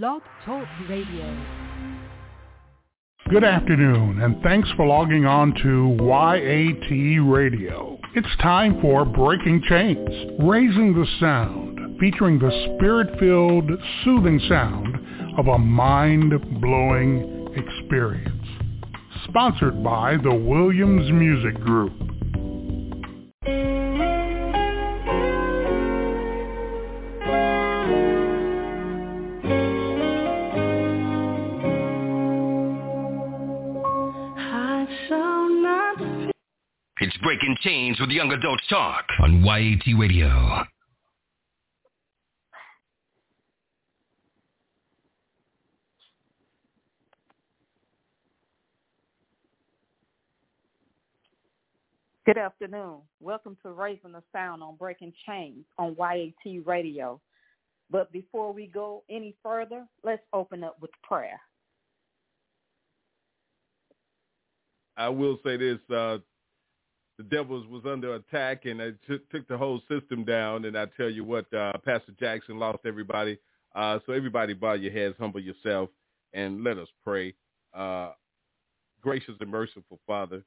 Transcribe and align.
Blog 0.00 0.22
Talk 0.46 0.66
Radio. 0.88 1.36
Good 3.28 3.44
afternoon, 3.44 4.22
and 4.22 4.42
thanks 4.42 4.70
for 4.74 4.86
logging 4.86 5.26
on 5.26 5.52
to 5.62 5.96
YAT 6.00 6.90
Radio. 7.30 7.98
It's 8.14 8.36
time 8.40 8.80
for 8.80 9.04
Breaking 9.04 9.62
Chains, 9.68 10.08
Raising 10.38 10.94
the 10.94 11.06
Sound, 11.20 12.00
featuring 12.00 12.38
the 12.38 12.74
spirit-filled, 12.74 13.70
soothing 14.02 14.40
sound 14.48 14.96
of 15.38 15.48
a 15.48 15.58
mind-blowing 15.58 17.48
experience. 17.54 18.48
Sponsored 19.28 19.84
by 19.84 20.16
the 20.16 20.34
Williams 20.34 21.12
Music 21.12 21.60
Group. 21.60 21.92
Breaking 37.42 37.58
Chains 37.60 37.98
with 37.98 38.10
Young 38.10 38.30
Adults 38.30 38.62
Talk 38.68 39.04
on 39.20 39.42
YAT 39.42 39.98
Radio. 39.98 40.62
Good 52.24 52.38
afternoon. 52.38 52.98
Welcome 53.18 53.56
to 53.64 53.72
Raising 53.72 54.12
the 54.12 54.22
Sound 54.32 54.62
on 54.62 54.76
Breaking 54.76 55.12
Chains 55.26 55.64
on 55.78 55.96
YAT 55.98 56.64
Radio. 56.64 57.20
But 57.90 58.12
before 58.12 58.52
we 58.52 58.68
go 58.68 59.02
any 59.10 59.34
further, 59.42 59.84
let's 60.04 60.22
open 60.32 60.62
up 60.62 60.76
with 60.80 60.92
prayer. 61.02 61.40
I 64.96 65.08
will 65.08 65.40
say 65.44 65.56
this: 65.56 65.78
uh, 65.92 66.18
the 67.22 67.36
Devils 67.36 67.66
was 67.68 67.82
under 67.86 68.14
attack, 68.14 68.64
and 68.64 68.80
it 68.80 68.96
took, 69.08 69.28
took 69.30 69.46
the 69.48 69.56
whole 69.56 69.80
system 69.88 70.24
down. 70.24 70.64
And 70.64 70.76
I 70.76 70.86
tell 70.96 71.10
you 71.10 71.24
what, 71.24 71.52
uh, 71.54 71.72
Pastor 71.84 72.12
Jackson 72.18 72.58
lost 72.58 72.80
everybody. 72.84 73.38
Uh, 73.74 73.98
so 74.06 74.12
everybody, 74.12 74.54
bow 74.54 74.74
your 74.74 74.92
heads, 74.92 75.14
humble 75.18 75.40
yourself, 75.40 75.90
and 76.32 76.64
let 76.64 76.78
us 76.78 76.88
pray. 77.04 77.34
Uh, 77.74 78.12
gracious 79.00 79.34
and 79.40 79.50
merciful 79.50 80.00
Father, 80.06 80.42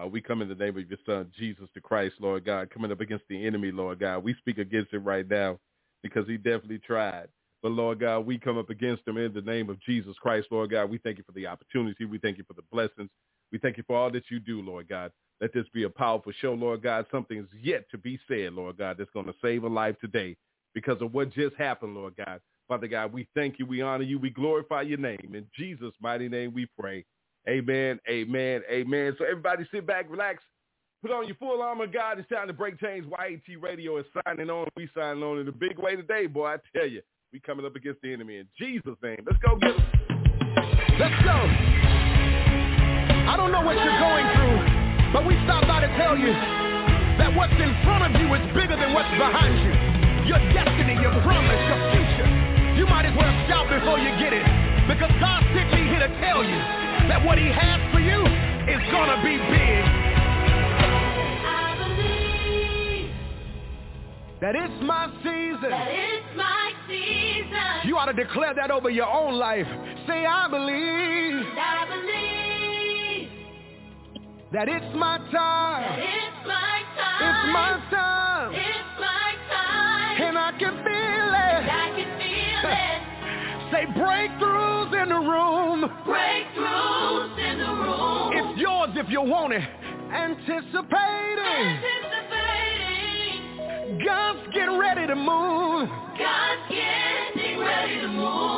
uh, 0.00 0.06
we 0.06 0.20
come 0.20 0.42
in 0.42 0.48
the 0.48 0.54
name 0.54 0.76
of 0.78 0.88
your 0.88 0.98
Son, 1.06 1.30
Jesus 1.38 1.68
the 1.74 1.80
Christ, 1.80 2.16
Lord 2.20 2.44
God, 2.44 2.70
coming 2.70 2.92
up 2.92 3.00
against 3.00 3.24
the 3.28 3.46
enemy, 3.46 3.72
Lord 3.72 4.00
God. 4.00 4.22
We 4.22 4.34
speak 4.34 4.58
against 4.58 4.92
it 4.92 4.98
right 4.98 5.28
now 5.28 5.58
because 6.02 6.26
he 6.28 6.36
definitely 6.36 6.78
tried. 6.78 7.28
But 7.62 7.72
Lord 7.72 8.00
God, 8.00 8.20
we 8.26 8.38
come 8.38 8.58
up 8.58 8.70
against 8.70 9.06
him 9.06 9.16
in 9.18 9.34
the 9.34 9.42
name 9.42 9.70
of 9.70 9.80
Jesus 9.82 10.16
Christ, 10.20 10.48
Lord 10.50 10.70
God. 10.70 10.90
We 10.90 10.98
thank 10.98 11.18
you 11.18 11.24
for 11.24 11.32
the 11.32 11.48
opportunity. 11.48 12.04
We 12.04 12.18
thank 12.18 12.38
you 12.38 12.44
for 12.46 12.54
the 12.54 12.62
blessings. 12.70 13.10
We 13.50 13.58
thank 13.58 13.76
you 13.76 13.84
for 13.86 13.96
all 13.96 14.10
that 14.12 14.30
you 14.30 14.38
do, 14.40 14.62
Lord 14.62 14.88
God. 14.88 15.10
Let 15.40 15.52
this 15.52 15.66
be 15.72 15.84
a 15.84 15.90
powerful 15.90 16.32
show, 16.40 16.54
Lord 16.54 16.82
God. 16.82 17.06
Something 17.12 17.38
is 17.38 17.46
yet 17.62 17.88
to 17.90 17.98
be 17.98 18.18
said, 18.28 18.54
Lord 18.54 18.78
God, 18.78 18.96
that's 18.98 19.10
going 19.12 19.26
to 19.26 19.34
save 19.40 19.64
a 19.64 19.68
life 19.68 19.96
today 20.00 20.36
because 20.74 21.00
of 21.00 21.14
what 21.14 21.32
just 21.32 21.54
happened, 21.56 21.94
Lord 21.94 22.14
God. 22.16 22.40
Father 22.66 22.88
God, 22.88 23.12
we 23.12 23.26
thank 23.34 23.58
you, 23.58 23.64
we 23.64 23.80
honor 23.80 24.04
you, 24.04 24.18
we 24.18 24.30
glorify 24.30 24.82
your 24.82 24.98
name. 24.98 25.32
In 25.34 25.46
Jesus' 25.56 25.94
mighty 26.00 26.28
name 26.28 26.52
we 26.52 26.66
pray. 26.78 27.04
Amen, 27.48 27.98
amen, 28.08 28.62
amen. 28.70 29.14
So 29.16 29.24
everybody 29.24 29.66
sit 29.72 29.86
back, 29.86 30.10
relax, 30.10 30.42
put 31.00 31.10
on 31.10 31.26
your 31.26 31.36
full 31.36 31.62
armor 31.62 31.86
God. 31.86 32.18
It's 32.18 32.28
time 32.28 32.46
to 32.48 32.52
break 32.52 32.78
chains. 32.78 33.06
YAT 33.10 33.62
Radio 33.62 33.96
is 33.96 34.04
signing 34.26 34.50
on. 34.50 34.66
We 34.76 34.88
signing 34.94 35.22
on 35.22 35.38
in 35.38 35.48
a 35.48 35.52
big 35.52 35.78
way 35.78 35.96
today, 35.96 36.26
boy. 36.26 36.46
I 36.46 36.56
tell 36.76 36.86
you, 36.86 37.00
we 37.32 37.40
coming 37.40 37.64
up 37.64 37.74
against 37.74 38.02
the 38.02 38.12
enemy 38.12 38.36
in 38.36 38.48
Jesus' 38.58 38.96
name. 39.02 39.24
Let's 39.24 39.38
go 39.42 39.56
get. 39.56 39.74
Let's 40.98 41.22
go. 41.24 41.48
I 43.28 43.36
don't 43.36 43.52
know 43.52 43.62
what 43.62 43.76
you're 43.76 43.98
going 43.98 44.26
through, 44.34 44.67
but 45.12 45.24
we 45.24 45.34
stopped 45.44 45.66
by 45.66 45.80
to 45.80 45.90
tell 45.96 46.16
you 46.16 46.32
that 47.18 47.32
what's 47.34 47.56
in 47.56 47.72
front 47.82 48.04
of 48.04 48.12
you 48.20 48.28
is 48.34 48.44
bigger 48.54 48.76
than 48.76 48.92
what's 48.92 49.10
behind 49.16 49.56
you. 49.64 49.72
Your 50.28 50.40
destiny, 50.52 50.94
your 51.00 51.12
promise, 51.24 51.62
your 51.66 51.80
future. 51.92 52.28
You 52.76 52.86
might 52.86 53.08
as 53.08 53.16
well 53.16 53.32
shout 53.48 53.66
before 53.72 53.98
you 53.98 54.12
get 54.20 54.36
it, 54.36 54.44
because 54.86 55.10
God 55.18 55.40
sent 55.56 55.72
me 55.72 55.88
here 55.88 56.04
to 56.04 56.12
tell 56.20 56.44
you 56.44 56.60
that 57.08 57.24
what 57.24 57.38
he 57.38 57.48
has 57.48 57.80
for 57.92 58.00
you 58.00 58.20
is 58.68 58.82
gonna 58.92 59.18
be 59.24 59.40
big. 59.48 59.82
That 64.40 64.54
it's 64.54 64.82
my 64.84 65.10
season. 65.24 65.70
That 65.70 65.88
it's 65.90 66.36
my 66.36 66.72
season. 66.86 67.88
You 67.88 67.96
ought 67.96 68.06
to 68.06 68.12
declare 68.12 68.54
that 68.54 68.70
over 68.70 68.90
your 68.90 69.08
own 69.08 69.34
life. 69.34 69.66
Say, 70.06 70.24
I 70.24 70.46
believe 70.48 71.42
I 71.58 71.86
believe 71.90 72.27
that 74.52 74.68
it's 74.68 74.94
my 74.96 75.18
time. 75.30 76.00
it's 76.00 76.46
my 76.46 76.82
time. 76.96 77.20
It's 77.20 77.44
my 77.52 77.72
time. 77.90 78.54
It's 78.54 78.92
my 79.00 79.34
time. 79.52 80.22
And 80.22 80.38
I 80.38 80.50
can 80.58 80.72
feel 80.84 81.28
it. 81.36 81.68
I 81.68 81.92
can 81.96 82.10
feel 82.16 82.70
it. 82.84 83.00
Say 83.70 83.84
breakthroughs 84.00 84.92
in 85.02 85.08
the 85.10 85.20
room. 85.20 85.84
Breakthroughs 86.06 87.36
in 87.38 87.58
the 87.58 87.72
room. 87.84 88.32
It's 88.32 88.58
yours 88.60 88.90
if 88.96 89.10
you 89.10 89.20
want 89.20 89.52
it. 89.52 89.62
Anticipating. 90.12 91.68
Anticipating. 92.48 94.00
God's 94.04 94.48
getting 94.54 94.78
ready 94.78 95.06
to 95.06 95.14
move. 95.14 95.88
God's 96.16 96.62
getting 96.70 97.58
ready 97.60 98.00
to 98.00 98.08
move. 98.08 98.57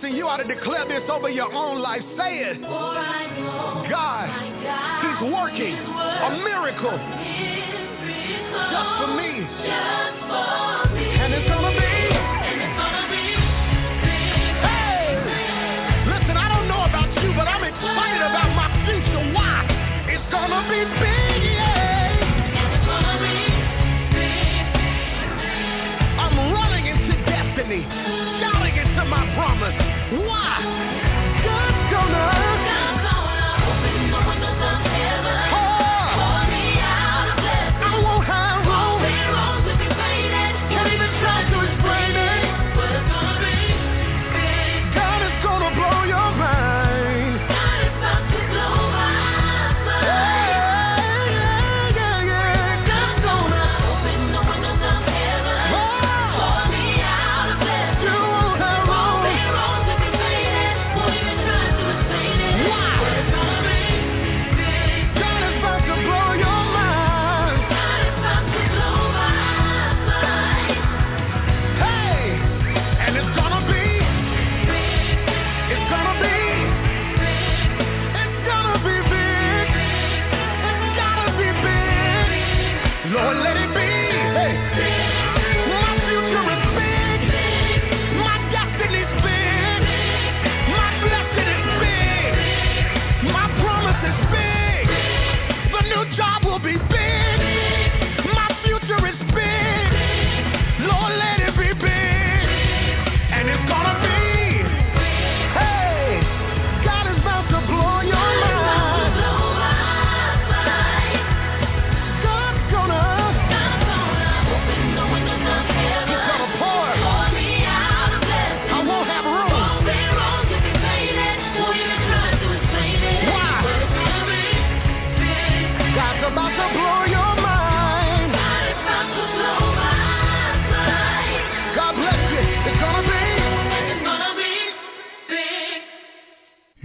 Listen, 0.00 0.14
you 0.14 0.28
ought 0.28 0.36
to 0.36 0.46
declare 0.46 0.86
this 0.86 1.02
over 1.10 1.28
your 1.28 1.52
own 1.52 1.82
life. 1.82 2.02
Say 2.14 2.38
it. 2.38 2.62
God, 2.62 4.30
He's 5.02 5.18
working 5.26 5.74
a 5.74 6.38
miracle 6.38 6.94
just 6.94 8.90
for 8.94 9.10
me. 9.18 9.42
And 9.42 11.34
it's 11.34 11.42
it's 11.42 11.50
gonna 11.50 11.74
be. 11.74 11.90
Hey! 14.62 15.18
Listen, 16.06 16.38
I 16.38 16.46
don't 16.46 16.70
know 16.70 16.86
about 16.86 17.10
you, 17.18 17.34
but 17.34 17.50
I'm 17.50 17.66
excited 17.66 18.22
about 18.22 18.54
my 18.54 18.70
future. 18.86 19.34
Why? 19.34 19.66
It's. 20.14 20.22
It's 20.22 20.30
gonna 20.30 20.62
be 20.70 20.78
big. 21.02 21.42
I'm 26.22 26.54
running 26.54 26.86
into 26.86 27.18
destiny, 27.26 27.82
shouting 28.38 28.76
into 28.78 29.04
my 29.10 29.26
promise. 29.34 29.87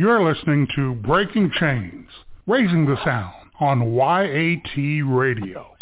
You're 0.03 0.21
listening 0.21 0.67
to 0.75 0.95
Breaking 0.95 1.49
Chains, 1.61 2.09
Raising 2.45 2.85
the 2.85 2.97
Sound 3.05 3.49
on 3.61 3.93
YAT 3.93 5.07
Radio. 5.07 5.73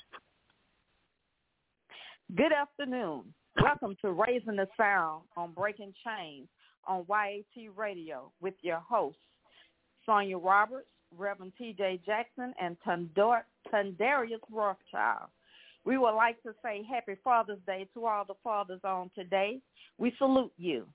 Good 2.36 2.52
afternoon. 2.54 3.34
Welcome 3.60 3.98
to 4.02 4.12
Raising 4.12 4.58
the 4.58 4.68
Sound 4.78 5.24
on 5.36 5.54
Breaking 5.54 5.92
Chains 6.06 6.48
on 6.88 7.04
YAT 7.10 7.72
Radio 7.76 8.32
with 8.42 8.54
your 8.62 8.78
hosts, 8.88 9.18
Sonia 10.06 10.38
Roberts, 10.38 10.86
Reverend 11.18 11.54
T.J. 11.58 12.02
Jackson, 12.06 12.54
and 12.62 12.78
Tundor- 12.88 13.46
Tundarius 13.74 14.40
Rothschild. 14.52 15.30
We 15.84 15.98
would 15.98 16.14
like 16.14 16.40
to 16.44 16.54
say 16.64 16.84
Happy 16.88 17.16
Father's 17.24 17.58
Day 17.66 17.88
to 17.96 18.06
all 18.06 18.26
the 18.28 18.36
fathers 18.44 18.82
on 18.84 19.10
today. 19.16 19.62
We 19.98 20.14
salute 20.20 20.54
you. 20.60 20.86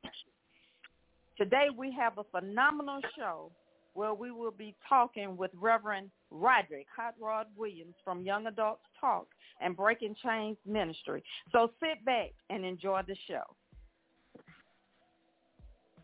Today 1.37 1.67
we 1.77 1.93
have 1.93 2.19
a 2.19 2.25
phenomenal 2.25 3.01
show 3.17 3.51
where 3.95 4.15
we 4.15 4.31
will 4.31 4.51
be 4.51 4.75
talking 4.89 5.37
with 5.37 5.51
Reverend 5.55 6.11
Roderick 6.31 6.87
Hot 6.97 7.15
Rod 7.21 7.47
Williams 7.57 7.95
from 8.05 8.23
Young 8.23 8.47
Adults 8.47 8.83
Talk 9.01 9.27
and 9.61 9.77
Breaking 9.77 10.15
Chains 10.23 10.57
Ministry. 10.67 11.23
So 11.53 11.71
sit 11.81 12.05
back 12.05 12.33
and 12.51 12.65
enjoy 12.65 13.03
the 13.07 13.17
show. 13.29 13.43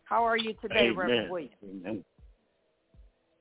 How 0.05 0.23
are 0.23 0.37
you 0.37 0.53
today, 0.61 0.89
Amen. 0.89 0.95
Reverend 0.97 1.31
Williams? 1.31 1.53
Amen. 1.63 2.05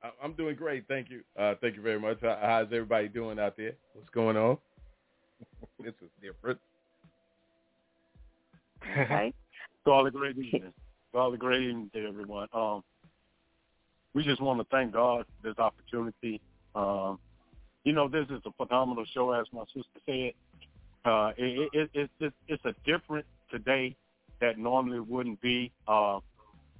I- 0.02 0.12
I'm 0.22 0.32
doing 0.34 0.56
great. 0.56 0.86
Thank 0.88 1.10
you. 1.10 1.22
Uh, 1.38 1.54
thank 1.60 1.76
you 1.76 1.82
very 1.82 2.00
much. 2.00 2.18
How's 2.20 2.66
everybody 2.66 3.08
doing 3.08 3.38
out 3.38 3.56
there? 3.56 3.72
What's 3.94 4.10
going 4.10 4.36
on? 4.36 4.58
this 5.82 5.94
is 6.02 6.08
different. 6.20 6.58
Okay. 8.90 9.32
Call 9.84 10.06
it 10.06 10.14
great 10.14 10.38
evening. 10.38 10.72
It 11.14 11.38
great 11.38 11.62
evening 11.62 11.90
to 11.92 12.06
everyone. 12.08 12.48
Um, 12.54 12.82
we 14.14 14.24
just 14.24 14.40
want 14.40 14.60
to 14.60 14.66
thank 14.70 14.92
God 14.92 15.26
for 15.26 15.48
this 15.48 15.58
opportunity. 15.58 16.40
Um, 16.74 17.18
you 17.84 17.92
know, 17.92 18.08
this 18.08 18.26
is 18.30 18.40
a 18.46 18.52
phenomenal 18.52 19.04
show, 19.12 19.30
as 19.32 19.46
my 19.52 19.64
sister 19.66 20.00
said. 20.06 20.32
Uh, 21.04 21.32
it, 21.36 21.70
it, 21.74 21.90
it, 21.92 22.10
it's 22.18 22.34
it's 22.48 22.64
a 22.64 22.74
different 22.86 23.26
today 23.50 23.94
that 24.40 24.58
normally 24.58 25.00
wouldn't 25.00 25.40
be. 25.42 25.70
Uh, 25.86 26.20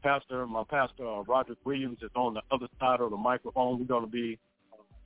pastor, 0.03 0.47
my 0.47 0.65
pastor 0.65 1.07
uh, 1.07 1.23
Roderick 1.25 1.59
Williams 1.65 1.99
is 2.01 2.11
on 2.15 2.33
the 2.33 2.43
other 2.51 2.69
side 2.81 3.01
of 3.01 3.11
the 3.11 3.17
microphone. 3.19 3.79
We're 3.79 3.85
going 3.85 4.07
to 4.07 4.11
be 4.11 4.39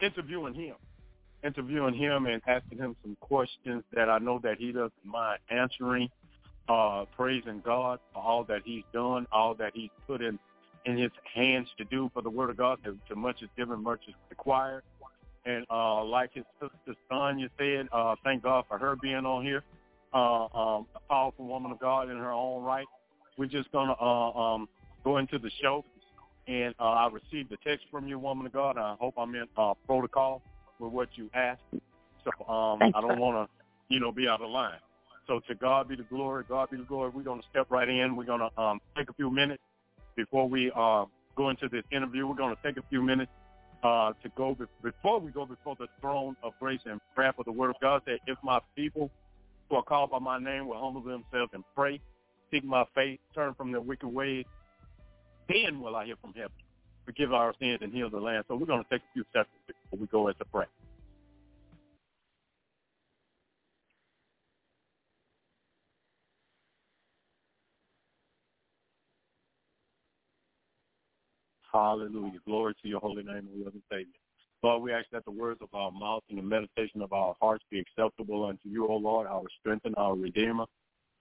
interviewing 0.01 0.55
him, 0.55 0.77
interviewing 1.43 1.95
him 1.95 2.27
and 2.27 2.41
asking 2.47 2.79
him 2.79 2.95
some 3.03 3.17
questions 3.21 3.83
that 3.93 4.09
I 4.09 4.19
know 4.19 4.39
that 4.45 4.59
he 4.59 4.71
doesn't 4.71 4.93
mind 5.05 5.41
answering 5.51 6.11
uh, 6.69 7.05
praising 7.17 7.63
God 7.65 8.01
for 8.13 8.23
all 8.23 8.45
that 8.45 8.63
he's 8.65 8.85
done, 8.93 9.27
all 9.33 9.55
that 9.55 9.73
he's 9.75 9.91
put 10.07 10.23
in 10.23 10.39
in 10.85 10.97
his 10.97 11.11
hands 11.35 11.69
to 11.79 11.85
do 11.85 12.11
for 12.15 12.23
the 12.23 12.31
word 12.31 12.51
of 12.51 12.57
God. 12.57 12.79
To, 12.85 12.97
to 13.09 13.17
much 13.17 13.43
is 13.43 13.49
given, 13.57 13.83
much 13.83 14.01
is 14.09 14.15
required. 14.31 14.83
And 15.45 15.65
uh, 15.71 16.05
like 16.05 16.35
his 16.35 16.45
sister 16.61 16.99
Sonia 17.09 17.49
said, 17.59 17.89
uh, 17.93 18.17
thank 18.25 18.43
God 18.43 18.65
for 18.69 18.79
her 18.79 18.97
being 18.97 19.25
on 19.27 19.45
here. 19.45 19.63
Uh, 20.13 20.45
um, 20.47 20.87
a 20.95 21.01
powerful 21.09 21.47
woman 21.47 21.71
of 21.71 21.79
God 21.79 22.11
in 22.11 22.17
her 22.17 22.33
own 22.33 22.65
right. 22.65 22.87
We're 23.37 23.47
just 23.47 23.71
gonna 23.71 23.95
uh, 24.01 24.31
um, 24.31 24.69
go 25.05 25.19
into 25.19 25.39
the 25.39 25.51
show, 25.61 25.85
and 26.49 26.75
uh, 26.81 26.85
I 26.85 27.09
received 27.09 27.53
a 27.53 27.57
text 27.69 27.87
from 27.91 28.09
you, 28.09 28.19
woman 28.19 28.47
of 28.47 28.53
God. 28.53 28.79
I 28.79 28.97
hope 28.99 29.15
I'm 29.19 29.35
in 29.35 29.47
uh, 29.59 29.75
protocol 29.87 30.43
with 30.79 30.93
what 30.93 31.09
you 31.17 31.29
asked. 31.35 31.61
So 32.25 32.53
um, 32.53 32.79
Thanks, 32.79 32.97
I 32.97 33.03
don't 33.03 33.19
want 33.19 33.49
to, 33.49 33.95
you 33.95 34.01
know, 34.01 34.11
be 34.11 34.27
out 34.27 34.41
of 34.41 34.49
line. 34.49 34.79
So 35.27 35.41
to 35.49 35.55
God 35.55 35.89
be 35.89 35.97
the 35.97 36.05
glory. 36.05 36.45
God 36.49 36.71
be 36.71 36.77
the 36.77 36.85
glory. 36.85 37.11
We're 37.11 37.23
going 37.23 37.41
to 37.41 37.47
step 37.51 37.67
right 37.71 37.89
in. 37.89 38.17
We're 38.17 38.25
going 38.25 38.41
to 38.41 38.61
um, 38.61 38.81
take 38.97 39.11
a 39.11 39.13
few 39.15 39.31
minutes 39.31 39.63
before 40.17 40.49
we 40.49 40.71
uh, 40.75 41.05
go 41.37 41.51
into 41.51 41.69
this 41.69 41.83
interview. 41.91 42.27
We're 42.27 42.37
going 42.37 42.55
to 42.55 42.63
take 42.63 42.77
a 42.77 42.87
few 42.89 43.03
minutes 43.03 43.31
uh, 43.83 44.13
to 44.23 44.29
go 44.37 44.55
be- 44.55 44.67
before 44.83 45.19
we 45.21 45.33
go 45.33 45.45
before 45.45 45.77
the 45.79 45.87
throne 46.01 46.37
of 46.43 46.53
grace 46.61 46.81
and 46.87 47.01
prayer 47.15 47.33
for 47.35 47.45
the 47.45 47.53
word 47.53 47.71
of 47.71 47.77
God. 47.81 48.03
That 48.07 48.21
if 48.27 48.39
my 48.43 48.61
people 48.77 49.11
who 49.69 49.77
are 49.77 49.83
called 49.83 50.11
by 50.11 50.19
my 50.19 50.39
name 50.39 50.69
will 50.69 50.81
humble 50.81 51.03
themselves 51.03 51.51
and 51.53 51.65
pray, 51.75 52.01
seek 52.53 52.65
my 52.65 52.85
faith, 52.95 53.19
turn 53.35 53.55
from 53.55 53.73
their 53.73 53.81
wicked 53.81 54.09
ways, 54.09 54.45
then 55.49 55.81
will 55.81 55.97
I 55.97 56.07
hear 56.07 56.17
from 56.21 56.33
heaven, 56.35 56.53
forgive 57.05 57.33
our 57.33 57.53
sins 57.61 57.79
and 57.83 57.93
heal 57.93 58.11
the 58.11 58.21
land. 58.21 58.45
So 58.49 58.57
we're 58.57 58.67
going 58.67 58.83
to 58.83 58.91
take 58.91 59.03
a 59.03 59.13
few 59.13 59.25
steps 59.31 59.49
before 59.67 59.99
we 60.01 60.07
go 60.07 60.29
into 60.29 60.45
prayer. 60.47 60.69
Hallelujah. 71.77 72.39
Glory 72.47 72.75
to 72.83 72.89
your 72.89 73.01
holy 73.01 73.23
name, 73.23 73.49
O 73.53 73.61
Lord 73.61 73.75
and 73.75 73.83
Savior. 73.93 74.07
Lord, 74.63 74.83
we 74.83 74.93
ask 74.95 75.05
that 75.13 75.27
the 75.27 75.31
words 75.31 75.61
of 75.61 75.69
our 75.75 75.91
mouth 75.91 76.23
and 76.31 76.39
the 76.39 76.43
meditation 76.43 77.03
of 77.03 77.13
our 77.13 77.35
hearts 77.39 77.65
be 77.71 77.79
acceptable 77.79 78.47
unto 78.47 78.67
you, 78.71 78.89
O 78.89 78.97
Lord, 78.97 79.27
our 79.27 79.43
strength 79.61 79.85
and 79.85 79.95
our 79.97 80.17
Redeemer. 80.17 80.65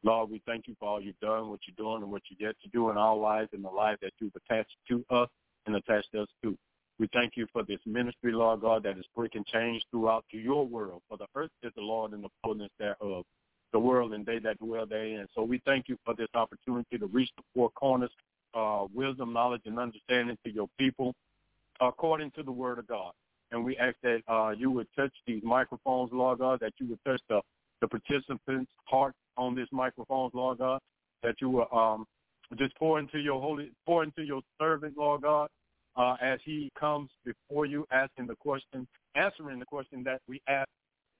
Lord, 0.04 0.30
we 0.30 0.42
thank 0.46 0.68
you 0.68 0.76
for 0.80 0.88
all 0.88 1.02
you've 1.02 1.20
done, 1.20 1.50
what 1.50 1.60
you're 1.68 1.76
doing, 1.76 2.04
and 2.04 2.12
what 2.12 2.22
you're 2.30 2.48
yet 2.48 2.56
to 2.64 2.70
do 2.70 2.90
in 2.90 2.98
our 2.98 3.18
lives 3.18 3.50
and 3.52 3.66
the 3.66 3.70
life 3.70 3.98
that 4.02 4.14
you've 4.20 4.32
attached 4.36 4.78
to 4.88 5.04
us 5.10 5.28
and 5.66 5.76
attached 5.76 6.16
us 6.16 6.28
to. 6.44 6.58
We 7.00 7.10
thank 7.12 7.34
you 7.36 7.48
for 7.52 7.64
this 7.64 7.82
ministry, 7.86 8.32
Lord 8.32 8.62
God, 8.62 8.84
that 8.84 8.98
is 8.98 9.06
breaking 9.14 9.44
change 9.52 9.84
throughout 9.92 10.24
to 10.32 10.38
your 10.38 10.66
world. 10.66 11.02
For 11.10 11.18
the 11.18 11.28
earth 11.36 11.52
is 11.64 11.74
the 11.76 11.82
Lord 11.82 12.14
and 12.14 12.24
the 12.24 12.30
fullness 12.42 12.72
thereof, 12.80 13.26
the 13.74 13.80
world 13.80 14.14
and 14.14 14.26
they 14.26 14.40
that 14.40 14.60
dwell 14.60 14.86
therein. 14.86 15.28
So 15.36 15.44
we 15.44 15.62
thank 15.66 15.90
you 15.90 15.98
for 16.06 16.14
this 16.16 16.30
opportunity 16.34 16.98
to 16.98 17.08
reach 17.08 17.32
the 17.36 17.44
four 17.54 17.72
corners, 17.72 18.12
uh, 18.56 18.86
wisdom, 18.94 19.34
knowledge, 19.34 19.62
and 19.66 19.78
understanding 19.78 20.38
to 20.46 20.52
your 20.52 20.68
people 20.78 21.14
according 21.82 22.32
to 22.32 22.44
the 22.44 22.52
word 22.52 22.80
of 22.80 22.88
God. 22.88 23.12
And 23.52 23.64
we 23.64 23.78
ask 23.78 23.96
that 24.04 24.22
uh, 24.28 24.52
you 24.58 24.72
would 24.72 24.88
touch 24.96 25.14
these 25.28 25.44
microphones, 25.44 26.12
Lord 26.14 26.40
God, 26.40 26.60
that 26.62 26.74
you 26.80 26.88
would 26.88 27.00
touch 27.06 27.22
the, 27.30 27.42
the 27.82 27.88
participants' 27.88 28.72
heart 28.86 29.14
on 29.38 29.56
these 29.56 29.68
microphones, 29.72 30.32
Lord 30.34 30.58
God, 30.60 30.80
that 31.24 31.36
you 31.42 31.50
will 31.50 31.68
um, 31.72 32.06
just 32.58 32.76
pour 32.78 33.00
into 33.00 33.20
your 33.20 33.40
holy, 33.42 33.72
pour 33.86 34.04
into 34.04 34.24
your 34.24 34.42
servant, 34.60 34.98
Lord 34.98 35.22
God, 35.22 35.50
uh, 35.96 36.16
as 36.22 36.40
he 36.44 36.72
comes 36.80 37.10
before 37.24 37.66
you 37.66 37.86
asking 37.92 38.28
the 38.28 38.36
question, 38.36 38.88
answering 39.16 39.60
the 39.60 39.66
question 39.66 40.04
that 40.04 40.22
we 40.28 40.42
ask 40.48 40.68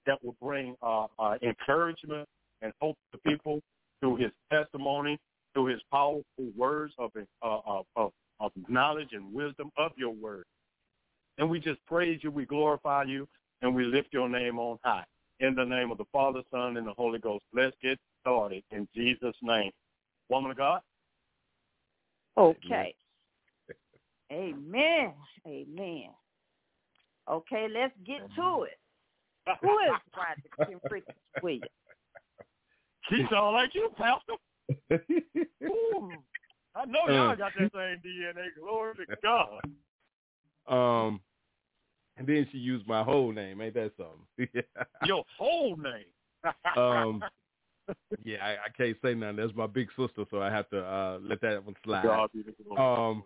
that 0.06 0.24
will 0.24 0.36
bring 0.42 0.76
uh, 0.82 1.08
uh, 1.20 1.36
encouragement 1.42 2.28
and 2.62 2.72
hope 2.82 2.98
to 3.12 3.18
people 3.20 3.60
through 4.00 4.18
his 4.18 4.32
testimony, 4.52 5.18
through 5.56 5.68
his 5.68 5.82
powerful 5.90 6.24
words 6.56 6.94
of, 7.00 7.12
uh, 7.16 7.22
of, 7.66 7.86
of, 7.96 8.12
of 8.40 8.52
knowledge 8.68 9.10
and 9.14 9.34
wisdom 9.34 9.72
of 9.78 9.92
your 9.98 10.12
word. 10.12 10.44
And 11.38 11.50
we 11.50 11.60
just 11.60 11.84
praise 11.88 12.20
you, 12.22 12.30
we 12.30 12.46
glorify 12.46 13.04
you, 13.04 13.28
and 13.62 13.74
we 13.74 13.86
lift 13.86 14.10
your 14.12 14.30
name 14.30 14.60
on 14.60 14.78
high. 14.84 15.06
In 15.40 15.56
the 15.56 15.66
name 15.66 15.92
of 15.92 15.98
the 15.98 16.06
Father, 16.12 16.42
Son, 16.52 16.78
and 16.78 16.86
the 16.86 16.94
Holy 16.94 17.20
Ghost. 17.20 17.44
Let's 17.54 17.76
get 17.82 17.98
started 18.22 18.64
in 18.72 18.88
Jesus' 18.94 19.36
name. 19.42 19.72
Woman 20.30 20.52
of 20.52 20.58
God? 20.58 20.82
Okay. 22.38 22.94
Amen. 24.32 25.14
Amen. 25.48 26.10
Okay, 27.30 27.68
let's 27.74 27.94
get 28.06 28.20
to 28.36 28.64
it. 28.64 28.78
Who 29.62 29.80
is 29.80 29.92
Roderick 30.16 30.70
Kim 30.70 30.80
Freaking 30.92 31.42
Williams? 31.42 31.66
She 33.10 33.26
sound 33.32 33.56
like 33.56 33.74
you, 33.74 33.90
Pastor. 33.98 34.34
Ooh, 35.64 36.12
I 36.76 36.86
know 36.86 37.08
y'all 37.08 37.36
got 37.36 37.52
that 37.58 37.72
same 37.74 38.02
DNA. 38.04 38.48
Glory 38.60 38.96
to 38.96 39.16
God. 39.22 39.62
Um, 40.68 41.22
and 42.18 42.28
then 42.28 42.48
she 42.52 42.58
used 42.58 42.88
my 42.88 43.04
whole 43.04 43.32
name. 43.32 43.62
Ain't 43.62 43.76
that 43.76 43.92
something? 43.98 44.64
Your 45.06 45.24
whole 45.38 45.78
name. 45.78 46.06
um, 46.78 47.24
yeah, 48.24 48.38
I, 48.44 48.52
I 48.52 48.70
can't 48.76 48.98
say 49.04 49.14
nothing. 49.14 49.38
That's 49.38 49.56
my 49.56 49.68
big 49.68 49.90
sister, 49.98 50.26
so 50.32 50.42
I 50.42 50.50
have 50.50 50.70
to 50.70 50.80
uh, 50.80 51.20
let 51.22 51.42
that 51.42 51.64
one 51.64 51.76
slide. 51.84 52.04
God 52.04 52.30
be 52.34 52.42
the 52.42 52.54
glory. 52.64 52.82
Um, 52.82 53.24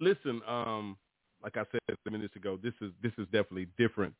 listen, 0.00 0.42
um, 0.46 0.96
like 1.42 1.56
I 1.56 1.64
said 1.70 1.96
a 2.06 2.10
minutes 2.10 2.36
ago, 2.36 2.58
this 2.62 2.74
is 2.80 2.90
this 3.02 3.12
is 3.18 3.26
definitely 3.26 3.68
different. 3.78 4.14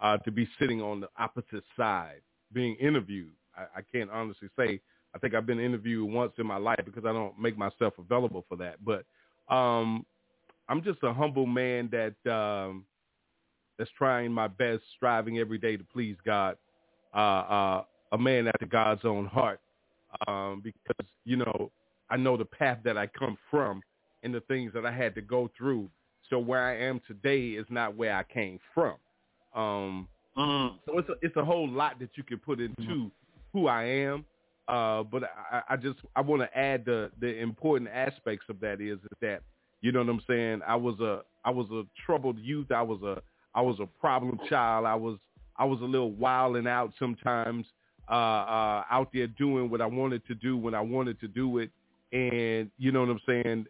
Uh, 0.00 0.16
to 0.18 0.30
be 0.30 0.48
sitting 0.60 0.80
on 0.80 1.00
the 1.00 1.08
opposite 1.18 1.64
side, 1.76 2.20
being 2.52 2.76
interviewed. 2.76 3.32
I, 3.56 3.78
I 3.78 3.82
can't 3.92 4.10
honestly 4.10 4.48
say. 4.58 4.80
I 5.18 5.20
think 5.20 5.34
I've 5.34 5.46
been 5.46 5.58
interviewed 5.58 6.08
once 6.08 6.32
in 6.38 6.46
my 6.46 6.58
life 6.58 6.80
because 6.84 7.04
I 7.04 7.12
don't 7.12 7.36
make 7.40 7.58
myself 7.58 7.94
available 7.98 8.44
for 8.48 8.56
that. 8.58 8.76
But 8.84 9.04
um, 9.52 10.06
I'm 10.68 10.80
just 10.80 11.02
a 11.02 11.12
humble 11.12 11.44
man 11.44 11.90
that 11.90 12.32
um, 12.32 12.84
that's 13.78 13.90
trying 13.98 14.30
my 14.30 14.46
best, 14.46 14.82
striving 14.96 15.38
every 15.38 15.58
day 15.58 15.76
to 15.76 15.82
please 15.82 16.14
God. 16.24 16.56
Uh, 17.12 17.18
uh, 17.18 17.84
a 18.12 18.18
man 18.18 18.46
after 18.46 18.66
God's 18.66 19.04
own 19.04 19.26
heart, 19.26 19.60
um, 20.28 20.62
because 20.62 21.10
you 21.24 21.36
know 21.36 21.72
I 22.10 22.16
know 22.16 22.36
the 22.36 22.44
path 22.44 22.78
that 22.84 22.96
I 22.96 23.08
come 23.08 23.36
from 23.50 23.82
and 24.22 24.32
the 24.32 24.40
things 24.42 24.72
that 24.72 24.86
I 24.86 24.92
had 24.92 25.16
to 25.16 25.20
go 25.20 25.50
through. 25.58 25.90
So 26.30 26.38
where 26.38 26.62
I 26.62 26.78
am 26.84 27.00
today 27.08 27.48
is 27.58 27.66
not 27.70 27.96
where 27.96 28.14
I 28.14 28.22
came 28.22 28.60
from. 28.72 28.94
Um, 29.52 30.08
Mm. 30.36 30.74
so 30.86 30.98
it's 30.98 31.08
a, 31.08 31.14
it's 31.20 31.36
a 31.36 31.44
whole 31.44 31.68
lot 31.68 31.98
that 31.98 32.10
you 32.14 32.22
can 32.22 32.38
put 32.38 32.60
into 32.60 33.10
who 33.52 33.66
I 33.66 33.82
am. 33.82 34.24
Uh, 34.68 35.02
but 35.02 35.24
I, 35.50 35.62
I 35.70 35.76
just 35.76 35.98
I 36.14 36.20
want 36.20 36.42
to 36.42 36.58
add 36.58 36.84
the 36.84 37.10
the 37.20 37.38
important 37.38 37.90
aspects 37.90 38.46
of 38.50 38.60
that 38.60 38.80
is, 38.80 38.98
that 39.20 39.42
You 39.80 39.92
know 39.92 40.00
what 40.00 40.10
I'm 40.10 40.22
saying? 40.28 40.60
I 40.66 40.76
was 40.76 41.00
a 41.00 41.22
I 41.44 41.50
was 41.50 41.66
a 41.70 41.84
troubled 42.04 42.38
youth. 42.38 42.70
I 42.70 42.82
was 42.82 43.02
a 43.02 43.22
I 43.54 43.62
was 43.62 43.78
a 43.80 43.86
problem 43.86 44.38
child. 44.48 44.86
I 44.86 44.94
was 44.94 45.18
I 45.56 45.64
was 45.64 45.80
a 45.80 45.84
little 45.84 46.12
wild 46.12 46.56
and 46.56 46.68
out 46.68 46.92
sometimes, 46.98 47.66
uh, 48.08 48.12
uh, 48.12 48.84
out 48.90 49.08
there 49.12 49.26
doing 49.26 49.70
what 49.70 49.80
I 49.80 49.86
wanted 49.86 50.26
to 50.26 50.34
do 50.34 50.56
when 50.56 50.74
I 50.74 50.80
wanted 50.80 51.18
to 51.20 51.28
do 51.28 51.58
it. 51.58 51.70
And 52.12 52.70
you 52.78 52.92
know 52.92 53.00
what 53.00 53.10
I'm 53.10 53.20
saying? 53.26 53.66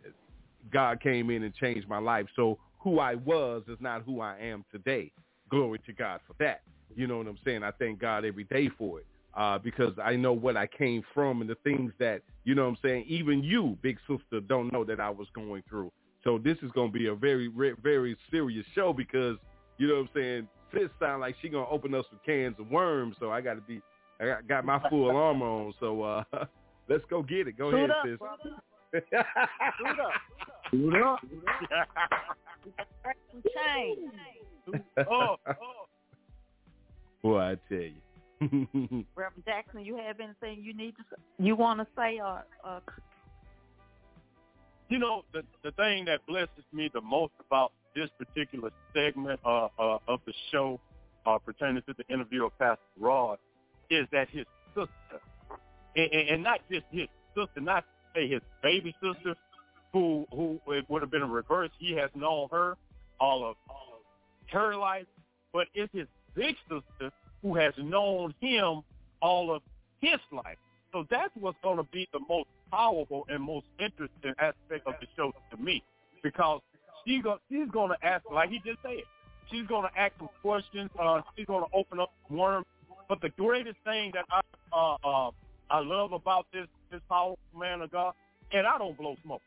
God 0.73 1.00
came 1.00 1.31
in 1.31 1.45
and 1.45 1.55
changed 1.55 1.88
my 1.88 1.99
life. 1.99 2.26
So 2.37 2.59
who 2.81 2.99
I 2.99 3.14
was 3.14 3.62
is 3.69 3.78
not 3.81 4.02
who 4.02 4.21
I 4.21 4.37
am 4.38 4.64
today. 4.71 5.12
Glory 5.49 5.81
to 5.87 5.93
God 5.93 6.21
for 6.26 6.35
that. 6.40 6.62
You 6.95 7.07
know 7.07 7.19
what 7.19 7.26
I'm 7.26 7.38
saying? 7.45 7.62
I 7.62 7.71
thank 7.71 8.00
God 8.00 8.25
every 8.25 8.45
day 8.45 8.69
for 8.76 9.00
it. 9.00 9.07
Uh, 9.35 9.59
because 9.59 9.93
I 10.03 10.17
know 10.17 10.33
what 10.33 10.57
I 10.57 10.67
came 10.67 11.03
from 11.15 11.43
and 11.43 11.49
the 11.51 11.55
things 11.63 11.93
that, 12.01 12.23
you 12.45 12.55
know 12.55 12.65
what 12.65 12.71
I'm 12.71 12.79
saying, 12.83 13.05
even 13.07 13.45
you, 13.45 13.79
big 13.83 13.99
sister, 14.09 14.41
don't 14.41 14.73
know 14.73 14.85
that 14.85 14.99
I 14.99 15.11
was 15.11 15.29
going 15.35 15.63
through. 15.69 15.93
So 16.25 16.39
this 16.39 16.57
is 16.63 16.73
going 16.73 16.93
to 16.93 16.99
be 16.99 17.07
a 17.07 17.15
very, 17.15 17.49
very 17.83 18.17
serious 18.31 18.67
show 18.75 18.93
because, 18.93 19.37
you 19.77 19.87
know 19.87 19.95
what 19.95 20.01
I'm 20.01 20.09
saying, 20.15 20.49
sis 20.73 20.91
sound 20.99 21.21
like 21.21 21.37
she 21.41 21.49
going 21.49 21.67
to 21.67 21.71
open 21.71 21.95
up 21.95 22.07
some 22.11 22.19
cans 22.27 22.57
of 22.59 22.71
worms. 22.71 23.17
So 23.21 23.31
I 23.31 23.41
got 23.41 23.55
to 23.55 23.61
be, 23.61 23.81
I 24.21 24.27
got, 24.27 24.49
got 24.49 24.65
my 24.65 24.81
full 24.89 25.15
armor 25.15 25.47
on. 25.47 25.75
So 25.79 26.03
uh, 26.03 26.25
let's 26.89 27.05
go 27.09 27.23
get 27.23 27.47
it. 27.47 27.57
Go 27.57 27.71
Suit 27.71 27.77
ahead, 27.77 27.91
up, 27.91 28.05
sis. 28.05 28.19
brother. 28.19 28.63
Suit 29.79 30.01
up. 30.01 30.13
Suit 30.71 31.03
up. 31.03 31.21
Break 33.03 33.17
some 33.33 33.43
chains. 33.55 34.83
oh, 35.11 35.37
Boy, 37.23 37.39
I 37.39 37.57
tell 37.69 37.79
you. 37.79 37.93
Reverend 39.16 39.45
Jackson, 39.45 39.85
you 39.85 39.97
have 39.97 40.21
anything 40.21 40.62
you 40.62 40.75
need 40.75 40.95
to 40.97 41.45
you 41.45 41.57
want 41.57 41.80
to 41.80 41.87
say 41.97 42.21
or, 42.21 42.45
or 42.64 42.80
you 44.88 44.99
know, 44.99 45.25
the 45.33 45.42
the 45.62 45.71
thing 45.73 46.04
that 46.07 46.26
blesses 46.26 46.64
me 46.73 46.90
the 46.92 47.00
most 47.00 47.33
about 47.47 47.73
this 47.95 48.09
particular 48.18 48.71
segment 48.95 49.40
uh, 49.45 49.68
uh, 49.78 49.99
of 50.09 50.21
the 50.26 50.33
show 50.50 50.80
uh, 51.26 51.38
pertaining 51.38 51.83
to 51.83 51.95
the 51.97 52.12
interview 52.12 52.47
of 52.47 52.59
Pastor 52.59 52.80
Rod 52.99 53.38
is 53.90 54.07
that 54.12 54.28
his 54.30 54.47
sister, 54.75 54.90
and, 55.97 56.12
and, 56.12 56.28
and 56.28 56.42
not 56.42 56.61
just 56.71 56.85
his 56.90 57.09
sister, 57.37 57.61
not 57.61 57.85
say 58.14 58.28
his 58.28 58.40
baby 58.62 58.95
sister, 59.02 59.35
who 59.92 60.26
who 60.33 60.61
it 60.68 60.85
would 60.88 61.02
have 61.02 61.11
been 61.11 61.23
a 61.23 61.26
reverse. 61.26 61.71
He 61.78 61.92
has 61.97 62.11
known 62.14 62.49
her 62.50 62.76
all 63.21 63.45
of, 63.45 63.57
all 63.68 63.95
of 63.95 64.50
her 64.52 64.75
life, 64.76 65.07
but 65.52 65.66
it's 65.75 65.92
his 65.92 66.07
big 66.35 66.54
sister 66.68 67.12
who 67.42 67.54
has 67.54 67.73
known 67.78 68.35
him 68.40 68.83
all 69.21 69.54
of 69.54 69.62
his 70.00 70.18
life. 70.33 70.59
So 70.92 71.07
that's 71.11 71.30
what's 71.35 71.59
going 71.62 71.76
to 71.76 71.85
be 71.85 72.09
the 72.12 72.21
most 72.28 72.49
powerful 72.71 73.26
and 73.28 73.42
most 73.42 73.66
interesting 73.78 74.33
aspect 74.38 74.87
of 74.87 74.95
the 75.00 75.07
show 75.16 75.33
to 75.50 75.57
me, 75.57 75.83
because 76.23 76.61
she's 77.07 77.23
going 77.23 77.90
to 77.90 78.07
ask, 78.07 78.25
like 78.33 78.50
he 78.50 78.59
just 78.64 78.78
said, 78.83 79.02
she's 79.50 79.66
going 79.66 79.88
to 79.88 80.00
ask 80.00 80.12
some 80.18 80.28
questions. 80.42 80.90
Uh, 80.99 81.21
she's 81.37 81.47
going 81.47 81.64
to 81.64 81.76
open 81.76 82.00
up 82.00 82.12
worms. 82.30 82.66
But 83.09 83.21
the 83.21 83.30
greatest 83.30 83.78
thing 83.85 84.12
that 84.14 84.26
I 84.30 84.40
uh, 84.71 84.97
uh, 85.02 85.30
I 85.71 85.80
love 85.80 86.12
about 86.12 86.47
this 86.52 86.66
this 86.90 87.00
powerful 87.09 87.38
man 87.59 87.80
of 87.80 87.90
God, 87.90 88.14
and 88.52 88.66
I 88.66 88.76
don't 88.78 88.97
blow 88.97 89.16
smoke. 89.25 89.42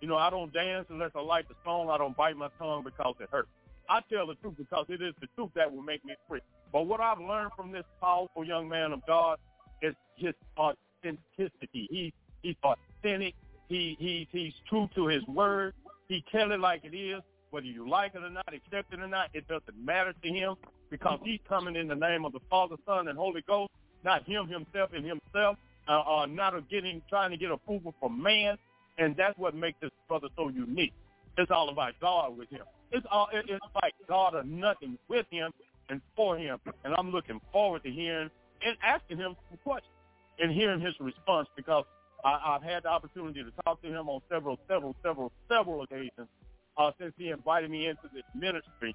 You 0.00 0.08
know, 0.08 0.16
I 0.16 0.30
don't 0.30 0.52
dance 0.52 0.86
unless 0.90 1.10
I 1.14 1.20
like 1.20 1.48
the 1.48 1.54
song. 1.64 1.90
I 1.90 1.98
don't 1.98 2.16
bite 2.16 2.36
my 2.36 2.48
tongue 2.58 2.84
because 2.84 3.14
it 3.20 3.28
hurts. 3.30 3.48
I 3.88 4.00
tell 4.12 4.26
the 4.26 4.34
truth 4.36 4.54
because 4.58 4.86
it 4.88 5.00
is 5.02 5.14
the 5.20 5.26
truth 5.34 5.50
that 5.54 5.72
will 5.74 5.82
make 5.82 6.04
me 6.04 6.14
free. 6.28 6.40
But 6.72 6.86
what 6.86 7.00
I've 7.00 7.20
learned 7.20 7.52
from 7.56 7.72
this 7.72 7.84
powerful 8.00 8.44
young 8.44 8.68
man 8.68 8.92
of 8.92 9.00
God 9.06 9.38
is 9.82 9.94
his 10.16 10.34
authenticity. 10.58 11.88
He 11.90 12.12
he's 12.42 12.56
authentic. 12.62 13.34
He 13.68 13.96
he 13.98 14.28
he's 14.30 14.52
true 14.68 14.88
to 14.94 15.06
his 15.06 15.24
word. 15.26 15.74
He 16.08 16.24
tell 16.32 16.52
it 16.52 16.60
like 16.60 16.84
it 16.84 16.96
is, 16.96 17.20
whether 17.50 17.66
you 17.66 17.88
like 17.88 18.14
it 18.14 18.22
or 18.22 18.30
not, 18.30 18.52
accept 18.52 18.92
it 18.92 19.00
or 19.00 19.08
not. 19.08 19.28
It 19.34 19.46
doesn't 19.48 19.84
matter 19.84 20.14
to 20.22 20.28
him 20.28 20.56
because 20.90 21.20
he's 21.22 21.40
coming 21.48 21.76
in 21.76 21.88
the 21.88 21.94
name 21.94 22.24
of 22.24 22.32
the 22.32 22.40
Father, 22.48 22.76
Son, 22.86 23.08
and 23.08 23.18
Holy 23.18 23.42
Ghost, 23.46 23.70
not 24.04 24.24
him 24.24 24.48
himself 24.48 24.90
and 24.94 25.04
himself, 25.04 25.56
uh, 25.86 26.00
uh, 26.00 26.26
not 26.26 26.54
getting 26.70 27.02
trying 27.08 27.30
to 27.30 27.36
get 27.36 27.50
approval 27.50 27.94
from 28.00 28.22
man. 28.22 28.56
And 28.98 29.14
that's 29.16 29.38
what 29.38 29.54
makes 29.54 29.78
this 29.80 29.90
brother 30.08 30.28
so 30.36 30.48
unique. 30.48 30.92
It's 31.36 31.50
all 31.52 31.68
about 31.68 31.92
God 32.00 32.36
with 32.36 32.50
him. 32.50 32.64
It's 32.90 33.06
all 33.10 33.28
it, 33.32 33.44
it's 33.48 33.64
like 33.80 33.94
God 34.08 34.34
or 34.34 34.42
nothing 34.44 34.98
with 35.08 35.26
him 35.30 35.52
and 35.88 36.00
for 36.16 36.36
him. 36.36 36.58
And 36.84 36.94
I'm 36.96 37.10
looking 37.10 37.40
forward 37.52 37.82
to 37.84 37.90
hearing 37.90 38.30
and 38.64 38.76
asking 38.82 39.18
him 39.18 39.36
some 39.48 39.58
questions 39.64 39.92
and 40.38 40.52
hearing 40.52 40.80
his 40.80 40.94
response 41.00 41.48
because 41.56 41.84
I, 42.24 42.38
I've 42.44 42.62
had 42.62 42.84
the 42.84 42.88
opportunity 42.88 43.42
to 43.42 43.50
talk 43.64 43.82
to 43.82 43.88
him 43.88 44.08
on 44.08 44.20
several, 44.28 44.58
several, 44.68 44.94
several, 45.02 45.32
several 45.48 45.82
occasions 45.82 46.28
uh, 46.76 46.90
since 47.00 47.12
he 47.16 47.30
invited 47.30 47.70
me 47.70 47.86
into 47.86 48.02
this 48.12 48.24
ministry. 48.34 48.94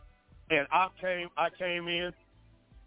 And 0.50 0.67
I 0.71 0.88
came, 1.00 1.29
I 1.38 1.50
came 1.50 1.88
in 1.88 2.12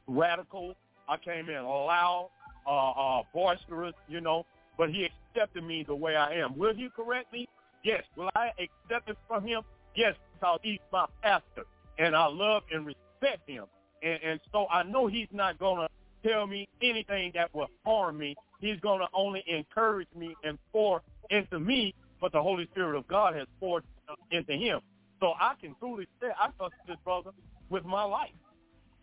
radical. 0.06 0.74
I 1.08 1.16
came 1.16 1.48
in 1.48 1.62
loud, 1.62 2.30
uh, 2.66 2.90
uh, 2.90 3.22
boisterous, 3.32 3.94
you 4.08 4.20
know. 4.20 4.44
But 4.76 4.90
he 4.90 5.08
accepted 5.34 5.64
me 5.64 5.84
the 5.86 5.94
way 5.94 6.16
I 6.16 6.34
am. 6.34 6.56
Will 6.58 6.74
he 6.74 6.88
correct 6.94 7.32
me? 7.32 7.48
Yes. 7.82 8.02
Will 8.16 8.28
I 8.34 8.50
accept 8.58 9.08
it 9.08 9.16
from 9.28 9.46
him? 9.46 9.62
Yes, 9.94 10.14
because 10.34 10.60
he's 10.62 10.80
my 10.92 11.06
pastor, 11.22 11.64
and 11.98 12.14
I 12.14 12.26
love 12.26 12.64
and 12.70 12.84
respect 12.84 13.48
him. 13.48 13.64
And, 14.02 14.20
and 14.22 14.40
so 14.52 14.66
I 14.70 14.82
know 14.82 15.06
he's 15.06 15.28
not 15.32 15.58
going 15.58 15.86
to 15.86 16.28
tell 16.28 16.46
me 16.46 16.68
anything 16.82 17.32
that 17.34 17.54
will 17.54 17.68
harm 17.84 18.18
me. 18.18 18.34
He's 18.60 18.80
going 18.80 19.00
to 19.00 19.06
only 19.14 19.44
encourage 19.46 20.08
me 20.16 20.34
and 20.44 20.58
pour 20.72 21.02
into 21.30 21.58
me 21.60 21.94
what 22.20 22.32
the 22.32 22.42
Holy 22.42 22.66
Spirit 22.72 22.96
of 22.96 23.06
God 23.08 23.34
has 23.34 23.46
poured 23.60 23.84
into 24.30 24.52
him. 24.52 24.80
So 25.20 25.32
I 25.40 25.54
can 25.60 25.74
truly 25.78 26.06
say 26.20 26.28
I 26.38 26.48
trust 26.56 26.74
this 26.86 26.96
brother 27.04 27.30
with 27.70 27.84
my 27.84 28.04
life. 28.04 28.30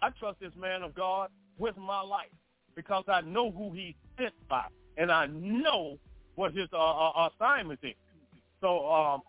I 0.02 0.10
trust 0.20 0.40
this 0.40 0.52
man 0.60 0.84
of 0.84 0.94
God 0.94 1.30
with 1.58 1.78
my 1.78 2.02
life 2.02 2.30
because 2.76 3.04
I 3.08 3.22
know 3.22 3.52
who 3.52 3.72
he's 3.72 3.96
sent 4.18 4.34
by, 4.50 4.66
and 4.98 5.12
I 5.12 5.28
know 5.28 5.98
what 6.36 6.54
his 6.54 6.68
uh, 6.74 6.78
uh, 6.78 7.30
assignment 7.30 7.80
is. 7.84 7.94
So 8.62 8.90
um, 8.92 9.22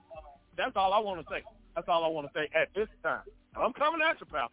that's 0.56 0.72
all 0.76 0.92
I 0.92 0.98
want 0.98 1.20
to 1.20 1.26
say. 1.30 1.42
That's 1.74 1.88
all 1.88 2.04
I 2.04 2.08
want 2.08 2.26
to 2.26 2.32
say 2.38 2.48
at 2.54 2.68
this 2.74 2.88
time. 3.02 3.22
I'm 3.56 3.72
coming 3.72 4.00
at 4.08 4.18
you, 4.20 4.26
pal. 4.26 4.50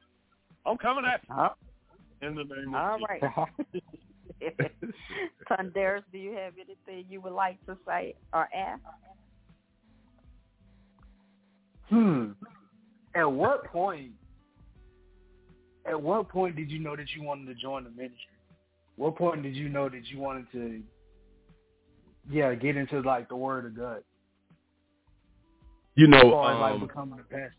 I'm 0.65 0.77
coming 0.77 1.06
at 1.06 1.22
you. 1.27 1.36
Uh, 1.36 1.50
In 2.22 2.36
the 2.36 2.44
name 2.44 2.74
of 2.74 2.75
all 2.75 2.98
Jesus. 2.98 3.22
right. 3.36 3.48
Tondarius, 5.51 6.03
do 6.12 6.18
you 6.18 6.32
have 6.32 6.53
anything 6.56 7.06
you 7.10 7.22
would 7.22 7.34
like 7.34 7.63
to 7.65 7.77
say 7.86 8.15
or 8.34 8.48
ask? 8.56 8.82
Hmm. 11.89 12.32
At 13.15 13.32
what 13.32 13.65
point? 13.65 14.12
At 15.86 16.01
what 16.01 16.30
point 16.30 16.56
did 16.56 16.72
you 16.72 16.80
know 16.80 16.96
that 16.96 17.08
you 17.15 17.24
wanted 17.24 17.48
to 17.48 17.56
join 17.56 17.84
the 17.84 17.89
ministry? 17.89 18.18
What 18.96 19.15
point 19.15 19.44
did 19.44 19.56
you 19.56 19.68
know 19.68 19.89
that 19.89 20.06
you 20.06 20.20
wanted 20.20 20.51
to, 20.51 20.82
yeah, 22.30 22.53
get 22.53 22.77
into 22.77 23.01
like 23.01 23.30
the 23.30 23.36
Word 23.36 23.65
of 23.65 23.75
God? 23.75 24.03
You 25.96 26.08
know, 26.08 26.22
far 26.32 26.53
as 26.53 26.60
like 26.60 26.74
um, 26.74 26.88
becoming 26.88 27.20
a 27.20 27.24
pastor. 27.24 27.56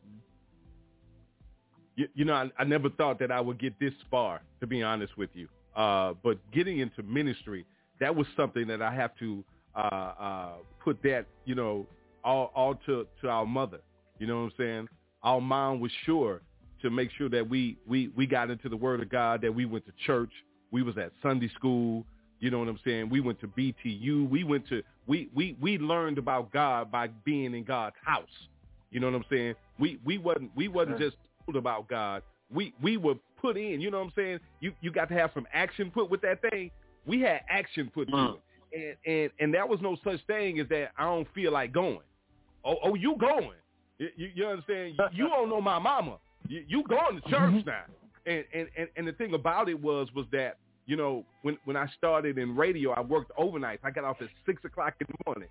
You, 1.97 2.09
you 2.15 2.25
know, 2.25 2.35
I, 2.35 2.51
I 2.59 2.65
never 2.65 2.89
thought 2.91 3.19
that 3.21 3.31
I 3.31 3.41
would 3.41 3.59
get 3.59 3.79
this 3.79 3.93
far, 4.11 4.41
to 4.61 4.67
be 4.67 4.83
honest 4.83 5.17
with 5.17 5.31
you. 5.35 5.49
Uh, 5.77 6.15
but 6.23 6.39
getting 6.53 6.79
into 6.79 7.03
ministry, 7.03 7.65
that 8.01 8.15
was 8.15 8.27
something 8.37 8.67
that 8.67 8.83
I 8.83 8.95
have 8.95 9.17
to 9.19 9.45
uh, 9.75 9.79
uh, 9.79 10.53
put 10.83 11.03
that, 11.03 11.27
you 11.45 11.55
know, 11.55 11.87
all, 12.25 12.53
all 12.55 12.75
to, 12.87 13.07
to 13.21 13.29
our 13.29 13.47
mother. 13.47 13.81
You 14.19 14.27
know 14.27 14.37
what 14.37 14.45
I'm 14.45 14.53
saying? 14.59 14.89
Our 15.23 15.41
mom 15.41 15.81
was 15.81 15.91
sure 16.05 16.43
to 16.83 16.91
make 16.91 17.11
sure 17.17 17.29
that 17.29 17.49
we, 17.49 17.79
we, 17.87 18.09
we 18.17 18.27
got 18.27 18.51
into 18.51 18.69
the 18.69 18.77
Word 18.77 19.01
of 19.01 19.09
God, 19.09 19.41
that 19.43 19.55
we 19.55 19.65
went 19.65 19.87
to 19.87 19.93
church, 20.05 20.31
we 20.73 20.83
was 20.83 20.99
at 20.99 21.13
Sunday 21.23 21.49
school. 21.55 22.05
You 22.41 22.51
know 22.51 22.59
what 22.59 22.67
I'm 22.67 22.81
saying? 22.85 23.09
We 23.09 23.21
went 23.21 23.41
to 23.41 23.47
BTU. 23.47 24.29
We 24.29 24.43
went 24.43 24.69
to 24.69 24.83
we 25.07 25.29
we 25.33 25.57
we 25.61 25.79
learned 25.79 26.19
about 26.19 26.51
God 26.53 26.91
by 26.91 27.07
being 27.07 27.55
in 27.55 27.63
God's 27.63 27.95
house. 28.05 28.25
You 28.91 28.99
know 28.99 29.07
what 29.07 29.15
I'm 29.15 29.25
saying? 29.31 29.55
We 29.79 30.01
we 30.05 30.19
wasn't 30.19 30.51
we 30.57 30.67
wasn't 30.67 30.99
just 30.99 31.17
about 31.57 31.89
God. 31.89 32.23
We 32.53 32.75
we 32.83 32.97
were 32.97 33.15
put 33.41 33.57
in. 33.57 33.81
You 33.81 33.91
know 33.91 33.99
what 33.99 34.07
I'm 34.07 34.13
saying? 34.17 34.41
You 34.61 34.73
you 34.81 34.91
got 34.91 35.09
to 35.09 35.15
have 35.15 35.31
some 35.35 35.47
action 35.53 35.91
put 35.91 36.11
with 36.11 36.21
that 36.23 36.41
thing. 36.51 36.71
We 37.07 37.21
had 37.21 37.41
action 37.49 37.91
put 37.93 38.09
to 38.09 38.15
mm. 38.15 38.37
it, 38.73 38.99
and 39.05 39.15
and 39.15 39.31
and 39.41 39.55
there 39.55 39.67
was 39.67 39.81
no 39.81 39.97
such 40.05 40.25
thing 40.27 40.61
as 40.61 40.69
that. 40.69 40.93
I 40.97 41.05
don't 41.05 41.29
feel 41.35 41.53
like 41.53 41.73
going. 41.73 42.01
Oh 42.65 42.77
oh, 42.85 42.95
you 42.95 43.17
going? 43.19 43.51
You, 43.99 44.09
you, 44.17 44.29
you 44.35 44.47
understand? 44.47 44.95
You, 44.99 45.25
you 45.25 45.29
don't 45.29 45.49
know 45.49 45.61
my 45.61 45.79
mama. 45.79 46.19
You, 46.49 46.65
you 46.67 46.85
going 46.89 47.17
to 47.17 47.23
church 47.23 47.55
mm-hmm. 47.55 47.69
now? 47.69 47.85
And, 48.27 48.45
and 48.55 48.69
and 48.77 48.89
and 48.97 49.09
the 49.09 49.13
thing 49.13 49.35
about 49.35 49.69
it 49.69 49.81
was 49.81 50.09
was 50.15 50.27
that 50.33 50.59
you 50.87 50.97
know 50.97 51.25
when 51.43 51.59
when 51.65 51.77
I 51.77 51.89
started 51.97 52.39
in 52.39 52.57
radio, 52.57 52.93
I 52.93 53.01
worked 53.01 53.33
overnight. 53.37 53.81
I 53.83 53.91
got 53.91 54.05
off 54.05 54.19
at 54.21 54.29
six 54.47 54.65
o'clock 54.65 54.95
in 55.01 55.07
the 55.09 55.15
morning. 55.27 55.49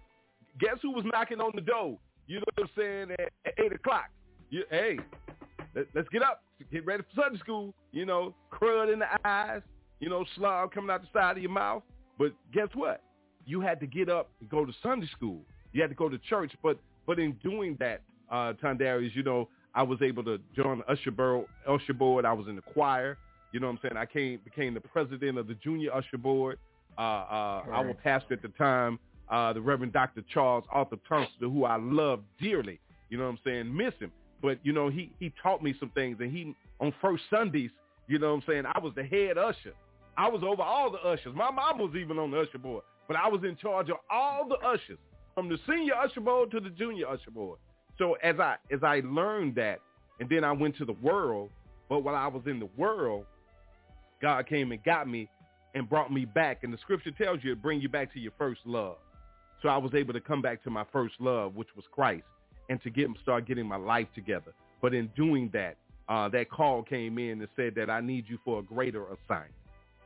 Guess 0.60 0.78
who 0.82 0.92
was 0.92 1.04
knocking 1.06 1.42
on 1.42 1.52
the 1.56 1.62
door? 1.62 1.98
You 2.28 2.38
know 2.38 2.46
what 2.56 2.64
I'm 2.64 2.70
saying? 2.78 3.12
At, 3.12 3.32
at 3.46 3.54
eight 3.64 3.74
o'clock. 3.74 4.10
You, 4.50 4.64
hey, 4.70 5.00
let's 5.76 6.10
get 6.10 6.22
up, 6.22 6.44
get 6.72 6.86
ready 6.86 7.04
for 7.04 7.22
Sunday 7.24 7.40
school. 7.40 7.74
You 7.92 8.06
know, 8.06 8.34
crud 8.52 8.92
in 8.92 9.00
the 9.00 9.08
eyes. 9.26 9.62
You 10.00 10.10
know, 10.10 10.26
slob 10.36 10.72
coming 10.74 10.90
out 10.90 11.02
the 11.02 11.08
side 11.14 11.38
of 11.38 11.44
your 11.44 11.52
mouth. 11.52 11.84
But 12.18 12.34
guess 12.54 12.70
what? 12.74 13.04
You 13.46 13.62
had 13.62 13.80
to 13.80 13.88
get 13.88 14.10
up 14.10 14.30
and 14.40 14.50
go 14.50 14.66
to 14.66 14.74
Sunday 14.82 15.08
school. 15.16 15.42
You 15.74 15.82
had 15.82 15.90
to 15.90 15.96
go 15.96 16.10
to 16.10 16.18
church. 16.18 16.52
But 16.64 16.80
but 17.06 17.20
in 17.20 17.34
doing 17.44 17.78
that, 17.80 18.02
uh, 18.32 18.54
Tondarius, 18.64 19.16
you 19.16 19.24
know, 19.24 19.48
I 19.74 19.84
was 19.84 20.02
able 20.02 20.24
to 20.26 20.40
join 20.56 20.80
the 20.80 20.92
usher 20.92 21.12
board, 21.12 21.46
usher 21.68 21.94
board. 21.94 22.26
I 22.26 22.34
was 22.34 22.48
in 22.48 22.56
the 22.56 22.62
choir. 22.62 23.18
You 23.52 23.60
know 23.60 23.68
what 23.68 23.74
I'm 23.74 23.80
saying? 23.84 23.98
I 23.98 24.06
came 24.06 24.40
became 24.44 24.74
the 24.74 24.82
president 24.82 25.38
of 25.38 25.48
the 25.48 25.56
junior 25.56 25.94
usher 25.94 26.18
board. 26.18 26.58
Uh, 26.98 27.02
uh, 27.02 27.64
Right. 27.68 27.86
Our 27.86 27.94
pastor 27.94 28.34
at 28.34 28.42
the 28.42 28.50
time, 28.50 29.00
uh, 29.30 29.54
the 29.54 29.62
Reverend 29.62 29.94
Dr. 29.94 30.24
Charles 30.34 30.66
Arthur 30.72 30.98
Tunstall, 31.08 31.50
who 31.50 31.64
I 31.66 31.78
love 31.78 32.22
dearly. 32.40 32.80
You 33.10 33.18
know 33.18 33.26
what 33.26 33.32
I'm 33.32 33.40
saying? 33.46 33.76
Miss 33.76 33.94
him. 34.00 34.12
But, 34.42 34.60
you 34.64 34.74
know, 34.74 34.90
he, 34.90 35.12
he 35.20 35.32
taught 35.42 35.62
me 35.64 35.76
some 35.80 35.90
things. 35.92 36.18
And 36.20 36.32
he, 36.32 36.56
on 36.80 36.94
first 37.02 37.24
Sundays, 37.30 37.70
you 38.08 38.20
know 38.20 38.30
what 38.30 38.44
I'm 38.44 38.44
saying, 38.48 38.64
I 38.66 38.80
was 38.80 38.94
the 38.96 39.04
head 39.04 39.38
usher. 39.38 39.74
I 40.18 40.28
was 40.28 40.44
over 40.44 40.62
all 40.62 40.92
the 40.92 41.00
ushers. 41.00 41.34
My 41.36 41.52
mom 41.52 41.78
was 41.78 41.96
even 41.96 42.18
on 42.20 42.32
the 42.32 42.40
usher 42.42 42.58
board. 42.58 42.84
But 43.08 43.18
I 43.18 43.28
was 43.28 43.44
in 43.44 43.56
charge 43.56 43.90
of 43.90 43.98
all 44.10 44.48
the 44.48 44.56
ushers, 44.66 44.98
from 45.36 45.50
the 45.50 45.58
senior 45.68 45.96
usher 45.96 46.22
board 46.22 46.52
to 46.52 46.60
the 46.60 46.70
junior 46.70 47.08
usher 47.08 47.32
board. 47.32 47.60
So 47.98 48.14
as 48.24 48.40
I 48.40 48.56
as 48.72 48.84
I 48.84 49.02
learned 49.04 49.56
that, 49.56 49.80
and 50.20 50.30
then 50.30 50.44
I 50.44 50.52
went 50.52 50.78
to 50.78 50.86
the 50.86 50.94
world, 50.94 51.50
but 51.90 52.04
while 52.04 52.16
I 52.16 52.28
was 52.28 52.44
in 52.46 52.60
the 52.60 52.70
world, 52.78 53.26
God 54.22 54.48
came 54.48 54.72
and 54.72 54.84
got 54.84 55.08
me 55.08 55.30
and 55.76 55.90
brought 55.90 56.12
me 56.12 56.26
back. 56.26 56.64
And 56.64 56.74
the 56.74 56.78
scripture 56.78 57.12
tells 57.12 57.44
you 57.44 57.50
to 57.52 57.56
bring 57.56 57.82
you 57.82 57.90
back 57.90 58.14
to 58.14 58.20
your 58.20 58.34
first 58.38 58.62
love. 58.66 58.98
So 59.62 59.70
I 59.70 59.78
was 59.78 59.94
able 59.94 60.14
to 60.14 60.22
come 60.22 60.42
back 60.42 60.64
to 60.64 60.70
my 60.70 60.86
first 60.92 61.16
love, 61.20 61.56
which 61.56 61.70
was 61.76 61.86
Christ, 61.92 62.24
and 62.72 62.82
to 62.84 62.90
get 62.90 63.08
start 63.22 63.46
getting 63.46 63.68
my 63.68 63.76
life 63.76 64.08
together. 64.16 64.54
But 64.82 64.94
in 64.94 65.08
doing 65.16 65.50
that, 65.52 65.76
uh, 66.08 66.30
that 66.30 66.50
call 66.50 66.84
came 66.84 67.20
in 67.20 67.42
and 67.42 67.48
said 67.58 67.76
that 67.76 67.90
I 67.90 68.00
need 68.00 68.26
you 68.30 68.40
for 68.46 68.60
a 68.60 68.64
greater 68.64 69.04
assignment. 69.04 69.54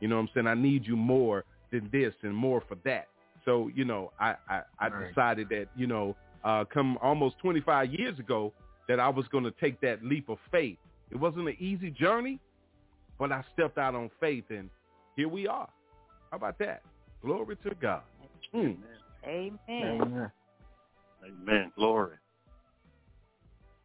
You 0.00 0.08
know 0.08 0.16
what 0.16 0.22
I'm 0.22 0.28
saying? 0.34 0.46
I 0.48 0.54
need 0.54 0.84
you 0.84 0.96
more 0.96 1.44
than 1.70 1.88
this 1.92 2.12
and 2.22 2.34
more 2.34 2.62
for 2.68 2.76
that. 2.84 3.06
So, 3.44 3.70
you 3.72 3.84
know, 3.84 4.12
I, 4.18 4.34
I, 4.48 4.62
I 4.80 4.88
Right. 4.88 5.08
decided 5.08 5.48
that, 5.50 5.68
you 5.76 5.86
know, 5.86 6.16
uh, 6.44 6.64
come 6.64 6.98
almost 7.00 7.38
25 7.38 7.92
years 7.92 8.18
ago 8.18 8.52
that 8.88 8.98
I 8.98 9.08
was 9.08 9.26
going 9.28 9.44
to 9.44 9.52
take 9.52 9.80
that 9.82 10.04
leap 10.04 10.28
of 10.28 10.38
faith. 10.50 10.78
It 11.12 11.16
wasn't 11.16 11.48
an 11.48 11.56
easy 11.60 11.90
journey, 11.90 12.40
but 13.16 13.30
I 13.30 13.44
stepped 13.54 13.78
out 13.78 13.94
on 13.94 14.10
faith 14.18 14.44
and 14.50 14.68
here 15.14 15.28
we 15.28 15.46
are. 15.46 15.68
How 16.32 16.36
about 16.36 16.58
that? 16.58 16.82
Glory 17.22 17.56
to 17.62 17.74
God. 17.80 18.02
Mm. 18.52 18.76
Amen. 19.24 19.58
Amen. 20.02 20.32
Amen. 21.24 21.72
Glory. 21.76 22.16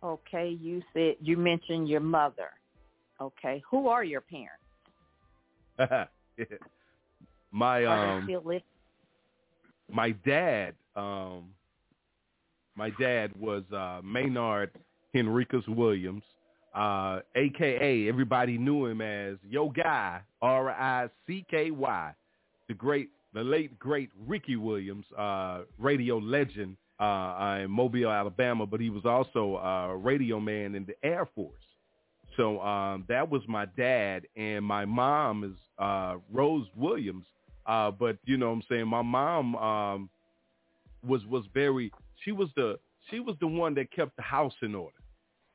Okay, 0.03 0.57
you 0.59 0.81
said 0.93 1.15
you 1.21 1.37
mentioned 1.37 1.87
your 1.87 2.01
mother. 2.01 2.49
Okay, 3.21 3.61
who 3.69 3.87
are 3.87 4.03
your 4.03 4.21
parents? 4.21 4.57
my 7.51 7.85
um 7.85 8.25
they 8.25 8.33
still 8.33 8.43
living? 8.43 8.61
my 9.91 10.11
dad 10.25 10.73
um 10.95 11.45
my 12.75 12.89
dad 12.99 13.31
was 13.39 13.63
uh 13.75 14.01
Maynard 14.03 14.71
Henricus 15.13 15.67
Williams 15.67 16.23
uh 16.73 17.19
aka 17.35 18.07
everybody 18.07 18.57
knew 18.57 18.85
him 18.85 19.01
as 19.01 19.37
Yo 19.47 19.69
Guy 19.69 20.21
R 20.41 20.69
I 20.69 21.09
C 21.27 21.45
K 21.49 21.71
Y 21.71 22.13
the 22.67 22.73
great 22.73 23.09
the 23.33 23.43
late 23.43 23.77
great 23.77 24.09
Ricky 24.27 24.55
Williams 24.55 25.05
uh 25.17 25.61
radio 25.77 26.17
legend 26.17 26.77
uh, 27.03 27.59
in 27.63 27.71
Mobile 27.71 28.09
Alabama 28.09 28.65
but 28.65 28.79
he 28.79 28.89
was 28.89 29.05
also 29.05 29.57
a 29.57 29.95
radio 29.95 30.39
man 30.39 30.75
in 30.75 30.85
the 30.85 30.95
Air 31.03 31.27
Force 31.35 31.55
so 32.37 32.61
um 32.61 33.05
that 33.07 33.29
was 33.29 33.41
my 33.47 33.65
dad 33.77 34.23
and 34.35 34.63
my 34.63 34.85
mom 34.85 35.43
is 35.43 35.57
uh 35.77 36.15
Rose 36.31 36.67
Williams 36.75 37.25
uh, 37.65 37.91
but 37.91 38.17
you 38.25 38.37
know 38.37 38.47
what 38.47 38.55
I'm 38.55 38.63
saying 38.69 38.87
my 38.87 39.01
mom 39.01 39.55
um, 39.55 40.09
was 41.07 41.25
was 41.25 41.45
very 41.53 41.91
she 42.23 42.31
was 42.31 42.49
the 42.55 42.79
she 43.09 43.19
was 43.19 43.35
the 43.39 43.47
one 43.47 43.73
that 43.75 43.91
kept 43.91 44.15
the 44.15 44.21
house 44.21 44.53
in 44.61 44.75
order. 44.75 44.95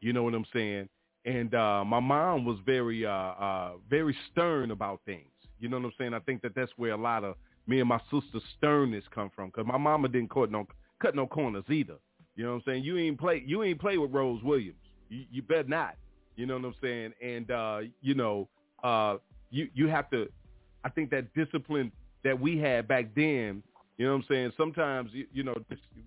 You 0.01 0.13
know 0.13 0.23
what 0.23 0.35
I'm 0.35 0.47
saying? 0.53 0.89
And 1.25 1.55
uh, 1.55 1.85
my 1.85 2.01
mom 2.01 2.45
was 2.45 2.59
very 2.65 3.05
uh, 3.05 3.11
uh, 3.11 3.73
very 3.89 4.17
stern 4.31 4.71
about 4.71 5.01
things. 5.05 5.29
You 5.59 5.69
know 5.69 5.79
what 5.79 5.87
I'm 5.87 5.93
saying? 5.99 6.15
I 6.15 6.21
think 6.21 6.43
that 6.43 6.55
that's 6.55 6.73
where 6.77 6.93
a 6.93 6.97
lot 6.97 7.25
of 7.25 7.35
me 7.67 7.81
and 7.81 7.89
my 7.89 8.01
sister's 8.11 8.43
sternness 8.59 9.05
come 9.13 9.31
from 9.35 9.49
because 9.49 9.67
my 9.67 9.79
mama 9.79 10.09
didn't 10.09 10.31
cut 10.31 10.51
no 10.51 10.67
cut 11.01 11.15
no 11.15 11.27
corners 11.27 11.65
either. 11.69 11.97
You 12.35 12.45
know 12.45 12.51
what 12.51 12.57
I'm 12.57 12.63
saying? 12.67 12.85
You 12.85 12.99
ain't 12.99 13.19
play 13.19 13.43
you 13.47 13.63
ain't 13.63 13.81
play 13.81 13.99
with 13.99 14.13
Rose 14.13 14.43
Williams. 14.43 14.77
You, 15.09 15.25
you 15.31 15.43
better 15.43 15.69
not. 15.69 15.97
You 16.37 16.47
know 16.47 16.55
what 16.55 16.65
I'm 16.65 16.75
saying? 16.83 17.13
And 17.23 17.51
uh, 17.51 17.79
you 18.03 18.15
know, 18.15 18.49
uh, 18.85 19.17
you 19.51 19.69
you 19.75 19.89
have 19.89 20.11
to 20.11 20.29
I 20.85 20.89
think 20.91 21.11
that 21.11 21.33
discipline 21.35 21.91
that 22.25 22.39
we 22.39 22.59
had 22.59 22.87
back 22.87 23.15
then, 23.15 23.63
you 23.99 24.05
know 24.05 24.13
what 24.13 24.19
I'm 24.19 24.25
saying? 24.29 24.53
Sometimes, 24.57 25.11
you, 25.13 25.27
you 25.33 25.43
know, 25.43 25.55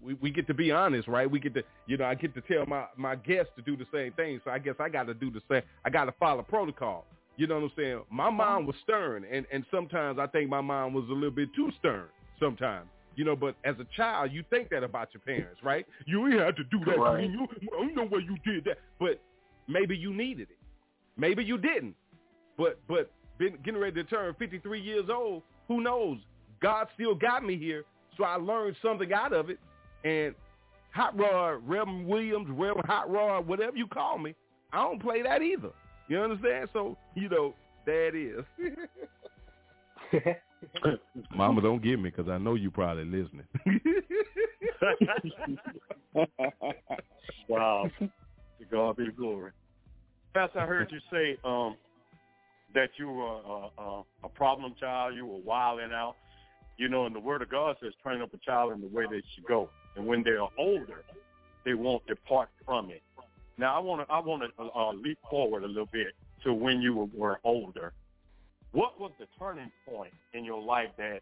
we, 0.01 0.13
we 0.15 0.31
get 0.31 0.47
to 0.47 0.53
be 0.53 0.71
honest, 0.71 1.07
right? 1.07 1.29
We 1.29 1.39
get 1.39 1.53
to, 1.55 1.63
you 1.87 1.97
know, 1.97 2.05
I 2.05 2.13
get 2.13 2.35
to 2.35 2.41
tell 2.41 2.65
my, 2.65 2.85
my 2.95 3.15
guests 3.15 3.51
to 3.55 3.63
do 3.63 3.75
the 3.75 3.85
same 3.91 4.13
thing. 4.13 4.39
So 4.45 4.51
I 4.51 4.59
guess 4.59 4.75
I 4.79 4.89
got 4.89 5.07
to 5.07 5.13
do 5.13 5.31
the 5.31 5.41
same. 5.49 5.63
I 5.83 5.89
got 5.89 6.05
to 6.05 6.13
follow 6.19 6.43
protocol. 6.43 7.05
You 7.35 7.47
know 7.47 7.55
what 7.55 7.63
I'm 7.63 7.71
saying? 7.75 8.01
My 8.11 8.29
mom 8.29 8.65
was 8.65 8.75
stern, 8.83 9.25
and, 9.31 9.45
and 9.51 9.65
sometimes 9.71 10.19
I 10.19 10.27
think 10.27 10.49
my 10.49 10.61
mom 10.61 10.93
was 10.93 11.05
a 11.09 11.13
little 11.13 11.31
bit 11.31 11.49
too 11.55 11.71
stern 11.79 12.07
sometimes. 12.39 12.87
You 13.19 13.25
know, 13.25 13.35
but 13.35 13.55
as 13.65 13.75
a 13.81 13.85
child, 13.97 14.31
you 14.31 14.45
think 14.49 14.69
that 14.69 14.81
about 14.81 15.09
your 15.13 15.19
parents, 15.19 15.61
right? 15.61 15.85
You 16.05 16.23
had 16.39 16.55
to 16.55 16.63
do 16.63 16.79
that. 16.85 16.97
Right. 16.97 17.29
You, 17.29 17.49
I 17.77 17.87
know 17.87 18.05
why 18.05 18.19
you 18.19 18.37
did 18.45 18.63
that. 18.63 18.77
But 18.97 19.19
maybe 19.67 19.97
you 19.97 20.13
needed 20.13 20.47
it. 20.49 20.57
Maybe 21.17 21.43
you 21.43 21.57
didn't. 21.57 21.95
But 22.57 22.79
but 22.87 23.11
been 23.37 23.57
getting 23.65 23.81
ready 23.81 24.01
to 24.01 24.09
turn 24.09 24.33
53 24.39 24.79
years 24.79 25.09
old, 25.13 25.43
who 25.67 25.81
knows? 25.81 26.19
God 26.61 26.87
still 26.93 27.13
got 27.13 27.43
me 27.43 27.57
here, 27.57 27.83
so 28.15 28.23
I 28.23 28.35
learned 28.35 28.77
something 28.81 29.11
out 29.11 29.33
of 29.33 29.49
it. 29.49 29.59
And 30.05 30.33
Hot 30.91 31.19
Rod, 31.19 31.61
Reverend 31.67 32.07
Williams, 32.07 32.47
Reverend 32.49 32.87
Hot 32.87 33.11
Rod, 33.11 33.45
whatever 33.45 33.75
you 33.75 33.87
call 33.87 34.17
me, 34.17 34.33
I 34.71 34.77
don't 34.77 35.01
play 35.01 35.23
that 35.23 35.41
either. 35.41 35.71
You 36.07 36.19
understand? 36.19 36.69
So, 36.71 36.97
you 37.15 37.27
know, 37.27 37.53
it 37.85 38.15
is. 38.15 38.45
Mama, 41.35 41.61
don't 41.61 41.81
get 41.81 41.99
me 41.99 42.09
because 42.09 42.29
I 42.29 42.37
know 42.37 42.55
you 42.55 42.71
probably 42.71 43.05
listening. 43.05 43.45
wow. 47.47 47.89
To 47.99 48.65
God 48.71 48.97
be 48.97 49.05
the 49.05 49.11
glory. 49.11 49.51
Pastor, 50.33 50.59
I 50.59 50.65
heard 50.65 50.91
you 50.91 50.99
say 51.11 51.37
um, 51.43 51.75
that 52.73 52.89
you 52.97 53.09
were 53.09 53.37
uh, 53.37 53.69
uh, 53.77 54.03
a 54.23 54.29
problem 54.29 54.75
child. 54.79 55.15
You 55.15 55.25
were 55.25 55.39
wilding 55.39 55.91
out. 55.93 56.15
You 56.77 56.87
know, 56.87 57.05
and 57.05 57.15
the 57.15 57.19
Word 57.19 57.41
of 57.41 57.49
God 57.49 57.75
says, 57.81 57.91
train 58.01 58.21
up 58.21 58.33
a 58.33 58.37
child 58.37 58.71
in 58.71 58.79
the 58.81 58.87
way 58.87 59.05
they 59.09 59.21
should 59.35 59.45
go. 59.45 59.69
And 59.95 60.05
when 60.05 60.23
they 60.23 60.31
are 60.31 60.49
older, 60.57 61.03
they 61.65 61.73
won't 61.73 62.05
depart 62.07 62.49
from 62.65 62.89
it. 62.89 63.01
Now, 63.57 63.75
I 63.75 63.79
want 63.79 64.07
to 64.07 64.13
I 64.13 64.19
want 64.19 64.43
to 64.43 64.63
uh, 64.63 64.93
leap 64.93 65.17
forward 65.29 65.63
a 65.63 65.67
little 65.67 65.89
bit 65.91 66.13
to 66.43 66.53
when 66.53 66.81
you 66.81 66.95
were, 66.95 67.07
were 67.13 67.39
older. 67.43 67.91
What 68.71 68.99
was 68.99 69.11
the 69.19 69.27
turning 69.37 69.71
point 69.87 70.13
in 70.33 70.45
your 70.45 70.61
life 70.61 70.89
that 70.97 71.21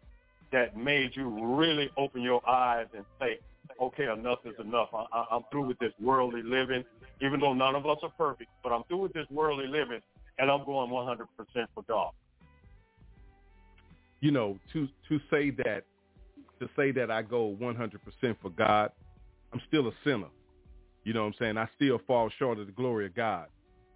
that 0.52 0.76
made 0.76 1.14
you 1.14 1.56
really 1.56 1.90
open 1.96 2.22
your 2.22 2.46
eyes 2.48 2.86
and 2.94 3.04
say, 3.20 3.38
okay, 3.80 4.10
enough 4.10 4.38
is 4.46 4.54
enough. 4.58 4.88
I, 4.94 5.04
I, 5.12 5.24
I'm 5.32 5.42
through 5.50 5.66
with 5.68 5.78
this 5.78 5.92
worldly 6.00 6.42
living, 6.42 6.84
even 7.20 7.40
though 7.40 7.52
none 7.52 7.74
of 7.74 7.86
us 7.86 7.98
are 8.02 8.12
perfect, 8.16 8.50
but 8.62 8.72
I'm 8.72 8.82
through 8.84 9.02
with 9.02 9.12
this 9.12 9.26
worldly 9.30 9.66
living, 9.66 10.00
and 10.38 10.50
I'm 10.50 10.64
going 10.64 10.90
100% 10.90 11.26
for 11.74 11.82
God. 11.86 12.12
you 14.20 14.30
know, 14.30 14.58
to 14.72 14.88
to 15.08 15.20
say 15.30 15.50
that 15.50 15.84
to 16.60 16.68
say 16.76 16.90
that 16.90 17.10
I 17.10 17.22
go 17.22 17.56
100% 17.60 18.00
for 18.42 18.50
God, 18.50 18.90
I'm 19.52 19.60
still 19.68 19.86
a 19.86 19.92
sinner. 20.02 20.26
You 21.04 21.12
know 21.12 21.20
what 21.20 21.28
I'm 21.28 21.34
saying? 21.38 21.56
I 21.56 21.68
still 21.76 22.00
fall 22.04 22.30
short 22.36 22.58
of 22.58 22.66
the 22.66 22.72
glory 22.72 23.06
of 23.06 23.14
God. 23.14 23.46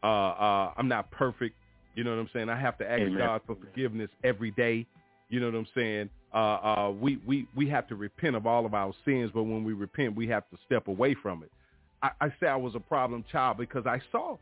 Uh, 0.02 0.06
uh, 0.06 0.72
I'm 0.76 0.86
not 0.86 1.10
perfect. 1.10 1.56
You 1.94 2.04
know 2.04 2.10
what 2.10 2.20
I'm 2.20 2.30
saying? 2.32 2.48
I 2.48 2.58
have 2.58 2.78
to 2.78 2.90
ask 2.90 3.00
Amen. 3.02 3.18
God 3.18 3.40
for 3.46 3.56
forgiveness 3.56 4.08
every 4.24 4.50
day. 4.52 4.86
You 5.28 5.40
know 5.40 5.46
what 5.46 5.54
I'm 5.54 5.66
saying? 5.74 6.10
Uh, 6.34 6.36
uh, 6.36 6.90
we, 6.98 7.18
we, 7.26 7.46
we 7.54 7.68
have 7.68 7.86
to 7.88 7.94
repent 7.94 8.36
of 8.36 8.46
all 8.46 8.64
of 8.64 8.74
our 8.74 8.92
sins, 9.04 9.30
but 9.34 9.42
when 9.42 9.64
we 9.64 9.72
repent, 9.72 10.16
we 10.16 10.26
have 10.28 10.48
to 10.50 10.58
step 10.66 10.88
away 10.88 11.14
from 11.22 11.42
it. 11.42 11.50
I, 12.02 12.10
I 12.20 12.28
say 12.40 12.46
I 12.46 12.56
was 12.56 12.74
a 12.74 12.80
problem 12.80 13.24
child 13.30 13.58
because 13.58 13.86
I 13.86 14.00
saw 14.10 14.36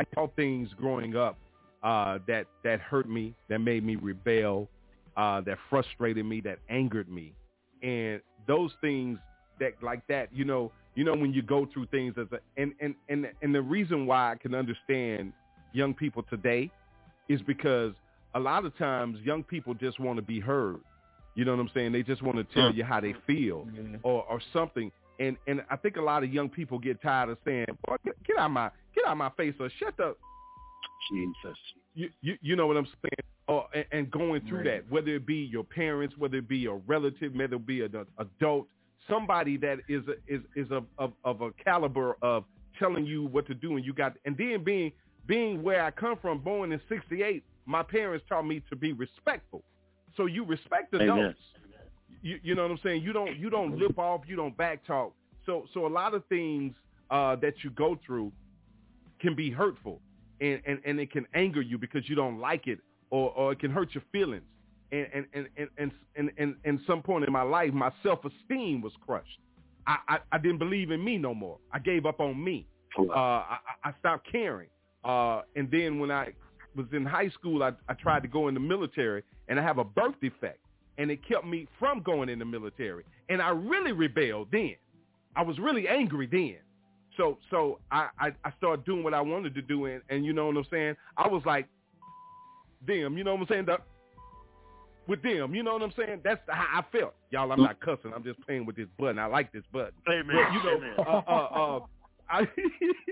I 0.00 0.04
saw 0.14 0.28
things 0.34 0.70
growing 0.76 1.16
up 1.16 1.36
uh, 1.82 2.18
that 2.26 2.46
that 2.64 2.80
hurt 2.80 3.08
me, 3.08 3.34
that 3.48 3.60
made 3.60 3.84
me 3.84 3.96
rebel, 3.96 4.68
uh, 5.16 5.40
that 5.42 5.58
frustrated 5.70 6.24
me, 6.24 6.40
that 6.40 6.58
angered 6.68 7.08
me, 7.08 7.34
and 7.82 8.20
those 8.46 8.72
things 8.80 9.18
that 9.60 9.72
like 9.82 10.06
that, 10.08 10.28
you 10.32 10.44
know, 10.44 10.72
you 10.94 11.04
know 11.04 11.14
when 11.14 11.32
you 11.32 11.42
go 11.42 11.68
through 11.72 11.86
things 11.86 12.14
as 12.18 12.26
a 12.32 12.40
and 12.60 12.72
and 12.80 12.94
and 13.08 13.26
and 13.42 13.54
the 13.54 13.62
reason 13.62 14.06
why 14.06 14.32
I 14.32 14.36
can 14.36 14.54
understand 14.54 15.32
young 15.72 15.92
people 15.92 16.24
today 16.30 16.70
is 17.28 17.40
because 17.42 17.92
a 18.34 18.40
lot 18.40 18.64
of 18.64 18.76
times 18.76 19.18
young 19.24 19.42
people 19.42 19.74
just 19.74 20.00
want 20.00 20.16
to 20.16 20.22
be 20.22 20.40
heard. 20.40 20.80
You 21.34 21.44
know 21.44 21.52
what 21.52 21.60
I'm 21.60 21.70
saying? 21.74 21.92
They 21.92 22.02
just 22.02 22.22
want 22.22 22.36
to 22.36 22.54
tell 22.54 22.72
mm. 22.72 22.76
you 22.76 22.84
how 22.84 23.00
they 23.00 23.14
feel 23.26 23.66
or 24.02 24.24
or 24.24 24.40
something. 24.52 24.90
And 25.18 25.36
and 25.46 25.62
I 25.70 25.76
think 25.76 25.96
a 25.96 26.02
lot 26.02 26.24
of 26.24 26.32
young 26.32 26.48
people 26.48 26.78
get 26.78 27.00
tired 27.02 27.30
of 27.30 27.38
saying, 27.44 27.66
Boy, 27.86 27.96
get, 28.04 28.22
get 28.24 28.38
out 28.38 28.50
my 28.50 28.70
get 28.94 29.04
out 29.06 29.16
my 29.16 29.30
face 29.30 29.54
or 29.58 29.70
shut 29.78 29.96
the 29.96 30.14
Jesus. 31.10 31.58
you, 31.94 32.08
you 32.22 32.36
you 32.40 32.56
know 32.56 32.66
what 32.66 32.76
I'm 32.76 32.86
saying? 32.86 33.28
Or 33.48 33.66
and, 33.74 33.84
and 33.92 34.10
going 34.10 34.42
through 34.48 34.58
Right. 34.58 34.84
that, 34.84 34.90
whether 34.90 35.08
it 35.16 35.26
be 35.26 35.48
your 35.50 35.64
parents, 35.64 36.14
whether 36.18 36.36
it 36.38 36.48
be 36.48 36.66
a 36.66 36.72
relative, 36.72 37.34
whether 37.34 37.56
it 37.56 37.66
be 37.66 37.82
an 37.82 38.06
adult, 38.18 38.66
somebody 39.08 39.56
that 39.58 39.78
is 39.88 40.02
a, 40.08 40.32
is 40.32 40.40
is 40.56 40.70
of, 40.70 40.84
of 40.98 41.12
of 41.24 41.42
a 41.42 41.50
caliber 41.62 42.16
of 42.22 42.44
telling 42.78 43.06
you 43.06 43.26
what 43.26 43.46
to 43.46 43.54
do, 43.54 43.76
and 43.76 43.84
you 43.84 43.92
got, 43.92 44.14
and 44.24 44.36
then 44.36 44.64
being 44.64 44.92
being 45.26 45.62
where 45.62 45.82
I 45.82 45.90
come 45.90 46.16
from, 46.20 46.38
born 46.38 46.72
in 46.72 46.80
'68, 46.88 47.44
my 47.66 47.82
parents 47.82 48.24
taught 48.28 48.46
me 48.46 48.62
to 48.68 48.76
be 48.76 48.92
respectful. 48.92 49.62
So 50.16 50.26
you 50.26 50.44
respect 50.44 50.94
adults. 50.94 51.10
Amen. 51.10 51.34
You, 52.22 52.38
you 52.42 52.54
know 52.54 52.62
what 52.62 52.70
I'm 52.70 52.78
saying? 52.82 53.02
You 53.02 53.12
don't 53.12 53.36
you 53.36 53.50
don't 53.50 53.78
lip 53.78 53.98
off, 53.98 54.22
you 54.26 54.36
don't 54.36 54.56
back 54.56 54.84
talk. 54.86 55.12
So 55.46 55.66
so 55.74 55.86
a 55.86 55.88
lot 55.88 56.14
of 56.14 56.24
things 56.26 56.74
uh, 57.10 57.36
that 57.36 57.54
you 57.62 57.70
go 57.70 57.98
through 58.04 58.32
can 59.20 59.34
be 59.34 59.50
hurtful, 59.50 60.00
and, 60.40 60.60
and, 60.66 60.78
and 60.84 61.00
it 61.00 61.10
can 61.10 61.26
anger 61.34 61.62
you 61.62 61.78
because 61.78 62.08
you 62.08 62.14
don't 62.14 62.38
like 62.38 62.66
it, 62.66 62.78
or, 63.10 63.30
or 63.32 63.52
it 63.52 63.60
can 63.60 63.70
hurt 63.70 63.94
your 63.94 64.02
feelings. 64.12 64.44
And 64.92 65.08
and 65.14 65.26
and 65.34 65.48
and 65.56 65.68
and 65.76 65.92
and, 66.16 66.30
and, 66.38 66.54
and 66.64 66.80
some 66.86 67.02
point 67.02 67.24
in 67.24 67.32
my 67.32 67.42
life, 67.42 67.72
my 67.72 67.90
self 68.02 68.20
esteem 68.24 68.80
was 68.80 68.92
crushed. 69.04 69.38
I, 69.86 69.96
I 70.08 70.18
I 70.32 70.38
didn't 70.38 70.58
believe 70.58 70.90
in 70.90 71.04
me 71.04 71.18
no 71.18 71.34
more. 71.34 71.58
I 71.72 71.78
gave 71.78 72.06
up 72.06 72.20
on 72.20 72.42
me. 72.42 72.66
Uh, 72.98 73.12
I, 73.12 73.58
I 73.82 73.92
stopped 73.98 74.30
caring. 74.30 74.68
Uh, 75.04 75.42
and 75.56 75.70
then 75.70 75.98
when 75.98 76.10
I 76.10 76.32
was 76.74 76.86
in 76.92 77.04
high 77.04 77.28
school, 77.30 77.62
I, 77.62 77.72
I 77.88 77.94
tried 77.94 78.22
to 78.22 78.28
go 78.28 78.48
in 78.48 78.54
the 78.54 78.60
military, 78.60 79.22
and 79.48 79.60
I 79.60 79.62
have 79.62 79.78
a 79.78 79.84
birth 79.84 80.14
defect, 80.20 80.58
and 80.98 81.10
it 81.10 81.26
kept 81.26 81.46
me 81.46 81.68
from 81.78 82.02
going 82.02 82.28
in 82.28 82.38
the 82.38 82.44
military. 82.44 83.04
And 83.28 83.42
I 83.42 83.50
really 83.50 83.92
rebelled 83.92 84.48
then. 84.50 84.76
I 85.36 85.42
was 85.42 85.58
really 85.58 85.88
angry 85.88 86.28
then. 86.30 86.56
So 87.16 87.38
so 87.50 87.78
I, 87.92 88.08
I, 88.18 88.32
I 88.44 88.52
started 88.58 88.84
doing 88.84 89.04
what 89.04 89.14
I 89.14 89.20
wanted 89.20 89.54
to 89.54 89.62
do, 89.62 89.86
and, 89.86 90.02
and 90.08 90.24
you 90.24 90.32
know 90.32 90.46
what 90.46 90.56
I'm 90.56 90.66
saying? 90.70 90.96
I 91.16 91.28
was 91.28 91.42
like, 91.44 91.68
them, 92.86 93.16
you 93.16 93.24
know 93.24 93.34
what 93.34 93.42
I'm 93.42 93.46
saying? 93.48 93.66
The, 93.66 93.78
with 95.06 95.22
them, 95.22 95.54
you 95.54 95.62
know 95.62 95.74
what 95.74 95.82
I'm 95.82 95.92
saying? 95.96 96.20
That's 96.24 96.40
how 96.48 96.80
I 96.80 96.96
felt. 96.96 97.14
Y'all, 97.30 97.52
I'm 97.52 97.60
not 97.60 97.78
cussing. 97.80 98.12
I'm 98.14 98.24
just 98.24 98.40
playing 98.40 98.64
with 98.64 98.76
this 98.76 98.88
button. 98.98 99.18
I 99.18 99.26
like 99.26 99.52
this 99.52 99.62
button. 99.72 99.92
Amen. 100.08 100.34
But, 100.34 100.52
you 100.52 100.64
know, 100.64 100.76
Amen. 100.76 100.94
uh, 100.98 101.30
uh, 101.30 101.76
uh, 101.76 101.80
I, 102.28 102.46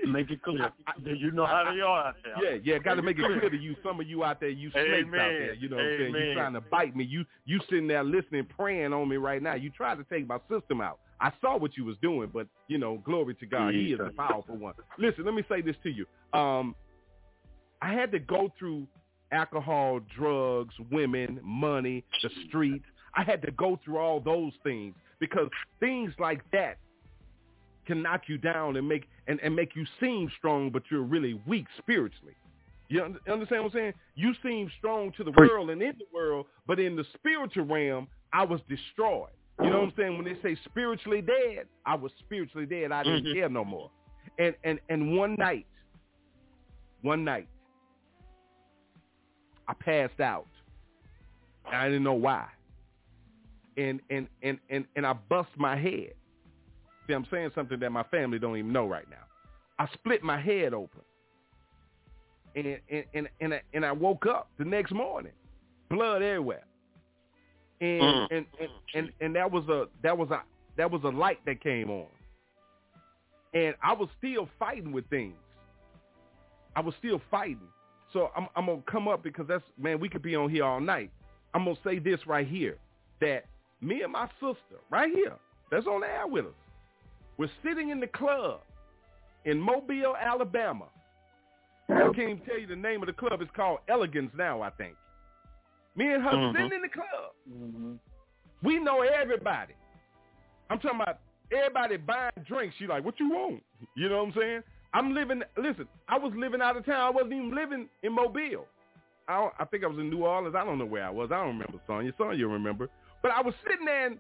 Make 0.07 0.31
it 0.31 0.43
clear. 0.43 0.73
you 1.05 1.31
know 1.31 1.47
how 1.47 1.71
they 1.73 1.81
are 1.81 2.07
out 2.09 2.17
there. 2.25 2.53
yeah, 2.55 2.59
yeah, 2.65 2.79
got 2.79 2.95
to 2.95 3.03
make 3.03 3.19
it 3.19 3.25
clear 3.27 3.51
to 3.51 3.57
you. 3.57 3.77
Some 3.83 4.01
of 4.01 4.09
you 4.09 4.25
out 4.25 4.41
there, 4.41 4.49
you 4.49 4.71
snakes 4.71 5.07
out 5.07 5.11
there. 5.11 5.55
You 5.55 5.69
know 5.69 5.77
what 5.77 5.85
I'm 5.85 5.99
saying? 5.99 6.15
You 6.15 6.35
trying 6.35 6.53
to 6.55 6.61
bite 6.61 6.97
me. 6.97 7.05
You 7.05 7.25
you 7.45 7.61
sitting 7.69 7.89
there 7.89 8.05
listening, 8.05 8.47
praying 8.57 8.93
on 8.93 9.09
me 9.09 9.17
right 9.17 9.43
now. 9.43 9.55
You 9.55 9.71
tried 9.71 9.97
to 9.97 10.05
take 10.05 10.27
my 10.27 10.39
system 10.51 10.81
out. 10.81 10.99
I 11.21 11.31
saw 11.41 11.57
what 11.57 11.77
you 11.77 11.85
was 11.85 11.97
doing, 12.03 12.31
but 12.33 12.47
you 12.69 12.79
know, 12.79 12.99
glory 13.05 13.35
to 13.37 13.47
God, 13.47 13.75
He 13.75 13.93
is 13.93 13.99
the 13.99 14.11
powerful 14.17 14.57
one. 14.57 14.75
Listen, 14.99 15.25
let 15.25 15.35
me 15.35 15.45
say 15.49 15.61
this 15.61 15.77
to 15.85 15.91
you. 15.91 16.07
Um, 16.39 16.75
I 17.81 17.93
had 17.93 18.11
to 18.13 18.19
go 18.19 18.53
through 18.59 18.87
alcohol, 19.31 20.01
drugs, 20.17 20.75
women, 20.91 21.41
money, 21.43 22.05
the 22.23 22.31
streets. 22.49 22.85
I 23.15 23.23
had 23.25 23.43
to 23.43 23.51
go 23.53 23.79
through 23.85 23.99
all 23.99 24.21
those 24.21 24.53
things 24.63 24.95
because 25.21 25.49
things 25.81 26.13
like 26.19 26.41
that 26.53 26.79
can 27.87 28.03
knock 28.03 28.23
you 28.29 28.39
down 28.39 28.77
and 28.77 28.89
make 28.89 29.09
and, 29.27 29.41
and 29.43 29.55
make 29.55 29.75
you 29.75 29.85
seem 30.01 30.31
strong, 30.39 30.71
but 30.71 30.83
you're 30.91 31.03
really 31.03 31.41
weak 31.47 31.67
spiritually. 31.79 32.35
You 32.89 33.03
understand 33.03 33.63
what 33.65 33.73
I'm 33.75 33.79
saying? 33.79 33.93
You 34.15 34.35
seem 34.43 34.71
strong 34.79 35.13
to 35.17 35.25
the 35.25 35.33
world 35.33 35.71
and 35.71 35.81
in 35.83 35.95
the 35.99 36.05
world, 36.13 36.47
but 36.67 36.79
in 36.79 36.95
the 36.95 37.05
spiritual 37.15 37.65
realm, 37.65 38.07
I 38.35 38.45
was 38.45 38.61
destroyed. 38.69 39.31
You 39.63 39.71
know 39.71 39.79
what 39.81 39.89
I'm 39.89 39.95
saying? 39.97 40.17
When 40.17 40.25
they 40.27 40.37
say 40.43 40.57
spiritually 40.65 41.23
dead, 41.23 41.67
I 41.87 41.95
was 41.95 42.13
spiritually 42.19 42.67
dead. 42.67 42.93
I 42.93 43.03
didn't 43.03 43.25
Mhm. 43.27 43.35
care 43.35 43.49
no 43.49 43.65
more. 43.65 43.91
And 44.39 44.55
and 44.65 44.81
and 44.89 45.17
one 45.17 45.37
night, 45.37 45.67
one 47.03 47.25
night, 47.25 47.49
I 49.69 49.75
passed 49.75 50.21
out. 50.21 50.49
I 51.67 51.87
didn't 51.87 52.03
know 52.03 52.15
why. 52.15 52.49
And 53.77 54.01
and 54.11 54.29
and 54.43 54.59
and 54.69 54.87
and 54.97 55.07
I 55.07 55.13
bust 55.15 55.51
my 55.57 55.77
head. 55.77 56.15
I'm 57.15 57.27
saying 57.31 57.51
something 57.55 57.79
that 57.81 57.91
my 57.91 58.03
family 58.05 58.39
don't 58.39 58.57
even 58.57 58.73
know 58.73 58.87
right 58.87 59.09
now. 59.11 59.25
I 59.79 59.89
split 59.95 60.23
my 60.23 60.41
head 60.41 60.75
open. 60.75 61.01
And 62.55 62.79
and 62.91 63.05
and 63.15 63.29
and 63.41 63.55
I, 63.55 63.63
and 63.73 63.85
I 63.85 63.93
woke 63.93 64.27
up 64.27 64.51
the 64.59 64.65
next 64.65 64.93
morning, 64.93 65.33
blood 65.91 66.23
everywhere. 66.23 66.65
And, 67.81 68.03
Mm. 68.03 68.27
and 68.31 68.47
and 68.61 68.71
and 68.95 69.13
and 69.21 69.37
that 69.37 69.51
was 69.51 69.67
a 69.69 69.87
that 70.03 70.17
was 70.17 70.31
a 70.31 70.43
that 70.77 70.91
was 70.91 71.03
a 71.05 71.09
light 71.09 71.41
that 71.47 71.61
came 71.63 71.91
on. 71.91 72.07
And 73.55 73.75
I 73.83 73.93
was 73.93 74.09
still 74.19 74.49
fighting 74.59 74.93
with 74.93 75.09
things. 75.11 75.35
I 76.77 76.81
was 76.81 76.95
still 76.99 77.21
fighting. 77.31 77.69
So 78.13 78.31
I'm 78.37 78.47
I'm 78.55 78.67
gonna 78.67 78.83
come 78.91 79.09
up 79.09 79.23
because 79.23 79.47
that's 79.49 79.65
man, 79.79 79.99
we 79.99 80.09
could 80.09 80.23
be 80.23 80.37
on 80.37 80.51
here 80.51 80.65
all 80.65 80.81
night. 80.81 81.11
I'm 81.55 81.65
gonna 81.65 81.77
say 81.83 81.99
this 81.99 82.21
right 82.27 82.47
here 82.47 82.77
that 83.21 83.47
me 83.81 84.03
and 84.03 84.13
my 84.13 84.29
sister 84.41 84.79
right 84.91 85.11
here, 85.13 85.37
that's 85.71 85.87
on 85.87 86.03
the 86.03 86.07
air 86.07 86.27
with 86.27 86.47
us, 86.47 86.53
we're 87.43 87.51
sitting 87.69 87.91
in 87.91 87.99
the 87.99 88.07
club 88.07 88.61
in 89.45 89.59
Mobile, 89.59 90.15
Alabama. 90.21 90.85
I 91.89 92.05
can't 92.15 92.19
even 92.19 92.41
tell 92.47 92.57
you 92.59 92.69
the 92.69 92.77
name 92.77 93.03
of 93.03 93.09
the 93.09 93.13
club. 93.13 93.43
It's 93.43 93.51
called 93.57 93.81
Elegance 93.89 94.31
now, 94.39 94.63
I 94.63 94.71
think. 94.71 94.95
Me 95.97 96.13
and 96.13 96.23
her 96.23 96.31
Mhm. 96.31 96.53
sitting 96.53 96.73
in 96.73 96.83
the 96.83 96.89
club. 96.89 97.33
Mm-hmm. 97.51 97.95
We 98.63 98.79
know 98.79 99.01
everybody. 99.01 99.75
I'm 100.71 100.79
talking 100.79 101.01
about 101.01 101.19
everybody 101.51 101.97
buying 101.97 102.31
drinks. 102.47 102.77
She 102.77 102.87
like, 102.87 103.05
what 103.05 103.19
you 103.19 103.29
want? 103.31 103.63
You 103.97 104.09
know 104.09 104.19
what 104.19 104.29
I'm 104.29 104.41
saying? 104.41 104.63
I'm 104.95 105.13
living. 105.13 105.43
Listen, 105.57 105.89
I 106.09 106.19
was 106.19 106.33
living 106.37 106.63
out 106.63 106.77
of 106.77 106.87
town. 106.87 107.01
I 107.01 107.11
wasn't 107.11 107.33
even 107.33 107.55
living 107.55 107.89
in 108.05 108.13
Mobile. 108.13 108.67
I, 109.27 109.37
don't, 109.41 109.55
I 109.59 109.65
think 109.65 109.83
I 109.83 109.89
was 109.89 109.99
in 109.99 110.11
New 110.11 110.25
Orleans. 110.25 110.55
I 110.55 110.65
don't 110.65 110.79
know 110.79 110.87
where 110.87 111.05
I 111.05 111.11
was. 111.11 111.33
I 111.33 111.39
don't 111.39 111.59
remember 111.59 111.81
Sonya. 111.89 112.13
Sonya 112.17 112.47
remember. 112.47 112.89
But 113.21 113.33
I 113.33 113.43
was 113.43 113.55
sitting 113.69 113.85
there, 113.85 114.07
and, 114.07 114.19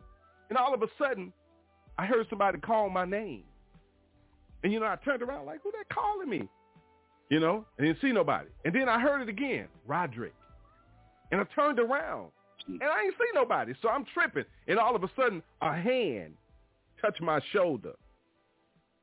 and 0.48 0.58
all 0.58 0.74
of 0.74 0.82
a 0.82 0.88
sudden, 0.98 1.32
I 2.02 2.04
heard 2.04 2.26
somebody 2.28 2.58
call 2.58 2.90
my 2.90 3.04
name. 3.04 3.44
And 4.64 4.72
you 4.72 4.80
know, 4.80 4.86
I 4.86 4.96
turned 5.04 5.22
around 5.22 5.46
like, 5.46 5.62
who 5.62 5.70
that 5.70 5.88
calling 5.88 6.28
me? 6.28 6.48
You 7.30 7.38
know, 7.38 7.64
I 7.78 7.82
didn't 7.82 8.00
see 8.00 8.10
nobody. 8.10 8.48
And 8.64 8.74
then 8.74 8.88
I 8.88 8.98
heard 8.98 9.22
it 9.22 9.28
again, 9.28 9.68
Roderick. 9.86 10.34
And 11.30 11.40
I 11.40 11.44
turned 11.54 11.78
around, 11.78 12.32
and 12.66 12.82
I 12.82 13.04
ain't 13.04 13.14
see 13.14 13.30
nobody. 13.34 13.72
So 13.80 13.88
I'm 13.88 14.04
tripping. 14.12 14.44
And 14.66 14.80
all 14.80 14.96
of 14.96 15.04
a 15.04 15.10
sudden, 15.14 15.44
a 15.60 15.72
hand 15.72 16.34
touched 17.00 17.22
my 17.22 17.40
shoulder. 17.52 17.92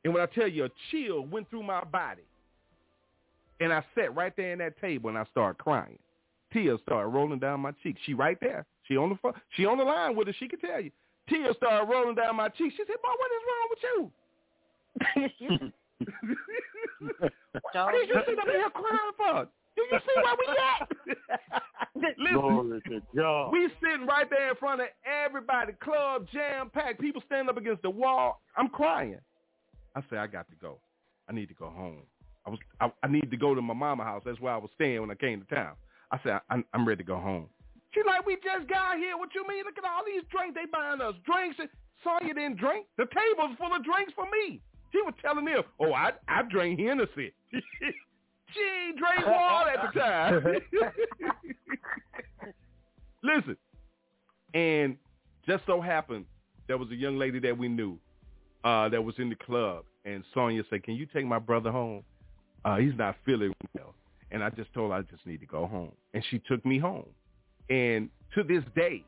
And 0.03 0.13
when 0.13 0.21
I 0.21 0.25
tell 0.25 0.49
you, 0.49 0.65
a 0.65 0.69
chill 0.91 1.25
went 1.25 1.49
through 1.49 1.63
my 1.63 1.85
body. 1.85 2.23
And 3.61 3.71
I 3.71 3.81
sat 3.95 4.13
right 4.13 4.33
there 4.35 4.51
in 4.51 4.59
that 4.59 4.79
table, 4.81 5.07
and 5.07 5.17
I 5.17 5.23
started 5.31 5.57
crying. 5.57 5.99
Tears 6.51 6.81
started 6.83 7.07
rolling 7.07 7.39
down 7.39 7.61
my 7.61 7.71
cheeks. 7.81 8.01
She 8.05 8.13
right 8.13 8.37
there. 8.41 8.65
She 8.83 8.97
on 8.97 9.07
the 9.07 9.15
phone. 9.21 9.33
She 9.55 9.65
on 9.65 9.77
the 9.77 9.85
line 9.85 10.17
with 10.17 10.27
us. 10.27 10.35
She 10.37 10.49
can 10.49 10.59
tell 10.59 10.81
you. 10.81 10.91
Tears 11.29 11.55
started 11.57 11.89
rolling 11.89 12.15
down 12.15 12.35
my 12.35 12.49
cheeks. 12.49 12.75
She 12.75 12.83
said, 12.85 12.97
"Boy, 13.01 13.13
what 13.17 13.31
is 13.31 13.43
wrong 13.47 13.67
with 13.69 13.83
you?" 13.83 14.11
what 17.73 17.91
did 17.91 18.09
you 18.09 18.15
sit 18.27 18.39
up 18.39 18.47
here 18.47 18.69
crying 18.71 19.13
for? 19.17 19.47
Do 19.75 19.81
you 19.91 19.99
see 19.99 20.15
where 20.15 20.35
we 20.37 20.47
at? 20.57 21.63
Listen, 22.17 22.33
Glory 22.33 22.81
to 22.81 23.01
we 23.51 23.69
sitting 23.81 24.05
right 24.05 24.29
there 24.29 24.49
in 24.49 24.55
front 24.55 24.81
of 24.81 24.87
everybody, 25.05 25.73
club 25.81 26.27
jam 26.31 26.69
packed, 26.69 26.99
people 26.99 27.21
standing 27.25 27.49
up 27.49 27.57
against 27.57 27.81
the 27.81 27.89
wall. 27.89 28.41
I'm 28.57 28.69
crying. 28.69 29.19
I 29.95 30.01
said, 30.09 30.19
I 30.19 30.27
got 30.27 30.49
to 30.49 30.55
go. 30.55 30.79
I 31.27 31.33
need 31.33 31.47
to 31.47 31.53
go 31.53 31.69
home. 31.69 32.03
I 32.45 32.49
was, 32.49 32.59
I, 32.79 32.91
I 33.03 33.07
need 33.07 33.29
to 33.31 33.37
go 33.37 33.53
to 33.53 33.61
my 33.61 33.73
mama 33.73 34.03
house. 34.03 34.23
That's 34.25 34.39
where 34.39 34.53
I 34.53 34.57
was 34.57 34.69
staying 34.75 35.01
when 35.01 35.11
I 35.11 35.15
came 35.15 35.41
to 35.41 35.55
town. 35.55 35.73
I 36.11 36.19
said, 36.23 36.39
I'm, 36.49 36.63
I'm 36.73 36.87
ready 36.87 37.03
to 37.03 37.07
go 37.07 37.17
home. 37.17 37.47
She 37.93 38.01
like, 38.05 38.25
we 38.25 38.35
just 38.35 38.69
got 38.69 38.97
here. 38.97 39.17
What 39.17 39.33
you 39.33 39.47
mean? 39.47 39.65
Look 39.65 39.77
at 39.77 39.83
all 39.83 40.03
these 40.05 40.23
drinks 40.29 40.55
they 40.55 40.65
buying 40.71 41.01
us. 41.01 41.15
Drinks. 41.25 41.57
Sonya 42.03 42.33
didn't 42.33 42.57
drink. 42.57 42.85
The 42.97 43.05
table's 43.05 43.57
full 43.57 43.73
of 43.75 43.83
drinks 43.83 44.13
for 44.15 44.25
me. 44.25 44.61
She 44.91 45.01
was 45.01 45.13
telling 45.21 45.45
me, 45.45 45.53
oh, 45.79 45.93
I 45.93 46.11
I 46.27 46.43
drank 46.43 46.79
Hennessy. 46.79 47.33
she 47.51 48.91
drank 48.97 49.25
water 49.25 49.71
at 49.71 49.93
the 49.93 49.99
time. 49.99 50.43
Listen, 53.23 53.57
and 54.53 54.95
just 55.45 55.65
so 55.65 55.81
happened 55.81 56.25
there 56.67 56.77
was 56.77 56.89
a 56.91 56.95
young 56.95 57.17
lady 57.17 57.39
that 57.39 57.57
we 57.57 57.67
knew 57.67 57.97
uh, 58.63 58.87
that 58.89 59.03
was 59.03 59.15
in 59.17 59.29
the 59.29 59.35
club, 59.35 59.83
and 60.05 60.23
Sonya 60.33 60.63
said, 60.69 60.83
"Can 60.83 60.95
you 60.95 61.05
take 61.05 61.25
my 61.25 61.39
brother 61.39 61.71
home? 61.71 62.03
Uh, 62.63 62.77
he's 62.77 62.95
not 62.95 63.15
feeling 63.25 63.53
well." 63.75 63.93
And 64.31 64.43
I 64.43 64.51
just 64.51 64.71
told 64.73 64.91
her 64.91 64.97
I 64.97 65.01
just 65.01 65.25
need 65.25 65.39
to 65.41 65.47
go 65.47 65.67
home, 65.67 65.91
and 66.13 66.23
she 66.29 66.39
took 66.39 66.65
me 66.65 66.79
home. 66.79 67.07
And 67.69 68.09
to 68.35 68.43
this 68.43 68.63
day, 68.75 69.03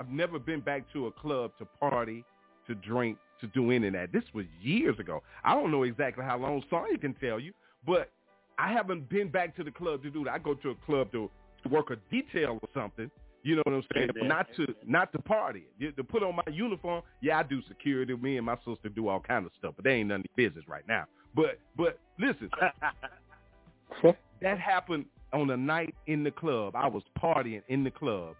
I've 0.00 0.10
never 0.10 0.38
been 0.38 0.60
back 0.60 0.90
to 0.92 1.06
a 1.06 1.12
club 1.12 1.52
to 1.58 1.64
party, 1.64 2.24
to 2.66 2.74
drink, 2.74 3.18
to 3.40 3.46
do 3.48 3.70
any 3.70 3.88
of 3.88 3.92
that. 3.94 4.12
This 4.12 4.24
was 4.34 4.44
years 4.60 4.98
ago. 4.98 5.22
I 5.44 5.54
don't 5.54 5.70
know 5.70 5.84
exactly 5.84 6.24
how 6.24 6.38
long 6.38 6.62
Sonya 6.70 6.98
can 6.98 7.14
tell 7.14 7.40
you, 7.40 7.52
but 7.86 8.10
I 8.58 8.72
haven't 8.72 9.08
been 9.08 9.28
back 9.28 9.56
to 9.56 9.64
the 9.64 9.70
club 9.70 10.02
to 10.02 10.10
do 10.10 10.24
that. 10.24 10.32
I 10.32 10.38
go 10.38 10.54
to 10.54 10.70
a 10.70 10.74
club 10.74 11.12
to, 11.12 11.30
to 11.62 11.68
work 11.68 11.90
a 11.90 11.96
detail 12.10 12.58
or 12.60 12.68
something. 12.74 13.10
You 13.44 13.56
know 13.56 13.62
what 13.64 13.74
I'm 13.74 13.84
saying? 13.94 14.10
Not 14.28 14.48
to 14.56 14.66
not 14.84 15.12
to 15.12 15.20
party. 15.20 15.64
To 15.80 16.04
put 16.04 16.22
on 16.24 16.36
my 16.36 16.42
uniform, 16.52 17.02
yeah, 17.22 17.38
I 17.38 17.44
do 17.44 17.62
security. 17.68 18.14
Me 18.16 18.36
and 18.36 18.44
my 18.44 18.56
sister 18.56 18.88
do 18.88 19.08
all 19.08 19.20
kind 19.20 19.46
of 19.46 19.52
stuff, 19.58 19.74
but 19.76 19.84
they 19.84 19.92
ain't 19.92 20.08
none 20.08 20.20
of 20.20 20.26
business 20.36 20.64
right 20.68 20.86
now. 20.88 21.04
But 21.34 21.58
but 21.76 21.98
listen, 22.18 22.50
that 24.42 24.58
happened 24.58 25.06
on 25.32 25.50
a 25.50 25.56
night 25.56 25.94
in 26.06 26.24
the 26.24 26.30
club. 26.30 26.74
I 26.76 26.88
was 26.88 27.02
partying 27.20 27.62
in 27.68 27.84
the 27.84 27.90
club, 27.90 28.34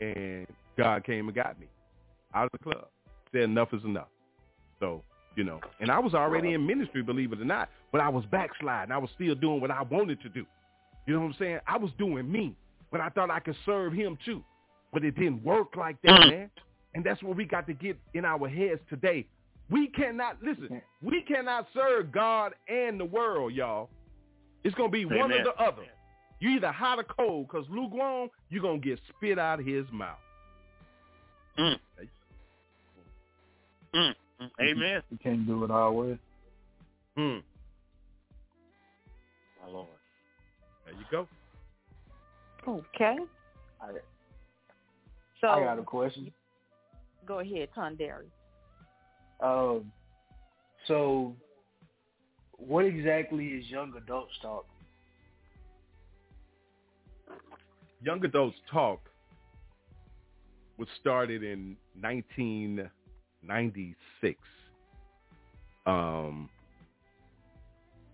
and 0.00 0.46
God 0.76 1.04
came 1.04 1.28
and 1.28 1.34
got 1.34 1.58
me 1.58 1.66
out 2.34 2.46
of 2.46 2.52
the 2.52 2.58
club. 2.58 2.88
Said 3.32 3.42
enough 3.42 3.72
is 3.72 3.84
enough. 3.84 4.08
So 4.80 5.02
you 5.36 5.44
know. 5.44 5.60
And 5.80 5.90
I 5.90 5.98
was 5.98 6.14
already 6.14 6.52
in 6.54 6.66
ministry, 6.66 7.02
believe 7.02 7.32
it 7.32 7.40
or 7.40 7.44
not, 7.44 7.68
but 7.90 8.00
I 8.00 8.08
was 8.08 8.24
backsliding. 8.30 8.92
I 8.92 8.98
was 8.98 9.10
still 9.14 9.34
doing 9.34 9.60
what 9.60 9.70
I 9.70 9.82
wanted 9.82 10.20
to 10.22 10.28
do. 10.28 10.44
You 11.06 11.14
know 11.14 11.20
what 11.20 11.26
I'm 11.26 11.36
saying? 11.38 11.58
I 11.66 11.76
was 11.78 11.90
doing 11.98 12.30
me, 12.30 12.54
but 12.90 13.00
I 13.00 13.08
thought 13.08 13.30
I 13.30 13.40
could 13.40 13.56
serve 13.66 13.92
him 13.92 14.18
too. 14.24 14.44
But 14.92 15.04
it 15.04 15.16
didn't 15.16 15.42
work 15.42 15.74
like 15.76 16.00
that, 16.02 16.20
mm. 16.20 16.30
man. 16.30 16.50
And 16.94 17.02
that's 17.02 17.22
what 17.22 17.36
we 17.36 17.44
got 17.44 17.66
to 17.66 17.72
get 17.72 17.98
in 18.14 18.24
our 18.24 18.48
heads 18.48 18.80
today. 18.90 19.26
We 19.70 19.88
cannot 19.88 20.36
listen. 20.42 20.82
We 21.02 21.22
cannot 21.22 21.66
serve 21.72 22.12
God 22.12 22.52
and 22.68 23.00
the 23.00 23.04
world, 23.04 23.54
y'all. 23.54 23.88
It's 24.64 24.74
gonna 24.74 24.90
be 24.90 25.06
one 25.06 25.32
or 25.32 25.42
the 25.42 25.54
other. 25.62 25.82
You 26.42 26.50
either 26.56 26.72
hot 26.72 26.98
or 26.98 27.04
cold, 27.04 27.46
cause 27.46 27.64
lukewarm, 27.70 28.28
you're 28.50 28.62
gonna 28.62 28.78
get 28.78 28.98
spit 29.16 29.38
out 29.38 29.60
of 29.60 29.64
his 29.64 29.84
mouth. 29.92 30.18
Mm. 31.56 31.76
Mm. 33.94 34.14
Mm. 34.40 34.50
Amen. 34.60 35.02
You 35.12 35.18
can't 35.22 35.46
do 35.46 35.62
it 35.62 35.70
all 35.70 35.94
way. 35.94 36.18
Hmm. 37.16 37.38
My 39.62 39.70
Lord. 39.70 39.86
There 40.84 40.94
you 40.94 41.04
go. 41.12 41.28
Okay. 42.66 43.18
I, 43.80 43.86
So 45.40 45.46
I 45.46 45.62
got 45.62 45.78
a 45.78 45.84
question. 45.84 46.32
go 47.24 47.38
ahead, 47.38 47.68
Tonderi. 47.76 48.26
Um, 49.40 49.92
so, 50.88 51.36
what 52.56 52.84
exactly 52.84 53.46
is 53.46 53.68
young 53.68 53.94
adults 53.96 54.32
talk? 54.42 54.66
Young 58.04 58.24
Adults 58.24 58.56
Talk 58.70 59.00
was 60.76 60.88
started 61.00 61.44
in 61.44 61.76
1996. 62.00 64.38
Um, 65.86 66.50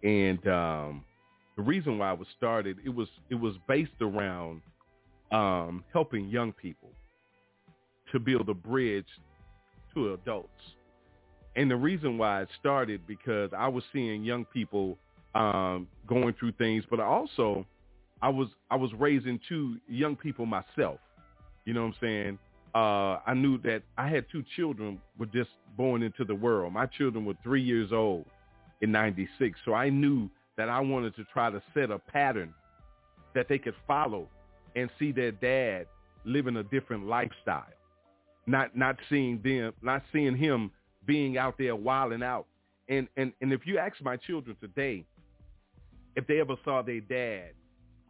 and 0.02 0.46
um, 0.46 1.04
the 1.56 1.62
reason 1.62 1.98
why 1.98 2.12
it 2.12 2.18
was 2.18 2.28
started, 2.36 2.78
it 2.84 2.94
was 2.94 3.08
it 3.30 3.34
was 3.34 3.54
based 3.66 3.90
around 4.00 4.62
um, 5.32 5.82
helping 5.92 6.28
young 6.28 6.52
people 6.52 6.90
to 8.12 8.18
build 8.18 8.48
a 8.48 8.54
bridge 8.54 9.06
to 9.94 10.14
adults. 10.14 10.48
And 11.56 11.70
the 11.70 11.76
reason 11.76 12.18
why 12.18 12.42
it 12.42 12.48
started 12.60 13.06
because 13.06 13.50
I 13.56 13.68
was 13.68 13.82
seeing 13.92 14.22
young 14.22 14.44
people 14.44 14.98
um, 15.34 15.88
going 16.06 16.34
through 16.38 16.52
things, 16.52 16.84
but 16.88 17.00
also 17.00 17.66
I 18.20 18.28
was 18.28 18.48
I 18.70 18.76
was 18.76 18.92
raising 18.94 19.40
two 19.48 19.78
young 19.88 20.16
people 20.16 20.46
myself. 20.46 20.98
You 21.64 21.74
know 21.74 21.82
what 21.82 21.88
I'm 21.88 21.94
saying? 22.00 22.38
Uh, 22.74 23.18
I 23.26 23.34
knew 23.34 23.58
that 23.58 23.82
I 23.96 24.08
had 24.08 24.26
two 24.30 24.44
children 24.56 25.00
were 25.18 25.26
just 25.26 25.50
born 25.76 26.02
into 26.02 26.24
the 26.24 26.34
world. 26.34 26.72
My 26.72 26.86
children 26.86 27.24
were 27.24 27.34
three 27.42 27.62
years 27.62 27.92
old 27.92 28.26
in 28.80 28.92
'96, 28.92 29.58
so 29.64 29.74
I 29.74 29.88
knew 29.90 30.28
that 30.56 30.68
I 30.68 30.80
wanted 30.80 31.14
to 31.16 31.24
try 31.32 31.50
to 31.50 31.62
set 31.74 31.90
a 31.90 31.98
pattern 31.98 32.52
that 33.34 33.48
they 33.48 33.58
could 33.58 33.74
follow 33.86 34.28
and 34.74 34.90
see 34.98 35.12
their 35.12 35.32
dad 35.32 35.86
living 36.24 36.56
a 36.56 36.62
different 36.64 37.06
lifestyle. 37.06 37.66
Not 38.46 38.76
not 38.76 38.96
seeing 39.08 39.40
them, 39.42 39.72
not 39.82 40.02
seeing 40.12 40.36
him 40.36 40.70
being 41.06 41.38
out 41.38 41.56
there 41.58 41.76
wilding 41.76 42.22
out. 42.22 42.46
And 42.88 43.08
and 43.16 43.32
and 43.40 43.52
if 43.52 43.66
you 43.66 43.78
ask 43.78 44.00
my 44.02 44.16
children 44.16 44.56
today, 44.60 45.04
if 46.16 46.26
they 46.26 46.40
ever 46.40 46.56
saw 46.64 46.82
their 46.82 47.00
dad 47.00 47.50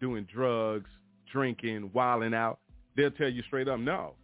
doing 0.01 0.27
drugs, 0.33 0.91
drinking, 1.33 1.91
wilding 1.93 2.35
out, 2.35 2.59
they'll 2.97 3.11
tell 3.11 3.29
you 3.29 3.43
straight 3.43 3.69
up, 3.69 3.81
no, 3.81 4.15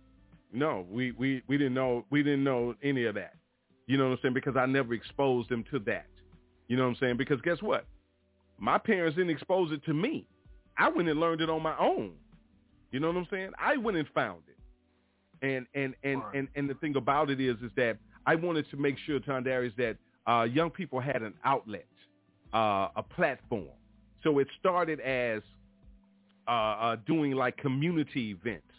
no, 0.53 0.87
we, 0.91 1.13
we, 1.13 1.43
we 1.49 1.59
didn't 1.59 1.75
know, 1.75 2.05
we 2.11 2.23
didn't 2.23 2.45
know 2.45 2.75
any 2.83 3.05
of 3.05 3.15
that. 3.17 3.35
You 3.87 3.99
know 3.99 4.05
what 4.05 4.13
I'm 4.13 4.19
saying? 4.23 4.35
Because 4.35 4.57
I 4.57 4.67
never 4.67 4.95
exposed 4.95 5.51
them 5.51 5.65
to 5.71 5.79
that. 5.81 6.07
You 6.69 6.77
know 6.77 6.85
what 6.85 6.91
I'm 6.91 6.97
saying? 7.01 7.17
Because 7.19 7.41
guess 7.43 7.61
what? 7.61 7.87
My 8.59 8.79
parents 8.79 9.17
didn't 9.17 9.31
expose 9.31 9.73
it 9.73 9.85
to 9.85 9.95
me. 9.95 10.27
I 10.79 10.89
went 10.89 11.09
and 11.09 11.21
learned 11.21 11.41
it 11.41 11.51
on 11.51 11.63
my 11.63 11.77
own. 11.79 12.13
You 12.91 13.01
know 13.01 13.09
what 13.09 13.17
I'm 13.17 13.27
saying? 13.31 13.51
I 13.59 13.77
went 13.77 13.97
and 13.97 14.09
found 14.15 14.43
it. 14.49 14.57
And 15.47 15.67
and 15.75 15.95
and 16.05 16.23
Right. 16.23 16.37
and, 16.37 16.49
and 16.55 16.71
the 16.71 16.75
thing 16.75 16.97
about 16.97 17.29
it 17.29 17.41
is 17.41 17.57
is 17.59 17.71
that 17.77 17.99
I 18.25 18.35
wanted 18.37 18.71
to 18.71 18.77
make 18.77 18.97
sure, 19.05 19.21
Tondarius, 19.21 19.75
that 19.77 19.99
uh, 20.27 20.45
young 20.45 20.71
people 20.71 21.01
had 21.01 21.23
an 21.23 21.35
outlet, 21.45 21.87
uh, 22.55 22.89
a 22.97 23.03
platform. 23.03 23.69
So 24.23 24.39
it 24.39 24.49
started 24.59 25.01
as 25.01 25.43
uh, 26.47 26.51
uh, 26.51 26.97
doing 27.07 27.33
like 27.33 27.57
community 27.57 28.31
events, 28.31 28.73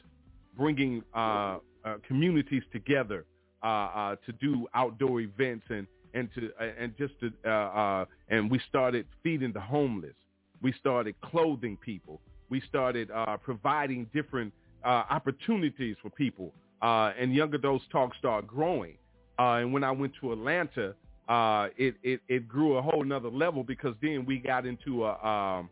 bringing 0.58 1.04
uh, 1.14 1.58
uh, 1.86 1.96
communities 2.08 2.64
together 2.72 3.26
uh, 3.64 3.68
uh, 3.68 4.16
to 4.26 4.32
do 4.34 4.68
outdoor 4.74 5.22
events 5.22 5.66
and 5.70 5.88
and 6.14 6.30
to 6.34 6.50
and 6.80 6.96
just 6.98 7.14
to 7.20 7.32
and 8.30 8.50
we 8.50 8.60
started 8.70 9.06
feeding 9.22 9.52
the 9.52 9.60
homeless. 9.60 10.16
We 10.62 10.74
started 10.80 11.14
clothing 11.22 11.78
people. 11.78 12.22
We 12.50 12.62
started 12.70 13.10
providing 13.44 14.08
different 14.14 14.54
opportunities 14.84 15.96
for 16.02 16.10
people. 16.10 16.54
And 16.82 17.34
young 17.34 17.54
adults 17.54 17.84
talk 17.92 18.16
started 18.16 18.48
growing. 18.48 18.98
And 19.38 19.74
when 19.74 19.84
I 19.84 19.92
went 19.92 20.14
to 20.22 20.32
Atlanta, 20.32 20.96
it, 21.78 21.96
it 22.02 22.22
it 22.30 22.48
grew 22.48 22.78
a 22.78 22.82
whole 22.82 23.04
nother 23.04 23.30
level 23.30 23.64
because 23.64 23.94
then 24.02 24.26
we 24.26 24.40
got 24.40 24.66
into 24.66 25.06
a 25.06 25.28
um, 25.28 25.70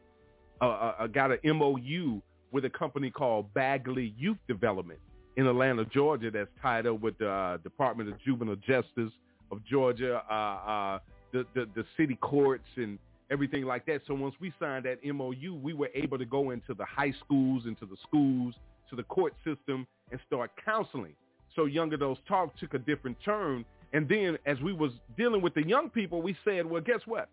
uh, 0.66 0.96
uh, 1.00 1.08
got 1.08 1.32
an 1.32 1.40
MOU 1.58 2.22
with 2.52 2.66
a 2.66 2.70
company 2.70 3.10
called 3.10 3.54
Bagley 3.54 4.14
Youth 4.18 4.38
Development 4.48 5.00
in 5.36 5.48
Atlanta, 5.48 5.86
Georgia, 5.86 6.30
that's 6.30 6.50
tied 6.62 6.86
up 6.86 7.02
with 7.02 7.18
the 7.18 7.30
uh, 7.30 7.58
Department 7.58 8.10
of 8.10 8.22
Juvenile 8.22 8.56
Justice 8.56 9.12
of 9.52 9.64
Georgia, 9.66 10.22
uh, 10.30 10.34
uh, 10.34 11.00
the, 11.32 11.46
the 11.56 11.68
the 11.76 11.86
city 11.98 12.16
courts 12.16 12.68
and 12.76 13.00
everything 13.32 13.64
like 13.66 13.86
that. 13.88 14.02
So 14.08 14.14
once 14.14 14.36
we 14.40 14.54
signed 14.60 14.86
that 14.86 15.00
MOU, 15.04 15.56
we 15.62 15.74
were 15.74 15.90
able 15.96 16.18
to 16.18 16.26
go 16.26 16.52
into 16.52 16.74
the 16.74 16.86
high 16.86 17.14
schools, 17.26 17.64
into 17.66 17.86
the 17.86 17.98
schools, 18.04 18.54
to 18.90 18.96
the 18.96 19.04
court 19.04 19.34
system, 19.44 19.88
and 20.12 20.20
start 20.28 20.52
counseling. 20.64 21.16
So 21.56 21.66
Young 21.66 21.94
Adults 21.94 22.22
Talk 22.28 22.56
took 22.58 22.74
a 22.74 22.80
different 22.80 23.18
turn. 23.24 23.66
And 23.94 24.10
then 24.10 24.38
as 24.46 24.60
we 24.60 24.74
was 24.74 24.92
dealing 25.18 25.42
with 25.42 25.54
the 25.54 25.66
young 25.68 25.90
people, 25.90 26.22
we 26.22 26.36
said, 26.44 26.66
well, 26.66 26.82
guess 26.82 27.02
what? 27.06 27.30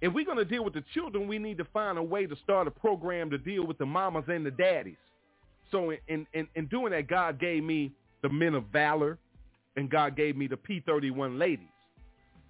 If 0.00 0.12
we're 0.12 0.24
going 0.24 0.36
to 0.36 0.44
deal 0.44 0.64
with 0.64 0.74
the 0.74 0.84
children, 0.92 1.26
we 1.26 1.38
need 1.38 1.58
to 1.58 1.64
find 1.72 1.96
a 1.96 2.02
way 2.02 2.26
to 2.26 2.36
start 2.44 2.66
a 2.66 2.70
program 2.70 3.30
to 3.30 3.38
deal 3.38 3.66
with 3.66 3.78
the 3.78 3.86
mamas 3.86 4.24
and 4.28 4.44
the 4.44 4.50
daddies. 4.50 4.96
So 5.70 5.92
in, 6.08 6.26
in, 6.34 6.46
in 6.54 6.66
doing 6.66 6.92
that, 6.92 7.08
God 7.08 7.40
gave 7.40 7.64
me 7.64 7.92
the 8.22 8.28
men 8.28 8.54
of 8.54 8.64
valor 8.66 9.18
and 9.76 9.90
God 9.90 10.16
gave 10.16 10.36
me 10.36 10.46
the 10.46 10.56
P31 10.56 11.38
ladies. 11.38 11.66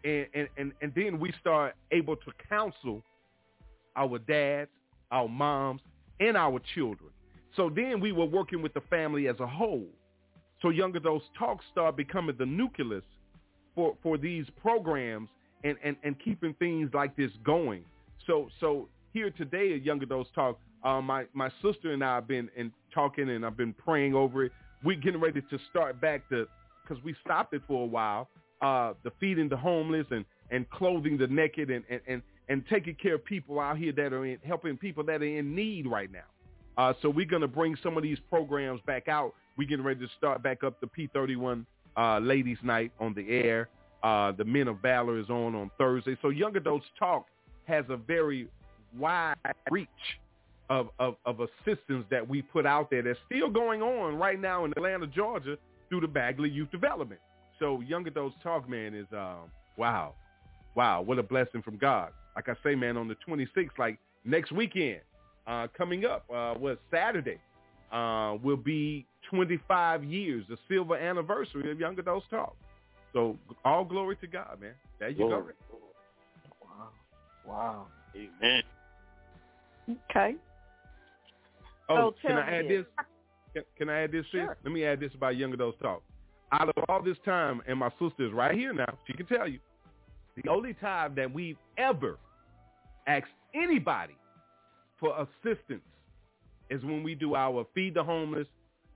And, 0.04 0.26
and, 0.34 0.48
and, 0.56 0.72
and 0.82 0.92
then 0.94 1.18
we 1.18 1.32
start 1.40 1.74
able 1.92 2.16
to 2.16 2.32
counsel 2.48 3.02
our 3.96 4.18
dads, 4.18 4.70
our 5.10 5.28
moms, 5.28 5.80
and 6.20 6.36
our 6.36 6.60
children. 6.74 7.10
So 7.56 7.70
then 7.74 8.00
we 8.00 8.12
were 8.12 8.26
working 8.26 8.60
with 8.60 8.74
the 8.74 8.82
family 8.82 9.28
as 9.28 9.36
a 9.40 9.46
whole. 9.46 9.86
So 10.62 10.70
Young 10.70 10.94
Adults 10.96 11.24
Talk 11.38 11.60
start 11.72 11.96
becoming 11.96 12.36
the 12.38 12.46
nucleus 12.46 13.04
for, 13.74 13.96
for 14.02 14.18
these 14.18 14.46
programs 14.60 15.28
and, 15.64 15.76
and, 15.82 15.96
and 16.02 16.16
keeping 16.22 16.54
things 16.54 16.90
like 16.94 17.16
this 17.16 17.30
going. 17.44 17.84
So 18.26 18.48
so 18.60 18.88
here 19.12 19.30
today 19.30 19.74
at 19.74 19.82
Young 19.82 20.02
Adults 20.02 20.30
Talk, 20.34 20.58
uh, 20.84 21.00
my, 21.00 21.24
my 21.32 21.50
sister 21.62 21.92
and 21.92 22.04
I 22.04 22.16
have 22.16 22.28
been 22.28 22.48
in 22.56 22.70
talking 22.94 23.30
and 23.30 23.44
I've 23.44 23.56
been 23.56 23.72
praying 23.72 24.14
over 24.14 24.44
it. 24.44 24.52
We're 24.84 24.96
getting 24.96 25.20
ready 25.20 25.40
to 25.40 25.58
start 25.70 26.00
back 26.00 26.28
to, 26.28 26.46
because 26.82 27.02
we 27.02 27.14
stopped 27.24 27.54
it 27.54 27.62
for 27.66 27.82
a 27.82 27.86
while, 27.86 28.28
uh, 28.62 28.92
the 29.02 29.10
feeding 29.18 29.48
the 29.48 29.56
homeless 29.56 30.06
and, 30.10 30.24
and 30.50 30.68
clothing 30.70 31.18
the 31.18 31.26
naked 31.26 31.70
and, 31.70 31.84
and, 31.90 32.00
and, 32.06 32.22
and 32.48 32.62
taking 32.70 32.94
care 32.94 33.14
of 33.14 33.24
people 33.24 33.58
out 33.58 33.78
here 33.78 33.92
that 33.92 34.12
are 34.12 34.24
in, 34.24 34.38
helping 34.46 34.76
people 34.76 35.02
that 35.04 35.22
are 35.22 35.24
in 35.24 35.54
need 35.54 35.86
right 35.86 36.10
now. 36.12 36.20
Uh, 36.78 36.92
so 37.00 37.08
we're 37.08 37.26
going 37.26 37.42
to 37.42 37.48
bring 37.48 37.74
some 37.82 37.96
of 37.96 38.02
these 38.02 38.18
programs 38.28 38.80
back 38.86 39.08
out. 39.08 39.34
We're 39.56 39.66
getting 39.66 39.84
ready 39.84 40.00
to 40.00 40.12
start 40.18 40.42
back 40.42 40.62
up 40.62 40.80
the 40.80 40.86
P31 40.86 41.64
uh, 41.96 42.18
Ladies 42.18 42.58
Night 42.62 42.92
on 43.00 43.14
the 43.14 43.28
air. 43.28 43.68
Uh, 44.06 44.30
the 44.30 44.44
Men 44.44 44.68
of 44.68 44.78
Valor 44.78 45.18
is 45.18 45.28
on 45.30 45.56
on 45.56 45.68
Thursday. 45.78 46.16
So 46.22 46.28
Young 46.28 46.56
Adults 46.56 46.86
Talk 46.96 47.26
has 47.64 47.84
a 47.88 47.96
very 47.96 48.46
wide 48.96 49.34
reach 49.68 49.88
of, 50.70 50.90
of, 51.00 51.16
of 51.26 51.40
assistance 51.40 52.04
that 52.08 52.28
we 52.28 52.40
put 52.40 52.66
out 52.66 52.88
there 52.88 53.02
that's 53.02 53.18
still 53.26 53.50
going 53.50 53.82
on 53.82 54.14
right 54.14 54.40
now 54.40 54.64
in 54.64 54.70
Atlanta, 54.76 55.08
Georgia 55.08 55.58
through 55.88 56.02
the 56.02 56.06
Bagley 56.06 56.48
Youth 56.48 56.70
Development. 56.70 57.20
So 57.58 57.80
Young 57.80 58.06
Adults 58.06 58.36
Talk, 58.44 58.68
man, 58.68 58.94
is 58.94 59.08
um, 59.12 59.50
wow. 59.76 60.14
Wow, 60.76 61.02
what 61.02 61.18
a 61.18 61.22
blessing 61.24 61.60
from 61.60 61.76
God. 61.76 62.10
Like 62.36 62.48
I 62.48 62.54
say, 62.62 62.76
man, 62.76 62.96
on 62.96 63.08
the 63.08 63.16
26th, 63.26 63.76
like 63.76 63.98
next 64.24 64.52
weekend, 64.52 65.00
uh, 65.48 65.66
coming 65.76 66.04
up, 66.04 66.26
uh, 66.30 66.54
was 66.56 66.76
Saturday, 66.92 67.40
uh, 67.90 68.36
will 68.40 68.56
be 68.56 69.04
25 69.28 70.04
years, 70.04 70.44
the 70.48 70.58
silver 70.68 70.96
anniversary 70.96 71.72
of 71.72 71.80
Young 71.80 71.98
Adults 71.98 72.26
Talk. 72.30 72.54
So 73.12 73.36
all 73.64 73.84
glory 73.84 74.16
to 74.16 74.26
God, 74.26 74.58
man. 74.60 74.72
There 74.98 75.08
you 75.08 75.16
Glory. 75.16 75.54
go. 75.70 75.78
Wow. 76.62 76.88
Wow. 77.46 77.86
Amen. 78.14 78.62
Okay. 80.10 80.34
Oh, 81.88 82.12
So 82.22 82.28
can 82.28 82.36
I 82.36 82.58
add 82.58 82.64
this. 82.64 82.84
this? 82.96 83.06
Can, 83.54 83.62
can 83.78 83.88
I 83.90 84.02
add 84.02 84.12
this? 84.12 84.24
sis? 84.32 84.40
Sure. 84.40 84.56
Let 84.64 84.72
me 84.72 84.84
add 84.84 85.00
this 85.00 85.12
about 85.14 85.36
Young 85.36 85.52
Adults 85.52 85.78
Talk. 85.80 86.02
Out 86.52 86.68
of 86.68 86.84
all 86.88 87.02
this 87.02 87.16
time, 87.24 87.60
and 87.66 87.78
my 87.78 87.90
sister 87.98 88.26
is 88.26 88.32
right 88.32 88.54
here 88.54 88.72
now. 88.72 88.98
She 89.06 89.12
can 89.12 89.26
tell 89.26 89.48
you. 89.48 89.58
The 90.42 90.50
only 90.50 90.74
time 90.74 91.14
that 91.14 91.32
we've 91.32 91.56
ever 91.78 92.18
asked 93.06 93.26
anybody 93.54 94.16
for 95.00 95.26
assistance 95.44 95.82
is 96.68 96.82
when 96.84 97.02
we 97.02 97.14
do 97.14 97.34
our 97.34 97.66
feed 97.74 97.94
the 97.94 98.04
homeless 98.04 98.46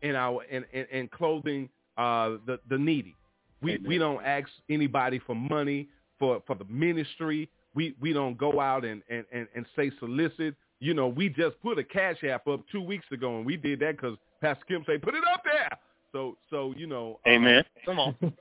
and 0.03 0.17
our 0.17 0.43
and, 0.51 0.65
and, 0.73 0.87
and 0.93 1.11
clothing 1.11 1.69
uh, 1.97 2.37
the 2.47 2.59
the 2.69 2.77
needy. 2.79 3.15
We 3.63 3.75
Amen. 3.75 3.89
we 3.89 3.99
don't 3.99 4.25
ask 4.25 4.49
anybody 4.69 5.21
for 5.27 5.35
money 5.35 5.89
for 6.19 6.43
for 6.47 6.55
the 6.55 6.65
ministry. 6.65 7.49
We 7.75 7.95
we 8.01 8.13
don't 8.13 8.39
go 8.39 8.61
out 8.61 8.85
and 8.85 9.03
and 9.09 9.25
and, 9.33 9.47
and 9.55 9.67
say 9.77 9.91
solicit. 9.99 10.55
You 10.81 10.95
know, 10.95 11.09
we 11.09 11.29
just 11.29 11.61
put 11.63 11.79
a 11.79 11.85
cash 11.85 12.25
app 12.25 12.49
up 12.49 12.63
two 12.73 12.81
weeks 12.81 13.07
ago, 13.13 13.37
and 13.37 13.45
we 13.45 13.57
did 13.57 13.81
that 13.81 13.97
because 13.97 14.17
Pastor 14.41 14.65
Kim 14.67 14.83
say 14.87 14.99
put 14.99 15.15
it 15.15 15.25
up 15.33 15.43
there. 15.45 15.69
So 16.13 16.37
so 16.49 16.75
you 16.77 16.87
know, 16.87 17.21
uh, 17.27 17.31
Amen. 17.31 17.65
Come 17.85 17.99
on. 17.99 18.17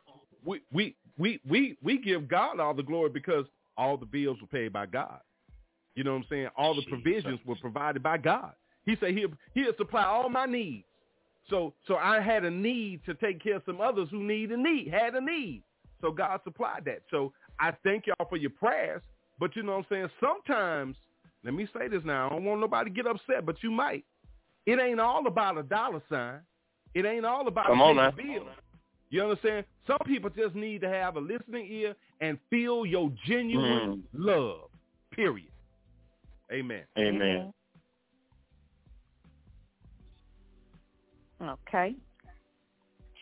we 0.46 0.62
we 0.72 0.96
we 1.18 1.40
we 1.48 1.78
we 1.84 1.98
give 1.98 2.28
God 2.28 2.60
all 2.60 2.74
the 2.74 2.84
glory 2.84 3.10
because 3.10 3.46
all 3.78 3.98
the 3.98 4.06
bills 4.06 4.38
were 4.42 4.48
paid 4.48 4.74
by 4.74 4.86
God. 4.86 5.20
You 5.96 6.04
know 6.04 6.12
what 6.12 6.20
I'm 6.20 6.26
saying? 6.30 6.48
All 6.58 6.76
the 6.76 6.84
provisions 6.84 7.40
were 7.46 7.56
provided 7.56 8.02
by 8.02 8.18
God. 8.18 8.54
He 8.86 8.96
said 9.00 9.14
he'll 9.14 9.32
he'll 9.54 9.76
supply 9.78 10.04
all 10.04 10.30
my 10.30 10.46
needs. 10.46 10.86
So 11.50 11.74
so 11.88 11.96
I 11.96 12.20
had 12.22 12.46
a 12.46 12.52
need 12.52 13.02
to 13.06 13.14
take 13.16 13.42
care 13.44 13.56
of 13.58 13.64
some 13.66 13.82
others 13.82 14.08
who 14.12 14.24
need 14.24 14.52
a 14.52 14.58
need, 14.58 14.90
had 14.94 15.16
a 15.16 15.22
need. 15.22 15.64
So 16.02 16.12
God 16.12 16.40
supplied 16.44 16.86
that. 16.86 17.02
So 17.12 17.34
I 17.60 17.72
thank 17.84 18.08
y'all 18.08 18.28
for 18.30 18.38
your 18.38 18.52
prayers. 18.52 19.02
But 19.40 19.56
you 19.56 19.64
know 19.64 19.74
what 19.78 19.80
I'm 19.80 19.86
saying? 19.90 20.10
Sometimes, 20.20 20.96
let 21.44 21.54
me 21.54 21.68
say 21.78 21.88
this 21.88 22.04
now, 22.06 22.28
I 22.28 22.30
don't 22.30 22.44
want 22.44 22.60
nobody 22.62 22.90
to 22.90 22.96
get 22.96 23.08
upset, 23.08 23.46
but 23.46 23.62
you 23.64 23.72
might. 23.72 24.06
It 24.66 24.80
ain't 24.80 25.00
all 25.00 25.26
about 25.28 25.58
a 25.58 25.64
dollar 25.64 26.02
sign. 26.10 26.40
It 26.94 27.06
ain't 27.06 27.26
all 27.26 27.48
about 27.48 27.68
Come 27.68 27.80
a 27.82 27.84
on 27.86 27.96
paper 28.16 28.28
now. 28.28 28.34
bill. 28.44 28.48
You 29.10 29.24
understand? 29.24 29.66
Some 29.88 29.98
people 30.06 30.30
just 30.30 30.56
need 30.56 30.82
to 30.82 30.90
have 30.90 31.16
a 31.16 31.20
listening 31.20 31.68
ear 31.72 31.96
and 32.22 32.38
feel 32.50 32.86
your 32.86 33.12
genuine 33.26 34.04
Mm. 34.04 34.04
love. 34.14 34.70
Period. 35.12 35.52
Amen. 36.52 36.84
Amen. 36.98 37.54
Okay. 41.42 41.96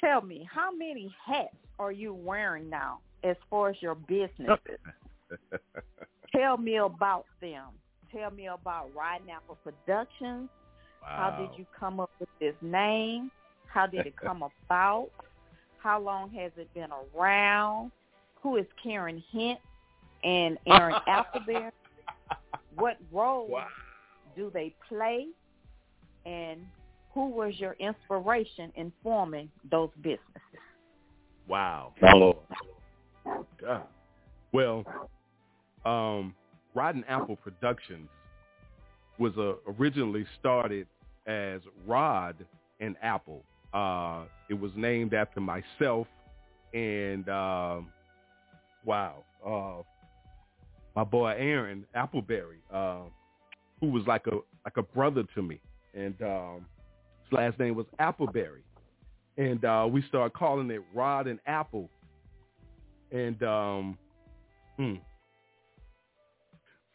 Tell 0.01 0.21
me, 0.21 0.47
how 0.51 0.71
many 0.71 1.13
hats 1.25 1.55
are 1.79 1.91
you 1.91 2.13
wearing 2.13 2.69
now 2.69 2.99
as 3.23 3.35
far 3.49 3.69
as 3.69 3.75
your 3.81 3.95
businesses? 3.95 4.59
Oh. 5.31 5.57
Tell 6.35 6.57
me 6.57 6.77
about 6.77 7.25
them. 7.41 7.65
Tell 8.13 8.31
me 8.31 8.47
about 8.47 8.89
Rotten 8.95 9.29
Apple 9.29 9.57
Productions. 9.63 10.49
How 11.01 11.31
did 11.39 11.57
you 11.57 11.65
come 11.77 11.99
up 11.99 12.11
with 12.19 12.29
this 12.39 12.55
name? 12.61 13.31
How 13.67 13.87
did 13.87 14.05
it 14.05 14.15
come 14.17 14.43
about? 14.65 15.09
How 15.77 15.99
long 16.01 16.29
has 16.31 16.51
it 16.57 16.71
been 16.73 16.89
around? 17.15 17.91
Who 18.41 18.57
is 18.57 18.65
Karen 18.81 19.23
Hint 19.31 19.59
and 20.23 20.57
Aaron 20.67 20.95
Appleberry? 21.07 21.71
What 22.75 22.97
role 23.11 23.47
Wow. 23.49 23.67
do 24.35 24.51
they 24.53 24.75
play? 24.89 25.27
And 26.25 26.59
who 27.17 27.29
was 27.29 27.55
your 27.57 27.75
inspiration 27.79 28.71
in 28.75 28.91
forming 29.01 29.49
those 29.71 29.89
businesses? 30.03 30.21
Wow. 31.47 31.93
My 31.99 32.13
Lord. 32.13 32.37
God. 33.59 33.87
Well, 34.51 34.85
um, 35.83 36.35
Rotten 36.75 37.03
Apple 37.07 37.35
Productions 37.37 38.07
was 39.17 39.33
uh, 39.35 39.53
originally 39.79 40.27
started 40.39 40.85
as 41.25 41.61
Rod 41.87 42.35
and 42.79 42.95
Apple. 43.01 43.41
Uh, 43.73 44.25
it 44.47 44.53
was 44.53 44.71
named 44.75 45.15
after 45.15 45.39
myself 45.39 46.05
and 46.75 47.27
um, 47.29 47.87
wow, 48.85 49.23
uh, 49.43 49.81
my 50.95 51.03
boy 51.03 51.33
Aaron 51.35 51.83
Appleberry, 51.95 52.59
uh, 52.71 53.09
who 53.81 53.87
was 53.87 54.05
like 54.05 54.27
a 54.27 54.35
like 54.65 54.77
a 54.77 54.83
brother 54.83 55.23
to 55.33 55.41
me, 55.41 55.59
and 55.95 56.13
um, 56.21 56.65
his 57.29 57.37
last 57.37 57.59
name 57.59 57.75
was 57.75 57.85
Appleberry, 57.99 58.63
and 59.37 59.63
uh, 59.65 59.87
we 59.89 60.01
started 60.03 60.33
calling 60.33 60.69
it 60.71 60.81
Rod 60.93 61.27
and 61.27 61.39
Apple 61.45 61.89
and 63.11 63.41
um, 63.43 63.97
hmm, 64.77 64.95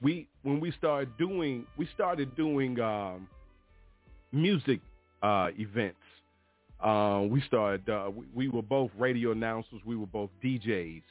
we 0.00 0.28
when 0.42 0.60
we 0.60 0.72
started 0.72 1.16
doing 1.18 1.66
we 1.76 1.88
started 1.94 2.34
doing 2.36 2.78
um, 2.80 3.28
music 4.32 4.80
uh, 5.22 5.48
events. 5.58 5.96
Uh, 6.82 7.22
we 7.28 7.40
started 7.42 7.88
uh, 7.88 8.10
we, 8.10 8.26
we 8.34 8.48
were 8.48 8.62
both 8.62 8.90
radio 8.98 9.32
announcers. 9.32 9.80
We 9.84 9.96
were 9.96 10.06
both 10.06 10.30
DJs. 10.44 11.02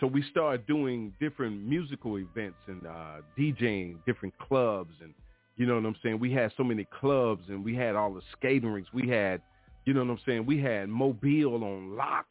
So 0.00 0.06
we 0.06 0.22
started 0.30 0.64
doing 0.66 1.12
different 1.18 1.66
musical 1.66 2.18
events 2.18 2.58
and 2.68 2.86
uh, 2.86 3.16
DJing 3.36 3.96
different 4.06 4.32
clubs 4.38 4.94
and 5.02 5.12
you 5.58 5.66
know 5.66 5.74
what 5.74 5.84
I'm 5.84 5.96
saying. 6.02 6.18
We 6.18 6.32
had 6.32 6.52
so 6.56 6.64
many 6.64 6.86
clubs 6.98 7.44
and 7.48 7.62
we 7.62 7.74
had 7.74 7.96
all 7.96 8.14
the 8.14 8.22
skating 8.32 8.70
rinks. 8.70 8.90
We 8.94 9.08
had 9.08 9.42
you 9.84 9.94
know 9.94 10.00
what 10.00 10.10
I'm 10.10 10.20
saying. 10.26 10.46
We 10.46 10.60
had 10.60 10.88
Mobile 10.88 11.64
on 11.64 11.96
lock 11.96 12.26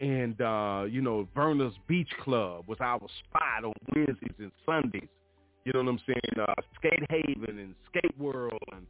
and 0.00 0.40
uh, 0.40 0.84
you 0.88 1.00
know 1.00 1.28
Verner's 1.36 1.74
Beach 1.86 2.10
Club 2.22 2.64
was 2.66 2.78
our 2.80 3.00
spot 3.24 3.64
on 3.64 3.72
Wednesdays 3.94 4.34
and 4.38 4.52
Sundays. 4.66 5.08
You 5.64 5.72
know 5.72 5.82
what 5.82 5.88
I'm 5.88 6.00
saying? 6.06 6.48
Uh, 6.48 6.54
Skate 6.78 7.06
Haven 7.08 7.58
and 7.58 7.74
Skate 7.88 8.18
World 8.18 8.58
and 8.72 8.86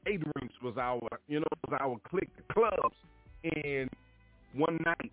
skate 0.00 0.20
rinks 0.36 0.54
was 0.62 0.76
our 0.76 1.00
you 1.28 1.40
know 1.40 1.46
was 1.68 1.78
our 1.80 1.96
clique 2.08 2.30
clubs. 2.52 2.96
And 3.44 3.88
one 4.54 4.78
night 4.84 5.12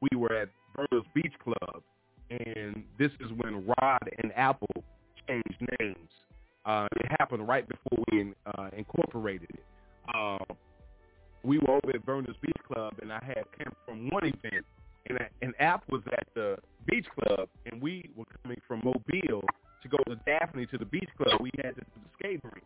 we 0.00 0.16
were 0.16 0.34
at 0.34 0.48
Verner's 0.76 1.06
Beach 1.14 1.34
Club, 1.42 1.82
and 2.30 2.82
this 2.98 3.10
is 3.20 3.30
when 3.36 3.66
Rod 3.66 4.10
and 4.22 4.32
Apple 4.34 4.84
changed 5.28 5.60
names. 5.80 6.08
Uh, 6.64 6.86
it 6.96 7.06
happened 7.18 7.46
right 7.48 7.66
before 7.68 8.04
we 8.12 8.32
uh, 8.46 8.68
incorporated 8.76 9.48
it. 9.50 9.64
Uh, 10.14 10.38
we 11.42 11.58
were 11.58 11.70
over 11.70 11.90
at 11.94 12.04
Verner's 12.04 12.36
Beach 12.42 12.56
Club, 12.70 12.94
and 13.00 13.12
I 13.12 13.20
had 13.24 13.44
come 13.56 13.72
from 13.86 14.08
one 14.10 14.24
event, 14.24 14.64
and, 15.08 15.18
and 15.40 15.54
App 15.58 15.84
was 15.90 16.02
at 16.12 16.26
the 16.34 16.56
beach 16.86 17.06
club, 17.18 17.48
and 17.66 17.80
we 17.80 18.10
were 18.16 18.26
coming 18.42 18.60
from 18.68 18.82
Mobile 18.84 19.42
to 19.82 19.88
go 19.88 19.96
to 20.06 20.16
Daphne 20.26 20.66
to 20.66 20.78
the 20.78 20.84
beach 20.84 21.08
club. 21.16 21.40
We 21.40 21.50
had 21.56 21.74
to 21.76 21.80
do 21.80 21.96
the 21.96 22.10
skate 22.18 22.40
rink, 22.44 22.64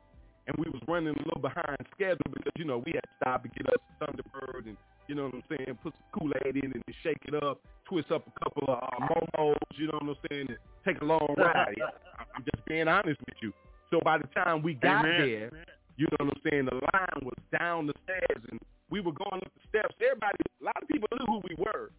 and 0.48 0.56
we 0.58 0.68
was 0.70 0.82
running 0.88 1.14
a 1.14 1.18
little 1.18 1.40
behind 1.40 1.78
schedule 1.94 2.26
because 2.32 2.52
you 2.56 2.64
know 2.64 2.78
we 2.84 2.92
had 2.94 3.02
to 3.02 3.14
stop 3.20 3.44
and 3.44 3.54
get 3.54 3.66
us 3.68 3.80
Thunderbird, 4.00 4.66
and 4.66 4.76
you 5.06 5.14
know 5.14 5.24
what 5.24 5.34
I'm 5.34 5.42
saying, 5.48 5.78
put 5.82 5.92
some 5.94 6.20
Kool 6.20 6.32
Aid 6.44 6.56
in 6.56 6.72
and 6.72 6.82
shake 7.02 7.18
it 7.28 7.42
up, 7.42 7.60
twist 7.88 8.10
up 8.10 8.26
a 8.26 8.44
couple 8.44 8.74
of 8.74 8.82
uh, 8.82 9.06
momos, 9.06 9.56
you 9.76 9.86
know 9.86 9.98
what 10.00 10.16
I'm 10.16 10.16
saying, 10.30 10.46
and 10.48 10.58
take 10.84 11.00
a 11.00 11.04
long 11.04 11.34
ride. 11.36 11.76
I'm 12.34 12.42
just 12.42 12.64
being 12.66 12.88
honest 12.88 13.20
with 13.20 13.36
you. 13.40 13.52
So 13.94 14.00
by 14.04 14.18
the 14.18 14.26
time 14.34 14.60
we 14.60 14.74
got 14.74 15.04
Amen. 15.04 15.20
there, 15.20 15.50
you 15.96 16.08
know 16.10 16.26
what 16.26 16.34
I'm 16.34 16.50
saying? 16.50 16.64
The 16.64 16.74
line 16.74 17.22
was 17.22 17.38
down 17.56 17.86
the 17.86 17.94
stairs, 18.02 18.42
and 18.50 18.58
we 18.90 18.98
were 18.98 19.12
going 19.12 19.40
up 19.40 19.52
the 19.54 19.68
steps. 19.68 19.94
Everybody, 20.04 20.34
a 20.60 20.64
lot 20.64 20.82
of 20.82 20.88
people 20.88 21.08
knew 21.12 21.24
who 21.26 21.40
we 21.48 21.54
were. 21.56 21.92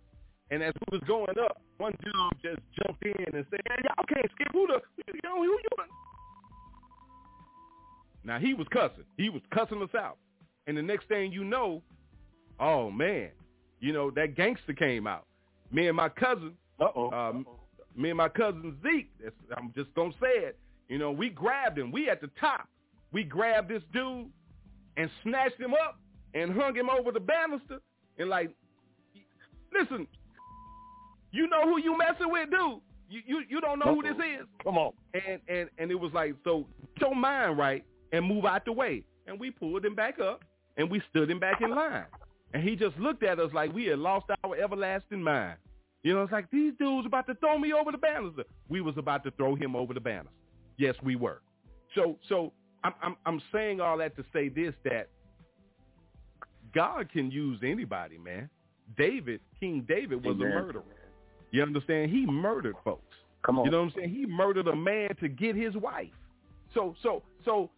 And 0.52 0.62
as 0.62 0.74
we 0.92 1.00
was 1.00 1.08
going 1.08 1.40
up, 1.42 1.62
one 1.78 1.94
dude 2.04 2.14
just 2.44 2.60
jumped 2.84 3.02
in 3.02 3.34
and 3.34 3.46
said, 3.50 3.62
"Man, 3.70 3.78
y'all 3.86 4.06
can't 4.10 4.30
skip. 4.36 4.50
Who 4.52 4.68
the, 4.68 4.82
you 5.08 5.22
know, 5.24 5.38
who 5.38 5.46
you?" 5.46 5.70
Now 8.26 8.40
he 8.40 8.54
was 8.54 8.68
cussing. 8.72 9.06
He 9.16 9.30
was 9.30 9.42
cussing 9.54 9.82
us 9.82 9.96
out. 9.98 10.18
And 10.68 10.76
the 10.76 10.82
next 10.82 11.08
thing 11.08 11.32
you 11.32 11.46
know, 11.46 11.82
oh 12.60 12.92
man, 12.92 13.30
you 13.80 13.94
know 13.94 14.12
that 14.12 14.36
gangster 14.36 14.74
came 14.74 15.08
out. 15.08 15.26
Me 15.72 15.88
and 15.88 15.96
my 15.96 16.10
cousin, 16.10 16.58
Uh-oh. 16.78 17.12
um, 17.12 17.48
me 17.96 18.10
and 18.10 18.18
my 18.18 18.28
cousin 18.28 18.76
Zeke. 18.84 19.10
That's, 19.24 19.36
I'm 19.56 19.72
just 19.74 19.94
gonna 19.96 20.12
say 20.20 20.40
it. 20.40 20.58
You 20.88 20.98
know, 20.98 21.12
we 21.12 21.30
grabbed 21.30 21.78
him. 21.78 21.92
We 21.92 22.10
at 22.10 22.22
the 22.22 22.30
top. 22.40 22.68
We 23.12 23.24
grabbed 23.24 23.70
this 23.70 23.84
dude 23.94 24.30
and 24.98 25.10
snatched 25.24 25.60
him 25.60 25.74
up 25.74 26.00
and 26.34 26.52
hung 26.52 26.76
him 26.76 26.90
over 26.90 27.12
the 27.12 27.20
banister 27.20 27.80
and 28.18 28.30
like, 28.30 28.52
listen, 29.74 30.08
you 31.32 31.48
know 31.48 31.64
who 31.64 31.80
you 31.80 31.98
messing 31.98 32.32
with, 32.32 32.50
dude. 32.50 32.82
You 33.10 33.22
you 33.26 33.44
you 33.50 33.62
don't 33.62 33.80
know 33.80 33.96
who 33.96 34.02
this 34.02 34.16
is. 34.18 34.46
Come 34.64 34.78
on. 34.78 34.94
And 35.14 35.40
and 35.48 35.70
and 35.78 35.92
it 35.92 35.96
was 35.96 36.12
like, 36.14 36.36
so 36.44 36.66
get 36.96 37.08
your 37.08 37.16
mind 37.16 37.58
right 37.58 37.84
and 38.12 38.26
move 38.26 38.46
out 38.46 38.66
the 38.66 38.72
way. 38.72 39.04
And 39.28 39.40
we 39.40 39.52
pulled 39.52 39.86
him 39.86 39.96
back 39.96 40.20
up 40.20 40.44
and 40.78 40.90
we 40.90 41.02
stood 41.10 41.30
him 41.30 41.40
back 41.40 41.62
in 41.62 41.72
line. 41.72 42.06
And 42.54 42.64
he 42.64 42.76
just 42.76 42.98
looked 42.98 43.24
at 43.24 43.40
us 43.40 43.52
like 43.54 43.74
we 43.74 43.86
had 43.86 44.00
lost 44.00 44.28
our 44.44 44.56
everlasting 44.56 45.22
mind. 45.22 45.58
You 46.04 46.14
know, 46.14 46.24
it's 46.24 46.32
like 46.32 46.50
these 46.52 46.74
dudes 46.80 47.06
about 47.06 47.28
to 47.28 47.36
throw 47.36 47.58
me 47.58 47.74
over 47.74 47.92
the 47.92 47.98
banister. 47.98 48.44
We 48.70 48.82
was 48.82 48.98
about 48.98 49.24
to 49.24 49.32
throw 49.32 49.56
him 49.56 49.76
over 49.76 49.94
the 49.94 50.00
banister. 50.00 50.32
Yes, 50.78 50.96
we 51.04 51.16
were. 51.16 51.42
So 51.94 52.18
so 52.28 52.52
I'm 52.84 52.94
I'm 53.02 53.16
I'm 53.26 53.42
saying 53.52 53.82
all 53.82 53.98
that 53.98 54.16
to 54.18 54.26
say 54.34 54.50
this 54.50 54.74
that 54.84 55.10
God 56.74 57.12
can 57.12 57.32
use 57.32 57.60
anybody, 57.64 58.18
man. 58.18 58.50
David, 58.98 59.40
King 59.60 59.86
David 59.88 60.24
was 60.24 60.36
Amen. 60.36 60.52
a 60.52 60.62
murderer. 60.62 60.84
You 61.52 61.64
understand? 61.64 62.12
He 62.12 62.26
murdered 62.26 62.76
folks. 62.84 63.16
Come 63.46 63.60
on. 63.60 63.66
You 63.66 63.72
know 63.72 63.80
what 63.80 63.86
I'm 63.86 63.94
saying? 63.96 64.10
He 64.14 64.26
murdered 64.26 64.68
a 64.68 64.76
man 64.76 65.16
to 65.20 65.28
get 65.28 65.56
his 65.56 65.76
wife. 65.76 66.12
So 66.74 66.96
so 67.02 67.24
so 67.46 67.70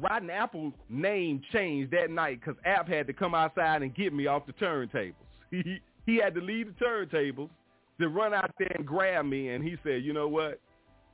Rotten 0.00 0.30
Apple's 0.30 0.72
name 0.88 1.42
changed 1.52 1.92
that 1.92 2.10
night 2.10 2.40
because 2.40 2.56
App 2.64 2.88
had 2.88 3.06
to 3.06 3.12
come 3.12 3.34
outside 3.34 3.82
and 3.82 3.94
get 3.94 4.12
me 4.12 4.26
off 4.26 4.46
the 4.46 4.52
turntables. 4.54 5.14
He 5.50 5.80
he 6.04 6.16
had 6.16 6.34
to 6.34 6.40
leave 6.40 6.66
the 6.66 6.84
turntables 6.84 7.48
to 8.00 8.08
run 8.08 8.34
out 8.34 8.50
there 8.58 8.72
and 8.74 8.84
grab 8.84 9.24
me, 9.24 9.50
and 9.50 9.62
he 9.62 9.76
said, 9.84 10.02
"You 10.02 10.12
know 10.12 10.26
what, 10.26 10.60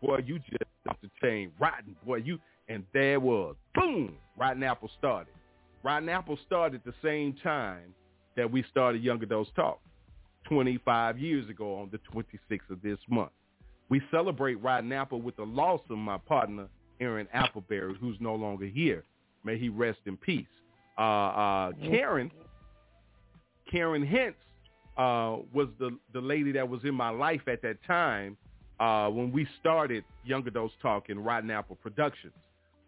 boy, 0.01 0.19
you 0.27 0.39
just 0.39 0.63
off 0.89 0.97
the 1.03 1.11
chain, 1.23 1.53
rotten 1.59 1.97
boy, 2.07 2.17
you." 2.17 2.39
And 2.69 2.85
there 2.95 3.19
was, 3.19 3.57
boom, 3.75 4.15
Rotten 4.37 4.63
Apple 4.63 4.91
started. 4.97 5.35
Rotten 5.83 6.09
Apple 6.09 6.39
started 6.47 6.81
the 6.85 6.95
same 7.03 7.35
time 7.43 7.95
that 8.37 8.51
we 8.51 8.65
started 8.71 9.03
Young 9.03 9.21
Adults 9.23 9.51
Talk, 9.57 9.81
25 10.49 11.19
years 11.19 11.49
ago 11.51 11.75
on 11.75 11.91
the 11.91 11.99
26th 12.15 12.71
of 12.71 12.81
this 12.81 12.99
month. 13.09 13.33
We 13.89 14.01
celebrate 14.13 14.55
Rotten 14.63 14.93
Apple 14.93 15.21
with 15.21 15.37
the 15.37 15.45
loss 15.45 15.81
of 15.91 15.99
my 15.99 16.17
partner, 16.17 16.69
Aaron 17.01 17.27
Appleberry, 17.35 17.97
who's 17.99 18.17
no 18.21 18.37
longer 18.37 18.67
here. 18.67 19.03
May 19.43 19.59
he 19.59 19.69
rest 19.69 19.99
in 20.07 20.17
peace. 20.17 20.47
Uh, 20.97 21.03
uh, 21.03 21.73
Karen, 21.83 22.31
Karen 23.71 24.07
Hentz 24.07 24.37
uh, 24.97 25.39
was 25.53 25.69
the, 25.79 25.99
the 26.13 26.21
lady 26.21 26.53
that 26.53 26.69
was 26.69 26.85
in 26.85 26.95
my 26.95 27.11
life 27.11 27.43
at 27.49 27.63
that 27.63 27.83
time 27.85 28.37
uh, 28.81 29.09
when 29.09 29.31
we 29.31 29.47
started 29.61 30.05
Young 30.25 30.47
Adults 30.49 30.75
Talk 30.83 31.11
in 31.11 31.23
Rotten 31.23 31.51
Apple 31.51 31.77
Productions. 31.77 32.33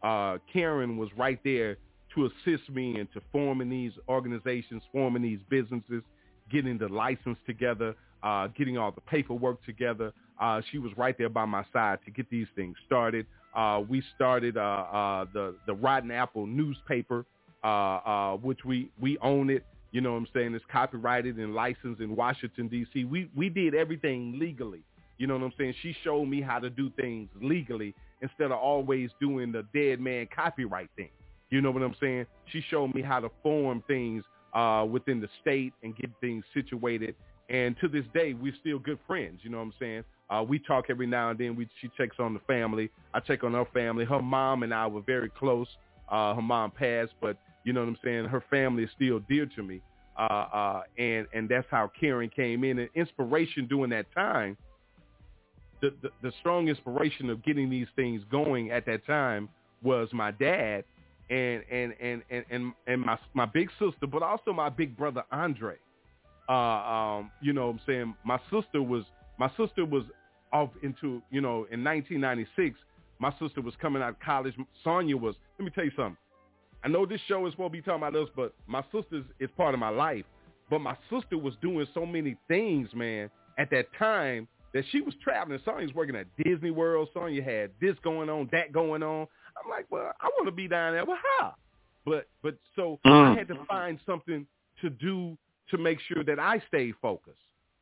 Uh, 0.03 0.39
Karen 0.53 0.97
was 0.97 1.11
right 1.17 1.39
there 1.45 1.77
to 2.15 2.27
assist 2.27 2.69
me 2.71 2.99
into 2.99 3.21
forming 3.31 3.69
these 3.69 3.93
organizations, 4.09 4.83
forming 4.91 5.23
these 5.23 5.39
businesses, 5.49 6.03
getting 6.51 6.79
the 6.79 6.89
license 6.89 7.39
together, 7.47 7.95
uh, 8.23 8.49
getting 8.49 8.79
all 8.79 8.91
the 8.91 9.01
paperwork 9.03 9.65
together. 9.65 10.13
Uh, 10.41 10.61
she 10.71 10.79
was 10.79 10.91
right 10.97 11.17
there 11.17 11.29
by 11.29 11.45
my 11.45 11.65
side 11.73 11.99
to 12.05 12.11
get 12.11 12.29
these 12.31 12.49
things 12.57 12.75
started. 12.87 13.27
Uh, 13.55 13.83
we 13.87 14.03
started 14.15 14.57
uh, 14.57 14.61
uh, 14.61 15.27
the 15.35 15.55
the 15.67 15.75
Rotten 15.75 16.11
Apple 16.11 16.47
newspaper, 16.47 17.27
uh, 17.63 18.33
which 18.37 18.65
we 18.65 18.91
we 18.99 19.19
own 19.19 19.51
it. 19.51 19.65
You 19.91 20.01
know 20.01 20.13
what 20.13 20.19
I'm 20.19 20.29
saying? 20.33 20.55
It's 20.55 20.65
copyrighted 20.73 21.37
and 21.37 21.55
licensed 21.55 22.01
in 22.01 22.17
Washington 22.17 22.69
D.C. 22.69 23.05
We 23.05 23.29
we 23.37 23.51
did 23.51 23.75
everything 23.75 24.39
legally. 24.39 24.83
You 25.19 25.27
know 25.27 25.35
what 25.35 25.45
I'm 25.45 25.53
saying? 25.59 25.75
She 25.83 25.95
showed 26.03 26.27
me 26.27 26.41
how 26.41 26.59
to 26.59 26.71
do 26.71 26.91
things 27.01 27.29
legally 27.41 27.95
instead 28.21 28.47
of 28.47 28.59
always 28.59 29.11
doing 29.21 29.53
the 29.53 29.65
dead 29.75 30.01
man 30.01 30.29
copyright 30.35 30.89
thing. 30.97 31.11
You 31.51 31.61
know 31.61 31.71
what 31.71 31.83
I'm 31.83 31.95
saying? 32.01 32.27
She 32.51 32.63
showed 32.71 32.95
me 32.95 33.03
how 33.03 33.21
to 33.21 33.31
form 33.43 33.83
things 33.87 34.25
uh, 34.55 34.87
within 34.89 35.21
the 35.21 35.29
state 35.41 35.73
and 35.83 35.97
get 35.97 36.11
things 36.21 36.45
situated. 36.55 37.15
And 37.49 37.77
to 37.81 37.89
this 37.89 38.05
day, 38.15 38.33
we're 38.33 38.55
still 38.61 38.79
good 38.79 38.99
friends. 39.07 39.41
You 39.43 39.51
know 39.51 39.59
what 39.59 39.65
I'm 39.65 39.75
saying? 39.79 40.05
Uh, 40.31 40.43
we 40.43 40.59
talk 40.59 40.87
every 40.89 41.07
now 41.07 41.31
and 41.31 41.39
then. 41.39 41.55
We 41.55 41.69
she 41.81 41.91
checks 41.97 42.17
on 42.19 42.33
the 42.33 42.41
family. 42.41 42.91
I 43.13 43.21
check 43.21 43.45
on 43.45 43.53
her 43.53 43.67
family. 43.75 44.07
Her 44.07 44.23
mom 44.23 44.63
and 44.63 44.73
I 44.73 44.87
were 44.87 45.03
very 45.03 45.29
close. 45.29 45.69
Uh, 46.09 46.35
her 46.35 46.43
mom 46.43 46.71
passed, 46.71 47.13
but 47.21 47.37
you 47.65 47.73
know 47.73 47.81
what 47.81 47.91
I'm 47.91 47.99
saying. 48.03 48.25
Her 48.27 48.43
family 48.49 48.85
is 48.85 48.91
still 48.97 49.21
dear 49.29 49.47
to 49.55 49.63
me. 49.63 49.83
Uh, 50.19 50.23
uh, 50.23 50.83
and 50.99 51.27
and 51.35 51.49
that's 51.49 51.67
how 51.71 51.91
Karen 51.99 52.31
came 52.35 52.65
in. 52.65 52.79
And 52.79 52.89
inspiration 52.95 53.67
during 53.67 53.91
that 53.91 54.07
time, 54.15 54.57
the, 55.83 55.93
the 56.01 56.09
the 56.23 56.33
strong 56.41 56.69
inspiration 56.69 57.29
of 57.29 57.45
getting 57.45 57.69
these 57.69 57.89
things 57.95 58.23
going 58.31 58.71
at 58.71 58.87
that 58.87 59.05
time 59.05 59.49
was 59.83 60.09
my 60.13 60.31
dad 60.31 60.85
and 61.29 61.63
and 61.71 61.93
and 62.01 62.23
and 62.31 62.45
and, 62.51 62.73
and 62.87 63.01
my 63.01 63.19
my 63.35 63.45
big 63.45 63.69
sister, 63.79 64.07
but 64.07 64.23
also 64.23 64.53
my 64.53 64.71
big 64.71 64.97
brother 64.97 65.25
Andre. 65.31 65.77
Uh, 66.49 66.53
um, 66.53 67.31
you 67.41 67.53
know, 67.53 67.67
what 67.67 67.75
I'm 67.75 67.81
saying 67.87 68.15
my 68.25 68.39
sister 68.51 68.83
was 68.83 69.05
my 69.39 69.51
sister 69.57 69.85
was 69.85 70.05
off 70.53 70.71
into 70.83 71.21
you 71.31 71.41
know 71.41 71.67
in 71.71 71.85
1996. 71.85 72.79
My 73.19 73.33
sister 73.39 73.61
was 73.61 73.75
coming 73.81 74.03
out 74.03 74.11
of 74.11 74.21
college. 74.21 74.55
Sonia 74.83 75.17
was. 75.17 75.35
Let 75.59 75.65
me 75.65 75.71
tell 75.73 75.85
you 75.85 75.93
something. 75.97 76.17
I 76.85 76.89
know 76.89 77.07
this 77.07 77.21
show 77.29 77.47
is 77.47 77.53
supposed 77.53 77.73
to 77.73 77.79
be 77.79 77.83
talking 77.83 78.03
about 78.03 78.17
us, 78.17 78.29
but 78.35 78.55
my 78.67 78.83
sister 78.93 79.23
is 79.39 79.49
part 79.57 79.75
of 79.75 79.81
my 79.81 79.89
life. 79.89 80.25
But 80.69 80.81
my 80.81 80.97
sister 81.11 81.39
was 81.39 81.55
doing 81.63 81.87
so 81.95 82.05
many 82.05 82.37
things, 82.49 82.89
man, 82.95 83.31
at 83.59 83.71
that 83.71 83.87
time 83.97 84.49
that 84.75 84.85
she 84.91 85.01
was 85.01 85.15
traveling. 85.23 85.59
Sonia's 85.65 85.95
working 85.95 86.17
at 86.17 86.27
Disney 86.43 86.71
World. 86.71 87.09
Sonya 87.13 87.43
had 87.43 87.71
this 87.81 87.97
going 88.03 88.31
on, 88.31 88.49
that 88.53 88.73
going 88.73 89.03
on. 89.03 89.27
I'm 89.63 89.71
like, 89.71 89.87
well, 89.91 90.13
I 90.21 90.27
want 90.37 90.47
to 90.47 90.53
be 90.53 90.69
down 90.69 90.95
there. 90.95 91.05
Well, 91.05 91.19
how? 91.39 91.55
But 92.05 92.27
but 92.43 92.57
so 92.75 92.99
Mm. 93.07 93.35
I 93.35 93.39
had 93.39 93.49
to 93.49 93.65
find 93.69 93.99
something 94.05 94.47
to 94.81 94.91
do 94.91 95.37
to 95.71 95.79
make 95.79 96.01
sure 96.01 96.25
that 96.25 96.39
I 96.39 96.63
stayed 96.69 96.95
focused. 97.01 97.39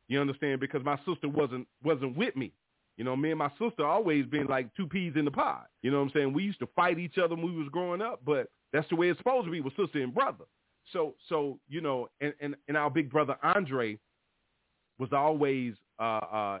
You 0.07 0.19
understand? 0.19 0.59
Because 0.59 0.83
my 0.83 0.97
sister 1.05 1.29
wasn't 1.29 1.67
wasn't 1.83 2.17
with 2.17 2.35
me. 2.35 2.51
You 2.97 3.05
know, 3.05 3.15
me 3.15 3.31
and 3.31 3.39
my 3.39 3.49
sister 3.57 3.85
always 3.85 4.25
been 4.25 4.45
like 4.47 4.73
two 4.75 4.85
peas 4.85 5.13
in 5.15 5.25
the 5.25 5.31
pod. 5.31 5.63
You 5.81 5.89
know 5.89 5.97
what 5.97 6.03
I'm 6.03 6.11
saying? 6.13 6.33
We 6.33 6.43
used 6.43 6.59
to 6.59 6.67
fight 6.75 6.99
each 6.99 7.17
other 7.17 7.35
when 7.35 7.45
we 7.45 7.57
was 7.57 7.69
growing 7.71 8.01
up, 8.01 8.21
but 8.25 8.51
that's 8.73 8.87
the 8.89 8.95
way 8.95 9.09
it's 9.09 9.17
supposed 9.17 9.45
to 9.45 9.51
be 9.51 9.61
with 9.61 9.75
sister 9.75 10.03
and 10.03 10.13
brother. 10.13 10.45
So 10.91 11.15
so 11.29 11.57
you 11.69 11.81
know, 11.81 12.09
and 12.19 12.33
and, 12.41 12.55
and 12.67 12.77
our 12.77 12.89
big 12.89 13.09
brother 13.09 13.37
Andre 13.41 13.97
was 14.99 15.09
always 15.13 15.73
uh, 15.99 16.03
uh, 16.03 16.59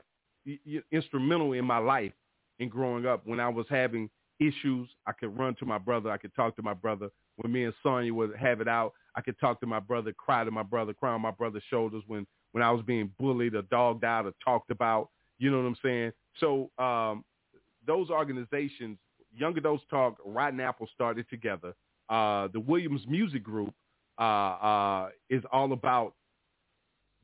instrumental 0.91 1.53
in 1.53 1.65
my 1.65 1.77
life 1.77 2.13
in 2.59 2.69
growing 2.69 3.05
up. 3.05 3.25
When 3.25 3.39
I 3.39 3.49
was 3.49 3.65
having 3.69 4.09
issues, 4.39 4.89
I 5.05 5.11
could 5.11 5.37
run 5.37 5.55
to 5.55 5.65
my 5.65 5.77
brother. 5.77 6.09
I 6.11 6.17
could 6.17 6.35
talk 6.35 6.55
to 6.55 6.63
my 6.63 6.73
brother. 6.73 7.09
When 7.37 7.51
me 7.51 7.65
and 7.65 7.73
Sonya 7.83 8.13
would 8.13 8.35
have 8.35 8.61
it 8.61 8.67
out, 8.67 8.93
I 9.15 9.21
could 9.21 9.39
talk 9.39 9.59
to 9.61 9.67
my 9.67 9.79
brother, 9.79 10.13
cry 10.13 10.43
to 10.43 10.51
my 10.51 10.63
brother, 10.63 10.93
cry 10.93 11.11
on 11.11 11.21
my 11.21 11.31
brother's 11.31 11.63
shoulders 11.69 12.03
when 12.07 12.25
when 12.53 12.63
I 12.63 12.71
was 12.71 12.83
being 12.85 13.11
bullied 13.17 13.55
or 13.55 13.61
dogged 13.63 14.03
out 14.03 14.25
or 14.25 14.33
talked 14.43 14.71
about. 14.71 15.09
You 15.39 15.51
know 15.51 15.57
what 15.57 15.67
I'm 15.67 15.77
saying? 15.81 16.11
So 16.39 16.69
um, 16.77 17.23
those 17.85 18.09
organizations, 18.09 18.97
Young 19.35 19.57
Adults 19.57 19.83
Talk, 19.89 20.17
Rotten 20.25 20.59
Apple 20.59 20.87
started 20.93 21.25
together. 21.29 21.73
Uh, 22.09 22.49
the 22.51 22.59
Williams 22.59 23.03
Music 23.07 23.41
Group 23.41 23.73
uh, 24.19 24.23
uh, 24.23 25.09
is 25.29 25.43
all 25.51 25.71
about 25.71 26.13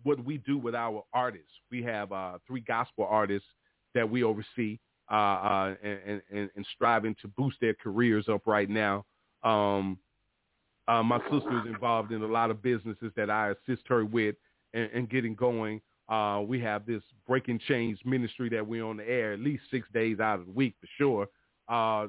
what 0.08 0.24
we 0.24 0.38
do 0.38 0.58
with 0.58 0.74
our 0.74 1.04
artists. 1.14 1.52
We 1.70 1.84
have 1.84 2.12
uh, 2.14 2.38
three 2.48 2.62
gospel 2.62 3.06
artists 3.10 3.50
that 3.94 4.10
we 4.10 4.24
oversee 4.24 4.80
uh, 5.12 5.16
uh, 5.16 5.76
and, 5.84 6.22
and, 6.32 6.50
and 6.56 6.66
striving 6.74 7.16
to 7.22 7.28
boost 7.28 7.58
their 7.60 7.74
careers 7.74 8.30
up 8.30 8.44
right 8.46 8.70
now. 8.70 9.06
Um, 9.44 9.98
uh, 10.88 11.04
my 11.04 11.20
sister 11.30 11.60
is 11.60 11.68
involved 11.68 12.14
in 12.14 12.22
a 12.22 12.28
lot 12.28 12.52
of 12.52 12.62
businesses 12.62 13.12
that 13.18 13.30
I 13.30 13.52
assist 13.52 13.84
her 13.90 14.06
with 14.06 14.36
and, 14.74 14.90
and 14.94 15.10
getting 15.10 15.36
going. 15.36 15.82
Uh, 16.08 16.42
we 16.48 16.62
have 16.62 16.86
this 16.86 17.04
Breaking 17.28 17.60
Chains 17.68 18.00
ministry 18.06 18.48
that 18.50 18.66
we're 18.66 18.86
on 18.86 18.96
the 18.98 19.10
air 19.10 19.34
at 19.34 19.42
least 19.42 19.64
six 19.70 19.86
days 19.94 20.22
out 20.22 20.40
of 20.40 20.46
the 20.46 20.54
week 20.54 20.76
for 20.80 20.88
sure. 20.98 21.28
Uh, 21.68 22.08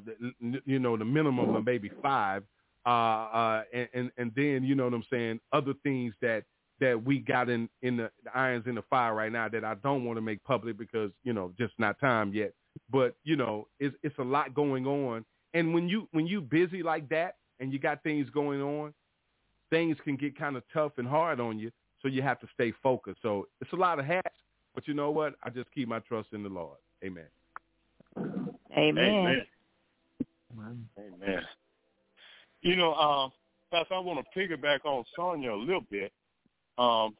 you 0.64 0.78
know, 0.78 0.96
the 0.96 1.04
minimum 1.04 1.56
of 1.56 1.64
maybe 1.64 1.90
five. 2.00 2.44
And, 2.86 3.88
and, 3.92 4.12
and 4.16 4.30
then, 4.36 4.62
you 4.62 4.76
know 4.76 4.84
what 4.84 4.94
I'm 4.94 5.04
saying, 5.10 5.40
other 5.52 5.74
things 5.82 6.14
that, 6.22 6.44
that 6.80 7.02
we 7.02 7.18
got 7.18 7.48
in, 7.48 7.68
in 7.82 7.96
the, 7.96 8.10
the 8.24 8.36
irons 8.36 8.66
in 8.66 8.74
the 8.74 8.82
fire 8.82 9.14
right 9.14 9.32
now 9.32 9.48
that 9.48 9.64
I 9.64 9.74
don't 9.74 10.04
want 10.04 10.16
to 10.16 10.20
make 10.20 10.42
public 10.44 10.78
because, 10.78 11.10
you 11.24 11.32
know, 11.32 11.52
just 11.58 11.74
not 11.78 11.98
time 12.00 12.32
yet. 12.32 12.52
But, 12.90 13.16
you 13.24 13.36
know, 13.36 13.66
it's, 13.80 13.96
it's 14.02 14.18
a 14.18 14.24
lot 14.24 14.54
going 14.54 14.86
on. 14.86 15.24
And 15.54 15.74
when 15.74 15.88
you, 15.88 16.08
when 16.12 16.26
you 16.26 16.40
busy 16.40 16.82
like 16.82 17.08
that 17.08 17.36
and 17.58 17.72
you 17.72 17.78
got 17.78 18.02
things 18.02 18.28
going 18.30 18.62
on, 18.62 18.94
things 19.70 19.96
can 20.04 20.16
get 20.16 20.38
kind 20.38 20.56
of 20.56 20.62
tough 20.72 20.92
and 20.98 21.08
hard 21.08 21.40
on 21.40 21.58
you. 21.58 21.70
So 22.00 22.08
you 22.08 22.22
have 22.22 22.38
to 22.40 22.46
stay 22.54 22.72
focused. 22.82 23.18
So 23.22 23.48
it's 23.60 23.72
a 23.72 23.76
lot 23.76 23.98
of 23.98 24.04
hats, 24.04 24.36
but 24.74 24.86
you 24.86 24.94
know 24.94 25.10
what? 25.10 25.34
I 25.42 25.50
just 25.50 25.70
keep 25.74 25.88
my 25.88 25.98
trust 26.00 26.28
in 26.32 26.42
the 26.42 26.48
Lord. 26.48 26.78
Amen. 27.04 27.26
Amen. 28.76 29.44
Amen. 30.98 31.42
You 32.62 32.76
know, 32.76 32.92
uh, 32.92 33.28
Pastor, 33.70 33.94
I 33.94 33.98
want 33.98 34.24
to 34.24 34.38
piggyback 34.38 34.84
on 34.84 35.04
Sonia 35.14 35.52
a 35.52 35.56
little 35.56 35.84
bit. 35.90 36.12
Um, 36.78 37.14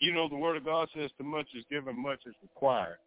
you 0.00 0.12
know, 0.12 0.28
the 0.28 0.36
Word 0.36 0.56
of 0.56 0.64
God 0.64 0.88
says, 0.94 1.10
"Too 1.18 1.24
much 1.24 1.46
is 1.54 1.64
given, 1.70 2.00
much 2.00 2.20
is 2.26 2.34
required." 2.42 2.98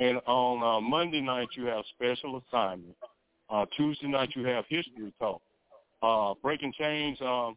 And 0.00 0.20
on 0.26 0.62
uh, 0.62 0.80
Monday 0.80 1.20
night, 1.20 1.48
you 1.56 1.64
have 1.66 1.84
special 1.94 2.42
assignment. 2.46 2.96
Uh, 3.50 3.64
Tuesday 3.76 4.06
night, 4.08 4.30
you 4.36 4.44
have 4.44 4.64
history 4.68 5.12
talk. 5.18 5.40
Uh, 6.02 6.34
Breaking 6.42 6.72
Chains 6.78 7.18
um, 7.20 7.56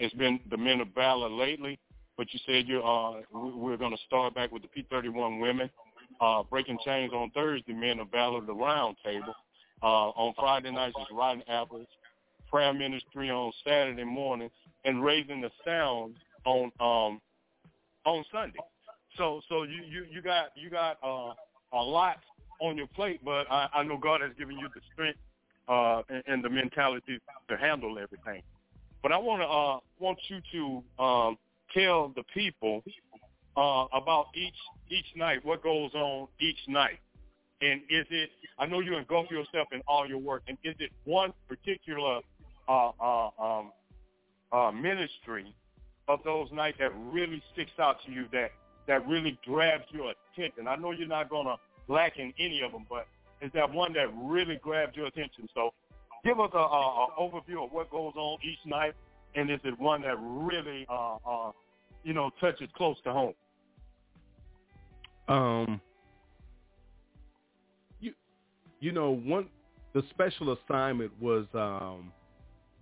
has 0.00 0.10
been 0.12 0.40
the 0.50 0.56
men 0.56 0.80
of 0.80 0.88
valor 0.94 1.30
lately, 1.30 1.78
but 2.16 2.26
you 2.32 2.40
said 2.46 2.68
you 2.68 2.82
uh, 2.82 3.20
we- 3.32 3.52
we're 3.52 3.76
going 3.76 3.92
to 3.96 4.02
start 4.06 4.34
back 4.34 4.52
with 4.52 4.62
the 4.62 4.68
P31 4.68 5.40
women. 5.40 5.70
Uh, 6.20 6.42
Breaking 6.42 6.78
Chains 6.84 7.12
on 7.12 7.30
Thursday, 7.30 7.72
men 7.72 8.00
of 8.00 8.10
valor, 8.10 8.40
the 8.44 8.52
round 8.52 8.96
table. 9.04 9.34
Uh, 9.82 10.10
on 10.10 10.34
Friday 10.34 10.72
nights 10.72 10.96
is 11.00 11.06
Rotten 11.12 11.42
Apples, 11.48 11.86
prayer 12.50 12.74
ministry 12.74 13.30
on 13.30 13.52
Saturday 13.64 14.02
morning, 14.04 14.50
and 14.84 15.04
raising 15.04 15.40
the 15.40 15.50
sound 15.64 16.16
on 16.44 16.72
um, 16.80 17.20
on 18.04 18.24
Sunday. 18.32 18.58
So 19.16 19.40
so 19.48 19.62
you 19.62 19.82
you 19.88 20.06
you 20.10 20.22
got 20.22 20.48
you 20.56 20.70
got 20.70 20.98
uh, 21.02 21.34
a 21.72 21.82
lot 21.82 22.18
on 22.60 22.76
your 22.76 22.86
plate, 22.88 23.20
but 23.24 23.50
I, 23.50 23.68
I 23.74 23.82
know 23.82 23.96
God 23.96 24.20
has 24.20 24.30
given 24.38 24.58
you 24.58 24.68
the 24.74 24.80
strength 24.92 25.18
uh, 25.68 26.02
and, 26.08 26.22
and 26.26 26.44
the 26.44 26.50
mentality 26.50 27.20
to 27.48 27.56
handle 27.56 27.98
everything. 27.98 28.42
But 29.02 29.12
I 29.12 29.18
want 29.18 29.42
to 29.42 29.46
uh, 29.46 29.78
want 29.98 30.18
you 30.28 30.40
to 30.52 31.02
um, 31.02 31.38
tell 31.72 32.12
the 32.14 32.22
people 32.34 32.82
uh, 33.56 33.86
about 33.92 34.26
each 34.34 34.54
each 34.90 35.06
night, 35.16 35.44
what 35.44 35.62
goes 35.62 35.92
on 35.94 36.28
each 36.40 36.58
night. 36.68 36.98
And 37.60 37.80
is 37.90 38.06
it? 38.10 38.30
I 38.58 38.66
know 38.66 38.80
you 38.80 38.96
engulf 38.96 39.30
yourself 39.30 39.68
in 39.72 39.82
all 39.86 40.06
your 40.08 40.18
work. 40.18 40.42
And 40.48 40.56
is 40.64 40.74
it 40.78 40.90
one 41.04 41.32
particular 41.48 42.20
uh, 42.68 42.90
uh, 43.00 43.30
um, 43.38 43.72
uh, 44.52 44.70
ministry 44.70 45.54
of 46.08 46.20
those 46.24 46.48
nights 46.52 46.78
that 46.80 46.90
really 47.12 47.42
sticks 47.52 47.72
out 47.78 47.96
to 48.06 48.12
you 48.12 48.26
that 48.32 48.50
that 48.86 49.06
really 49.06 49.38
grabs 49.44 49.84
your 49.90 50.12
attention? 50.34 50.66
I 50.66 50.76
know 50.76 50.92
you're 50.92 51.06
not 51.06 51.30
to 51.30 51.56
lack 51.88 52.18
in 52.18 52.32
any 52.38 52.62
of 52.62 52.72
them, 52.72 52.86
but 52.88 53.06
is 53.40 53.50
that 53.54 53.72
one 53.72 53.92
that 53.92 54.06
really 54.22 54.56
grabs 54.56 54.96
your 54.96 55.06
attention? 55.06 55.48
So 55.54 55.70
give 56.24 56.40
us 56.40 56.50
a, 56.54 56.58
a, 56.58 56.60
a 56.60 57.08
overview 57.20 57.64
of 57.64 57.72
what 57.72 57.90
goes 57.90 58.14
on 58.16 58.38
each 58.42 58.58
night, 58.66 58.94
and 59.34 59.50
is 59.50 59.60
it 59.64 59.78
one 59.78 60.02
that 60.02 60.16
really, 60.18 60.86
uh, 60.88 61.16
uh, 61.26 61.52
you 62.02 62.14
know, 62.14 62.30
touches 62.40 62.68
close 62.74 62.96
to 63.04 63.12
home? 63.12 63.34
Um, 65.28 65.80
you, 68.00 68.14
you 68.80 68.92
know, 68.92 69.10
one 69.10 69.48
the 69.94 70.02
special 70.10 70.56
assignment 70.56 71.10
was 71.20 71.46
um, 71.54 72.12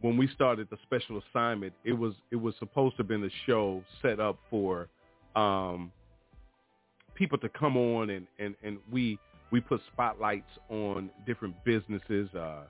when 0.07 0.17
we 0.17 0.29
started 0.29 0.69
the 0.71 0.79
special 0.85 1.21
assignment. 1.21 1.73
It 1.85 1.93
was 1.93 2.15
it 2.31 2.37
was 2.37 2.55
supposed 2.61 2.97
to 2.97 3.03
have 3.03 3.09
been 3.09 3.25
a 3.25 3.31
show 3.45 3.83
set 4.01 4.21
up 4.21 4.39
for 4.49 4.89
um, 5.35 5.91
people 7.15 7.39
to 7.39 7.49
come 7.49 7.77
on 7.77 8.11
and, 8.11 8.27
and, 8.39 8.55
and 8.63 8.79
we 8.91 9.19
we 9.51 9.61
put 9.61 9.81
spotlights 9.93 10.51
on 10.71 11.11
different 11.27 11.55
businesses, 11.65 12.29
uh, 12.35 12.63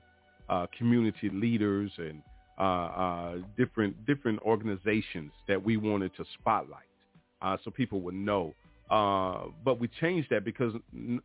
uh, 0.49 0.67
community 0.77 1.29
leaders, 1.29 1.91
and 1.97 2.21
uh, 2.59 2.61
uh, 2.61 3.35
different 3.55 4.05
different 4.07 4.39
organizations 4.41 5.31
that 5.47 5.63
we 5.63 5.77
wanted 5.77 6.15
to 6.17 6.25
spotlight, 6.39 6.89
uh, 7.43 7.57
so 7.63 7.69
people 7.69 8.01
would 8.01 8.15
know. 8.15 8.55
Uh, 8.89 9.49
but 9.63 9.79
we 9.79 9.87
changed 9.99 10.29
that 10.31 10.43
because 10.43 10.73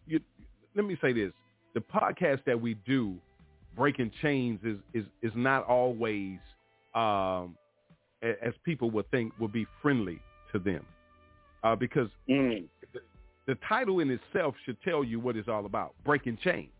you, 0.07 0.21
let 0.75 0.85
me 0.85 0.97
say 1.01 1.13
this: 1.13 1.33
the 1.75 1.81
podcast 1.81 2.45
that 2.45 2.61
we 2.61 2.75
do, 2.87 3.17
Breaking 3.77 4.11
Chains, 4.20 4.61
is 4.64 4.79
is 4.93 5.05
is 5.23 5.33
not 5.35 5.66
always 5.66 6.39
um, 6.95 7.57
as 8.23 8.53
people 8.64 8.91
would 8.91 9.11
think 9.11 9.33
would 9.39 9.53
be 9.53 9.66
friendly 9.81 10.20
to 10.53 10.59
them, 10.59 10.85
uh, 11.64 11.75
because 11.75 12.09
mm. 12.29 12.64
the, 12.93 13.01
the 13.47 13.57
title 13.68 14.01
in 14.01 14.11
itself 14.11 14.55
should 14.64 14.77
tell 14.83 15.03
you 15.03 15.18
what 15.18 15.37
it's 15.37 15.49
all 15.49 15.66
about: 15.66 15.95
breaking 16.05 16.39
chains. 16.43 16.70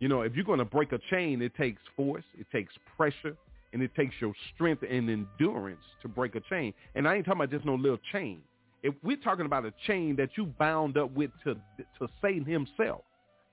You 0.00 0.08
know, 0.08 0.22
if 0.22 0.34
you're 0.34 0.44
going 0.44 0.60
to 0.60 0.64
break 0.64 0.92
a 0.92 0.98
chain, 1.10 1.42
it 1.42 1.56
takes 1.56 1.82
force, 1.96 2.24
it 2.38 2.46
takes 2.52 2.72
pressure, 2.96 3.36
and 3.72 3.82
it 3.82 3.94
takes 3.96 4.14
your 4.20 4.32
strength 4.54 4.84
and 4.88 5.10
endurance 5.10 5.82
to 6.02 6.08
break 6.08 6.34
a 6.36 6.40
chain. 6.40 6.72
And 6.94 7.06
I 7.06 7.16
ain't 7.16 7.24
talking 7.24 7.40
about 7.40 7.50
just 7.50 7.64
no 7.64 7.74
little 7.74 7.98
chain. 8.12 8.40
If 8.82 8.94
we're 9.02 9.16
talking 9.16 9.46
about 9.46 9.64
a 9.64 9.72
chain 9.86 10.14
that 10.16 10.30
you 10.36 10.46
bound 10.46 10.96
up 10.96 11.10
with 11.12 11.30
to 11.44 11.54
to 11.54 12.08
Satan 12.22 12.44
himself. 12.44 13.02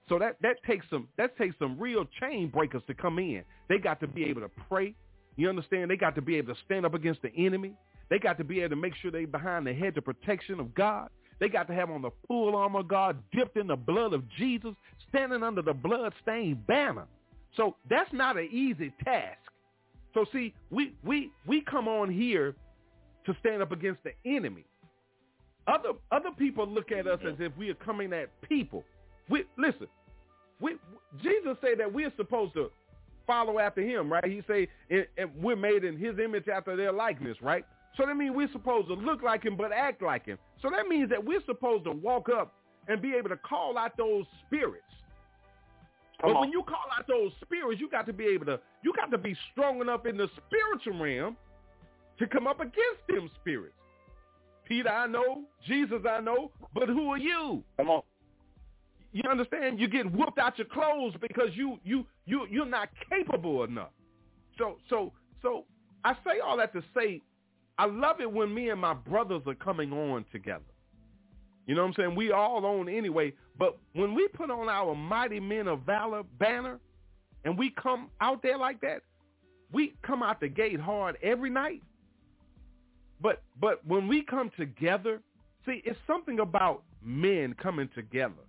So 0.08 0.20
that 0.20 0.38
that 0.41 0.58
takes 0.68 0.86
some 0.89 1.08
that 1.18 1.38
takes 1.38 1.56
some 1.58 1.80
real 1.80 2.06
chain 2.20 2.49
breakers 2.49 2.84
to 2.88 2.93
come 2.93 3.18
in. 3.20 3.43
They 3.70 3.78
got 3.80 3.99
to 4.01 4.08
be 4.08 4.26
able 4.26 4.41
to 4.41 4.51
pray. 4.70 4.93
You 5.36 5.49
understand? 5.49 5.89
They 5.89 5.97
got 5.97 6.16
to 6.16 6.22
be 6.22 6.36
able 6.36 6.53
to 6.53 6.62
stand 6.66 6.86
up 6.86 6.93
against 6.93 7.22
the 7.22 7.32
enemy. 7.36 7.74
They 8.10 8.20
got 8.20 8.38
to 8.38 8.43
be 8.43 8.60
able 8.60 8.76
to 8.76 8.82
make 8.82 8.95
sure 8.95 9.12
they 9.12 9.26
behind 9.26 9.66
the 9.66 9.74
head 9.74 9.97
of 9.97 10.06
protection 10.06 10.60
of 10.60 10.74
God. 10.76 11.10
They 11.39 11.49
got 11.49 11.68
to 11.68 11.74
have 11.74 11.89
on 11.89 12.01
the 12.01 12.12
full 12.28 12.56
armor 12.56 12.80
of 12.80 12.88
God, 12.88 13.18
dipped 13.34 13.58
in 13.58 13.68
the 13.68 13.76
blood 13.76 14.14
of 14.14 14.24
Jesus, 14.38 14.74
standing 15.10 15.43
under 15.43 15.62
the 15.62 15.74
blood-stained 15.74 16.66
banner. 16.66 17.06
So 17.58 17.76
that's 17.89 18.12
not 18.14 18.38
an 18.38 18.47
easy 18.51 18.93
task. 19.03 19.39
So 20.14 20.26
see, 20.32 20.53
we 20.70 20.93
we 21.03 21.32
we 21.45 21.62
come 21.62 21.88
on 21.88 22.10
here 22.10 22.56
to 23.26 23.36
stand 23.39 23.62
up 23.62 23.72
against 23.72 24.01
the 24.03 24.12
enemy. 24.26 24.66
Other 25.68 25.93
other 26.12 26.32
people 26.38 26.68
look 26.68 26.91
at 26.91 27.08
us 27.08 27.20
as 27.28 27.36
if 27.39 27.51
we 27.58 27.70
are 27.70 27.76
coming 27.76 28.14
at 28.14 28.30
people. 28.47 28.84
We 29.30 29.45
listen. 29.57 29.88
We 30.59 30.76
Jesus 31.21 31.57
said 31.61 31.80
that 31.80 31.91
we 31.91 32.05
are 32.05 32.13
supposed 32.15 32.53
to 32.53 32.71
follow 33.28 33.59
after 33.59 33.82
him, 33.82 34.11
right? 34.11 34.26
He 34.26 34.41
say 34.47 34.67
and, 34.89 35.05
and 35.17 35.32
we're 35.41 35.55
made 35.55 35.84
in 35.84 35.97
his 35.97 36.19
image 36.19 36.47
after 36.47 36.76
their 36.76 36.91
likeness, 36.91 37.38
right? 37.41 37.65
So 37.97 38.05
that 38.05 38.15
means 38.15 38.36
we're 38.36 38.51
supposed 38.51 38.88
to 38.88 38.93
look 38.93 39.23
like 39.23 39.43
him 39.43 39.55
but 39.55 39.71
act 39.71 40.01
like 40.01 40.26
him. 40.26 40.38
So 40.61 40.69
that 40.69 40.88
means 40.88 41.09
that 41.09 41.23
we're 41.23 41.43
supposed 41.45 41.86
to 41.86 41.91
walk 41.91 42.30
up 42.30 42.53
and 42.88 43.01
be 43.01 43.13
able 43.13 43.30
to 43.30 43.38
call 43.38 43.78
out 43.78 43.97
those 43.97 44.26
spirits. 44.45 44.84
Come 46.21 46.32
but 46.32 46.36
on. 46.38 46.41
when 46.41 46.51
you 46.51 46.63
call 46.63 46.86
out 46.97 47.07
those 47.07 47.32
spirits, 47.41 47.82
you 47.82 47.89
got 47.89 48.05
to 48.05 48.13
be 48.13 48.26
able 48.26 48.45
to 48.45 48.59
you 48.84 48.93
got 48.95 49.11
to 49.11 49.17
be 49.17 49.36
strong 49.51 49.82
enough 49.82 50.05
in 50.05 50.17
the 50.17 50.30
spiritual 50.47 51.03
realm 51.03 51.36
to 52.19 52.28
come 52.28 52.47
up 52.47 52.59
against 52.59 53.05
them 53.07 53.30
spirits. 53.41 53.73
Peter, 54.67 54.89
I 54.89 55.07
know. 55.07 55.43
Jesus, 55.67 56.01
I 56.09 56.19
know. 56.21 56.51
But 56.73 56.89
who 56.89 57.09
are 57.11 57.17
you? 57.17 57.63
Come 57.78 57.89
on. 57.89 58.01
You 59.16 59.24
understand? 59.32 59.80
You 59.80 59.88
get 59.88 60.11
whooped 60.11 60.38
out 60.39 60.57
your 60.57 60.68
clothes 60.68 61.13
because 61.22 61.47
you 61.53 61.80
you 61.86 62.05
you 62.26 62.47
you're 62.51 62.66
not 62.66 62.89
capable 63.09 63.63
enough. 63.63 63.91
So 64.57 64.76
so 64.89 65.13
so 65.41 65.63
I 66.03 66.16
say 66.16 66.41
all 66.45 66.57
that 66.57 66.74
to 66.74 66.84
say 66.93 67.22
I 67.78 67.86
love 67.86 68.20
it 68.20 68.30
when 68.30 68.53
me 68.53 68.72
and 68.72 68.82
my 68.82 68.93
brothers 68.93 69.41
are 69.47 69.55
coming 69.55 69.93
on 69.93 70.26
together. 70.34 70.66
You 71.66 71.76
know 71.76 71.84
what 71.84 71.88
I'm 71.88 71.93
saying? 71.93 72.16
We 72.16 72.34
all 72.34 72.66
on 72.66 72.89
anyway, 72.89 73.32
but 73.57 73.78
when 73.93 74.16
we 74.16 74.28
put 74.28 74.51
on 74.51 74.68
our 74.68 74.93
mighty 74.93 75.39
men 75.39 75.70
of 75.70 75.84
valor 75.84 76.24
banner 76.38 76.82
and 77.45 77.57
we 77.57 77.70
come 77.70 78.09
out 78.20 78.43
there 78.43 78.57
like 78.57 78.82
that, 78.82 79.01
we 79.72 79.93
come 80.03 80.24
out 80.24 80.41
the 80.41 80.49
gate 80.49 80.82
hard 80.82 81.18
every 81.24 81.49
night. 81.49 81.82
But 83.22 83.43
but 83.61 83.80
when 83.88 84.09
we 84.09 84.24
come 84.24 84.51
together, 84.57 85.22
see, 85.66 85.82
it's 85.86 85.97
something 86.05 86.41
about 86.41 86.84
men 87.01 87.53
coming 87.53 87.88
together. 87.95 88.45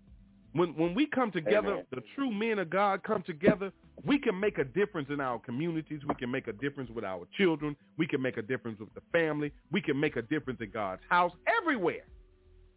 When 0.57 0.71
when 0.77 0.95
we 0.95 1.07
come 1.07 1.31
together, 1.31 1.73
Amen. 1.73 1.87
the 1.91 2.03
true 2.15 2.31
men 2.33 2.59
of 2.59 2.71
God 2.71 3.03
come 3.03 3.23
together, 3.23 3.73
we 4.05 4.19
can 4.19 4.39
make 4.39 4.59
a 4.59 4.65
difference 4.65 5.09
in 5.11 5.21
our 5.21 5.39
communities. 5.39 6.01
We 6.09 6.15
can 6.15 6.31
make 6.31 6.49
a 6.49 6.53
difference 6.53 6.91
with 6.91 7.05
our 7.05 7.27
children. 7.37 7.77
We 7.99 8.07
can 8.07 8.23
make 8.23 8.39
a 8.39 8.43
difference 8.43 8.81
with 8.81 8.93
the 8.95 9.03
family. 9.13 9.53
We 9.71 9.83
can 9.83 9.99
make 9.99 10.17
a 10.17 10.23
difference 10.23 10.61
in 10.63 10.71
God's 10.71 11.03
house 11.11 11.33
everywhere. 11.61 12.05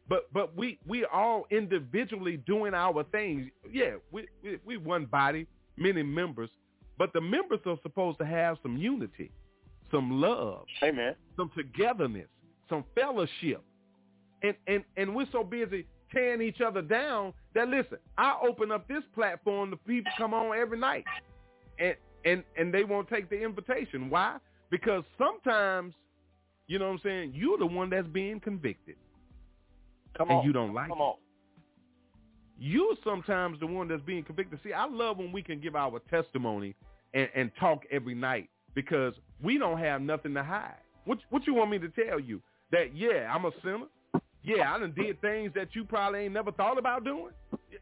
But 0.10 0.32
but 0.34 0.58
we 0.58 0.80
we 0.86 1.06
all 1.06 1.46
individually 1.52 2.38
doing 2.38 2.74
our 2.74 3.04
things. 3.04 3.50
Yeah, 3.72 3.96
we 4.12 4.28
we, 4.44 4.58
we 4.66 4.78
one 4.78 5.06
body, 5.06 5.48
many 5.78 6.04
members, 6.04 6.50
but 6.98 7.14
the 7.14 7.22
members 7.22 7.60
are 7.66 7.78
supposed 7.82 8.18
to 8.20 8.26
have 8.26 8.58
some 8.62 8.76
unity, 8.76 9.32
some 9.92 10.20
love, 10.20 10.66
Amen. 10.84 11.16
some 11.38 11.50
togetherness, 11.56 12.28
some 12.68 12.84
fellowship. 12.94 13.64
And 14.44 14.56
and 14.68 14.84
and 14.98 15.16
we're 15.16 15.28
so 15.32 15.44
busy 15.44 15.86
tearing 16.12 16.42
each 16.42 16.62
other 16.62 16.82
down 16.82 17.34
that 17.54 17.68
listen, 17.68 17.98
I 18.18 18.38
open 18.48 18.72
up 18.72 18.88
this 18.88 19.04
platform, 19.16 19.72
the 19.72 19.78
people 19.78 20.12
come 20.18 20.34
on 20.34 20.58
every 20.58 20.80
night. 20.80 21.06
And 21.80 21.96
and 22.26 22.44
and 22.58 22.74
they 22.74 22.84
won't 22.84 23.08
take 23.10 23.30
the 23.30 23.42
invitation. 23.42 24.10
Why? 24.10 24.38
Because 24.70 25.04
sometimes, 25.18 25.94
you 26.68 26.80
know 26.80 26.88
what 26.88 26.94
I'm 26.94 27.00
saying, 27.04 27.32
you're 27.34 27.58
the 27.58 27.66
one 27.66 27.90
that's 27.90 28.08
being 28.08 28.40
convicted. 28.40 28.96
Come 30.18 30.30
and 30.30 30.40
on. 30.40 30.46
you 30.46 30.54
don't 30.54 30.74
like 30.74 30.90
Come 30.90 31.00
it. 31.00 31.04
on. 31.04 31.16
You're 32.60 32.96
sometimes 33.04 33.60
the 33.60 33.68
one 33.68 33.88
that's 33.88 34.02
being 34.02 34.24
convicted. 34.24 34.60
See, 34.64 34.74
I 34.74 34.86
love 34.86 35.18
when 35.18 35.32
we 35.32 35.42
can 35.42 35.62
give 35.62 35.76
our 35.76 36.00
testimony 36.10 36.76
and, 37.14 37.30
and 37.34 37.52
talk 37.58 37.84
every 37.90 38.16
night 38.16 38.50
because 38.76 39.14
we 39.42 39.58
don't 39.58 39.80
have 39.80 40.02
nothing 40.02 40.34
to 40.34 40.44
hide. 40.44 40.76
What 41.06 41.20
what 41.30 41.48
you 41.48 41.54
want 41.54 41.72
me 41.72 41.80
to 41.80 41.90
tell 41.90 42.20
you? 42.20 42.42
That 42.72 42.96
yeah, 42.96 43.34
I'm 43.34 43.46
a 43.46 43.52
sinner. 43.64 43.86
Yeah, 44.44 44.74
I 44.74 44.80
done 44.80 44.94
did 44.96 45.20
things 45.22 45.52
that 45.56 45.70
you 45.74 45.84
probably 45.84 46.22
ain't 46.22 46.34
never 46.34 46.52
thought 46.52 46.78
about 46.78 47.04
doing. 47.04 47.32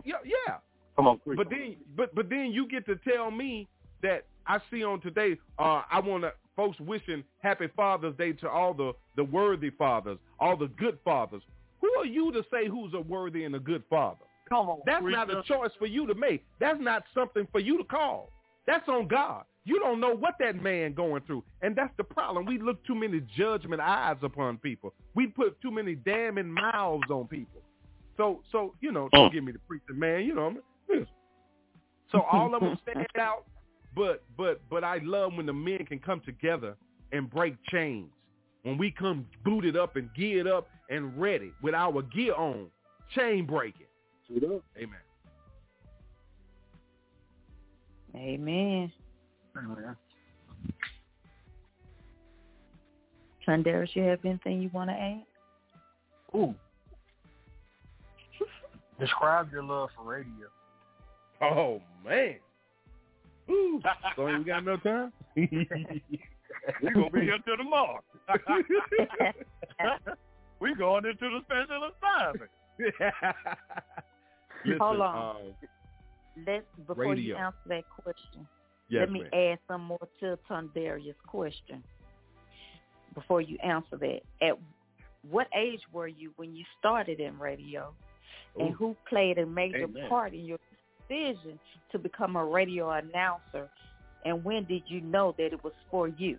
Yeah, 0.03 0.15
yeah. 0.25 0.55
Come 0.95 1.07
on, 1.07 1.19
preach. 1.19 1.37
But 1.37 1.49
then, 1.49 1.75
but 1.95 2.13
but 2.15 2.29
then 2.29 2.51
you 2.51 2.67
get 2.67 2.85
to 2.87 2.95
tell 2.95 3.29
me 3.29 3.67
that 4.01 4.25
I 4.47 4.59
see 4.71 4.83
on 4.83 5.01
today. 5.01 5.37
Uh, 5.59 5.83
I 5.91 5.99
want 5.99 6.23
to 6.23 6.33
folks 6.55 6.79
wishing 6.79 7.23
Happy 7.39 7.67
Father's 7.75 8.15
Day 8.17 8.33
to 8.33 8.49
all 8.49 8.73
the 8.73 8.93
the 9.15 9.23
worthy 9.23 9.69
fathers, 9.69 10.17
all 10.39 10.57
the 10.57 10.67
good 10.67 10.97
fathers. 11.05 11.43
Who 11.81 11.93
are 11.99 12.05
you 12.05 12.31
to 12.31 12.43
say 12.51 12.67
who's 12.67 12.93
a 12.93 13.01
worthy 13.01 13.43
and 13.43 13.55
a 13.55 13.59
good 13.59 13.83
father? 13.89 14.19
Come 14.49 14.69
on, 14.69 14.79
That's 14.85 15.03
not 15.03 15.29
a 15.29 15.43
choice 15.43 15.71
for 15.77 15.85
you 15.85 16.07
to 16.07 16.15
make. 16.15 16.45
That's 16.59 16.79
not 16.79 17.03
something 17.13 17.47
for 17.51 17.59
you 17.59 17.77
to 17.77 17.83
call. 17.83 18.31
That's 18.65 18.87
on 18.87 19.07
God. 19.07 19.43
You 19.67 19.81
don't 19.81 19.99
know 19.99 20.15
what 20.15 20.35
that 20.39 20.63
man 20.63 20.93
going 20.93 21.23
through. 21.23 21.43
And 21.61 21.75
that's 21.75 21.91
the 21.97 22.03
problem. 22.05 22.45
We 22.45 22.57
look 22.57 22.81
too 22.85 22.95
many 22.95 23.19
judgment 23.37 23.81
eyes 23.81 24.15
upon 24.23 24.59
people. 24.59 24.93
We 25.13 25.27
put 25.27 25.61
too 25.61 25.71
many 25.71 25.93
damning 25.93 26.49
mouths 26.49 27.11
on 27.11 27.27
people. 27.27 27.61
So, 28.15 28.41
so 28.49 28.75
you 28.79 28.93
know, 28.93 29.09
don't 29.11 29.25
oh. 29.25 29.29
give 29.29 29.43
me 29.43 29.51
the 29.51 29.59
preaching, 29.59 29.99
man. 29.99 30.23
You 30.23 30.35
know, 30.35 30.55
listen. 30.87 31.05
so 32.13 32.21
all 32.21 32.55
of 32.55 32.61
them 32.61 32.79
stand 32.89 33.07
out, 33.19 33.43
but 33.93 34.23
but 34.37 34.61
but 34.69 34.85
I 34.85 35.01
love 35.03 35.33
when 35.33 35.45
the 35.45 35.53
men 35.53 35.85
can 35.85 35.99
come 35.99 36.21
together 36.21 36.77
and 37.11 37.29
break 37.29 37.55
chains. 37.69 38.09
When 38.63 38.77
we 38.77 38.89
come 38.89 39.25
booted 39.43 39.75
up 39.75 39.97
and 39.97 40.09
geared 40.15 40.47
up 40.47 40.69
and 40.89 41.19
ready 41.19 41.51
with 41.61 41.75
our 41.75 42.01
gear 42.03 42.33
on, 42.35 42.67
chain 43.13 43.45
breaking. 43.45 43.87
Amen. 44.31 44.99
Amen. 48.15 48.91
Amen. 49.57 49.95
Tondarius, 53.47 53.95
you 53.95 54.03
have 54.03 54.19
anything 54.25 54.61
you 54.61 54.69
want 54.73 54.89
to 54.89 54.95
add? 54.95 55.23
Ooh. 56.35 56.53
Describe 58.99 59.51
your 59.51 59.63
love 59.63 59.89
for 59.95 60.03
radio. 60.03 60.47
Oh 61.41 61.81
man. 62.03 62.35
Ooh. 63.49 63.81
So 64.15 64.27
you 64.27 64.43
got 64.43 64.65
no 64.65 64.77
time? 64.77 65.13
we 65.35 65.45
gonna 66.93 67.09
be 67.11 67.21
here 67.21 67.37
till 67.45 67.57
tomorrow. 67.57 68.01
we 70.59 70.75
going 70.75 71.05
into 71.05 71.29
the 71.29 71.39
special 71.45 71.89
assignment. 71.91 72.51
Listen, 74.65 74.79
Hold 74.79 75.01
on. 75.01 75.35
um, 75.35 75.41
Let 76.45 76.87
before 76.87 77.15
you 77.15 77.35
answer 77.35 77.57
that 77.67 77.83
question, 78.03 78.47
yes, 78.89 79.01
let 79.01 79.11
me 79.11 79.21
ma'am. 79.21 79.51
add 79.51 79.59
some 79.67 79.83
more 79.83 80.07
to 80.19 80.37
Tondarius' 80.49 81.15
question. 81.27 81.83
Before 83.13 83.41
you 83.41 83.57
answer 83.63 83.97
that, 83.97 84.19
at 84.41 84.57
what 85.29 85.47
age 85.55 85.81
were 85.91 86.07
you 86.07 86.31
when 86.35 86.55
you 86.55 86.63
started 86.79 87.19
in 87.19 87.37
radio, 87.39 87.93
and 88.59 88.69
Ooh. 88.69 88.73
who 88.73 88.95
played 89.09 89.37
a 89.37 89.45
major 89.45 89.83
Amen. 89.83 90.09
part 90.09 90.33
in 90.33 90.45
your 90.45 90.57
decision 91.07 91.59
to 91.91 91.99
become 91.99 92.35
a 92.35 92.45
radio 92.45 92.91
announcer? 92.91 93.69
And 94.25 94.43
when 94.43 94.65
did 94.65 94.83
you 94.87 95.01
know 95.01 95.33
that 95.37 95.53
it 95.53 95.63
was 95.63 95.73
for 95.89 96.07
you? 96.07 96.37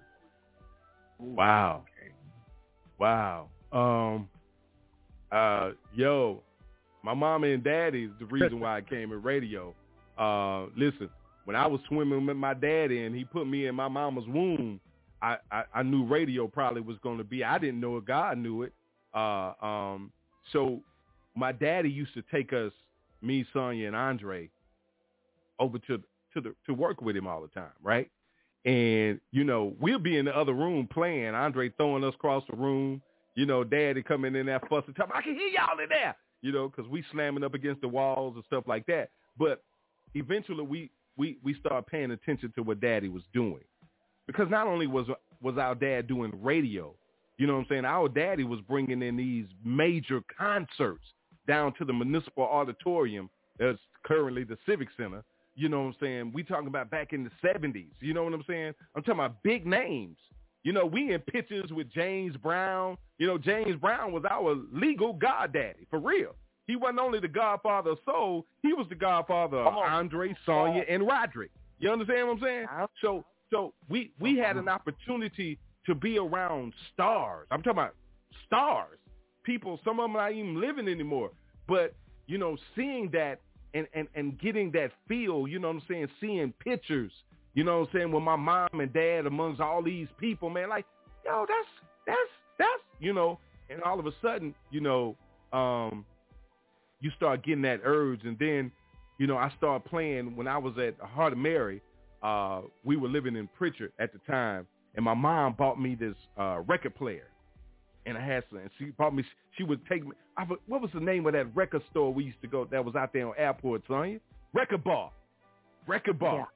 Wow. 1.19 1.85
Wow. 2.99 3.49
Um 3.73 4.29
uh 5.31 5.73
yo, 5.95 6.43
my 7.03 7.15
mama 7.15 7.49
and 7.49 7.63
daddy 7.63 8.05
is 8.05 8.11
the 8.19 8.27
reason 8.27 8.61
why 8.61 8.79
I 8.79 8.81
came 8.81 9.13
in 9.13 9.23
radio. 9.23 9.75
Uh 10.19 10.67
listen, 10.77 11.09
when 11.49 11.57
I 11.57 11.67
was 11.67 11.81
swimming 11.89 12.27
with 12.27 12.37
my 12.37 12.53
daddy 12.53 13.05
and 13.05 13.17
he 13.17 13.25
put 13.25 13.47
me 13.47 13.69
in 13.69 13.75
my 13.75 13.89
mama's 13.89 14.27
womb, 14.27 14.79
I, 15.23 15.39
I, 15.51 15.65
I 15.77 15.83
knew 15.83 16.05
radio 16.05 16.47
probably 16.47 16.83
was 16.83 16.99
gonna 17.03 17.25
be 17.25 17.43
I 17.43 17.57
didn't 17.57 17.81
know 17.81 17.97
it, 17.97 18.05
God 18.05 18.37
knew 18.37 18.65
it. 18.65 18.75
Uh 19.15 19.55
um 19.63 20.13
so 20.53 20.83
my 21.35 21.53
daddy 21.53 21.89
used 21.89 22.13
to 22.13 22.23
take 22.31 22.53
us, 22.53 22.71
me, 23.23 23.47
Sonya 23.55 23.87
and 23.87 23.97
Andre, 23.97 24.51
over 25.59 25.79
to 25.79 26.03
to 26.35 26.43
the 26.43 26.55
to 26.67 26.75
work 26.75 27.01
with 27.01 27.17
him 27.17 27.27
all 27.27 27.41
the 27.41 27.49
time, 27.49 27.73
right? 27.83 28.11
And, 28.67 29.19
you 29.33 29.43
know, 29.43 29.75
we'll 29.81 29.99
be 29.99 30.19
in 30.19 30.27
the 30.27 30.37
other 30.37 30.53
room 30.53 30.87
playing, 30.87 31.35
Andre 31.35 31.71
throwing 31.79 32.05
us 32.05 32.13
across 32.15 32.45
the 32.51 32.59
room, 32.59 33.01
you 33.37 33.47
know, 33.47 33.65
daddy 33.65 34.03
coming 34.03 34.37
in 34.37 34.45
there 34.45 34.61
fussing, 34.69 34.93
talking, 34.93 35.15
I 35.15 35.23
can 35.23 35.35
hear 35.35 35.49
y'all 35.49 35.79
in 35.83 35.89
there, 35.89 36.15
you 36.43 36.53
know, 36.53 36.69
because 36.69 36.91
we 36.91 37.03
slamming 37.11 37.43
up 37.43 37.55
against 37.55 37.81
the 37.81 37.89
walls 37.89 38.35
and 38.35 38.45
stuff 38.45 38.65
like 38.67 38.85
that. 38.85 39.09
But 39.39 39.65
eventually 40.15 40.63
we, 40.63 40.91
we, 41.19 41.37
we 41.43 41.55
started 41.55 41.87
paying 41.87 42.13
attention 42.13 42.53
to 42.57 42.63
what 42.63 42.81
daddy 42.81 43.09
was 43.09 43.25
doing. 43.35 43.61
Because 44.27 44.49
not 44.49 44.67
only 44.67 44.87
was, 44.87 45.07
was 45.43 45.59
our 45.59 45.75
dad 45.75 46.07
doing 46.07 46.33
radio, 46.43 46.95
you 47.37 47.47
know 47.47 47.55
what 47.55 47.61
I'm 47.61 47.67
saying, 47.69 47.85
our 47.85 48.09
daddy 48.09 48.45
was 48.45 48.61
bringing 48.69 49.03
in 49.03 49.17
these 49.17 49.47
major 49.65 50.23
concerts 50.39 51.05
down 51.47 51.75
to 51.79 51.85
the 51.85 51.93
municipal 51.93 52.45
auditorium 52.45 53.29
that's 53.59 53.79
currently 54.05 54.45
the 54.45 54.57
Civic 54.67 54.89
Center, 54.97 55.23
you 55.59 55.69
know 55.69 55.81
what 55.81 55.87
I'm 55.87 55.97
saying? 56.01 56.33
We 56.33 56.45
talking 56.45 56.69
about 56.69 56.89
back 56.89 57.13
in 57.13 57.25
the 57.25 57.31
70s. 57.45 57.91
You 58.01 58.15
know 58.15 58.23
what 58.23 58.33
I'm 58.33 58.45
saying? 58.47 58.75
I'm 58.95 59.03
talking 59.03 59.19
about 59.19 59.43
big 59.43 59.67
names. 59.67 60.17
You 60.63 60.73
know, 60.73 60.87
we 60.87 61.13
in 61.13 61.21
pictures 61.21 61.71
with 61.73 61.93
James 61.93 62.37
Brown. 62.37 62.97
You 63.19 63.27
know, 63.27 63.39
James 63.39 63.75
Brown 63.81 64.13
was 64.13 64.23
our 64.31 64.57
legal 64.73 65.15
goddaddy, 65.15 65.87
for 65.91 65.99
real. 65.99 66.37
He 66.69 66.77
wasn't 66.77 67.01
only 67.01 67.19
the 67.19 67.27
godfather 67.27 67.91
of 67.91 67.99
soul, 68.05 68.47
he 68.63 68.73
was 68.73 68.87
the 68.89 68.95
godfather 68.95 69.59
of 69.59 69.75
Andre, 69.75 70.37
Sonya, 70.47 70.85
and 70.89 71.05
Roderick. 71.05 71.51
You 71.81 71.91
understand 71.91 72.29
what 72.29 72.35
I'm 72.35 72.43
saying? 72.43 72.67
So 73.03 73.25
so 73.51 73.75
we 73.89 74.13
we 74.21 74.39
had 74.39 74.57
an 74.57 74.69
opportunity 74.69 75.59
to 75.87 75.95
be 75.97 76.19
around 76.19 76.75
stars. 76.93 77.49
I'm 77.51 77.63
talking 77.63 77.79
about 77.79 77.95
stars. 78.47 78.99
People, 79.43 79.81
some 79.85 79.99
of 79.99 80.05
them 80.05 80.13
not 80.13 80.33
even 80.33 80.61
living 80.61 80.87
anymore. 80.87 81.31
But, 81.67 81.95
you 82.27 82.39
know, 82.39 82.57
seeing 82.77 83.11
that 83.13 83.41
and, 83.75 83.87
and, 83.95 84.09
and 84.15 84.39
getting 84.39 84.71
that 84.73 84.91
feel, 85.07 85.47
you 85.47 85.59
know 85.59 85.69
what 85.69 85.77
I'm 85.77 85.83
saying, 85.89 86.09
seeing 86.21 86.53
pictures, 86.65 87.13
you 87.55 87.65
know 87.65 87.81
what 87.81 87.89
I'm 87.89 87.95
saying, 87.95 88.13
with 88.13 88.23
my 88.23 88.37
mom 88.37 88.69
and 88.73 88.93
dad 88.93 89.27
amongst 89.27 89.61
all 89.61 89.83
these 89.83 90.09
people, 90.19 90.49
man, 90.51 90.69
like, 90.69 90.87
yo, 91.25 91.45
that's, 91.49 91.69
that's, 92.07 92.19
that's, 92.59 92.83
you 93.01 93.13
know, 93.13 93.39
and 93.71 93.83
all 93.83 93.99
of 93.99 94.07
a 94.07 94.13
sudden, 94.23 94.55
you 94.71 94.81
know, 94.81 95.17
um, 95.53 96.05
you 97.01 97.11
start 97.17 97.45
getting 97.45 97.63
that 97.63 97.81
urge. 97.85 98.25
And 98.25 98.39
then, 98.39 98.73
you 99.19 99.27
know, 99.27 99.37
I 99.37 99.53
started 99.57 99.89
playing 99.89 100.37
when 100.37 100.47
I 100.49 100.59
was 100.59 100.75
at 100.79 100.99
Heart 101.01 101.35
of 101.35 101.39
Mary. 101.39 101.81
Uh, 102.23 102.63
we 102.85 102.97
were 102.97 103.09
living 103.09 103.37
in 103.37 103.49
Prichard 103.57 103.93
at 103.99 104.13
the 104.13 104.19
time, 104.31 104.67
and 104.97 105.05
my 105.05 105.15
mom 105.15 105.55
bought 105.57 105.81
me 105.81 105.95
this 105.95 106.17
uh, 106.39 106.61
record 106.67 106.95
player. 106.97 107.29
And 108.07 108.17
I 108.17 108.25
had 108.25 108.43
some, 108.49 108.59
and 108.59 108.71
she 108.79 108.87
bought 108.87 109.15
me, 109.15 109.23
she 109.57 109.63
would 109.65 109.85
take 109.87 110.05
me, 110.05 110.13
I, 110.37 110.45
what 110.67 110.81
was 110.81 110.91
the 110.95 111.01
name 111.01 111.27
of 111.27 111.35
that 111.35 111.55
record 111.55 111.83
store 111.91 112.13
we 112.13 112.25
used 112.25 112.41
to 112.43 112.49
go 112.49 112.65
that 112.65 112.85
was 112.85 112.95
out 112.97 113.13
there 113.13 113.27
on 113.29 113.35
Airport, 113.37 113.83
Sonya? 113.87 114.19
Record 114.55 114.83
Bar. 114.83 115.13
Record 115.87 116.19
Bar. 116.19 116.49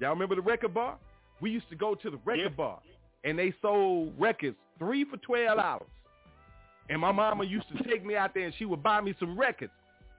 Y'all 0.00 0.10
remember 0.10 0.34
the 0.34 0.40
record 0.42 0.74
bar? 0.74 0.96
We 1.40 1.50
used 1.50 1.68
to 1.70 1.76
go 1.76 1.94
to 1.94 2.10
the 2.10 2.18
record 2.24 2.42
Yeah. 2.42 2.56
bar, 2.56 2.80
and 3.24 3.38
they 3.38 3.52
sold 3.62 4.14
records 4.18 4.56
three 4.78 5.04
for 5.04 5.16
twelve 5.18 5.58
dollars. 5.58 5.88
And 6.88 7.00
my 7.00 7.12
mama 7.12 7.44
used 7.44 7.66
to 7.76 7.82
take 7.84 8.04
me 8.04 8.16
out 8.16 8.34
there, 8.34 8.44
and 8.44 8.54
she 8.58 8.64
would 8.64 8.82
buy 8.82 9.00
me 9.00 9.14
some 9.20 9.38
records. 9.38 9.72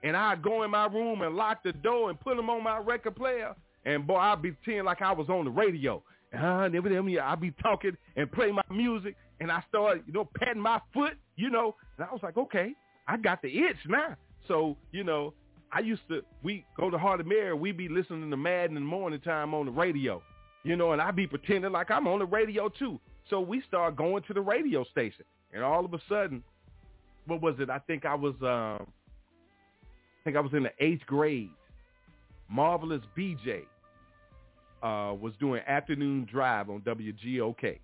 And 0.04 0.16
I'd 0.16 0.42
go 0.42 0.62
in 0.62 0.70
my 0.70 0.86
room 0.86 1.22
and 1.22 1.34
lock 1.34 1.64
the 1.64 1.72
door 1.72 2.10
and 2.10 2.20
put 2.20 2.36
them 2.36 2.50
on 2.50 2.62
my 2.62 2.78
record 2.78 3.16
player. 3.16 3.54
And 3.86 4.06
boy, 4.06 4.16
I'd 4.16 4.42
be 4.42 4.52
pretending 4.52 4.84
like 4.84 5.02
I 5.02 5.12
was 5.12 5.28
on 5.28 5.46
the 5.46 5.50
radio. 5.50 6.02
Uh, 6.32 6.64
and 6.64 6.74
time 6.74 7.18
I'd 7.18 7.40
be 7.40 7.52
talking 7.62 7.96
and 8.16 8.30
play 8.30 8.52
my 8.52 8.62
music, 8.70 9.16
and 9.40 9.50
I 9.50 9.62
started, 9.68 10.04
you 10.06 10.12
know, 10.12 10.28
patting 10.38 10.60
my 10.60 10.80
foot, 10.92 11.14
you 11.36 11.48
know. 11.50 11.74
And 11.96 12.06
I 12.06 12.12
was 12.12 12.22
like, 12.22 12.36
okay, 12.36 12.72
I 13.08 13.16
got 13.16 13.40
the 13.40 13.48
itch 13.48 13.76
now. 13.88 14.16
So, 14.46 14.76
you 14.92 15.04
know, 15.04 15.32
I 15.72 15.80
used 15.80 16.02
to, 16.08 16.22
we 16.42 16.64
go 16.76 16.90
to 16.90 16.98
Heart 16.98 17.20
of 17.20 17.26
Mary, 17.26 17.54
We'd 17.54 17.76
be 17.76 17.88
listening 17.88 18.30
to 18.30 18.36
Madden 18.36 18.76
in 18.76 18.82
the 18.82 18.88
morning 18.88 19.20
time 19.20 19.54
on 19.54 19.66
the 19.66 19.72
radio, 19.72 20.22
you 20.64 20.76
know, 20.76 20.92
and 20.92 21.00
I'd 21.00 21.16
be 21.16 21.26
pretending 21.26 21.72
like 21.72 21.90
I'm 21.90 22.06
on 22.06 22.18
the 22.18 22.26
radio 22.26 22.68
too. 22.68 23.00
So 23.30 23.40
we 23.40 23.62
start 23.66 23.96
going 23.96 24.22
to 24.24 24.34
the 24.34 24.40
radio 24.40 24.84
station, 24.84 25.24
and 25.52 25.62
all 25.62 25.84
of 25.84 25.94
a 25.94 26.00
sudden, 26.08 26.42
what 27.26 27.40
was 27.40 27.54
it? 27.58 27.70
I 27.70 27.78
think 27.78 28.04
I 28.04 28.14
was, 28.14 28.34
um, 28.42 28.86
think 30.24 30.36
I 30.36 30.40
was 30.40 30.52
in 30.52 30.64
the 30.64 30.72
eighth 30.80 31.06
grade. 31.06 31.50
Marvelous 32.48 33.02
BJ 33.16 33.62
uh, 34.82 35.14
was 35.14 35.32
doing 35.38 35.62
afternoon 35.66 36.26
drive 36.30 36.70
on 36.70 36.80
WGOK, 36.80 37.78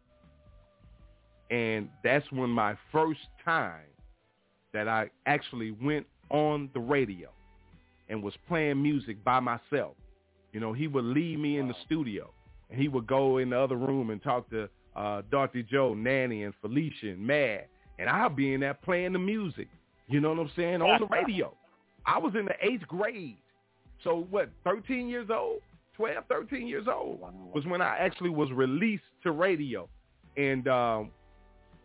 and 1.51 1.89
that's 2.03 2.31
when 2.31 2.51
my 2.51 2.77
first 2.93 3.21
time 3.45 3.85
that 4.73 4.89
I 4.89 5.11
actually 5.27 5.73
went 5.73 6.07
on 6.31 6.71
the 6.75 6.81
radio 6.81 7.29
and 8.09 8.23
was 8.23 8.35
playing 8.49 8.83
music 8.83 9.23
by 9.25 9.41
myself. 9.41 9.95
You 10.53 10.61
know, 10.61 10.73
he 10.73 10.87
would 10.87 11.05
leave 11.05 11.39
me 11.39 11.59
in 11.59 11.69
the 11.69 11.75
studio, 11.87 12.31
and 12.71 12.81
he 12.81 12.89
would 12.89 13.07
go 13.07 13.39
in 13.39 13.51
the 13.51 13.59
other 13.59 13.77
room 13.77 14.11
and 14.11 14.23
talk 14.23 14.49
to 14.51 14.69
uh, 14.97 15.23
Dorothy 15.31 15.63
Joe, 15.63 15.95
Nanny, 15.95 16.43
and 16.45 16.55
Felicia, 16.61 17.11
and 17.11 17.25
Mad, 17.27 17.67
and 17.99 18.09
I'll 18.09 18.29
be 18.29 18.55
in 18.55 18.61
there 18.61 18.75
playing 18.75 19.13
the 19.13 19.19
music. 19.19 19.69
You 20.09 20.21
know 20.21 20.31
what 20.31 20.41
I'm 20.41 20.51
saying 20.57 20.83
on 20.83 21.01
the 21.01 21.07
radio. 21.11 21.55
I 22.07 22.19
was 22.19 22.35
in 22.35 22.47
the 22.47 22.55
eighth 22.63 22.87
grade, 22.87 23.37
so 24.03 24.27
what? 24.31 24.51
13 24.65 25.09
years 25.09 25.29
old, 25.33 25.61
12, 25.97 26.25
13 26.29 26.67
years 26.67 26.87
old 26.89 27.21
was 27.55 27.65
when 27.67 27.83
I 27.83 27.97
actually 27.99 28.31
was 28.31 28.51
released 28.53 29.05
to 29.23 29.33
radio, 29.33 29.89
and 30.37 30.67
um, 30.69 31.11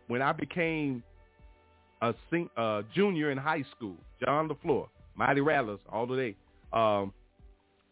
when 0.08 0.22
I 0.22 0.32
became 0.32 1.02
a 2.02 2.14
sing, 2.30 2.48
uh, 2.56 2.82
junior 2.94 3.30
in 3.30 3.38
high 3.38 3.64
school, 3.76 3.96
John 4.24 4.48
LeFlore, 4.48 4.88
Mighty 5.14 5.40
Rattlers, 5.40 5.80
all 5.90 6.06
the 6.06 6.16
day. 6.16 6.34
Um, 6.72 7.12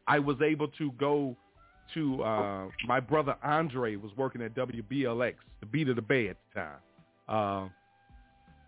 I 0.07 0.19
was 0.19 0.37
able 0.43 0.69
to 0.69 0.93
go 0.93 1.37
to 1.95 2.23
uh, 2.23 2.67
my 2.87 3.01
brother 3.01 3.37
Andre 3.43 3.97
was 3.97 4.11
working 4.17 4.43
at 4.43 4.55
WBLX, 4.55 5.35
the 5.61 5.67
Beat 5.67 5.89
of 5.89 5.97
the 5.97 6.03
Bay 6.03 6.29
at 6.29 6.37
the 6.55 6.61
time, 6.61 6.79
uh, 7.29 7.69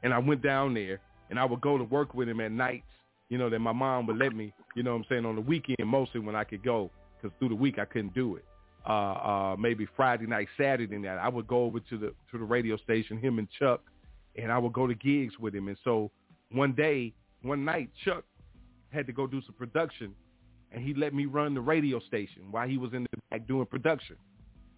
and 0.02 0.12
I 0.12 0.18
went 0.18 0.42
down 0.42 0.74
there 0.74 1.00
and 1.30 1.38
I 1.38 1.44
would 1.44 1.60
go 1.60 1.76
to 1.78 1.84
work 1.84 2.14
with 2.14 2.28
him 2.28 2.40
at 2.40 2.52
nights. 2.52 2.84
You 3.28 3.38
know 3.38 3.50
that 3.50 3.58
my 3.58 3.72
mom 3.72 4.06
would 4.06 4.18
let 4.18 4.34
me. 4.34 4.52
You 4.74 4.82
know 4.82 4.92
what 4.92 4.98
I'm 4.98 5.04
saying 5.08 5.26
on 5.26 5.34
the 5.34 5.40
weekend 5.40 5.78
mostly 5.84 6.20
when 6.20 6.36
I 6.36 6.44
could 6.44 6.62
go 6.62 6.90
because 7.16 7.36
through 7.38 7.48
the 7.50 7.56
week 7.56 7.78
I 7.78 7.84
couldn't 7.84 8.14
do 8.14 8.36
it. 8.36 8.44
Uh, 8.88 8.92
uh, 8.92 9.56
maybe 9.58 9.86
Friday 9.96 10.26
night, 10.26 10.46
Saturday 10.56 10.96
night, 10.96 11.18
I 11.18 11.28
would 11.28 11.48
go 11.48 11.64
over 11.64 11.80
to 11.80 11.98
the 11.98 12.14
to 12.30 12.38
the 12.38 12.44
radio 12.44 12.76
station, 12.76 13.18
him 13.18 13.38
and 13.38 13.48
Chuck, 13.58 13.80
and 14.36 14.52
I 14.52 14.58
would 14.58 14.72
go 14.72 14.86
to 14.86 14.94
gigs 14.94 15.38
with 15.40 15.54
him. 15.54 15.68
And 15.68 15.76
so 15.82 16.10
one 16.52 16.72
day, 16.72 17.12
one 17.42 17.64
night, 17.64 17.90
Chuck 18.04 18.24
had 18.90 19.06
to 19.06 19.12
go 19.12 19.26
do 19.26 19.42
some 19.42 19.54
production, 19.54 20.14
and 20.70 20.84
he 20.84 20.94
let 20.94 21.14
me 21.14 21.26
run 21.26 21.54
the 21.54 21.60
radio 21.60 21.98
station 22.00 22.52
while 22.52 22.68
he 22.68 22.78
was 22.78 22.92
in 22.92 23.04
the 23.04 23.18
back 23.30 23.48
doing 23.48 23.66
production. 23.66 24.16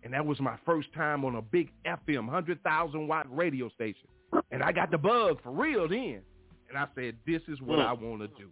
And 0.03 0.15
that 0.15 0.25
was 0.25 0.41
my 0.41 0.57
first 0.65 0.93
time 0.95 1.25
on 1.25 1.35
a 1.35 1.43
big 1.43 1.71
FM, 1.85 2.27
100,000 2.27 3.09
watt 3.09 3.27
radio 3.37 3.69
station. 3.69 4.07
And 4.51 4.63
I 4.63 4.73
got 4.73 4.91
the 4.91 4.99
bug 4.99 5.43
for 5.43 5.51
real 5.51 5.89
then. 5.89 6.23
And 6.69 6.79
I 6.79 6.87
said, 6.95 7.17
this 7.27 7.43
is 7.49 7.61
what 7.61 7.79
I 7.79 7.93
want 7.93 8.21
to 8.21 8.29
do. 8.29 8.51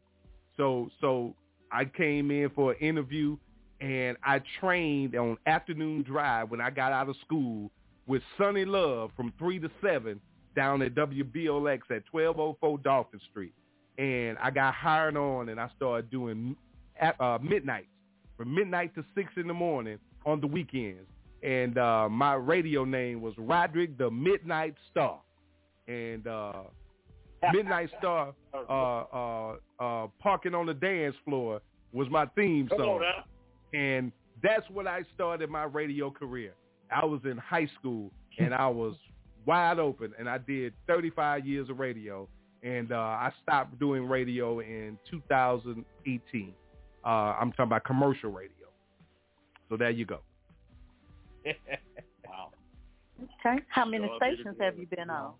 So, 0.56 0.90
so 1.00 1.34
I 1.70 1.84
came 1.84 2.30
in 2.30 2.50
for 2.50 2.72
an 2.72 2.78
interview 2.78 3.36
and 3.80 4.16
I 4.24 4.40
trained 4.60 5.14
on 5.16 5.36
afternoon 5.46 6.02
drive 6.02 6.50
when 6.50 6.60
I 6.60 6.70
got 6.70 6.92
out 6.92 7.08
of 7.08 7.16
school 7.24 7.70
with 8.06 8.22
Sunny 8.38 8.64
Love 8.64 9.10
from 9.16 9.32
3 9.38 9.58
to 9.60 9.70
7 9.82 10.20
down 10.54 10.80
at 10.82 10.94
WBOX 10.94 11.80
at 11.90 12.02
1204 12.10 12.78
Dolphin 12.78 13.20
Street. 13.30 13.52
And 13.98 14.38
I 14.38 14.50
got 14.50 14.74
hired 14.74 15.16
on 15.16 15.50
and 15.50 15.60
I 15.60 15.68
started 15.76 16.10
doing 16.10 16.56
at, 17.00 17.20
uh, 17.20 17.38
midnights 17.42 17.88
from 18.36 18.54
midnight 18.54 18.94
to 18.94 19.04
6 19.14 19.28
in 19.36 19.46
the 19.48 19.54
morning 19.54 19.98
on 20.24 20.40
the 20.40 20.46
weekends. 20.46 21.08
And 21.42 21.76
uh, 21.78 22.08
my 22.08 22.34
radio 22.34 22.84
name 22.84 23.20
was 23.20 23.34
Roderick 23.36 23.98
the 23.98 24.10
Midnight 24.10 24.74
Star. 24.90 25.20
And 25.86 26.26
uh, 26.26 26.62
Midnight 27.52 27.90
Star, 27.98 28.34
uh, 28.54 28.72
uh, 28.72 29.56
uh, 29.78 30.06
parking 30.18 30.54
on 30.54 30.66
the 30.66 30.74
dance 30.74 31.14
floor 31.24 31.60
was 31.92 32.08
my 32.10 32.26
theme 32.34 32.68
Come 32.68 32.80
on 32.80 32.86
song, 32.86 33.02
and 33.74 34.12
that's 34.42 34.68
when 34.70 34.86
I 34.86 35.02
started 35.14 35.50
my 35.50 35.64
radio 35.64 36.10
career. 36.10 36.52
I 36.90 37.04
was 37.04 37.20
in 37.24 37.36
high 37.36 37.68
school, 37.78 38.10
and 38.38 38.54
I 38.54 38.68
was 38.68 38.94
wide 39.44 39.78
open, 39.78 40.12
and 40.18 40.28
I 40.28 40.38
did 40.38 40.72
35 40.86 41.46
years 41.46 41.70
of 41.70 41.78
radio, 41.78 42.28
and 42.62 42.92
uh, 42.92 42.96
I 42.96 43.32
stopped 43.42 43.78
doing 43.78 44.06
radio 44.06 44.60
in 44.60 44.98
2018. 45.10 46.54
Uh, 47.04 47.08
I'm 47.08 47.52
talking 47.52 47.64
about 47.66 47.84
commercial 47.84 48.30
radio. 48.30 48.50
So 49.68 49.76
there 49.76 49.90
you 49.90 50.04
go. 50.04 50.20
wow. 52.26 52.50
Okay. 53.22 53.62
How 53.68 53.84
many 53.84 54.06
Sure, 54.06 54.18
be 54.18 54.26
the 54.26 54.36
stations 54.36 54.56
have 54.60 54.78
you 54.78 54.86
been 54.86 55.10
on? 55.10 55.32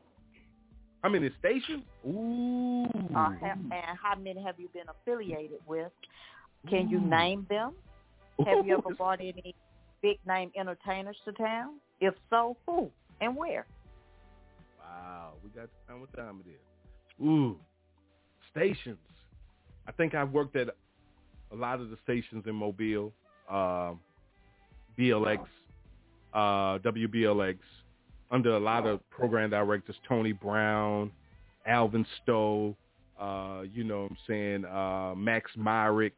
How 1.07 1.13
many 1.13 1.31
stations? 1.39 1.85
Ooh. 2.05 2.85
Uh, 3.15 3.31
and 3.41 3.97
how 4.03 4.17
many 4.21 4.43
have 4.43 4.59
you 4.59 4.69
been 4.75 4.87
affiliated 4.91 5.61
with? 5.65 5.93
Can 6.69 6.89
you 6.89 6.99
name 6.99 7.47
them? 7.49 7.75
Have 8.45 8.67
you 8.67 8.77
ever 8.79 8.93
brought 8.99 9.21
any 9.21 9.55
big 10.03 10.19
name 10.27 10.51
entertainers 10.59 11.17
to 11.25 11.31
town? 11.31 11.75
If 12.01 12.15
so, 12.29 12.57
who 12.67 12.91
and 13.21 13.37
where? 13.37 13.67
Wow, 14.81 15.35
we 15.45 15.51
got 15.51 15.69
time. 15.87 16.01
What 16.01 16.13
time 16.17 16.43
it 16.45 16.51
is? 16.51 17.25
Ooh, 17.25 17.57
stations. 18.51 18.99
I 19.87 19.93
think 19.93 20.17
I've 20.17 20.33
worked 20.33 20.57
at 20.57 20.71
a 21.53 21.55
lot 21.55 21.81
of 21.81 21.91
the 21.91 21.99
stations 22.03 22.47
in 22.49 22.57
Mobile, 22.57 23.13
um, 23.49 24.01
BLX, 24.99 25.39
uh, 26.35 26.81
WBLX, 26.81 27.59
under 28.31 28.57
a 28.57 28.61
lot 28.61 28.87
of 28.87 29.09
program 29.11 29.51
directors, 29.51 29.97
Tony 30.09 30.33
Brown, 30.33 31.11
Alvin 31.67 32.07
Stowe, 32.23 32.77
uh, 33.21 33.63
you 33.73 33.85
know 33.85 34.03
what 34.03 34.11
I'm 34.13 34.19
saying, 34.27 34.65
uh, 34.65 35.15
Max 35.17 35.51
Myrick, 35.57 36.15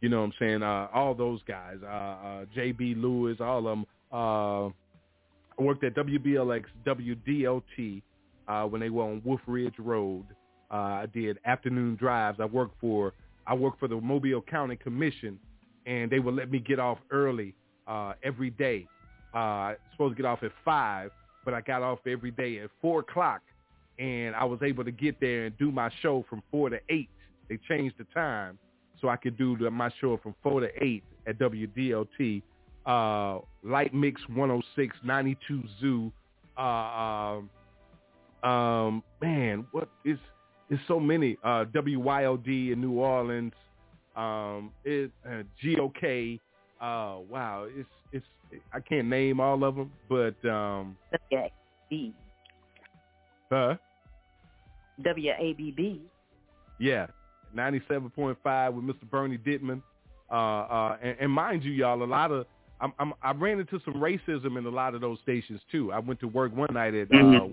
you 0.00 0.08
know 0.08 0.20
what 0.20 0.26
I'm 0.26 0.32
saying, 0.38 0.62
uh, 0.62 0.88
all 0.92 1.14
those 1.14 1.40
guys, 1.46 1.76
uh, 1.82 1.86
uh, 1.86 2.44
JB 2.56 3.00
Lewis, 3.00 3.38
all 3.40 3.58
of 3.58 3.64
them. 3.64 3.86
Uh, 4.12 4.66
I 4.66 5.62
worked 5.62 5.84
at 5.84 5.94
WBLX, 5.94 6.64
WDLT 6.86 8.02
when 8.70 8.80
they 8.80 8.90
were 8.90 9.04
on 9.04 9.22
Wolf 9.24 9.40
Ridge 9.46 9.78
Road. 9.78 10.24
I 10.70 11.06
did 11.12 11.38
afternoon 11.44 11.96
drives. 11.96 12.38
I 12.40 12.46
worked 12.46 12.80
for 12.80 13.12
I 13.46 13.54
worked 13.54 13.80
for 13.80 13.88
the 13.88 14.00
Mobile 14.00 14.42
County 14.42 14.76
Commission, 14.76 15.38
and 15.86 16.10
they 16.10 16.18
would 16.18 16.34
let 16.34 16.50
me 16.50 16.60
get 16.60 16.78
off 16.78 16.98
early 17.10 17.54
every 18.22 18.50
day. 18.50 18.86
I 19.34 19.70
was 19.70 19.76
supposed 19.92 20.16
to 20.16 20.22
get 20.22 20.28
off 20.28 20.42
at 20.42 20.52
five, 20.64 21.10
but 21.50 21.56
I 21.56 21.60
got 21.62 21.82
off 21.82 21.98
every 22.06 22.30
day 22.30 22.60
at 22.60 22.70
four 22.80 23.00
o'clock, 23.00 23.42
and 23.98 24.36
I 24.36 24.44
was 24.44 24.60
able 24.62 24.84
to 24.84 24.92
get 24.92 25.18
there 25.20 25.46
and 25.46 25.58
do 25.58 25.72
my 25.72 25.90
show 26.00 26.24
from 26.30 26.44
four 26.48 26.70
to 26.70 26.78
eight. 26.88 27.08
They 27.48 27.58
changed 27.68 27.96
the 27.98 28.06
time 28.14 28.56
so 29.00 29.08
I 29.08 29.16
could 29.16 29.36
do 29.36 29.56
my 29.70 29.90
show 30.00 30.20
from 30.22 30.36
four 30.44 30.60
to 30.60 30.68
eight 30.80 31.02
at 31.26 31.38
WDLT. 31.40 32.42
Uh, 32.86 33.40
Light 33.64 33.92
Mix 33.92 34.22
106, 34.28 34.96
92 35.04 35.62
Zoo. 35.80 36.12
Uh, 36.56 36.62
um, 36.62 37.50
um, 38.44 39.02
man, 39.20 39.66
what 39.72 39.88
is 40.04 40.18
it's 40.70 40.80
so 40.86 41.00
many. 41.00 41.36
Uh, 41.42 41.64
WYLD 41.74 42.72
in 42.72 42.80
New 42.80 42.92
Orleans. 42.92 43.52
Um, 44.14 44.70
it 44.84 45.10
uh, 45.28 45.42
GOK. 45.64 46.38
Uh, 46.80 47.18
wow, 47.28 47.66
it's 47.68 47.88
it's 48.12 48.26
I 48.72 48.80
can't 48.80 49.08
name 49.08 49.40
all 49.40 49.62
of 49.64 49.76
them, 49.76 49.92
but 50.08 50.34
um, 50.48 50.96
WABB. 51.32 52.12
huh? 53.50 53.76
WABB. 55.00 56.00
Yeah, 56.78 57.06
97.5 57.56 58.74
with 58.74 58.84
Mr. 58.84 59.10
Bernie 59.10 59.38
Dittman. 59.38 59.82
Uh, 60.30 60.34
uh, 60.34 60.96
and, 61.02 61.16
and 61.20 61.32
mind 61.32 61.64
you, 61.64 61.72
y'all, 61.72 62.02
a 62.02 62.04
lot 62.04 62.30
of 62.30 62.46
I'm, 62.80 62.92
I'm, 62.98 63.12
I 63.22 63.32
ran 63.32 63.60
into 63.60 63.80
some 63.84 63.94
racism 63.94 64.56
in 64.56 64.64
a 64.64 64.70
lot 64.70 64.94
of 64.94 65.00
those 65.00 65.18
stations 65.22 65.60
too. 65.70 65.92
I 65.92 65.98
went 65.98 66.20
to 66.20 66.28
work 66.28 66.54
one 66.56 66.72
night 66.72 66.94
at 66.94 67.08
uh, 67.10 67.48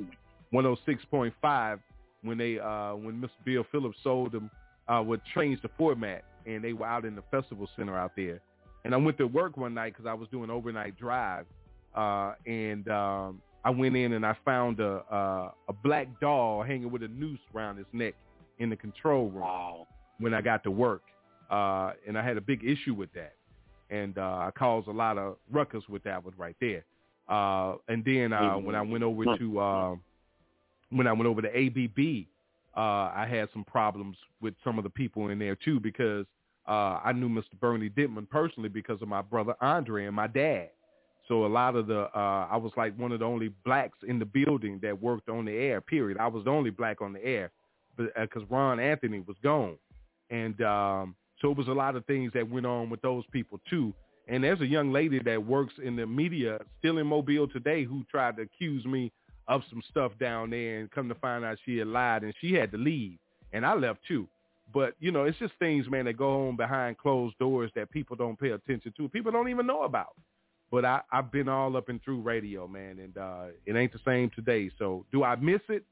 106.5 0.53 1.79
when 2.23 2.37
they 2.37 2.59
uh, 2.59 2.95
when 2.95 3.21
Mr. 3.21 3.29
Bill 3.45 3.65
Phillips 3.71 3.97
sold 4.03 4.31
them 4.31 4.49
uh, 4.87 5.03
would 5.05 5.21
change 5.35 5.61
the 5.61 5.69
format, 5.77 6.23
and 6.45 6.63
they 6.63 6.73
were 6.73 6.85
out 6.85 7.05
in 7.05 7.15
the 7.15 7.23
festival 7.29 7.69
center 7.75 7.97
out 7.97 8.11
there. 8.15 8.39
And 8.87 8.95
I 8.95 8.97
went 8.97 9.17
to 9.17 9.27
work 9.27 9.57
one 9.57 9.73
night 9.73 9.93
because 9.93 10.05
I 10.05 10.13
was 10.13 10.29
doing 10.29 10.49
overnight 10.49 10.97
drive, 10.97 11.45
uh, 11.93 12.35
and 12.45 12.87
um, 12.87 13.41
I 13.65 13.69
went 13.69 13.97
in 13.97 14.13
and 14.13 14.25
I 14.25 14.33
found 14.45 14.79
a, 14.79 15.03
a 15.11 15.51
a 15.67 15.73
black 15.83 16.07
doll 16.21 16.63
hanging 16.63 16.89
with 16.89 17.03
a 17.03 17.09
noose 17.09 17.39
around 17.53 17.75
his 17.75 17.85
neck 17.91 18.13
in 18.59 18.69
the 18.69 18.77
control 18.77 19.29
room 19.29 19.41
Wow. 19.41 19.87
when 20.19 20.33
I 20.33 20.39
got 20.39 20.63
to 20.63 20.71
work, 20.71 21.01
uh, 21.51 21.91
and 22.07 22.17
I 22.17 22.23
had 22.23 22.37
a 22.37 22.41
big 22.41 22.63
issue 22.63 22.93
with 22.93 23.11
that, 23.13 23.33
and 23.89 24.17
uh, 24.17 24.21
I 24.21 24.51
caused 24.57 24.87
a 24.87 24.91
lot 24.91 25.17
of 25.17 25.35
ruckus 25.51 25.83
with 25.89 26.03
that 26.03 26.23
one 26.23 26.33
right 26.37 26.55
there. 26.61 26.85
Uh, 27.27 27.75
and 27.89 28.05
then 28.05 28.31
uh, 28.31 28.55
when 28.57 28.73
I 28.73 28.81
went 28.81 29.03
over 29.03 29.25
to 29.37 29.59
uh, 29.59 29.95
when 30.91 31.07
I 31.07 31.11
went 31.11 31.25
over 31.27 31.41
to 31.41 31.49
ABB, 31.49 32.27
uh, 32.77 33.11
I 33.13 33.27
had 33.29 33.49
some 33.51 33.65
problems 33.65 34.15
with 34.39 34.53
some 34.63 34.77
of 34.77 34.85
the 34.85 34.89
people 34.89 35.27
in 35.27 35.39
there 35.39 35.55
too 35.57 35.81
because 35.81 36.25
uh, 36.67 36.99
I 37.03 37.13
knew 37.13 37.29
Mr. 37.29 37.59
Bernie 37.59 37.89
Dittman 37.89 38.29
personally 38.29 38.69
because 38.69 39.01
of 39.01 39.07
my 39.07 39.21
brother 39.21 39.55
Andre 39.61 40.05
and 40.05 40.15
my 40.15 40.27
dad. 40.27 40.69
So 41.27 41.45
a 41.45 41.47
lot 41.47 41.75
of 41.75 41.87
the 41.87 42.03
uh, 42.17 42.47
I 42.49 42.57
was 42.57 42.71
like 42.77 42.97
one 42.97 43.11
of 43.11 43.19
the 43.19 43.25
only 43.25 43.49
blacks 43.65 43.97
in 44.07 44.19
the 44.19 44.25
building 44.25 44.79
that 44.81 45.01
worked 45.01 45.29
on 45.29 45.45
the 45.45 45.51
air. 45.51 45.81
Period. 45.81 46.17
I 46.17 46.27
was 46.27 46.45
the 46.45 46.51
only 46.51 46.69
black 46.69 47.01
on 47.01 47.13
the 47.13 47.23
air, 47.23 47.51
because 47.97 48.43
Ron 48.49 48.79
Anthony 48.79 49.19
was 49.19 49.35
gone, 49.43 49.77
and 50.29 50.61
um, 50.61 51.15
so 51.41 51.51
it 51.51 51.57
was 51.57 51.67
a 51.67 51.73
lot 51.73 51.95
of 51.95 52.05
things 52.05 52.31
that 52.33 52.49
went 52.49 52.65
on 52.65 52.89
with 52.89 53.01
those 53.01 53.25
people 53.31 53.59
too. 53.69 53.93
And 54.29 54.43
there's 54.43 54.61
a 54.61 54.67
young 54.67 54.91
lady 54.91 55.19
that 55.19 55.45
works 55.45 55.73
in 55.81 55.95
the 55.95 56.05
media 56.05 56.59
still 56.79 56.97
in 56.97 57.07
Mobile 57.07 57.47
today 57.47 57.85
who 57.85 58.03
tried 58.11 58.35
to 58.37 58.43
accuse 58.43 58.83
me 58.85 59.11
of 59.47 59.61
some 59.69 59.81
stuff 59.89 60.11
down 60.19 60.49
there 60.49 60.79
and 60.79 60.91
come 60.91 61.07
to 61.07 61.15
find 61.15 61.45
out 61.45 61.57
she 61.65 61.77
had 61.77 61.87
lied 61.87 62.23
and 62.23 62.33
she 62.41 62.53
had 62.53 62.71
to 62.71 62.77
leave 62.77 63.17
and 63.53 63.65
I 63.65 63.73
left 63.73 63.99
too. 64.07 64.27
But 64.73 64.95
you 64.99 65.11
know, 65.11 65.23
it's 65.23 65.37
just 65.39 65.53
things, 65.59 65.89
man, 65.89 66.05
that 66.05 66.17
go 66.17 66.47
on 66.47 66.55
behind 66.55 66.97
closed 66.97 67.37
doors 67.39 67.71
that 67.75 67.89
people 67.89 68.15
don't 68.15 68.39
pay 68.39 68.49
attention 68.49 68.93
to. 68.97 69.07
People 69.09 69.31
don't 69.31 69.49
even 69.49 69.65
know 69.65 69.83
about. 69.83 70.15
But 70.69 70.83
I, 70.83 71.01
I've 71.11 71.31
been 71.31 71.47
all 71.47 71.77
up 71.77 71.87
and 71.87 72.03
through 72.03 72.21
radio, 72.21 72.67
man, 72.67 72.99
and 72.99 73.17
uh, 73.17 73.45
it 73.65 73.75
ain't 73.75 73.93
the 73.93 73.99
same 74.05 74.29
today. 74.35 74.69
So 74.77 75.05
do 75.11 75.23
I 75.23 75.35
miss 75.37 75.61
it? 75.69 75.85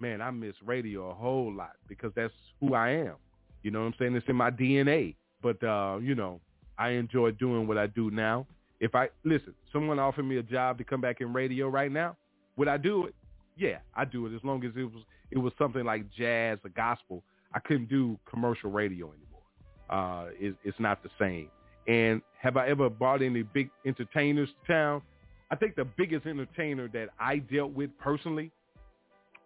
Man, 0.00 0.20
I 0.20 0.30
miss 0.30 0.54
radio 0.64 1.10
a 1.10 1.14
whole 1.14 1.52
lot 1.52 1.76
because 1.88 2.12
that's 2.16 2.32
who 2.60 2.74
I 2.74 2.90
am. 2.90 3.14
You 3.62 3.70
know 3.70 3.80
what 3.80 3.86
I'm 3.86 3.94
saying? 3.98 4.16
It's 4.16 4.28
in 4.28 4.36
my 4.36 4.50
DNA. 4.50 5.14
But 5.42 5.62
uh, 5.62 5.98
you 6.02 6.14
know, 6.14 6.40
I 6.78 6.90
enjoy 6.90 7.32
doing 7.32 7.66
what 7.68 7.78
I 7.78 7.86
do 7.86 8.10
now. 8.10 8.46
If 8.80 8.94
I 8.94 9.08
listen, 9.24 9.54
someone 9.72 9.98
offered 9.98 10.24
me 10.24 10.38
a 10.38 10.42
job 10.42 10.78
to 10.78 10.84
come 10.84 11.00
back 11.00 11.20
in 11.20 11.32
radio 11.32 11.68
right 11.68 11.90
now, 11.90 12.16
would 12.56 12.68
I 12.68 12.76
do 12.76 13.06
it? 13.06 13.14
Yeah, 13.56 13.78
I 13.94 14.04
do 14.04 14.26
it 14.26 14.34
as 14.34 14.42
long 14.42 14.64
as 14.64 14.72
it 14.76 14.82
was 14.82 15.02
it 15.30 15.38
was 15.38 15.52
something 15.56 15.84
like 15.84 16.10
jazz 16.12 16.58
or 16.64 16.70
gospel. 16.70 17.22
I 17.56 17.58
couldn't 17.60 17.88
do 17.88 18.18
commercial 18.28 18.70
radio 18.70 19.06
anymore. 19.06 19.40
Uh, 19.88 20.26
it, 20.38 20.54
it's 20.62 20.78
not 20.78 21.02
the 21.02 21.08
same. 21.18 21.48
And 21.88 22.20
have 22.38 22.58
I 22.58 22.68
ever 22.68 22.90
brought 22.90 23.22
any 23.22 23.42
big 23.42 23.70
entertainers 23.86 24.50
to 24.50 24.72
town? 24.72 25.02
I 25.50 25.56
think 25.56 25.74
the 25.74 25.84
biggest 25.84 26.26
entertainer 26.26 26.88
that 26.88 27.08
I 27.18 27.38
dealt 27.38 27.72
with 27.72 27.90
personally 27.98 28.50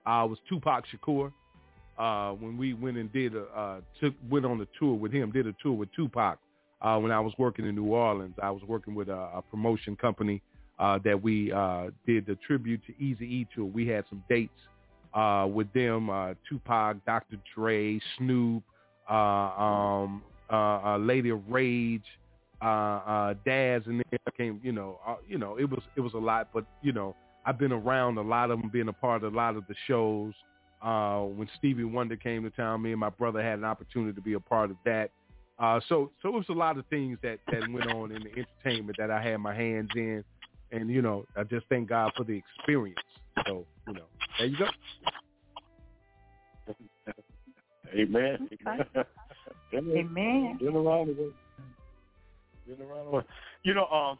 uh, 0.06 0.26
was 0.28 0.38
Tupac 0.48 0.84
Shakur. 0.86 1.32
Uh, 1.98 2.32
when 2.32 2.56
we 2.56 2.72
went 2.74 2.96
and 2.96 3.12
did 3.12 3.36
a 3.36 3.42
uh, 3.42 3.80
took 4.00 4.14
went 4.28 4.46
on 4.46 4.60
a 4.60 4.66
tour 4.78 4.94
with 4.94 5.12
him, 5.12 5.30
did 5.30 5.46
a 5.46 5.54
tour 5.62 5.74
with 5.74 5.90
Tupac. 5.94 6.38
Uh, 6.80 6.98
when 6.98 7.12
I 7.12 7.20
was 7.20 7.34
working 7.38 7.66
in 7.66 7.74
New 7.74 7.92
Orleans, 7.92 8.34
I 8.42 8.50
was 8.50 8.62
working 8.66 8.94
with 8.94 9.10
a, 9.10 9.30
a 9.34 9.42
promotion 9.50 9.94
company 9.96 10.40
uh, 10.78 10.98
that 11.04 11.22
we 11.22 11.52
uh, 11.52 11.90
did 12.06 12.24
the 12.26 12.36
tribute 12.46 12.80
to 12.86 12.94
Easy 13.04 13.26
E 13.26 13.46
tour. 13.54 13.66
We 13.66 13.86
had 13.86 14.04
some 14.08 14.24
dates 14.30 14.58
uh, 15.14 15.46
with 15.52 15.72
them, 15.72 16.10
uh, 16.10 16.34
Tupac, 16.48 17.04
Dr. 17.04 17.36
Dre, 17.54 18.00
Snoop, 18.16 18.62
uh, 19.08 19.14
um, 19.14 20.22
uh, 20.50 20.80
uh, 20.84 20.98
Lady 20.98 21.30
of 21.30 21.40
Rage, 21.48 22.04
uh, 22.62 22.64
uh, 22.64 23.34
Daz, 23.44 23.82
and 23.86 24.02
then 24.10 24.18
came, 24.36 24.60
you 24.62 24.72
know, 24.72 25.00
uh, 25.06 25.16
you 25.26 25.38
know, 25.38 25.56
it 25.56 25.68
was 25.68 25.80
it 25.96 26.00
was 26.00 26.14
a 26.14 26.18
lot, 26.18 26.48
but 26.52 26.64
you 26.82 26.92
know, 26.92 27.14
I've 27.44 27.58
been 27.58 27.72
around 27.72 28.18
a 28.18 28.22
lot 28.22 28.50
of 28.50 28.60
them, 28.60 28.70
being 28.70 28.88
a 28.88 28.92
part 28.92 29.24
of 29.24 29.32
a 29.32 29.36
lot 29.36 29.56
of 29.56 29.66
the 29.66 29.74
shows. 29.86 30.32
When 30.82 31.48
Stevie 31.58 31.84
Wonder 31.84 32.16
came 32.16 32.42
to 32.44 32.50
town, 32.50 32.82
me 32.82 32.92
and 32.92 33.00
my 33.00 33.10
brother 33.10 33.42
had 33.42 33.58
an 33.58 33.64
opportunity 33.64 34.12
to 34.14 34.20
be 34.20 34.34
a 34.34 34.40
part 34.40 34.70
of 34.70 34.76
that. 34.84 35.10
So, 35.88 36.10
so 36.22 36.28
it 36.28 36.32
was 36.32 36.46
a 36.48 36.54
lot 36.54 36.78
of 36.78 36.86
things 36.86 37.18
that, 37.22 37.38
that 37.50 37.70
went 37.70 37.92
on 37.92 38.12
in 38.12 38.22
the 38.22 38.30
entertainment 38.30 38.96
that 38.98 39.10
I 39.10 39.22
had 39.22 39.38
my 39.38 39.54
hands 39.54 39.90
in. 39.94 40.24
And, 40.72 40.88
you 40.88 41.02
know, 41.02 41.26
I 41.36 41.42
just 41.44 41.66
thank 41.68 41.88
God 41.88 42.12
for 42.16 42.24
the 42.24 42.32
experience. 42.32 42.98
So, 43.46 43.66
you 43.86 43.94
know, 43.94 44.06
there 44.38 44.46
you 44.46 44.56
go. 44.56 44.66
Amen. 47.94 48.48
Okay. 48.52 49.04
Amen. 49.74 50.58
Been 50.60 50.76
around 50.76 51.08
the 51.08 51.22
way. 51.22 51.30
Been 52.66 52.86
around 52.86 53.04
the 53.06 53.10
way. 53.10 53.22
You 53.62 53.74
know, 53.74 53.86
um, 53.86 54.18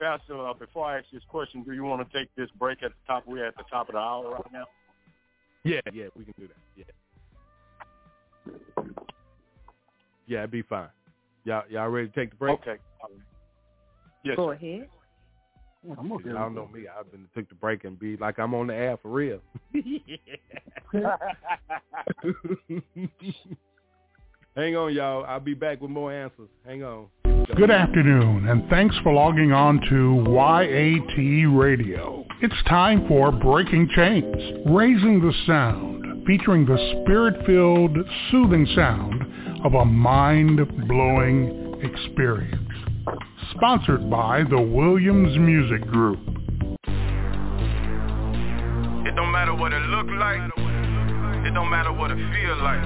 Pastor, 0.00 0.46
uh, 0.46 0.54
before 0.54 0.86
I 0.86 0.98
ask 0.98 1.06
this 1.12 1.22
question, 1.28 1.62
do 1.62 1.72
you 1.72 1.84
want 1.84 2.06
to 2.06 2.18
take 2.18 2.34
this 2.36 2.48
break 2.58 2.82
at 2.82 2.90
the 2.90 2.96
top? 3.06 3.24
We're 3.26 3.46
at 3.46 3.56
the 3.56 3.64
top 3.70 3.88
of 3.88 3.94
the 3.94 3.98
hour 3.98 4.30
right 4.30 4.52
now. 4.52 4.66
Yeah, 5.64 5.80
yeah, 5.92 6.06
we 6.16 6.24
can 6.24 6.34
do 6.38 6.48
that. 6.48 6.56
Yeah. 6.76 6.84
Yeah, 10.26 10.38
it'd 10.40 10.50
be 10.50 10.62
fine. 10.62 10.88
Y'all, 11.44 11.62
y'all 11.68 11.88
ready 11.88 12.08
to 12.08 12.14
take 12.14 12.30
the 12.30 12.36
break? 12.36 12.60
Okay. 12.60 12.78
Yes. 14.24 14.36
Go 14.36 14.50
ahead. 14.50 14.88
I'm 15.98 16.12
okay. 16.12 16.30
Y'all 16.30 16.50
know 16.50 16.68
me. 16.68 16.84
I've 16.88 17.10
been 17.10 17.26
took 17.34 17.48
the 17.48 17.56
break 17.56 17.82
and 17.84 17.98
be 17.98 18.16
like 18.16 18.38
I'm 18.38 18.54
on 18.54 18.68
the 18.68 18.74
air 18.74 18.96
for 19.02 19.10
real. 19.10 19.40
Hang 24.54 24.76
on, 24.76 24.92
y'all. 24.92 25.24
I'll 25.24 25.40
be 25.40 25.54
back 25.54 25.80
with 25.80 25.90
more 25.90 26.12
answers. 26.12 26.50
Hang 26.66 26.84
on. 26.84 27.06
Good 27.56 27.70
afternoon, 27.70 28.46
and 28.48 28.68
thanks 28.68 28.94
for 29.02 29.10
logging 29.12 29.52
on 29.52 29.80
to 29.88 30.24
YAT 30.30 31.16
Radio. 31.58 32.26
It's 32.42 32.62
time 32.68 33.08
for 33.08 33.32
Breaking 33.32 33.88
Chains, 33.94 34.36
Raising 34.66 35.20
the 35.20 35.32
Sound, 35.46 36.26
featuring 36.26 36.66
the 36.66 36.76
spirit-filled, 37.02 37.96
soothing 38.30 38.66
sound 38.74 39.22
of 39.64 39.74
a 39.74 39.84
mind-blowing 39.84 41.80
experience. 41.82 42.71
Sponsored 43.54 44.08
by 44.10 44.44
the 44.48 44.60
Williams 44.60 45.36
Music 45.38 45.86
Group. 45.88 46.18
It 49.06 49.14
don't 49.16 49.32
matter 49.32 49.54
what 49.54 49.72
it 49.72 49.82
look 49.82 50.06
like. 50.18 50.40
It 51.46 51.54
don't 51.54 51.70
matter 51.70 51.92
what 51.92 52.10
it 52.10 52.16
feel 52.16 52.56
like. 52.62 52.82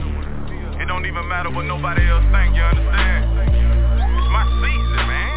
It 0.81 0.87
don't 0.89 1.07
even 1.07 1.29
matter 1.29 1.51
what 1.51 1.65
nobody 1.67 2.07
else 2.09 2.25
think, 2.33 2.57
you 2.57 2.63
understand? 2.63 3.25
It's 3.39 4.31
my 4.33 4.45
season, 4.65 5.07
man. 5.07 5.37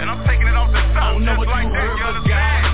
And 0.00 0.10
I'm 0.10 0.26
taking 0.26 0.46
it 0.46 0.54
off 0.54 0.72
the 0.72 0.80
top 0.94 1.18
just 1.18 1.46
like 1.48 1.72
that, 1.72 1.96
you 1.96 2.04
understand? 2.04 2.73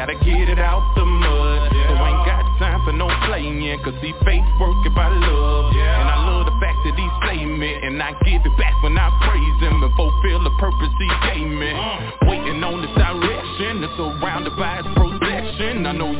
Gotta 0.00 0.16
get 0.24 0.48
it 0.48 0.58
out 0.58 0.80
the 0.96 1.04
mud. 1.04 1.76
Who 1.76 1.92
ain't 1.92 2.24
got 2.24 2.40
time 2.56 2.80
for 2.88 2.92
no 2.96 3.04
playing 3.28 3.60
Cause 3.84 3.92
see 4.00 4.16
faith 4.24 4.48
work 4.56 4.80
if 4.88 4.96
I 4.96 5.12
love. 5.12 5.76
And 5.76 6.08
I 6.08 6.24
love 6.24 6.48
the 6.48 6.56
fact 6.56 6.80
that 6.88 6.96
he's 6.96 7.16
playin', 7.20 7.60
And 7.60 8.00
I 8.00 8.16
give 8.24 8.40
it 8.40 8.56
back 8.56 8.72
when 8.80 8.96
I 8.96 9.12
praise 9.20 9.60
him 9.60 9.76
And 9.84 9.92
fulfill 9.92 10.40
the 10.40 10.56
purpose 10.56 10.88
he 10.96 11.08
gave 11.28 11.52
me. 11.52 11.68
Uh. 11.68 12.32
Waiting 12.32 12.64
on 12.64 12.80
the 12.80 12.88
direction 12.96 13.84
It's 13.84 13.92
surrounded 14.00 14.56
by 14.56 14.80
his 14.80 14.88
protection. 14.96 15.84
I 15.84 15.92
know 15.92 16.16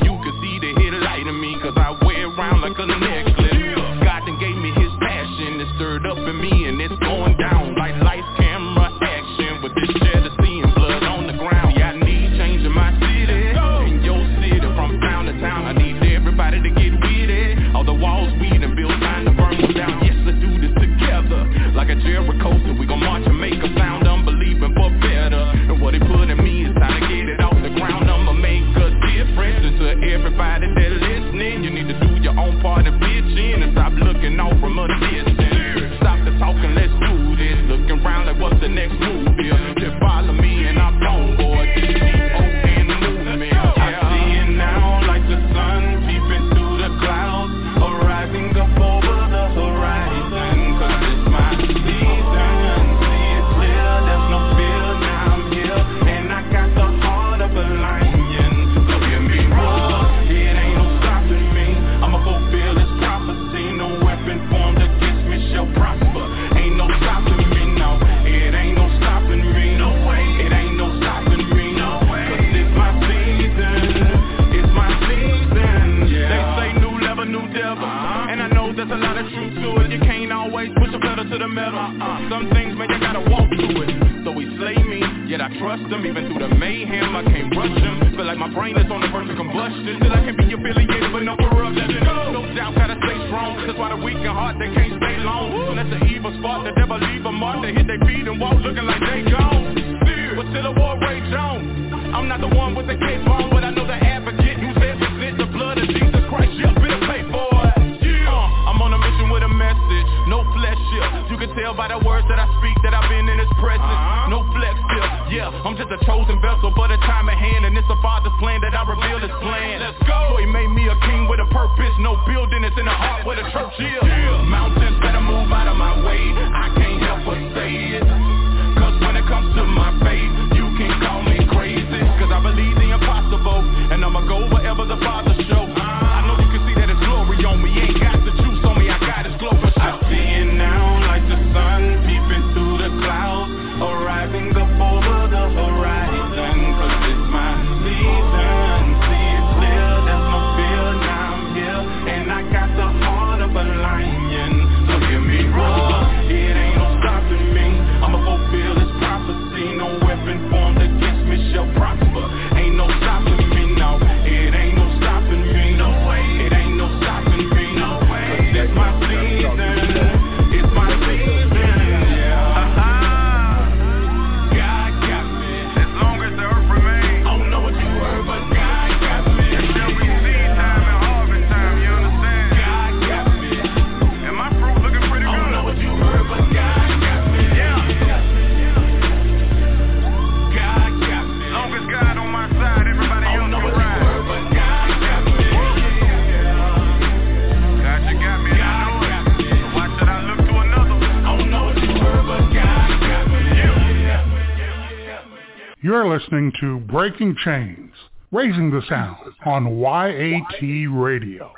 listening 206.31 206.53
to 206.61 206.79
Breaking 206.81 207.35
Chains, 207.45 207.93
Raising 208.31 208.71
the 208.71 208.83
Sound 208.89 209.17
on 209.47 209.79
YAT 209.79 210.89
Radio. 210.93 211.53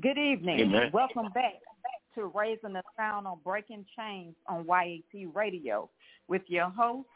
Good 0.00 0.16
evening. 0.16 0.60
Amen. 0.60 0.90
Welcome 0.92 1.32
back 1.34 1.54
to 2.14 2.26
Raising 2.26 2.74
the 2.74 2.82
Sound 2.96 3.26
on 3.26 3.38
Breaking 3.42 3.84
Chains 3.96 4.36
on 4.48 4.64
YAT 4.64 5.34
Radio 5.34 5.90
with 6.28 6.42
your 6.46 6.70
host, 6.70 7.08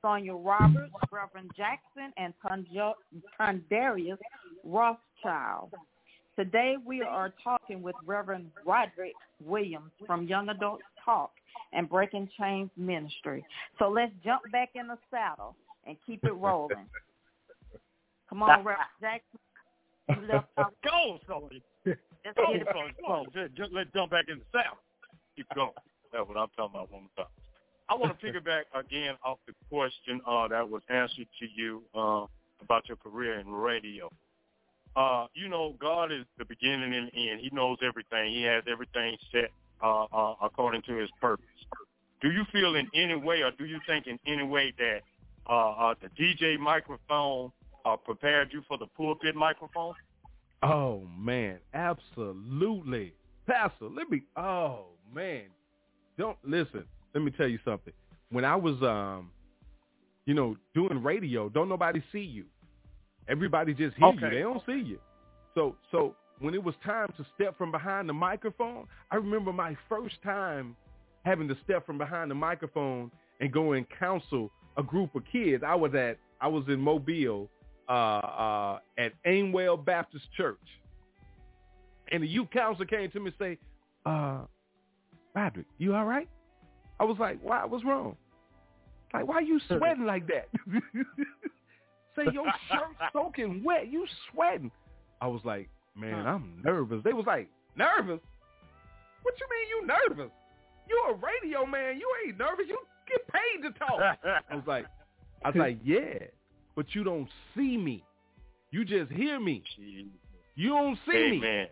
Sonia 0.00 0.34
Roberts, 0.34 0.92
Reverend 1.10 1.50
Jackson, 1.54 2.10
and 2.16 2.32
Tanja- 2.42 2.94
Tondarius 3.38 4.16
Rothschild. 4.64 5.74
Today 6.36 6.76
we 6.82 7.02
are 7.02 7.34
talking 7.44 7.82
with 7.82 7.96
Reverend 8.06 8.50
Roderick 8.64 9.14
Williams 9.44 9.90
from 10.06 10.26
Young 10.26 10.48
Adults 10.48 10.84
Talk 11.04 11.32
and 11.72 11.88
Breaking 11.88 12.28
Chains 12.38 12.70
Ministry. 12.76 13.44
So 13.78 13.88
let's 13.88 14.12
jump 14.24 14.42
back 14.52 14.70
in 14.74 14.86
the 14.86 14.98
saddle 15.10 15.56
and 15.86 15.96
keep 16.06 16.24
it 16.24 16.34
rolling. 16.34 16.86
Come 18.28 18.42
on, 18.42 18.64
Reverend 18.64 18.80
Jackson. 19.00 19.38
You 20.08 20.32
left 20.32 20.46
off. 20.58 20.72
Go, 20.84 21.18
Sonya. 21.26 21.60
Let's 21.84 22.36
Go, 22.36 22.52
get 22.52 22.62
it 22.62 22.68
Sonya. 22.72 22.92
Come 23.00 23.12
on, 23.12 23.26
just, 23.32 23.54
just 23.54 23.72
let's 23.72 23.90
jump 23.94 24.10
back 24.10 24.26
in 24.28 24.38
the 24.38 24.44
saddle. 24.52 24.78
Keep 25.36 25.46
going. 25.54 25.70
That's 26.12 26.26
what 26.28 26.36
I'm 26.36 26.48
talking 26.56 26.74
about 26.74 26.92
one 26.92 27.02
more 27.02 27.24
time. 27.24 27.32
I 27.88 27.94
want 27.94 28.18
to 28.18 28.26
piggyback 28.26 28.62
again 28.74 29.14
off 29.24 29.38
the 29.46 29.52
question 29.70 30.20
uh, 30.26 30.48
that 30.48 30.68
was 30.68 30.82
answered 30.88 31.28
to 31.38 31.46
you 31.54 31.82
uh, 31.94 32.26
about 32.60 32.88
your 32.88 32.96
career 32.96 33.38
in 33.38 33.48
radio. 33.48 34.10
Uh, 34.96 35.26
you 35.34 35.48
know, 35.48 35.74
God 35.78 36.10
is 36.10 36.24
the 36.38 36.44
beginning 36.44 36.94
and 36.94 37.08
the 37.08 37.30
end. 37.30 37.40
He 37.40 37.50
knows 37.52 37.78
everything. 37.86 38.32
He 38.32 38.42
has 38.42 38.64
everything 38.66 39.16
set 39.30 39.50
uh, 39.82 40.04
uh, 40.04 40.34
according 40.42 40.82
to 40.82 40.96
his 40.96 41.10
purpose. 41.20 41.46
Do 42.20 42.30
you 42.30 42.44
feel 42.52 42.76
in 42.76 42.88
any 42.94 43.14
way 43.14 43.42
or 43.42 43.50
do 43.52 43.66
you 43.66 43.78
think 43.86 44.06
in 44.06 44.18
any 44.26 44.42
way 44.42 44.72
that 44.78 45.00
uh, 45.48 45.70
uh, 45.72 45.94
the 46.00 46.08
DJ 46.20 46.58
microphone 46.58 47.52
uh, 47.84 47.96
prepared 47.96 48.52
you 48.52 48.62
for 48.66 48.78
the 48.78 48.86
pulpit 48.96 49.36
microphone? 49.36 49.94
Oh 50.62 51.02
man, 51.18 51.58
absolutely, 51.74 53.12
Pastor. 53.46 53.88
Let 53.88 54.10
me. 54.10 54.22
Oh 54.36 54.86
man, 55.14 55.44
don't 56.18 56.38
listen. 56.42 56.84
Let 57.14 57.22
me 57.22 57.30
tell 57.30 57.48
you 57.48 57.58
something. 57.64 57.92
When 58.30 58.44
I 58.44 58.56
was, 58.56 58.80
um, 58.82 59.30
you 60.24 60.34
know, 60.34 60.56
doing 60.74 61.02
radio, 61.02 61.48
don't 61.48 61.68
nobody 61.68 62.02
see 62.12 62.20
you. 62.20 62.46
Everybody 63.28 63.74
just 63.74 63.96
hear 63.96 64.12
you. 64.12 64.20
They 64.20 64.40
don't 64.40 64.62
see 64.66 64.82
you. 64.84 64.98
So, 65.54 65.76
so 65.90 66.14
when 66.40 66.54
it 66.54 66.62
was 66.62 66.74
time 66.84 67.08
to 67.16 67.26
step 67.34 67.56
from 67.56 67.70
behind 67.70 68.08
the 68.08 68.12
microphone, 68.12 68.86
I 69.10 69.16
remember 69.16 69.52
my 69.52 69.76
first 69.88 70.16
time 70.22 70.76
having 71.26 71.48
to 71.48 71.56
step 71.64 71.84
from 71.84 71.98
behind 71.98 72.30
the 72.30 72.34
microphone 72.36 73.10
and 73.40 73.52
go 73.52 73.72
and 73.72 73.84
counsel 73.98 74.48
a 74.76 74.82
group 74.82 75.12
of 75.16 75.22
kids. 75.30 75.64
I 75.66 75.74
was 75.74 75.92
at, 75.94 76.18
I 76.40 76.46
was 76.46 76.64
in 76.68 76.80
Mobile 76.80 77.50
uh, 77.88 77.92
uh, 77.92 78.78
at 78.96 79.12
Aimwell 79.26 79.84
Baptist 79.84 80.24
Church. 80.36 80.56
And 82.12 82.22
the 82.22 82.28
youth 82.28 82.48
counselor 82.52 82.86
came 82.86 83.10
to 83.10 83.18
me 83.18 83.26
and 83.26 83.34
say, 83.40 83.58
uh, 84.08 84.42
Roderick, 85.34 85.66
you 85.78 85.96
all 85.96 86.04
right? 86.04 86.28
I 87.00 87.04
was 87.04 87.16
like, 87.18 87.40
why? 87.42 87.64
What's 87.64 87.84
wrong? 87.84 88.16
Like, 89.12 89.26
why 89.26 89.36
are 89.36 89.42
you 89.42 89.60
sweating 89.66 90.06
like 90.06 90.28
that? 90.28 90.48
say, 92.16 92.22
your 92.32 92.46
shirt 92.70 92.96
soaking 93.12 93.64
wet. 93.64 93.90
You 93.90 94.06
sweating. 94.30 94.70
I 95.20 95.26
was 95.26 95.40
like, 95.44 95.68
man, 95.96 96.24
I'm 96.24 96.60
nervous. 96.64 97.00
They 97.02 97.12
was 97.12 97.26
like, 97.26 97.48
nervous? 97.76 98.20
What 99.22 99.34
you 99.40 99.46
mean 99.50 99.68
you 99.68 100.16
nervous? 100.16 100.32
You're 100.88 101.12
a 101.12 101.14
radio 101.14 101.66
man. 101.66 101.98
You 101.98 102.08
ain't 102.26 102.38
nervous. 102.38 102.66
You 102.68 102.78
get 103.08 103.26
paid 103.28 103.62
to 103.62 103.78
talk. 103.78 104.00
I 104.50 104.54
was 104.54 104.64
like, 104.66 104.86
I 105.44 105.48
was 105.48 105.56
like, 105.58 105.78
yeah, 105.84 106.18
but 106.74 106.86
you 106.94 107.04
don't 107.04 107.28
see 107.56 107.76
me. 107.76 108.02
You 108.70 108.84
just 108.84 109.10
hear 109.12 109.40
me. 109.40 109.62
You 110.54 110.68
don't 110.70 110.98
see 111.10 111.40
me. 111.40 111.66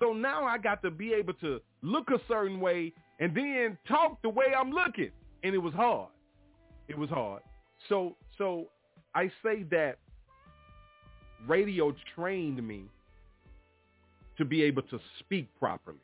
So 0.00 0.12
now 0.12 0.44
I 0.44 0.58
got 0.58 0.82
to 0.82 0.90
be 0.90 1.12
able 1.12 1.34
to 1.34 1.60
look 1.82 2.10
a 2.10 2.18
certain 2.26 2.60
way 2.60 2.92
and 3.18 3.34
then 3.36 3.78
talk 3.86 4.20
the 4.22 4.28
way 4.28 4.46
I'm 4.58 4.70
looking. 4.70 5.10
And 5.42 5.54
it 5.54 5.58
was 5.58 5.74
hard. 5.74 6.08
It 6.88 6.98
was 6.98 7.10
hard. 7.10 7.42
So 7.88 8.16
so 8.36 8.68
I 9.14 9.30
say 9.42 9.64
that 9.70 9.98
radio 11.46 11.94
trained 12.14 12.66
me 12.66 12.84
to 14.38 14.44
be 14.44 14.62
able 14.62 14.82
to 14.82 14.98
speak 15.18 15.48
properly. 15.58 15.98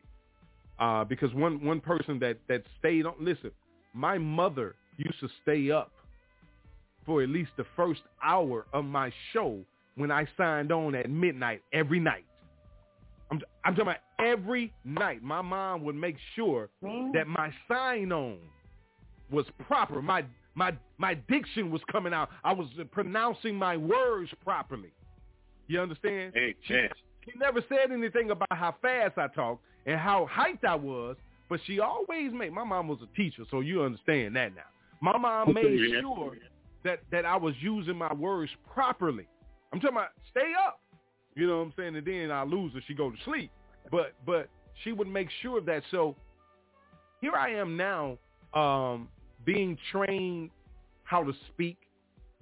Uh, 0.78 1.04
because 1.04 1.32
one, 1.34 1.64
one 1.64 1.80
person 1.80 2.18
that, 2.18 2.36
that 2.48 2.62
stayed 2.78 3.06
on, 3.06 3.14
listen, 3.20 3.50
my 3.94 4.18
mother 4.18 4.74
used 4.98 5.18
to 5.20 5.28
stay 5.42 5.70
up 5.70 5.90
for 7.06 7.22
at 7.22 7.28
least 7.28 7.50
the 7.56 7.64
first 7.76 8.02
hour 8.22 8.66
of 8.72 8.84
my 8.84 9.10
show 9.32 9.60
when 9.94 10.10
I 10.10 10.26
signed 10.36 10.72
on 10.72 10.94
at 10.94 11.08
midnight 11.08 11.62
every 11.72 12.00
night. 12.00 12.24
I'm, 13.30 13.40
I'm 13.64 13.74
talking 13.74 13.82
about 13.82 13.96
every 14.18 14.72
night. 14.84 15.22
My 15.22 15.40
mom 15.40 15.82
would 15.84 15.94
make 15.96 16.16
sure 16.34 16.68
that 17.14 17.26
my 17.26 17.50
sign 17.68 18.12
on 18.12 18.38
was 19.30 19.46
proper. 19.66 20.00
My 20.02 20.24
my 20.54 20.72
my 20.98 21.14
diction 21.14 21.70
was 21.70 21.80
coming 21.90 22.12
out. 22.12 22.30
I 22.44 22.52
was 22.52 22.68
pronouncing 22.92 23.56
my 23.56 23.76
words 23.76 24.30
properly. 24.44 24.92
You 25.66 25.80
understand? 25.80 26.34
Amen. 26.36 26.54
She 27.24 27.32
never 27.38 27.60
said 27.68 27.90
anything 27.92 28.30
about 28.30 28.52
how 28.52 28.76
fast 28.80 29.18
I 29.18 29.26
talked 29.28 29.64
and 29.86 29.98
how 29.98 30.28
hyped 30.30 30.64
I 30.68 30.74
was, 30.74 31.16
but 31.48 31.60
she 31.66 31.80
always 31.80 32.32
made. 32.32 32.52
My 32.52 32.64
mom 32.64 32.88
was 32.88 32.98
a 33.02 33.16
teacher, 33.16 33.44
so 33.50 33.60
you 33.60 33.82
understand 33.82 34.36
that 34.36 34.54
now. 34.54 34.62
My 35.00 35.16
mom 35.16 35.54
made 35.54 35.78
sure 36.00 36.36
that 36.84 37.00
that 37.12 37.24
I 37.24 37.36
was 37.36 37.54
using 37.60 37.96
my 37.96 38.12
words 38.12 38.50
properly. 38.72 39.26
I'm 39.72 39.80
talking 39.80 39.96
about 39.96 40.10
stay 40.30 40.52
up. 40.66 40.80
You 41.34 41.46
know 41.46 41.58
what 41.58 41.64
I'm 41.64 41.74
saying? 41.76 41.96
And 41.96 42.06
then 42.06 42.30
I 42.30 42.44
lose 42.44 42.72
her, 42.72 42.80
she 42.86 42.94
go 42.94 43.10
to 43.10 43.16
sleep. 43.24 43.50
But 43.90 44.14
but 44.24 44.48
she 44.82 44.92
would 44.92 45.08
make 45.08 45.28
sure 45.42 45.58
of 45.58 45.66
that. 45.66 45.82
So 45.90 46.16
here 47.20 47.34
I 47.34 47.50
am 47.50 47.76
now, 47.76 48.18
um, 48.54 49.08
being 49.44 49.78
trained 49.92 50.50
how 51.04 51.22
to 51.22 51.32
speak, 51.52 51.76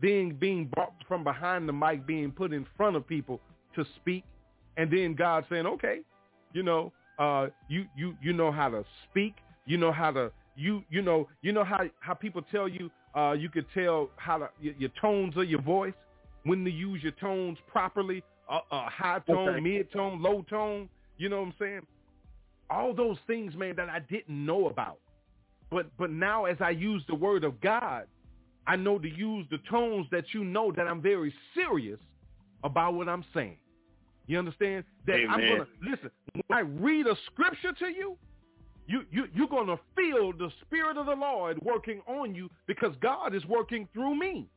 being 0.00 0.34
being 0.34 0.66
brought 0.74 0.94
from 1.06 1.24
behind 1.24 1.68
the 1.68 1.72
mic, 1.72 2.06
being 2.06 2.32
put 2.32 2.52
in 2.52 2.66
front 2.76 2.96
of 2.96 3.06
people 3.06 3.40
to 3.74 3.84
speak, 3.96 4.24
and 4.76 4.90
then 4.90 5.14
God 5.14 5.44
saying, 5.50 5.66
okay, 5.66 6.00
you 6.52 6.62
know, 6.62 6.92
uh, 7.18 7.48
you 7.68 7.86
you 7.96 8.16
you 8.22 8.32
know 8.32 8.50
how 8.52 8.68
to 8.68 8.84
speak, 9.10 9.36
you 9.66 9.76
know 9.76 9.92
how 9.92 10.10
to 10.10 10.32
you 10.56 10.82
you 10.90 11.02
know 11.02 11.28
you 11.42 11.52
know 11.52 11.64
how 11.64 11.84
how 12.00 12.14
people 12.14 12.42
tell 12.50 12.68
you 12.68 12.90
uh, 13.16 13.32
you 13.32 13.48
could 13.48 13.66
tell 13.74 14.10
how 14.16 14.38
to 14.38 14.48
your, 14.60 14.74
your 14.74 14.90
tones 15.00 15.36
of 15.36 15.48
your 15.48 15.62
voice 15.62 15.94
when 16.44 16.64
to 16.64 16.70
use 16.70 17.02
your 17.02 17.12
tones 17.12 17.58
properly, 17.68 18.22
uh, 18.50 18.60
uh, 18.70 18.88
high 18.88 19.20
tone, 19.26 19.48
Okay. 19.48 19.60
mid 19.60 19.90
tone, 19.92 20.22
low 20.22 20.42
tone. 20.42 20.88
You 21.16 21.28
know 21.28 21.40
what 21.40 21.46
I'm 21.48 21.54
saying? 21.58 21.80
All 22.70 22.94
those 22.94 23.18
things, 23.26 23.54
man, 23.54 23.76
that 23.76 23.88
I 23.88 24.00
didn't 24.00 24.44
know 24.44 24.68
about. 24.68 24.98
But 25.70 25.86
but 25.98 26.10
now 26.10 26.44
as 26.44 26.56
I 26.60 26.70
use 26.70 27.02
the 27.08 27.14
word 27.14 27.44
of 27.44 27.60
God, 27.60 28.06
I 28.66 28.76
know 28.76 28.98
to 28.98 29.08
use 29.08 29.46
the 29.50 29.58
tones 29.70 30.06
that 30.10 30.24
you 30.34 30.44
know 30.44 30.72
that 30.72 30.86
I'm 30.86 31.02
very 31.02 31.32
serious 31.54 32.00
about 32.62 32.94
what 32.94 33.08
I'm 33.08 33.24
saying. 33.34 33.56
You 34.26 34.38
understand? 34.38 34.84
That 35.06 35.18
I'm 35.28 35.40
gonna 35.40 35.66
listen, 35.82 36.10
when 36.32 36.58
I 36.58 36.60
read 36.60 37.06
a 37.06 37.14
scripture 37.26 37.72
to 37.72 37.86
you, 37.86 38.16
you, 38.86 39.02
you 39.10 39.24
you're 39.34 39.48
gonna 39.48 39.78
feel 39.96 40.32
the 40.32 40.50
spirit 40.62 40.96
of 40.96 41.06
the 41.06 41.14
Lord 41.14 41.58
working 41.62 42.00
on 42.06 42.34
you 42.34 42.50
because 42.66 42.94
God 43.00 43.34
is 43.34 43.44
working 43.46 43.88
through 43.92 44.18
me. 44.18 44.48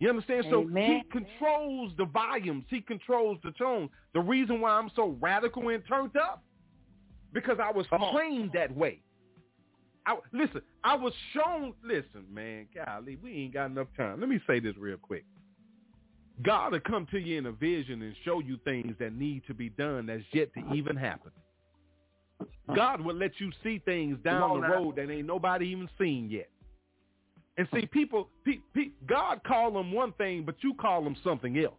You 0.00 0.08
understand? 0.08 0.46
So 0.48 0.62
Amen. 0.62 1.02
he 1.04 1.10
controls 1.10 1.92
the 1.98 2.06
volumes. 2.06 2.64
He 2.70 2.80
controls 2.80 3.38
the 3.44 3.52
tone. 3.52 3.90
The 4.14 4.20
reason 4.20 4.60
why 4.60 4.70
I'm 4.70 4.90
so 4.96 5.16
radical 5.20 5.68
and 5.68 5.82
turned 5.86 6.16
up, 6.16 6.42
because 7.34 7.58
I 7.62 7.70
was 7.70 7.86
trained 8.12 8.52
that 8.54 8.74
way. 8.74 9.02
I, 10.06 10.16
listen, 10.32 10.62
I 10.82 10.96
was 10.96 11.12
shown, 11.34 11.74
listen, 11.84 12.24
man, 12.32 12.66
golly, 12.74 13.18
we 13.22 13.42
ain't 13.42 13.52
got 13.52 13.66
enough 13.66 13.88
time. 13.96 14.18
Let 14.18 14.30
me 14.30 14.40
say 14.46 14.58
this 14.58 14.74
real 14.78 14.96
quick. 14.96 15.26
God 16.42 16.72
will 16.72 16.80
come 16.80 17.06
to 17.10 17.18
you 17.18 17.38
in 17.38 17.46
a 17.46 17.52
vision 17.52 18.02
and 18.02 18.14
show 18.24 18.40
you 18.40 18.58
things 18.64 18.94
that 18.98 19.12
need 19.14 19.42
to 19.46 19.54
be 19.54 19.68
done 19.68 20.06
that's 20.06 20.22
yet 20.32 20.52
to 20.54 20.74
even 20.74 20.96
happen. 20.96 21.32
God 22.74 23.00
will 23.00 23.16
let 23.16 23.32
you 23.38 23.50
see 23.62 23.80
things 23.84 24.18
down 24.24 24.60
the 24.60 24.66
road 24.68 24.96
that 24.96 25.10
ain't 25.10 25.26
nobody 25.26 25.66
even 25.66 25.88
seen 25.98 26.30
yet. 26.30 26.48
And 27.58 27.68
see, 27.74 27.84
people, 27.86 28.28
pe- 28.44 28.60
pe- 28.74 28.92
God 29.06 29.42
call 29.44 29.72
them 29.72 29.92
one 29.92 30.12
thing, 30.12 30.44
but 30.44 30.54
you 30.60 30.72
call 30.74 31.02
them 31.02 31.16
something 31.22 31.58
else. 31.58 31.74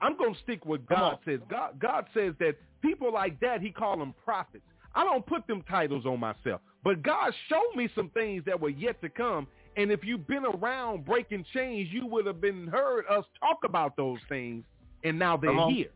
I'm 0.00 0.16
going 0.16 0.34
to 0.34 0.40
stick 0.42 0.64
with 0.64 0.86
God 0.86 1.18
says. 1.24 1.40
God, 1.50 1.80
God 1.80 2.06
says 2.14 2.34
that 2.40 2.56
people 2.82 3.12
like 3.12 3.40
that, 3.40 3.60
he 3.62 3.70
call 3.70 3.98
them 3.98 4.14
prophets. 4.24 4.64
I 4.94 5.02
don't 5.02 5.26
put 5.26 5.46
them 5.46 5.62
titles 5.68 6.06
on 6.06 6.20
myself, 6.20 6.60
but 6.84 7.02
God 7.02 7.32
showed 7.48 7.72
me 7.74 7.88
some 7.96 8.10
things 8.10 8.44
that 8.46 8.60
were 8.60 8.68
yet 8.68 9.00
to 9.00 9.08
come. 9.08 9.48
And 9.76 9.90
if 9.90 10.04
you've 10.04 10.26
been 10.26 10.44
around 10.44 11.04
breaking 11.04 11.44
chains, 11.52 11.88
you 11.90 12.06
would 12.06 12.26
have 12.26 12.40
been 12.40 12.68
heard 12.68 13.04
us 13.10 13.24
talk 13.40 13.58
about 13.64 13.96
those 13.96 14.18
things, 14.28 14.64
and 15.02 15.18
now 15.18 15.36
they're 15.36 15.50
on. 15.50 15.72
here. 15.72 15.90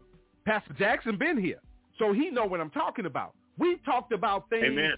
Pastor 0.45 0.75
Jackson 0.79 1.17
been 1.17 1.37
here, 1.37 1.61
so 1.99 2.13
he 2.13 2.31
know 2.31 2.45
what 2.45 2.61
I'm 2.61 2.71
talking 2.71 3.07
about. 3.07 3.35
We 3.59 3.77
talked 3.85 4.13
about 4.13 4.49
things 4.51 4.65
Amen. 4.67 4.95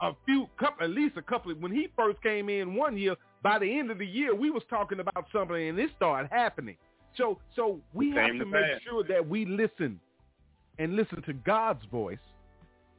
a 0.00 0.12
few 0.24 0.48
couple, 0.58 0.84
at 0.84 0.90
least 0.90 1.16
a 1.16 1.22
couple. 1.22 1.52
Of, 1.52 1.58
when 1.58 1.72
he 1.72 1.88
first 1.96 2.20
came 2.22 2.48
in 2.48 2.74
one 2.74 2.96
year, 2.96 3.14
by 3.42 3.58
the 3.58 3.78
end 3.78 3.90
of 3.90 3.98
the 3.98 4.06
year, 4.06 4.34
we 4.34 4.50
was 4.50 4.62
talking 4.68 5.00
about 5.00 5.26
something, 5.32 5.68
and 5.68 5.78
it 5.78 5.90
started 5.96 6.28
happening. 6.32 6.76
So, 7.16 7.38
so 7.54 7.80
we 7.94 8.10
have 8.10 8.32
to 8.32 8.38
to 8.38 8.44
make 8.46 8.62
pass. 8.62 8.80
sure 8.88 9.04
that 9.04 9.26
we 9.26 9.44
listen 9.44 10.00
and 10.78 10.96
listen 10.96 11.22
to 11.22 11.32
God's 11.32 11.84
voice, 11.86 12.18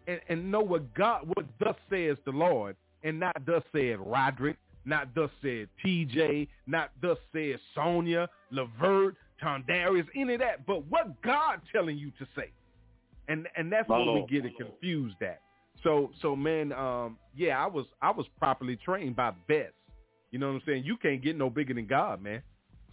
and, 0.07 0.19
and 0.29 0.51
know 0.51 0.61
what 0.61 0.93
God, 0.93 1.27
what 1.35 1.45
thus 1.59 1.75
says 1.89 2.17
the 2.25 2.31
Lord, 2.31 2.75
and 3.03 3.19
not 3.19 3.35
thus 3.45 3.63
said 3.71 3.97
Roderick, 3.99 4.57
not 4.87 5.13
thus 5.13 5.29
said 5.41 5.69
TJ, 5.85 6.47
not 6.65 6.91
thus 7.01 7.17
said 7.33 7.59
Sonia, 7.75 8.27
Levert, 8.51 9.15
Tondarius, 9.43 10.07
any 10.15 10.35
of 10.35 10.39
that, 10.39 10.65
but 10.65 10.85
what 10.87 11.21
God 11.21 11.61
telling 11.71 11.97
you 11.97 12.11
to 12.17 12.27
say. 12.35 12.51
And 13.27 13.47
and 13.55 13.71
that's 13.71 13.87
where 13.89 13.99
we 13.99 14.25
get 14.29 14.45
it 14.45 14.53
confused 14.57 15.21
at. 15.21 15.41
So 15.83 16.11
so 16.21 16.35
man, 16.35 16.71
um, 16.71 17.17
yeah, 17.35 17.61
I 17.61 17.67
was 17.67 17.85
I 18.01 18.11
was 18.11 18.25
properly 18.39 18.77
trained 18.77 19.15
by 19.15 19.31
the 19.31 19.53
best. 19.53 19.73
You 20.31 20.39
know 20.39 20.47
what 20.47 20.55
I'm 20.55 20.61
saying? 20.65 20.83
You 20.83 20.97
can't 20.97 21.21
get 21.21 21.37
no 21.37 21.49
bigger 21.49 21.73
than 21.73 21.87
God, 21.87 22.21
man. 22.21 22.41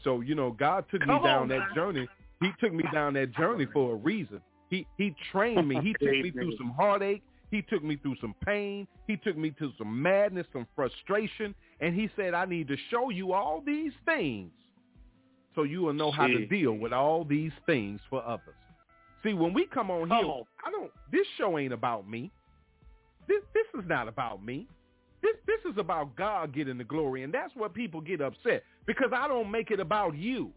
So, 0.02 0.20
you 0.20 0.34
know, 0.34 0.50
God 0.50 0.84
took 0.90 1.00
Come 1.00 1.16
me 1.16 1.24
down 1.24 1.42
on, 1.42 1.48
that 1.48 1.58
man. 1.58 1.74
journey. 1.74 2.08
He 2.40 2.50
took 2.60 2.72
me 2.72 2.84
down 2.92 3.14
that 3.14 3.32
journey 3.34 3.66
for 3.72 3.92
a 3.92 3.96
reason. 3.96 4.40
He 4.70 4.86
he 4.98 5.14
trained 5.32 5.68
me. 5.68 5.78
He 5.82 5.92
took 6.00 6.12
me 6.12 6.30
through 6.30 6.56
some 6.56 6.70
heartache. 6.70 7.22
He 7.50 7.62
took 7.62 7.82
me 7.84 7.96
through 7.96 8.16
some 8.20 8.34
pain. 8.44 8.86
He 9.06 9.16
took 9.16 9.36
me 9.36 9.54
through 9.56 9.72
some 9.78 10.02
madness, 10.02 10.46
some 10.52 10.66
frustration, 10.74 11.54
and 11.84 11.94
he 11.94 12.08
said, 12.16 12.32
"I 12.32 12.46
need 12.46 12.68
to 12.68 12.76
show 12.90 13.10
you 13.10 13.34
all 13.34 13.60
these 13.60 13.92
things 14.06 14.50
so 15.54 15.64
you 15.64 15.82
will 15.82 15.92
know 15.92 16.10
how 16.10 16.26
to 16.26 16.46
deal 16.46 16.72
with 16.72 16.94
all 16.94 17.24
these 17.24 17.52
things 17.66 18.00
for 18.08 18.24
others." 18.24 18.54
See, 19.22 19.34
when 19.34 19.52
we 19.52 19.66
come 19.66 19.90
on 19.90 20.08
here, 20.08 20.26
on. 20.26 20.44
I 20.64 20.70
don't. 20.70 20.90
This 21.12 21.26
show 21.36 21.58
ain't 21.58 21.74
about 21.74 22.08
me. 22.08 22.32
This 23.28 23.42
this 23.52 23.66
is 23.78 23.86
not 23.86 24.08
about 24.08 24.42
me. 24.42 24.66
This 25.22 25.36
this 25.46 25.60
is 25.70 25.76
about 25.76 26.16
God 26.16 26.54
getting 26.54 26.78
the 26.78 26.84
glory, 26.84 27.22
and 27.22 27.32
that's 27.32 27.54
what 27.54 27.74
people 27.74 28.00
get 28.00 28.22
upset 28.22 28.64
because 28.86 29.10
I 29.14 29.28
don't 29.28 29.50
make 29.50 29.70
it 29.70 29.78
about 29.78 30.16
you. 30.16 30.52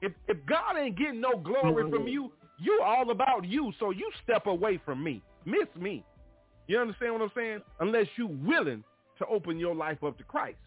If 0.00 0.12
if 0.26 0.38
God 0.46 0.78
ain't 0.78 0.96
getting 0.96 1.20
no 1.20 1.36
glory 1.36 1.90
from 1.90 2.00
mm-hmm. 2.00 2.08
you, 2.08 2.32
you 2.58 2.80
all 2.82 3.10
about 3.10 3.44
you. 3.44 3.72
So 3.78 3.90
you 3.90 4.10
step 4.24 4.46
away 4.46 4.80
from 4.86 5.04
me, 5.04 5.22
miss 5.44 5.68
me. 5.78 6.02
You 6.66 6.78
understand 6.78 7.12
what 7.12 7.22
I'm 7.22 7.32
saying? 7.36 7.60
Unless 7.80 8.06
you 8.16 8.26
willing 8.26 8.82
to 9.18 9.26
open 9.26 9.58
your 9.58 9.74
life 9.74 10.02
up 10.04 10.18
to 10.18 10.24
Christ. 10.24 10.58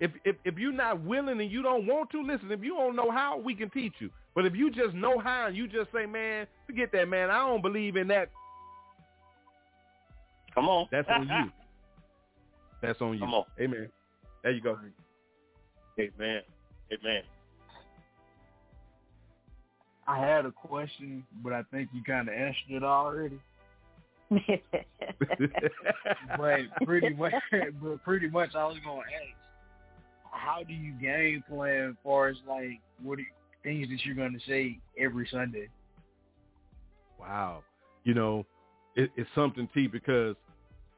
If 0.00 0.10
if 0.24 0.36
if 0.44 0.58
you're 0.58 0.72
not 0.72 1.02
willing 1.02 1.40
and 1.40 1.50
you 1.50 1.62
don't 1.62 1.86
want 1.86 2.10
to 2.10 2.22
listen, 2.22 2.50
if 2.50 2.62
you 2.62 2.74
don't 2.74 2.96
know 2.96 3.10
how, 3.10 3.38
we 3.38 3.54
can 3.54 3.70
teach 3.70 3.94
you. 3.98 4.10
But 4.34 4.46
if 4.46 4.54
you 4.54 4.70
just 4.70 4.94
know 4.94 5.18
how 5.18 5.46
and 5.46 5.56
you 5.56 5.68
just 5.68 5.92
say, 5.92 6.06
man, 6.06 6.46
forget 6.66 6.90
that, 6.92 7.08
man. 7.08 7.30
I 7.30 7.46
don't 7.46 7.62
believe 7.62 7.96
in 7.96 8.08
that. 8.08 8.30
Come 10.54 10.68
on. 10.68 10.88
That's 10.90 11.08
on 11.08 11.28
you. 11.28 11.50
That's 12.82 13.00
on 13.00 13.14
you. 13.14 13.20
Come 13.20 13.34
on. 13.34 13.44
Amen. 13.60 13.88
There 14.42 14.52
you 14.52 14.60
go. 14.60 14.78
Amen. 15.98 16.40
Amen. 16.92 17.22
I 20.06 20.18
had 20.18 20.46
a 20.46 20.50
question, 20.50 21.24
but 21.44 21.52
I 21.52 21.62
think 21.70 21.90
you 21.94 22.02
kind 22.02 22.28
of 22.28 22.34
answered 22.34 22.70
it 22.70 22.82
already. 22.82 23.38
but 26.36 26.60
pretty 26.84 27.14
much, 27.14 27.32
but 27.82 28.02
pretty 28.02 28.28
much, 28.28 28.54
I 28.54 28.66
was 28.66 28.78
gonna 28.84 29.00
ask, 29.00 29.36
how 30.30 30.62
do 30.66 30.72
you 30.72 30.92
game 30.94 31.44
plan 31.48 31.90
as 31.90 31.96
far 32.02 32.28
as 32.28 32.36
like 32.48 32.80
what 33.02 33.18
are, 33.18 33.26
things 33.62 33.88
that 33.88 34.04
you're 34.04 34.14
gonna 34.14 34.38
say 34.46 34.78
every 34.98 35.28
Sunday? 35.30 35.68
Wow. 37.18 37.62
You 38.04 38.14
know, 38.14 38.46
it, 38.96 39.10
it's 39.16 39.30
something 39.34 39.68
T 39.72 39.86
because 39.86 40.36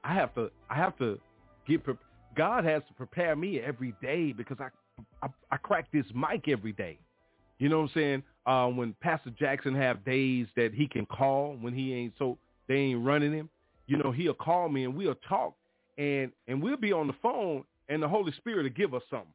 I 0.03 0.15
have 0.15 0.35
to 0.35 0.51
I 0.71 0.77
have 0.77 0.97
to 0.99 1.19
get 1.67 1.85
pre- 1.85 1.95
God 2.37 2.65
has 2.65 2.83
to 2.89 2.95
prepare 2.95 3.37
me 3.37 3.61
every 3.61 3.95
day 4.01 4.33
because 4.33 4.59
I 4.61 4.69
I, 5.23 5.29
I 5.51 5.57
crack 5.57 5.91
this 5.93 6.07
mic 6.15 6.49
every 6.49 6.73
day. 6.73 6.99
You 7.59 7.69
know 7.69 7.83
what 7.83 7.91
I'm 7.91 7.95
saying? 7.95 8.23
Uh, 8.47 8.67
when 8.69 8.95
Pastor 9.01 9.31
Jackson 9.31 9.75
have 9.75 10.05
days 10.05 10.47
that 10.57 10.75
he 10.75 10.87
can 10.87 11.07
call 11.07 11.57
when 11.61 11.73
he 11.73 11.95
ain't 11.95 12.15
so 12.19 12.37
they 12.69 12.77
ain't 12.77 13.05
running 13.05 13.33
him, 13.33 13.49
you 13.87 13.97
know, 13.97 14.11
he'll 14.11 14.35
call 14.35 14.69
me 14.69 14.85
and 14.85 14.95
we'll 14.95 15.17
talk 15.29 15.55
and 15.99 16.33
and 16.49 16.63
we'll 16.63 16.77
be 16.77 16.93
on 16.93 17.07
the 17.07 17.15
phone 17.23 17.65
and 17.89 18.03
the 18.03 18.09
Holy 18.09 18.33
Spirit 18.33 18.65
will 18.65 18.71
give 18.71 18.95
us 18.95 19.03
something. 19.11 19.29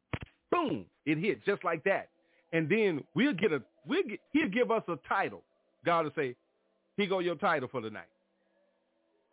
Boom, 0.51 0.86
it 1.05 1.17
hit 1.17 1.43
just 1.45 1.63
like 1.63 1.84
that. 1.84 2.09
And 2.51 2.67
then 2.67 3.03
we'll 3.13 3.34
get 3.34 3.53
a 3.53 3.61
we'll 3.86 4.03
get 4.03 4.19
he'll 4.32 4.49
give 4.49 4.71
us 4.71 4.84
a 4.88 4.97
title. 5.07 5.43
God 5.86 6.05
will 6.05 6.11
say, 6.15 6.36
"Here 6.97 7.07
go 7.07 7.19
your 7.19 7.36
title 7.36 7.69
for 7.71 7.82
the 7.82 7.89
night." 7.89 8.09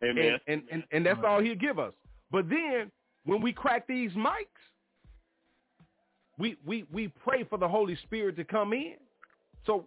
Amen. 0.03 0.39
And, 0.47 0.61
and, 0.61 0.63
and, 0.71 0.83
and 0.91 1.05
that's 1.05 1.19
all 1.25 1.41
he'll 1.41 1.55
give 1.55 1.79
us. 1.79 1.93
But 2.31 2.49
then 2.49 2.91
when 3.25 3.41
we 3.41 3.51
crack 3.51 3.87
these 3.87 4.11
mics, 4.11 4.45
we, 6.37 6.55
we, 6.65 6.85
we 6.93 7.07
pray 7.23 7.43
for 7.43 7.57
the 7.57 7.67
Holy 7.67 7.97
Spirit 8.03 8.35
to 8.37 8.43
come 8.43 8.73
in. 8.73 8.95
So 9.65 9.85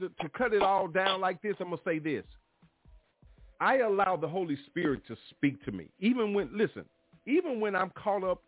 to, 0.00 0.08
to 0.20 0.28
cut 0.30 0.52
it 0.52 0.62
all 0.62 0.88
down 0.88 1.20
like 1.20 1.40
this, 1.42 1.54
I'm 1.60 1.68
going 1.68 1.78
to 1.78 1.84
say 1.84 1.98
this. 1.98 2.24
I 3.60 3.78
allow 3.78 4.16
the 4.16 4.28
Holy 4.28 4.56
Spirit 4.66 5.02
to 5.08 5.16
speak 5.30 5.62
to 5.64 5.72
me. 5.72 5.88
Even 6.00 6.34
when, 6.34 6.50
listen, 6.56 6.84
even 7.26 7.60
when 7.60 7.76
I'm 7.76 7.90
caught 7.90 8.24
up 8.24 8.42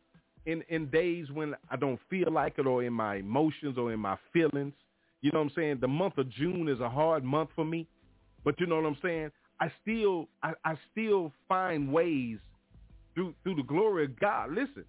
in, 0.46 0.62
in 0.68 0.86
days 0.86 1.30
when 1.32 1.54
I 1.70 1.76
don't 1.76 2.00
feel 2.08 2.32
like 2.32 2.54
it 2.58 2.66
or 2.66 2.82
in 2.82 2.92
my 2.92 3.16
emotions 3.16 3.76
or 3.78 3.92
in 3.92 4.00
my 4.00 4.16
feelings, 4.32 4.74
you 5.20 5.30
know 5.32 5.38
what 5.40 5.46
I'm 5.46 5.52
saying? 5.54 5.78
The 5.80 5.88
month 5.88 6.18
of 6.18 6.30
June 6.30 6.68
is 6.68 6.80
a 6.80 6.88
hard 6.88 7.24
month 7.24 7.50
for 7.54 7.64
me. 7.64 7.86
But 8.44 8.58
you 8.58 8.66
know 8.66 8.76
what 8.76 8.86
I'm 8.86 8.98
saying? 9.02 9.30
I 9.60 9.70
still 9.82 10.28
I, 10.42 10.52
I 10.64 10.74
still 10.90 11.32
find 11.48 11.92
ways 11.92 12.38
through 13.14 13.34
through 13.44 13.56
the 13.56 13.62
glory 13.62 14.04
of 14.06 14.18
God, 14.18 14.50
listen, 14.50 14.84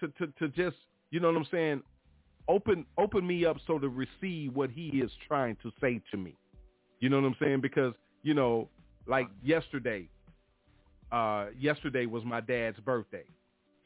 to, 0.00 0.08
to, 0.08 0.26
to 0.38 0.48
just, 0.48 0.76
you 1.10 1.20
know 1.20 1.28
what 1.28 1.36
I'm 1.36 1.46
saying, 1.50 1.82
open 2.48 2.84
open 2.98 3.26
me 3.26 3.44
up 3.44 3.58
so 3.66 3.78
to 3.78 3.88
receive 3.88 4.54
what 4.54 4.70
he 4.70 4.88
is 4.88 5.10
trying 5.28 5.56
to 5.62 5.70
say 5.80 6.00
to 6.10 6.16
me. 6.16 6.34
You 7.00 7.08
know 7.10 7.20
what 7.20 7.26
I'm 7.26 7.36
saying? 7.40 7.60
Because, 7.60 7.94
you 8.22 8.34
know, 8.34 8.68
like 9.06 9.28
yesterday, 9.42 10.08
uh, 11.12 11.46
yesterday 11.58 12.06
was 12.06 12.24
my 12.24 12.40
dad's 12.40 12.78
birthday 12.80 13.24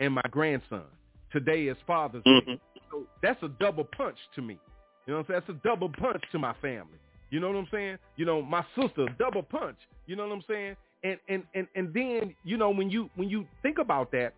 and 0.00 0.14
my 0.14 0.22
grandson. 0.30 0.84
Today 1.32 1.68
is 1.68 1.76
Father's 1.86 2.24
Day. 2.24 2.30
Mhm. 2.30 2.60
So 2.90 3.06
that's 3.22 3.42
a 3.42 3.48
double 3.48 3.84
punch 3.84 4.18
to 4.34 4.42
me. 4.42 4.58
You 5.06 5.14
know 5.14 5.18
what 5.18 5.20
I'm 5.20 5.26
saying? 5.26 5.42
That's 5.46 5.58
a 5.58 5.68
double 5.68 5.88
punch 5.88 6.22
to 6.32 6.38
my 6.38 6.52
family. 6.54 6.98
You 7.30 7.40
know 7.40 7.48
what 7.48 7.56
I'm 7.56 7.68
saying? 7.70 7.98
You 8.16 8.24
know, 8.24 8.42
my 8.42 8.64
sister, 8.74 9.06
double 9.18 9.42
punch. 9.42 9.78
You 10.06 10.16
know 10.16 10.26
what 10.26 10.34
I'm 10.34 10.42
saying? 10.48 10.76
And 11.04 11.18
and 11.28 11.44
and 11.54 11.68
and 11.74 11.94
then, 11.94 12.34
you 12.44 12.56
know, 12.56 12.70
when 12.70 12.90
you 12.90 13.08
when 13.14 13.28
you 13.28 13.46
think 13.62 13.78
about 13.78 14.10
that, 14.12 14.34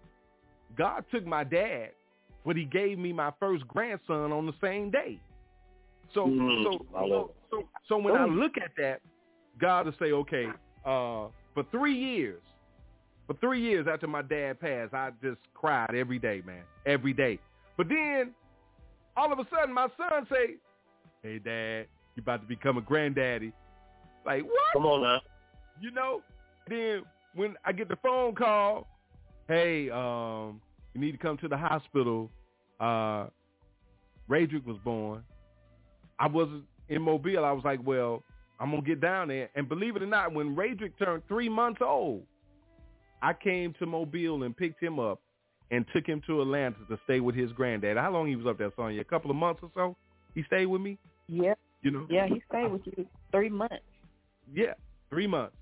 God 0.77 1.05
took 1.11 1.25
my 1.25 1.45
dad, 1.45 1.91
but 2.45 2.57
he 2.57 2.65
gave 2.65 2.99
me 2.99 3.13
my 3.13 3.33
first 3.41 3.67
grandson 3.69 4.33
on 4.33 4.47
the 4.47 4.55
same 4.61 4.91
day. 4.91 5.19
So 6.15 6.27
Mm, 6.27 6.65
so, 6.65 6.87
so 6.93 7.35
so 7.51 7.69
so 7.89 7.97
when 7.97 8.15
I 8.17 8.27
look 8.27 8.59
at 8.59 8.73
that, 8.77 9.01
God 9.59 9.87
will 9.87 9.95
say, 9.99 10.13
okay, 10.13 10.49
uh, 10.85 11.29
for 11.55 11.65
three 11.71 11.97
years, 11.97 12.41
for 13.27 13.35
three 13.35 13.61
years 13.61 13.87
after 13.91 14.07
my 14.07 14.23
dad 14.23 14.61
passed, 14.61 14.95
I 14.95 15.11
just 15.23 15.39
cried 15.55 15.95
every 15.95 16.19
day, 16.19 16.43
man, 16.45 16.63
every 16.87 17.13
day. 17.13 17.39
But 17.77 17.89
then, 17.89 18.33
all 19.17 19.33
of 19.33 19.39
a 19.39 19.47
sudden, 19.51 19.75
my 19.75 19.89
son 19.97 20.27
say, 20.31 20.57
"Hey, 21.23 21.39
Dad, 21.39 21.87
you 22.17 22.23
about 22.23 22.43
to 22.43 22.47
become 22.47 22.79
a 22.79 22.81
granddaddy." 22.81 23.53
Like 24.25 24.45
what? 24.45 24.73
Come 24.73 24.87
on 24.87 25.03
now. 25.03 25.21
You 25.81 25.91
know? 25.91 26.23
Then 26.69 27.03
when 27.35 27.57
I 27.65 27.73
get 27.73 27.89
the 27.89 27.97
phone 27.97 28.35
call, 28.35 28.87
"Hey, 29.49 29.91
um, 29.91 30.61
you 30.95 31.01
need 31.01 31.13
to 31.13 31.19
come 31.19 31.39
to 31.39 31.49
the 31.49 31.57
hospital." 31.57 32.31
Uh, 32.81 33.27
Radrick 34.29 34.65
was 34.65 34.79
born. 34.85 35.23
I 36.19 36.27
wasn't 36.27 36.65
in 36.89 37.03
Mobile. 37.03 37.45
I 37.45 37.53
was 37.53 37.65
like, 37.65 37.81
"Well, 37.85 38.23
I'm 38.61 38.71
gonna 38.71 38.83
get 38.83 39.01
down 39.01 39.29
there." 39.29 39.51
And 39.55 39.69
believe 39.69 39.97
it 39.97 40.03
or 40.03 40.07
not, 40.07 40.33
when 40.33 40.55
Radrick 40.57 40.93
turned 40.99 41.27
three 41.29 41.49
months 41.49 41.81
old, 41.83 42.25
I 43.21 43.33
came 43.33 43.73
to 43.75 43.87
Mobile 43.87 44.43
and 44.43 44.57
picked 44.57 44.83
him 44.83 44.99
up 44.99 45.21
and 45.71 45.87
took 45.95 46.07
him 46.07 46.21
to 46.27 46.43
Atlanta 46.43 46.77
to 46.89 46.99
stay 47.05 47.21
with 47.21 47.35
his 47.35 47.51
granddad. 47.53 47.97
How 47.97 48.11
long 48.11 48.27
he 48.27 48.37
was 48.37 48.47
up 48.47 48.59
there, 48.59 48.71
Sonya? 48.77 49.01
A 49.01 49.05
couple 49.05 49.31
of 49.31 49.37
months 49.37 49.63
or 49.63 49.71
so? 49.75 49.97
He 50.35 50.43
stayed 50.45 50.67
with 50.67 50.81
me? 50.81 50.99
Yeah, 51.29 51.55
You 51.83 51.91
know? 51.91 52.07
yeah, 52.11 52.27
he 52.27 52.43
stayed 52.49 52.71
with 52.71 52.83
you 52.87 53.07
three 53.31 53.49
months. 53.49 53.77
Yeah, 54.53 54.75
three 55.09 55.27
months. 55.27 55.57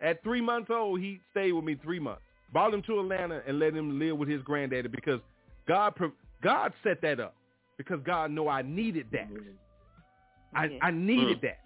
At 0.00 0.22
three 0.22 0.40
months 0.40 0.70
old, 0.70 1.00
he 1.00 1.20
stayed 1.30 1.52
with 1.52 1.64
me 1.64 1.76
three 1.82 1.98
months. 1.98 2.22
Brought 2.52 2.74
him 2.74 2.82
to 2.82 3.00
Atlanta 3.00 3.42
and 3.46 3.58
let 3.58 3.74
him 3.74 3.98
live 3.98 4.16
with 4.18 4.28
his 4.28 4.42
granddaddy 4.42 4.88
because 4.88 5.20
God 5.66 5.94
God 6.42 6.72
set 6.84 7.00
that 7.02 7.18
up 7.18 7.34
because 7.76 7.98
God 8.04 8.30
know 8.30 8.48
I 8.48 8.62
needed 8.62 9.06
that. 9.12 9.28
Mm-hmm. 9.28 9.50
I, 10.54 10.78
I 10.80 10.90
needed 10.90 11.38
mm. 11.38 11.42
that, 11.42 11.58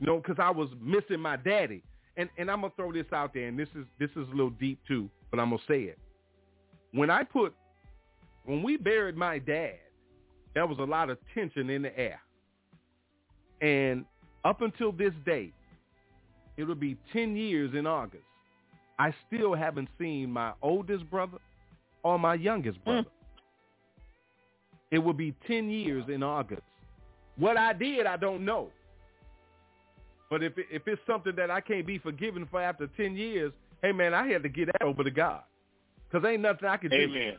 you 0.00 0.06
know, 0.06 0.16
because 0.16 0.36
I 0.38 0.50
was 0.50 0.70
missing 0.80 1.20
my 1.20 1.36
daddy. 1.36 1.82
And 2.16 2.28
and 2.38 2.50
I'm 2.50 2.62
gonna 2.62 2.72
throw 2.74 2.92
this 2.92 3.06
out 3.12 3.32
there, 3.32 3.46
and 3.46 3.58
this 3.58 3.68
is 3.76 3.84
this 3.98 4.10
is 4.10 4.26
a 4.28 4.34
little 4.34 4.50
deep 4.50 4.80
too, 4.88 5.08
but 5.30 5.38
I'm 5.38 5.50
gonna 5.50 5.62
say 5.68 5.82
it. 5.82 5.98
When 6.92 7.08
I 7.08 7.22
put, 7.22 7.54
when 8.44 8.62
we 8.62 8.76
buried 8.76 9.16
my 9.16 9.38
dad, 9.38 9.76
there 10.54 10.66
was 10.66 10.78
a 10.78 10.84
lot 10.84 11.08
of 11.08 11.18
tension 11.32 11.70
in 11.70 11.82
the 11.82 11.96
air, 11.96 12.20
and 13.60 14.04
up 14.44 14.60
until 14.60 14.90
this 14.90 15.12
day, 15.24 15.52
it 16.56 16.64
will 16.64 16.74
be 16.74 16.96
10 17.12 17.36
years 17.36 17.74
in 17.74 17.86
August. 17.86 18.24
I 18.98 19.14
still 19.26 19.54
haven't 19.54 19.88
seen 19.98 20.30
my 20.30 20.52
oldest 20.62 21.08
brother 21.10 21.38
or 22.02 22.18
my 22.18 22.34
youngest 22.34 22.78
hmm. 22.78 22.84
brother. 22.84 23.08
It 24.90 24.98
will 24.98 25.14
be 25.14 25.34
10 25.46 25.70
years 25.70 26.04
in 26.08 26.22
August. 26.22 26.62
What 27.36 27.56
I 27.56 27.72
did, 27.72 28.06
I 28.06 28.16
don't 28.16 28.44
know. 28.44 28.70
But 30.30 30.44
if 30.44 30.56
it, 30.56 30.66
if 30.70 30.86
it's 30.86 31.02
something 31.06 31.34
that 31.36 31.50
I 31.50 31.60
can't 31.60 31.86
be 31.86 31.98
forgiven 31.98 32.46
for 32.50 32.62
after 32.62 32.86
10 32.96 33.16
years, 33.16 33.52
hey 33.82 33.92
man, 33.92 34.14
I 34.14 34.28
had 34.28 34.42
to 34.44 34.48
get 34.48 34.66
that 34.66 34.82
over 34.82 35.04
to 35.04 35.10
God. 35.10 35.42
Cuz 36.10 36.24
ain't 36.24 36.42
nothing 36.42 36.68
I 36.68 36.76
can 36.76 36.90
do. 36.90 36.96
Amen. 36.96 37.34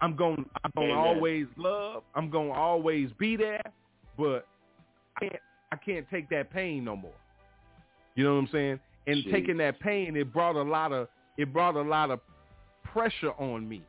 I'm 0.00 0.14
going 0.14 0.44
I'm 0.62 0.70
going 0.76 0.88
to 0.88 0.94
always 0.94 1.46
love. 1.56 2.02
I'm 2.14 2.30
going 2.30 2.48
to 2.48 2.54
always 2.54 3.10
be 3.18 3.36
there, 3.36 3.62
but 4.18 4.46
I 5.16 5.20
can't 5.20 5.42
I 5.72 5.76
can't 5.76 6.06
take 6.10 6.28
that 6.30 6.50
pain 6.50 6.84
no 6.84 6.94
more. 6.94 7.14
You 8.14 8.24
know 8.24 8.34
what 8.34 8.40
I'm 8.40 8.48
saying? 8.52 8.80
And 9.06 9.24
Jeez. 9.24 9.32
taking 9.32 9.56
that 9.58 9.80
pain, 9.80 10.16
it 10.16 10.32
brought 10.32 10.56
a 10.56 10.62
lot 10.62 10.92
of 10.92 11.08
it 11.36 11.52
brought 11.52 11.76
a 11.76 11.82
lot 11.82 12.10
of 12.10 12.20
pressure 12.84 13.32
on 13.38 13.68
me. 13.68 13.82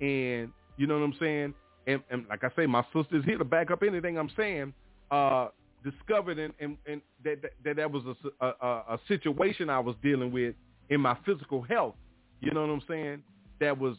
And 0.00 0.50
you 0.76 0.86
know 0.86 0.98
what 0.98 1.04
I'm 1.04 1.16
saying? 1.18 1.54
And, 1.86 2.02
and 2.10 2.26
like 2.28 2.44
I 2.44 2.50
say, 2.56 2.66
my 2.66 2.84
sister's 2.94 3.24
here 3.24 3.38
to 3.38 3.44
back 3.44 3.70
up 3.70 3.82
anything 3.82 4.18
I'm 4.18 4.30
saying. 4.36 4.72
Uh, 5.10 5.48
discovered 5.84 6.38
and, 6.38 6.52
and, 6.60 6.76
and 6.86 7.00
that, 7.24 7.42
that 7.64 7.76
that 7.76 7.90
was 7.90 8.02
a 8.40 8.98
situation 9.08 9.70
I 9.70 9.80
was 9.80 9.96
dealing 10.02 10.32
with 10.32 10.54
in 10.90 11.00
my 11.00 11.16
physical 11.24 11.62
health. 11.62 11.94
You 12.40 12.52
know 12.52 12.62
what 12.62 12.70
I'm 12.72 12.82
saying? 12.88 13.22
That 13.60 13.78
was 13.78 13.96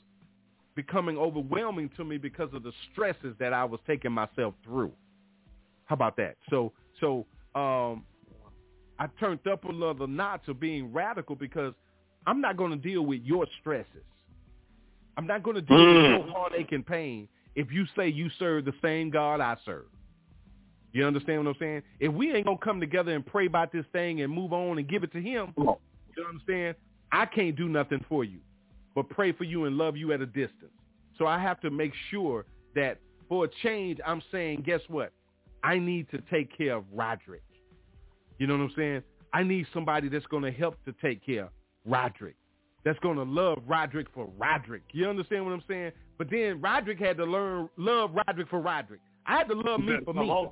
becoming 0.76 1.18
overwhelming 1.18 1.90
to 1.98 2.04
me 2.04 2.18
because 2.18 2.50
of 2.54 2.64
the 2.64 2.72
stresses 2.92 3.36
that 3.40 3.54
I 3.54 3.66
was 3.66 3.80
taking 3.86 4.12
myself 4.12 4.54
through. 4.64 4.92
How 5.86 5.96
about 5.96 6.16
that? 6.18 6.36
So 6.50 6.72
so 7.00 7.26
um, 7.56 8.06
I 9.00 9.08
turned 9.20 9.46
up 9.48 9.66
another 9.66 10.08
notch 10.08 10.08
of 10.08 10.10
knots 10.10 10.48
of 10.50 10.60
being 10.60 10.94
radical 10.94 11.36
because 11.36 11.74
I'm 12.28 12.42
not 12.42 12.58
going 12.58 12.72
to 12.72 12.78
deal 12.78 13.06
with 13.06 13.22
your 13.24 13.48
stresses. 13.60 13.88
I'm 15.18 15.28
not 15.28 15.44
going 15.44 15.56
to 15.56 15.62
deal 15.62 15.78
with 15.78 15.96
Mm. 15.96 16.26
your 16.26 16.34
heartache 16.34 16.72
and 16.72 16.86
pain 16.86 17.28
if 17.56 17.72
you 17.72 17.86
say 17.96 18.08
you 18.08 18.30
serve 18.40 18.66
the 18.66 18.74
same 18.82 19.10
God 19.10 19.42
I 19.42 19.58
serve. 19.66 19.88
You 20.92 21.06
understand 21.06 21.46
what 21.46 21.52
I'm 21.52 21.60
saying? 21.60 21.84
If 22.00 22.14
we 22.14 22.34
ain't 22.34 22.46
going 22.46 22.58
to 22.58 22.64
come 22.64 22.80
together 22.80 23.14
and 23.14 23.26
pray 23.26 23.46
about 23.46 23.72
this 23.72 23.86
thing 23.92 24.22
and 24.22 24.34
move 24.34 24.54
on 24.54 24.78
and 24.78 24.88
give 24.88 25.04
it 25.04 25.12
to 25.14 25.22
him, 25.22 25.54
you 25.58 26.26
understand? 26.28 26.76
I 27.12 27.26
can't 27.26 27.56
do 27.56 27.70
nothing 27.70 28.04
for 28.10 28.24
you, 28.24 28.40
but 28.96 29.10
pray 29.10 29.32
for 29.32 29.44
you 29.44 29.66
and 29.66 29.78
love 29.78 29.98
you 29.98 30.14
at 30.14 30.22
a 30.22 30.26
distance. 30.26 30.72
So 31.18 31.28
I 31.28 31.40
have 31.40 31.60
to 31.62 31.70
make 31.70 31.92
sure 32.10 32.46
that 32.76 33.00
for 33.28 33.46
a 33.46 33.50
change, 33.62 34.00
I'm 34.06 34.22
saying, 34.32 34.64
guess 34.66 34.82
what? 34.88 35.12
I 35.64 35.78
need 35.78 36.10
to 36.12 36.20
take 36.32 36.56
care 36.58 36.78
of 36.78 36.86
Roderick. 36.92 37.44
You 38.38 38.48
know 38.48 38.58
what 38.58 38.64
I'm 38.64 38.74
saying? 38.76 39.04
I 39.34 39.44
need 39.44 39.68
somebody 39.74 40.10
that's 40.10 40.26
going 40.28 40.44
to 40.44 40.52
help 40.52 40.84
to 40.86 40.94
take 41.02 41.24
care 41.26 41.44
of 41.44 41.50
Roderick. 41.86 42.36
That's 42.86 43.00
going 43.00 43.18
to 43.18 43.24
love 43.24 43.62
Roderick 43.68 44.08
for 44.14 44.30
Roderick. 44.38 44.84
You 44.94 45.08
understand 45.10 45.46
what 45.46 45.54
I'm 45.54 45.64
saying? 45.68 45.92
But 46.18 46.30
then 46.32 46.62
Roderick 46.62 47.00
had 47.00 47.18
to 47.18 47.26
learn 47.26 47.70
love 47.78 48.12
Roderick 48.26 48.50
for 48.50 48.62
Roderick. 48.62 49.02
I 49.30 49.38
had 49.38 49.48
to 49.50 49.54
love 49.54 49.80
me 49.80 49.94
for 50.04 50.14
Come 50.14 50.28
me. 50.28 50.48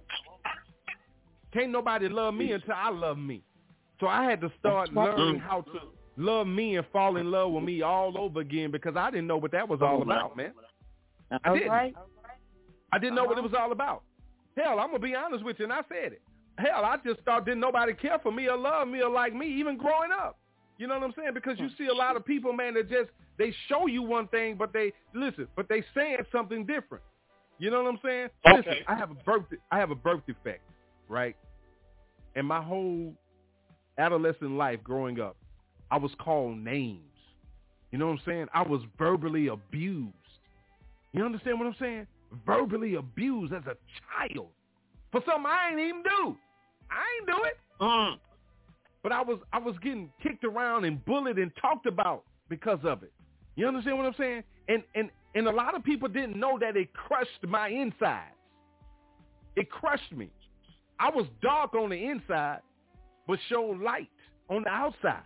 Can't 1.51 1.71
nobody 1.71 2.07
love 2.07 2.35
me 2.35 2.51
until 2.51 2.75
I 2.75 2.91
love 2.91 3.17
me. 3.17 3.41
So 3.99 4.05
I 4.05 4.23
had 4.23 4.39
to 4.41 4.51
start 4.59 4.93
learning 4.93 5.39
how 5.39 5.61
to 5.61 5.79
love 6.15 6.45
me 6.45 6.77
and 6.77 6.85
fall 6.93 7.17
in 7.17 7.31
love 7.31 7.51
with 7.51 7.63
me 7.63 7.81
all 7.81 8.15
over 8.15 8.39
again 8.39 8.69
because 8.69 8.95
I 8.95 9.09
didn't 9.09 9.25
know 9.25 9.37
what 9.37 9.51
that 9.53 9.67
was 9.67 9.81
all 9.81 10.03
about, 10.03 10.37
man. 10.37 10.51
I 11.43 11.53
didn't. 11.57 11.71
I 12.93 12.99
didn't 12.99 13.15
know 13.15 13.25
what 13.25 13.39
it 13.39 13.43
was 13.43 13.55
all 13.57 13.71
about. 13.71 14.03
Hell, 14.55 14.79
I'm 14.79 14.87
gonna 14.89 14.99
be 14.99 15.15
honest 15.15 15.43
with 15.43 15.57
you, 15.57 15.65
and 15.65 15.73
I 15.73 15.81
said 15.89 16.13
it. 16.13 16.21
Hell, 16.59 16.85
I 16.85 16.97
just 17.03 17.19
thought 17.21 17.45
didn't 17.45 17.59
nobody 17.59 17.93
care 17.93 18.19
for 18.21 18.31
me 18.31 18.47
or 18.47 18.57
love 18.57 18.87
me 18.87 19.01
or 19.01 19.09
like 19.09 19.33
me, 19.33 19.47
even 19.59 19.77
growing 19.77 20.11
up. 20.11 20.37
You 20.77 20.85
know 20.85 20.93
what 20.93 21.03
I'm 21.03 21.13
saying? 21.17 21.33
Because 21.33 21.57
you 21.57 21.69
see 21.79 21.87
a 21.87 21.93
lot 21.93 22.15
of 22.15 22.23
people, 22.25 22.53
man, 22.53 22.75
that 22.75 22.89
just 22.89 23.09
they 23.39 23.53
show 23.67 23.87
you 23.87 24.03
one 24.03 24.27
thing, 24.27 24.55
but 24.55 24.71
they 24.71 24.93
listen, 25.15 25.47
but 25.55 25.67
they 25.67 25.83
saying 25.95 26.19
something 26.31 26.65
different. 26.65 27.03
You 27.59 27.71
know 27.71 27.83
what 27.83 27.93
I'm 27.93 27.99
saying? 28.03 28.29
Okay. 28.45 28.57
Listen, 28.57 28.83
I 28.87 28.95
have 28.95 29.11
a 29.11 29.15
birth, 29.15 29.43
I 29.71 29.79
have 29.79 29.91
a 29.91 29.95
birth 29.95 30.21
defect, 30.27 30.61
right? 31.09 31.35
And 32.35 32.45
my 32.45 32.61
whole 32.61 33.13
adolescent 33.97 34.51
life 34.51 34.79
growing 34.83 35.19
up, 35.19 35.35
I 35.89 35.97
was 35.97 36.11
called 36.19 36.57
names. 36.57 37.01
You 37.91 37.97
know 37.97 38.07
what 38.07 38.13
I'm 38.13 38.21
saying? 38.25 38.47
I 38.53 38.61
was 38.63 38.81
verbally 38.97 39.47
abused. 39.47 40.13
You 41.13 41.23
understand 41.25 41.59
what 41.59 41.67
I'm 41.67 41.75
saying? 41.79 42.07
Verbally 42.45 42.95
abused 42.95 43.53
as 43.53 43.63
a 43.63 43.77
child 44.11 44.49
for 45.11 45.21
something 45.25 45.45
I 45.45 45.69
ain't 45.71 45.79
even 45.79 46.03
do. 46.03 46.35
I 46.91 47.03
ain't 47.17 47.27
do 47.27 47.43
it. 47.45 47.57
Mm. 47.81 48.17
But 49.03 49.11
I 49.13 49.21
was 49.21 49.39
I 49.53 49.59
was 49.59 49.75
getting 49.81 50.09
kicked 50.21 50.43
around 50.43 50.85
and 50.85 51.03
bullied 51.05 51.37
and 51.37 51.51
talked 51.61 51.85
about 51.85 52.23
because 52.49 52.79
of 52.83 53.03
it. 53.03 53.11
You 53.55 53.67
understand 53.67 53.97
what 53.97 54.05
I'm 54.05 54.15
saying? 54.17 54.43
And 54.67 54.83
and 54.95 55.09
and 55.37 55.47
a 55.47 55.51
lot 55.51 55.75
of 55.75 55.83
people 55.83 56.07
didn't 56.07 56.35
know 56.35 56.57
that 56.57 56.75
it 56.75 56.91
crushed 56.93 57.45
my 57.47 57.67
insides. 57.67 58.33
It 59.55 59.69
crushed 59.69 60.11
me. 60.11 60.31
I 60.99 61.11
was 61.11 61.27
dark 61.43 61.75
on 61.75 61.91
the 61.91 61.95
inside, 61.95 62.61
but 63.27 63.37
showed 63.47 63.79
light 63.79 64.09
on 64.49 64.63
the 64.63 64.69
outside. 64.69 65.21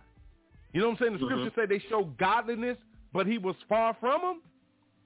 You 0.74 0.82
know 0.82 0.90
what 0.90 1.00
I'm 1.00 1.06
saying? 1.06 1.12
The 1.14 1.18
Mhm. 1.20 1.28
scriptures 1.28 1.52
say 1.54 1.64
they 1.66 1.78
show 1.88 2.04
godliness, 2.18 2.76
but 3.14 3.26
he 3.26 3.38
was 3.38 3.56
far 3.70 3.94
from 3.94 4.20
them. 4.20 4.42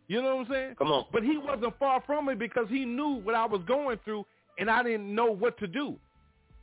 You 0.08 0.22
know 0.22 0.36
what 0.36 0.46
I'm 0.46 0.52
saying? 0.52 0.74
Come 0.74 0.90
on. 0.90 1.06
But 1.12 1.22
he 1.22 1.38
wasn't 1.38 1.78
far 1.78 2.00
from 2.00 2.26
me 2.26 2.34
because 2.34 2.68
he 2.68 2.84
knew 2.84 3.20
what 3.22 3.36
I 3.36 3.44
was 3.44 3.62
going 3.62 3.98
through, 3.98 4.26
and 4.58 4.68
I 4.68 4.82
didn't 4.82 5.14
know 5.14 5.30
what 5.30 5.56
to 5.58 5.68
do. 5.68 6.00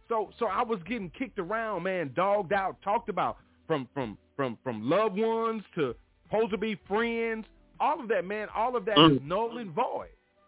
So, 0.10 0.32
so 0.38 0.48
I 0.48 0.64
was 0.64 0.84
getting 0.84 1.10
kicked 1.12 1.40
around, 1.40 1.84
man, 1.84 2.12
dogged 2.14 2.52
out, 2.52 2.82
talked 2.82 3.08
about 3.08 3.38
from 3.68 3.88
from 3.94 4.18
from 4.36 4.58
from 4.64 4.90
loved 4.90 5.18
ones 5.18 5.64
to 5.76 5.96
supposed 6.24 6.52
to 6.52 6.58
be 6.58 6.76
friends. 6.88 7.46
All 7.84 8.00
of 8.00 8.08
that, 8.08 8.24
man, 8.24 8.48
all 8.56 8.76
of 8.78 8.86
that 8.86 8.98
is 8.98 9.20
Mm. 9.20 9.28
null 9.28 9.58
and 9.58 9.72
void. 9.72 10.08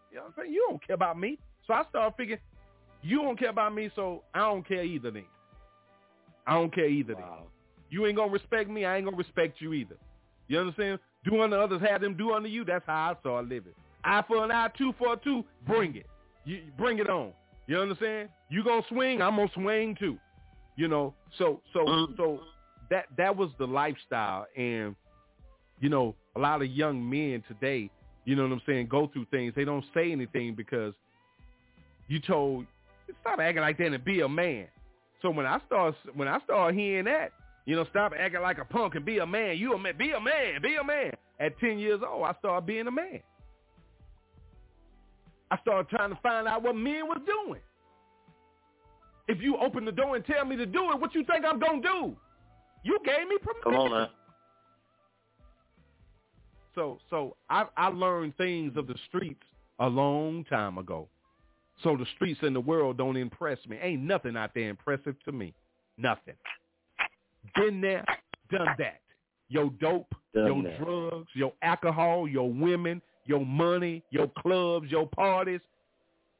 You 0.09 0.17
know 0.17 0.23
what 0.23 0.33
I'm 0.37 0.43
saying? 0.43 0.53
You 0.53 0.65
don't 0.69 0.81
care 0.87 0.93
about 0.93 1.19
me. 1.19 1.37
So 1.67 1.73
I 1.73 1.83
started 1.89 2.15
figuring, 2.15 2.41
you 3.01 3.21
don't 3.21 3.37
care 3.37 3.49
about 3.49 3.73
me, 3.73 3.89
so 3.95 4.23
I 4.33 4.39
don't 4.39 4.65
care 4.65 4.83
either 4.83 5.11
then. 5.11 5.25
I 6.47 6.53
don't 6.53 6.73
care 6.73 6.87
either 6.87 7.13
then. 7.15 7.25
You 7.89 8.05
ain't 8.05 8.15
gonna 8.15 8.31
respect 8.31 8.69
me, 8.69 8.85
I 8.85 8.95
ain't 8.97 9.05
gonna 9.05 9.17
respect 9.17 9.59
you 9.59 9.73
either. 9.73 9.97
You 10.47 10.59
understand? 10.59 10.99
Do 11.25 11.41
unto 11.41 11.55
others, 11.57 11.81
have 11.81 12.01
them 12.01 12.15
do 12.15 12.33
unto 12.33 12.47
you. 12.47 12.63
That's 12.63 12.85
how 12.85 13.11
I 13.11 13.19
started 13.19 13.49
living. 13.49 13.73
Eye 14.03 14.23
for 14.27 14.43
an 14.43 14.51
eye, 14.51 14.69
two 14.77 14.93
for 14.93 15.13
a 15.13 15.17
two. 15.17 15.43
Bring 15.67 15.95
it. 15.95 16.05
You 16.45 16.61
bring 16.77 16.99
it 16.99 17.09
on. 17.09 17.33
You 17.67 17.79
understand? 17.79 18.29
You 18.49 18.63
gonna 18.63 18.83
swing, 18.89 19.21
I'm 19.21 19.35
gonna 19.35 19.49
swing 19.53 19.95
too. 19.95 20.17
You 20.77 20.87
know. 20.87 21.13
So 21.37 21.61
so 21.73 21.79
Mm. 21.85 22.15
so 22.15 22.39
that 22.89 23.07
that 23.17 23.35
was 23.35 23.49
the 23.57 23.65
lifestyle, 23.65 24.45
and 24.55 24.95
you 25.79 25.89
know 25.89 26.15
a 26.35 26.39
lot 26.39 26.61
of 26.61 26.69
young 26.69 27.07
men 27.07 27.43
today, 27.47 27.89
you 28.25 28.35
know 28.35 28.43
what 28.43 28.51
I'm 28.51 28.61
saying, 28.65 28.87
go 28.87 29.07
through 29.11 29.25
things. 29.31 29.53
They 29.55 29.65
don't 29.65 29.85
say 29.93 30.11
anything 30.11 30.55
because 30.55 30.93
you 32.07 32.19
told 32.19 32.65
stop 33.21 33.39
acting 33.39 33.61
like 33.61 33.77
that 33.77 33.93
and 33.93 34.03
be 34.03 34.21
a 34.21 34.29
man. 34.29 34.67
So 35.21 35.29
when 35.29 35.45
I 35.45 35.59
start 35.65 35.95
when 36.13 36.27
I 36.27 36.39
start 36.43 36.75
hearing 36.75 37.05
that, 37.05 37.31
you 37.65 37.75
know, 37.75 37.85
stop 37.89 38.13
acting 38.17 38.41
like 38.41 38.57
a 38.57 38.65
punk 38.65 38.95
and 38.95 39.05
be 39.05 39.19
a 39.19 39.25
man. 39.25 39.57
You 39.57 39.73
a 39.73 39.79
man, 39.79 39.97
be 39.97 40.11
a 40.11 40.19
man, 40.19 40.61
be 40.61 40.75
a 40.75 40.83
man. 40.83 41.11
At 41.39 41.57
ten 41.59 41.79
years 41.79 42.01
old, 42.07 42.25
I 42.25 42.33
started 42.39 42.65
being 42.65 42.87
a 42.87 42.91
man. 42.91 43.21
I 45.51 45.57
started 45.61 45.89
trying 45.89 46.09
to 46.09 46.19
find 46.21 46.47
out 46.47 46.63
what 46.63 46.75
men 46.75 47.07
was 47.07 47.21
doing. 47.25 47.61
If 49.27 49.41
you 49.41 49.57
open 49.57 49.85
the 49.85 49.91
door 49.91 50.15
and 50.15 50.25
tell 50.25 50.45
me 50.45 50.55
to 50.55 50.65
do 50.65 50.91
it, 50.91 50.99
what 50.99 51.15
you 51.15 51.23
think 51.23 51.45
I'm 51.45 51.59
gonna 51.59 51.81
do? 51.81 52.15
You 52.83 52.99
gave 53.03 53.27
me 53.27 53.37
permission. 53.37 53.63
Come 53.63 53.75
on, 53.75 53.91
man. 53.91 54.09
So 56.75 56.99
so 57.09 57.35
I 57.49 57.65
I 57.77 57.87
learned 57.87 58.37
things 58.37 58.73
of 58.77 58.87
the 58.87 58.95
streets 59.07 59.43
a 59.79 59.87
long 59.87 60.43
time 60.45 60.77
ago. 60.77 61.07
So 61.83 61.97
the 61.97 62.05
streets 62.15 62.39
in 62.43 62.53
the 62.53 62.61
world 62.61 62.97
don't 62.97 63.17
impress 63.17 63.57
me. 63.67 63.77
Ain't 63.81 64.01
nothing 64.01 64.37
out 64.37 64.51
there 64.53 64.69
impressive 64.69 65.15
to 65.25 65.31
me. 65.31 65.53
Nothing. 65.97 66.35
Been 67.55 67.81
there, 67.81 68.05
done 68.51 68.75
that. 68.77 69.01
Your 69.49 69.69
dope, 69.79 70.13
Done 70.33 70.47
your 70.47 70.63
that. 70.63 70.79
drugs, 70.83 71.27
your 71.33 71.53
alcohol, 71.61 72.27
your 72.27 72.51
women, 72.51 73.01
your 73.25 73.45
money, 73.45 74.03
your 74.09 74.31
clubs, 74.39 74.89
your 74.89 75.07
parties. 75.07 75.61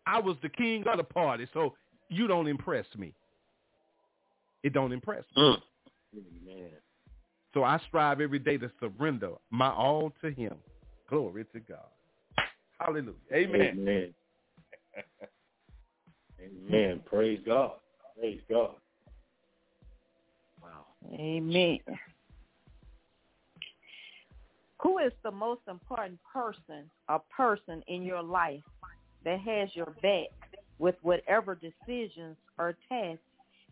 I 0.07 0.20
was 0.20 0.38
the 0.41 0.49
king 0.49 0.84
of 0.88 0.98
the 0.98 1.03
party, 1.03 1.48
so 1.53 1.74
you 2.10 2.28
don't 2.28 2.48
impress 2.48 2.86
me. 2.98 3.14
It 4.64 4.74
don't 4.74 4.91
impress 4.91 5.24
me. 5.36 5.44
Mm. 5.44 5.62
Man. 6.45 6.70
So 7.56 7.64
I 7.64 7.80
strive 7.88 8.19
every 8.19 8.38
day 8.38 8.57
to 8.57 8.69
surrender 8.82 9.32
my 9.49 9.69
all 9.69 10.11
to 10.22 10.30
him. 10.30 10.56
Glory 11.10 11.45
to 11.53 11.60
God. 11.61 11.88
Hallelujah. 12.77 13.14
Amen. 13.34 13.77
Amen. 13.80 14.14
Amen. 16.69 16.99
Praise 17.06 17.40
God. 17.45 17.72
Praise 18.19 18.41
God. 18.49 18.72
Wow. 20.61 20.86
Amen. 21.14 21.80
Who 24.82 24.98
is 24.98 25.14
the 25.23 25.32
most 25.32 25.61
important 25.69 26.19
person 26.34 26.91
or 27.07 27.22
person 27.36 27.82
in 27.88 28.03
your 28.03 28.22
life 28.22 28.64
that 29.23 29.40
has 29.40 29.69
your 29.73 29.95
back 30.03 30.27
with 30.77 30.95
whatever 31.03 31.56
decisions 31.56 32.36
or 32.60 32.76
tasks 32.90 33.23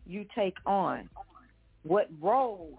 you 0.06 0.24
take 0.34 0.56
on? 0.64 1.10
What 1.82 2.08
role 2.18 2.78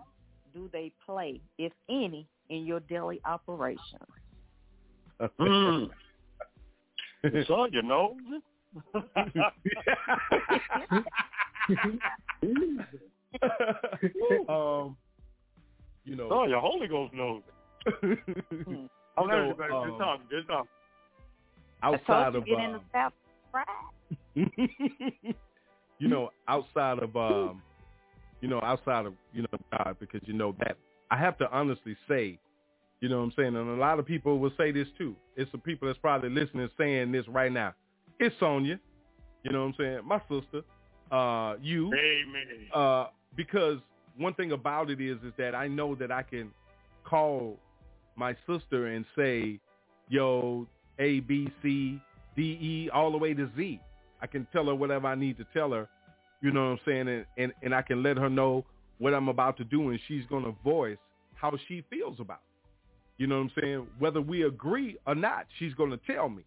do 0.55 0.69
they 0.71 0.91
play, 1.05 1.41
if 1.57 1.73
any, 1.89 2.27
in 2.49 2.65
your 2.65 2.79
daily 2.79 3.21
operations? 3.25 3.83
Mm. 5.39 5.89
So 7.47 7.65
you 7.71 7.81
know. 7.81 8.15
um, 14.47 14.95
you 16.05 16.15
know, 16.15 16.29
Oh, 16.31 16.45
your 16.45 16.61
Holy 16.61 16.87
Ghost 16.87 17.13
knows. 17.13 17.41
you 18.03 18.89
I'm 19.17 19.27
know, 19.27 19.55
just, 19.57 19.59
um, 19.71 19.87
just 19.87 19.97
talking, 19.99 20.25
just 20.29 20.47
talking. 20.47 20.69
I 21.81 21.87
outside 21.87 22.35
of 22.35 22.47
you 22.47 22.55
get 22.55 22.71
the 22.71 22.77
um, 22.77 22.81
South 22.93 23.13
you 25.99 26.07
know, 26.07 26.29
outside 26.47 26.99
of 26.99 27.15
um, 27.15 27.61
you 28.45 28.51
know, 28.51 28.61
outside 28.61 29.07
of 29.07 29.15
you 29.33 29.41
know 29.41 29.57
God, 29.71 29.95
because 29.99 30.21
you 30.25 30.33
know 30.33 30.55
that 30.59 30.77
I 31.09 31.17
have 31.17 31.35
to 31.39 31.51
honestly 31.51 31.97
say, 32.07 32.37
you 33.01 33.09
know 33.09 33.17
what 33.17 33.23
I'm 33.23 33.33
saying, 33.35 33.55
and 33.55 33.69
a 33.69 33.73
lot 33.73 33.97
of 33.97 34.05
people 34.05 34.37
will 34.37 34.51
say 34.55 34.71
this 34.71 34.87
too. 34.99 35.15
It's 35.35 35.49
some 35.49 35.61
people 35.61 35.87
that's 35.87 35.97
probably 35.97 36.29
listening 36.29 36.69
saying 36.77 37.11
this 37.11 37.27
right 37.27 37.51
now. 37.51 37.73
It's 38.19 38.35
Sonya, 38.39 38.79
you 39.41 39.51
know 39.51 39.61
what 39.61 39.69
I'm 39.69 39.75
saying, 39.79 39.99
my 40.05 40.19
sister, 40.29 40.61
uh, 41.11 41.55
you, 41.59 41.87
Amen. 41.87 42.67
uh, 42.71 43.07
because 43.35 43.79
one 44.15 44.35
thing 44.35 44.51
about 44.51 44.91
it 44.91 45.01
is 45.01 45.17
is 45.25 45.33
that 45.39 45.55
I 45.55 45.67
know 45.67 45.95
that 45.95 46.11
I 46.11 46.21
can 46.21 46.51
call 47.03 47.57
my 48.15 48.35
sister 48.47 48.85
and 48.89 49.05
say, 49.17 49.59
yo, 50.07 50.67
A, 50.99 51.21
B, 51.21 51.49
C, 51.63 51.99
D, 52.35 52.41
E, 52.43 52.89
all 52.93 53.11
the 53.11 53.17
way 53.17 53.33
to 53.33 53.49
Z. 53.57 53.79
I 54.21 54.27
can 54.27 54.45
tell 54.53 54.67
her 54.67 54.75
whatever 54.75 55.07
I 55.07 55.15
need 55.15 55.39
to 55.39 55.45
tell 55.51 55.71
her, 55.71 55.89
you 56.45 56.51
know 56.51 56.69
what 56.69 56.71
I'm 56.73 56.79
saying, 56.85 57.07
and, 57.07 57.25
and, 57.39 57.53
and 57.63 57.73
I 57.73 57.81
can 57.81 58.03
let 58.03 58.17
her 58.17 58.29
know 58.29 58.65
what 58.99 59.15
I'm 59.15 59.29
about 59.29 59.57
to 59.57 59.63
do, 59.63 59.89
and 59.89 59.99
she's 60.07 60.27
going 60.27 60.43
to 60.43 60.55
voice 60.63 60.97
how 61.33 61.51
she 61.67 61.83
feels 61.89 62.19
about 62.19 62.37
it. 62.37 63.21
You 63.21 63.25
know 63.25 63.37
what 63.37 63.45
I'm 63.45 63.51
saying? 63.59 63.87
Whether 63.97 64.21
we 64.21 64.43
agree 64.43 64.95
or 65.07 65.15
not, 65.15 65.47
she's 65.57 65.73
going 65.73 65.89
to 65.89 65.99
tell 66.05 66.29
me. 66.29 66.43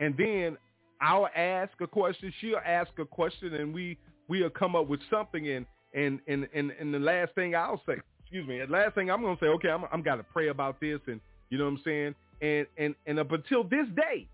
And 0.00 0.16
then 0.18 0.56
I'll 1.00 1.28
ask 1.36 1.70
a 1.80 1.86
question, 1.86 2.34
she'll 2.40 2.60
ask 2.66 2.90
a 2.98 3.04
question, 3.04 3.54
and 3.54 3.72
we, 3.72 3.96
we'll 4.26 4.50
come 4.50 4.74
up 4.74 4.88
with 4.88 4.98
something, 5.08 5.48
and, 5.48 5.64
and, 5.94 6.18
and, 6.26 6.48
and, 6.52 6.72
and 6.80 6.92
the 6.92 6.98
last 6.98 7.32
thing 7.36 7.54
I'll 7.54 7.80
say, 7.86 7.98
excuse 8.22 8.48
me, 8.48 8.58
the 8.58 8.66
last 8.66 8.96
thing 8.96 9.12
I'm 9.12 9.22
going 9.22 9.36
to 9.36 9.44
say, 9.44 9.48
okay, 9.48 9.68
I'm, 9.68 9.84
I'm 9.92 10.02
got 10.02 10.16
to 10.16 10.24
pray 10.24 10.48
about 10.48 10.80
this, 10.80 10.98
and 11.06 11.20
you 11.50 11.58
know 11.58 11.66
what 11.66 11.74
I'm 11.74 11.82
saying? 11.84 12.14
And, 12.42 12.66
and, 12.78 12.96
and 13.06 13.20
up 13.20 13.30
until 13.30 13.62
this 13.62 13.86
day, 13.94 14.26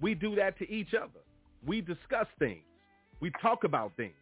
we 0.00 0.16
do 0.16 0.34
that 0.34 0.58
to 0.58 0.68
each 0.68 0.94
other. 0.94 1.20
We 1.64 1.80
discuss 1.80 2.26
things. 2.40 2.65
We 3.20 3.30
talk 3.42 3.64
about 3.64 3.92
things. 3.96 4.14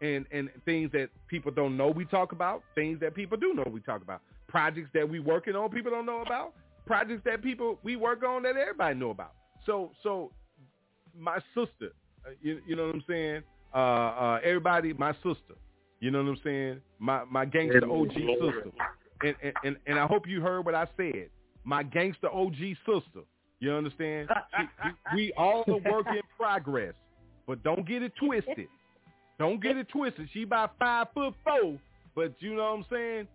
And, 0.00 0.26
and 0.32 0.50
things 0.64 0.90
that 0.92 1.08
people 1.28 1.50
don't 1.50 1.76
know 1.76 1.88
we 1.88 2.04
talk 2.04 2.32
about, 2.32 2.62
things 2.74 3.00
that 3.00 3.14
people 3.14 3.38
do 3.38 3.54
know 3.54 3.64
we 3.70 3.80
talk 3.80 4.02
about. 4.02 4.20
Projects 4.48 4.90
that 4.92 5.08
we 5.08 5.18
working 5.18 5.54
on 5.54 5.70
people 5.70 5.90
don't 5.90 6.04
know 6.04 6.20
about, 6.20 6.52
projects 6.86 7.22
that 7.24 7.42
people 7.42 7.78
we 7.82 7.96
work 7.96 8.22
on 8.22 8.42
that 8.42 8.56
everybody 8.56 8.98
know 8.98 9.10
about. 9.10 9.32
So 9.64 9.92
so 10.02 10.30
my 11.18 11.38
sister, 11.54 11.92
uh, 12.26 12.30
you, 12.42 12.60
you 12.66 12.76
know 12.76 12.86
what 12.86 12.96
I'm 12.96 13.04
saying? 13.08 13.42
Uh, 13.74 13.78
uh, 13.78 14.40
everybody, 14.44 14.92
my 14.92 15.12
sister. 15.14 15.54
You 16.00 16.10
know 16.10 16.22
what 16.22 16.30
I'm 16.30 16.40
saying? 16.44 16.80
My 16.98 17.24
my 17.24 17.44
gangster 17.44 17.90
OG 17.90 18.12
sister. 18.12 18.70
And, 19.22 19.34
and 19.42 19.52
and 19.64 19.76
and 19.86 19.98
I 19.98 20.06
hope 20.06 20.28
you 20.28 20.40
heard 20.40 20.66
what 20.66 20.74
I 20.74 20.86
said. 20.96 21.30
My 21.64 21.82
gangster 21.82 22.28
OG 22.30 22.56
sister. 22.84 23.24
You 23.60 23.72
understand? 23.72 24.28
We, 25.14 25.16
we 25.16 25.32
all 25.32 25.64
a 25.66 25.90
work 25.90 26.06
in 26.08 26.20
progress, 26.36 26.92
but 27.46 27.62
don't 27.62 27.86
get 27.86 28.02
it 28.02 28.12
twisted. 28.16 28.68
Don't 29.38 29.62
get 29.62 29.76
it 29.76 29.88
twisted. 29.88 30.28
She 30.32 30.42
about 30.42 30.72
five 30.78 31.08
foot 31.14 31.34
four, 31.44 31.78
but 32.14 32.34
you 32.38 32.54
know 32.54 32.62
what 32.62 32.78
I'm 32.78 32.86
saying? 32.90 33.28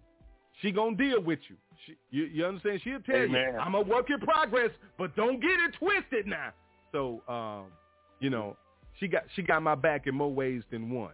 She 0.62 0.72
gonna 0.72 0.96
deal 0.96 1.22
with 1.22 1.40
you. 1.50 1.56
She, 1.86 1.96
you, 2.12 2.24
you 2.26 2.46
understand? 2.46 2.82
She'll 2.84 3.02
tell 3.02 3.16
Amen. 3.16 3.54
you, 3.54 3.60
I'm 3.60 3.76
a 3.76 3.82
work 3.82 4.10
in 4.10 4.20
progress, 4.20 4.72
but 4.98 5.16
don't 5.16 5.40
get 5.42 5.52
it 5.52 5.76
twisted 5.78 6.28
now. 6.28 6.52
So, 6.92 7.22
um, 7.28 7.66
you 8.20 8.30
know, 8.30 8.58
she 9.00 9.08
got 9.08 9.24
she 9.36 9.42
got 9.42 9.62
my 9.62 9.76
back 9.76 10.08
in 10.08 10.16
more 10.16 10.32
ways 10.32 10.64
than 10.72 10.90
one. 10.90 11.14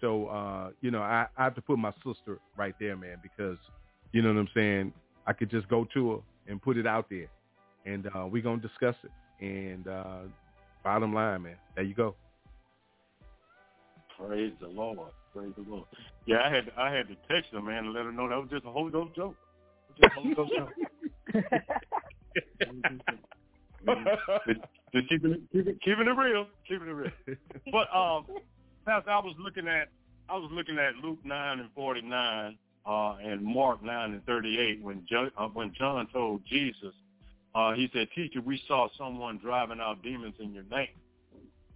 So, 0.00 0.26
uh, 0.26 0.70
you 0.80 0.90
know, 0.90 1.00
I, 1.00 1.26
I 1.36 1.44
have 1.44 1.54
to 1.54 1.62
put 1.62 1.78
my 1.78 1.92
sister 2.04 2.38
right 2.56 2.74
there, 2.78 2.96
man, 2.96 3.18
because 3.22 3.56
you 4.12 4.22
know 4.22 4.28
what 4.28 4.40
I'm 4.40 4.48
saying. 4.54 4.92
I 5.26 5.32
could 5.32 5.50
just 5.50 5.68
go 5.68 5.86
to 5.94 6.10
her 6.10 6.18
and 6.48 6.60
put 6.60 6.76
it 6.76 6.86
out 6.86 7.06
there, 7.08 7.28
and 7.86 8.06
uh, 8.08 8.26
we're 8.26 8.42
gonna 8.42 8.60
discuss 8.60 8.94
it. 9.02 9.10
And 9.44 9.88
uh, 9.88 10.18
bottom 10.82 11.14
line, 11.14 11.42
man, 11.44 11.56
there 11.74 11.84
you 11.84 11.94
go. 11.94 12.14
Praise 14.26 14.52
the 14.60 14.68
Lord. 14.68 15.10
Praise 15.34 15.52
the 15.56 15.64
Lord. 15.70 15.84
Yeah, 16.26 16.38
I 16.44 16.50
had 16.50 16.70
I 16.76 16.92
had 16.92 17.08
to 17.08 17.16
text 17.28 17.52
her, 17.52 17.60
man, 17.62 17.84
and 17.84 17.92
let 17.92 18.04
her 18.04 18.12
know 18.12 18.28
that 18.28 18.36
was 18.36 18.48
just 18.50 18.64
a 18.64 18.70
Holy 18.70 18.90
Ghost 18.90 19.14
joke. 19.14 19.36
Just 20.00 20.16
a 20.16 20.20
Holy 20.20 20.34
Ghost 20.34 20.52
joke. 20.56 20.70
Just- 24.46 25.08
keeping 25.08 25.32
it, 25.32 25.40
keep 25.52 25.66
it, 25.66 25.80
keeping 25.82 26.06
it 26.06 26.16
real, 26.16 26.46
keeping 26.68 26.88
it 26.88 26.92
real. 26.92 27.10
But 27.72 27.94
um, 27.94 28.26
Pastor, 28.86 29.10
I 29.10 29.18
was 29.18 29.34
looking 29.38 29.68
at 29.68 29.88
I 30.28 30.36
was 30.36 30.50
looking 30.52 30.78
at 30.78 30.96
Luke 30.96 31.18
nine 31.24 31.60
and 31.60 31.68
forty 31.74 32.00
nine 32.00 32.56
uh, 32.86 33.16
and 33.22 33.42
Mark 33.44 33.82
nine 33.82 34.12
and 34.12 34.24
thirty 34.24 34.58
eight 34.58 34.82
when 34.82 35.04
jo- 35.08 35.30
uh, 35.36 35.48
when 35.48 35.72
John 35.76 36.06
told 36.12 36.42
Jesus, 36.46 36.94
uh, 37.54 37.72
he 37.72 37.90
said, 37.92 38.08
"Teacher, 38.14 38.40
we 38.40 38.62
saw 38.66 38.88
someone 38.96 39.38
driving 39.38 39.80
out 39.80 40.02
demons 40.02 40.36
in 40.38 40.54
your 40.54 40.64
name, 40.70 40.88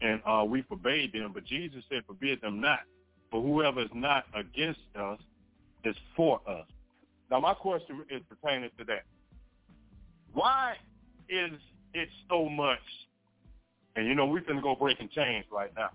and 0.00 0.20
uh, 0.26 0.44
we 0.44 0.62
forbade 0.62 1.12
them, 1.12 1.32
but 1.32 1.44
Jesus 1.44 1.82
said, 1.88 2.02
forbid 2.06 2.40
them 2.40 2.60
not, 2.60 2.80
for 3.30 3.42
whoever 3.42 3.82
is 3.82 3.90
not 3.94 4.24
against 4.34 4.80
us 4.98 5.18
is 5.84 5.96
for 6.16 6.40
us." 6.46 6.66
Now, 7.30 7.40
my 7.40 7.54
question 7.54 8.04
is 8.10 8.22
pertaining 8.28 8.70
to 8.78 8.84
that. 8.84 9.02
Why 10.32 10.74
is 11.28 11.52
it 11.94 12.08
so 12.28 12.48
much? 12.48 12.78
And 13.96 14.06
you 14.06 14.14
know, 14.14 14.26
we're 14.26 14.40
going 14.40 14.56
to 14.56 14.62
go 14.62 14.74
breaking 14.74 15.10
chains 15.14 15.44
right 15.50 15.72
now. 15.76 15.90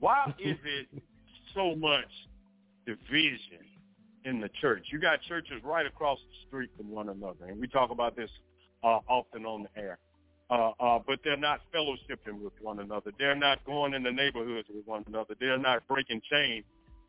Why 0.00 0.34
is 0.38 0.56
it 0.64 1.02
so 1.54 1.74
much 1.74 2.10
division 2.86 3.64
in 4.24 4.40
the 4.40 4.50
church? 4.60 4.86
You 4.90 5.00
got 5.00 5.22
churches 5.22 5.62
right 5.64 5.86
across 5.86 6.18
the 6.18 6.48
street 6.48 6.70
from 6.76 6.90
one 6.90 7.08
another, 7.08 7.46
and 7.46 7.60
we 7.60 7.68
talk 7.68 7.90
about 7.90 8.16
this 8.16 8.30
uh, 8.82 8.98
often 9.08 9.46
on 9.46 9.62
the 9.64 9.80
air. 9.80 9.98
Uh, 10.50 10.70
uh, 10.80 10.98
but 11.06 11.18
they're 11.24 11.36
not 11.36 11.60
fellowshipping 11.74 12.40
with 12.42 12.52
one 12.60 12.80
another. 12.80 13.12
They're 13.18 13.34
not 13.34 13.64
going 13.64 13.94
in 13.94 14.02
the 14.02 14.12
neighborhoods 14.12 14.68
with 14.74 14.86
one 14.86 15.04
another. 15.08 15.34
They're 15.40 15.58
not 15.58 15.86
breaking 15.88 16.20
chains 16.30 16.64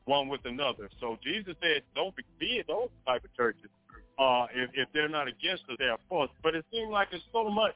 one 0.06 0.30
with 0.30 0.42
another. 0.46 0.90
So 1.02 1.18
Jesus 1.24 1.56
said, 1.62 1.84
don't 1.96 2.16
be, 2.16 2.24
be 2.40 2.64
those 2.68 2.90
type 3.06 3.24
of 3.26 3.36
churches. 3.36 3.70
Uh, 4.18 4.46
if, 4.54 4.70
if 4.74 4.90
they're 4.94 5.10
not 5.10 5.28
against 5.28 5.64
us, 5.70 5.76
they're 5.80 5.98
for 6.08 6.26
us. 6.26 6.30
But 6.44 6.56
it 6.56 6.66
seems 6.72 6.90
like 6.92 7.10
it's 7.12 7.24
so 7.34 7.50
much 7.50 7.74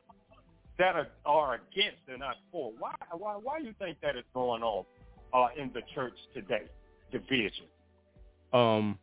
that 0.77 0.95
are, 0.95 1.07
are 1.26 1.56
against 1.56 1.99
and 2.07 2.19
not 2.19 2.36
for. 2.52 2.72
Why, 2.80 2.95
why, 3.11 3.34
why 3.41 3.60
do 3.60 3.65
you 3.65 3.73
think 3.80 3.98
that 4.02 4.15
is 4.15 4.23
going 4.34 4.64
on 4.64 4.86
uh, 5.34 5.48
in 5.61 5.72
the 5.73 5.81
church 5.94 6.14
today? 6.34 6.64
Division. 7.11 7.65
um, 8.53 8.98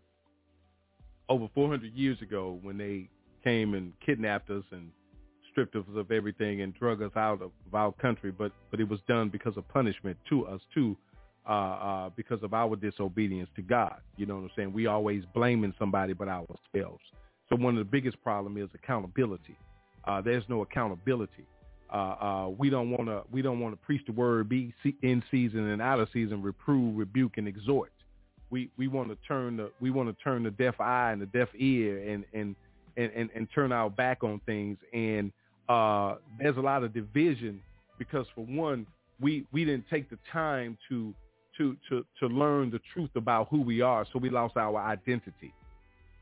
over 1.28 1.48
400 1.54 1.92
years 1.92 2.22
ago 2.22 2.58
when 2.62 2.78
they 2.78 3.08
came 3.42 3.74
and 3.74 3.92
kidnapped 4.04 4.48
us 4.50 4.64
and 4.70 4.90
stripped 5.56 5.74
us 5.74 5.84
of 5.96 6.10
everything 6.10 6.60
and 6.60 6.74
drug 6.74 7.00
us 7.00 7.12
out 7.16 7.40
of, 7.40 7.50
of 7.66 7.74
our 7.74 7.92
country, 7.92 8.30
but 8.30 8.52
but 8.70 8.78
it 8.78 8.86
was 8.88 9.00
done 9.08 9.30
because 9.30 9.56
of 9.56 9.66
punishment 9.68 10.16
to 10.28 10.46
us 10.46 10.60
too, 10.74 10.94
uh, 11.48 11.52
uh, 11.52 12.10
because 12.14 12.42
of 12.42 12.52
our 12.52 12.76
disobedience 12.76 13.48
to 13.56 13.62
God. 13.62 13.96
You 14.18 14.26
know 14.26 14.34
what 14.34 14.42
I'm 14.42 14.50
saying? 14.54 14.72
We 14.74 14.86
always 14.86 15.24
blaming 15.34 15.72
somebody 15.78 16.12
but 16.12 16.28
ourselves. 16.28 17.00
So 17.48 17.56
one 17.56 17.78
of 17.78 17.78
the 17.78 17.90
biggest 17.90 18.22
problem 18.22 18.58
is 18.58 18.68
accountability. 18.74 19.56
Uh, 20.04 20.20
there's 20.20 20.44
no 20.48 20.60
accountability. 20.60 21.46
Uh, 21.90 21.96
uh, 21.96 22.48
we 22.58 22.68
don't 22.68 22.90
want 22.90 23.06
to 23.06 23.22
we 23.32 23.40
don't 23.40 23.60
want 23.60 23.72
to 23.72 23.82
preach 23.86 24.02
the 24.04 24.12
word, 24.12 24.50
be 24.50 24.74
in 25.02 25.22
season 25.30 25.70
and 25.70 25.80
out 25.80 26.00
of 26.00 26.08
season, 26.12 26.42
reprove, 26.42 26.98
rebuke, 26.98 27.38
and 27.38 27.48
exhort 27.48 27.92
we 28.50 28.70
we 28.76 28.86
want 28.88 29.08
to 29.08 29.16
turn 29.26 29.56
the 29.56 29.70
we 29.80 29.90
want 29.90 30.08
to 30.08 30.22
turn 30.22 30.42
the 30.42 30.50
deaf 30.52 30.80
eye 30.80 31.10
and 31.12 31.20
the 31.20 31.26
deaf 31.26 31.48
ear 31.56 31.98
and 32.08 32.24
and 32.32 32.54
and 32.96 33.10
and, 33.12 33.30
and 33.34 33.48
turn 33.54 33.72
our 33.72 33.90
back 33.90 34.22
on 34.22 34.40
things 34.46 34.78
and 34.92 35.32
uh 35.68 36.16
there's 36.38 36.56
a 36.56 36.60
lot 36.60 36.82
of 36.82 36.92
division 36.94 37.62
because 37.98 38.26
for 38.34 38.44
one 38.46 38.86
we 39.20 39.46
we 39.52 39.64
didn't 39.64 39.86
take 39.90 40.08
the 40.10 40.18
time 40.32 40.76
to 40.88 41.14
to 41.56 41.76
to 41.88 42.04
to 42.18 42.26
learn 42.26 42.70
the 42.70 42.80
truth 42.92 43.10
about 43.16 43.48
who 43.50 43.60
we 43.62 43.80
are 43.80 44.06
so 44.12 44.18
we 44.18 44.30
lost 44.30 44.56
our 44.56 44.76
identity 44.78 45.54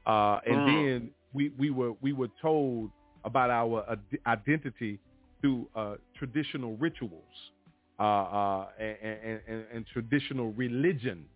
uh 0.06 0.38
and 0.46 0.64
Mm. 0.64 0.66
then 0.66 1.10
we 1.32 1.50
we 1.58 1.70
were 1.70 1.92
we 2.00 2.12
were 2.12 2.28
told 2.40 2.90
about 3.24 3.50
our 3.50 3.84
ad- 3.90 4.18
identity 4.26 5.00
through 5.40 5.68
uh 5.74 5.94
traditional 6.16 6.76
rituals 6.76 7.24
uh 7.98 8.02
uh 8.02 8.66
and 8.78 8.96
and, 9.02 9.40
and, 9.46 9.64
and 9.72 9.86
traditional 9.86 10.52
religion 10.52 11.26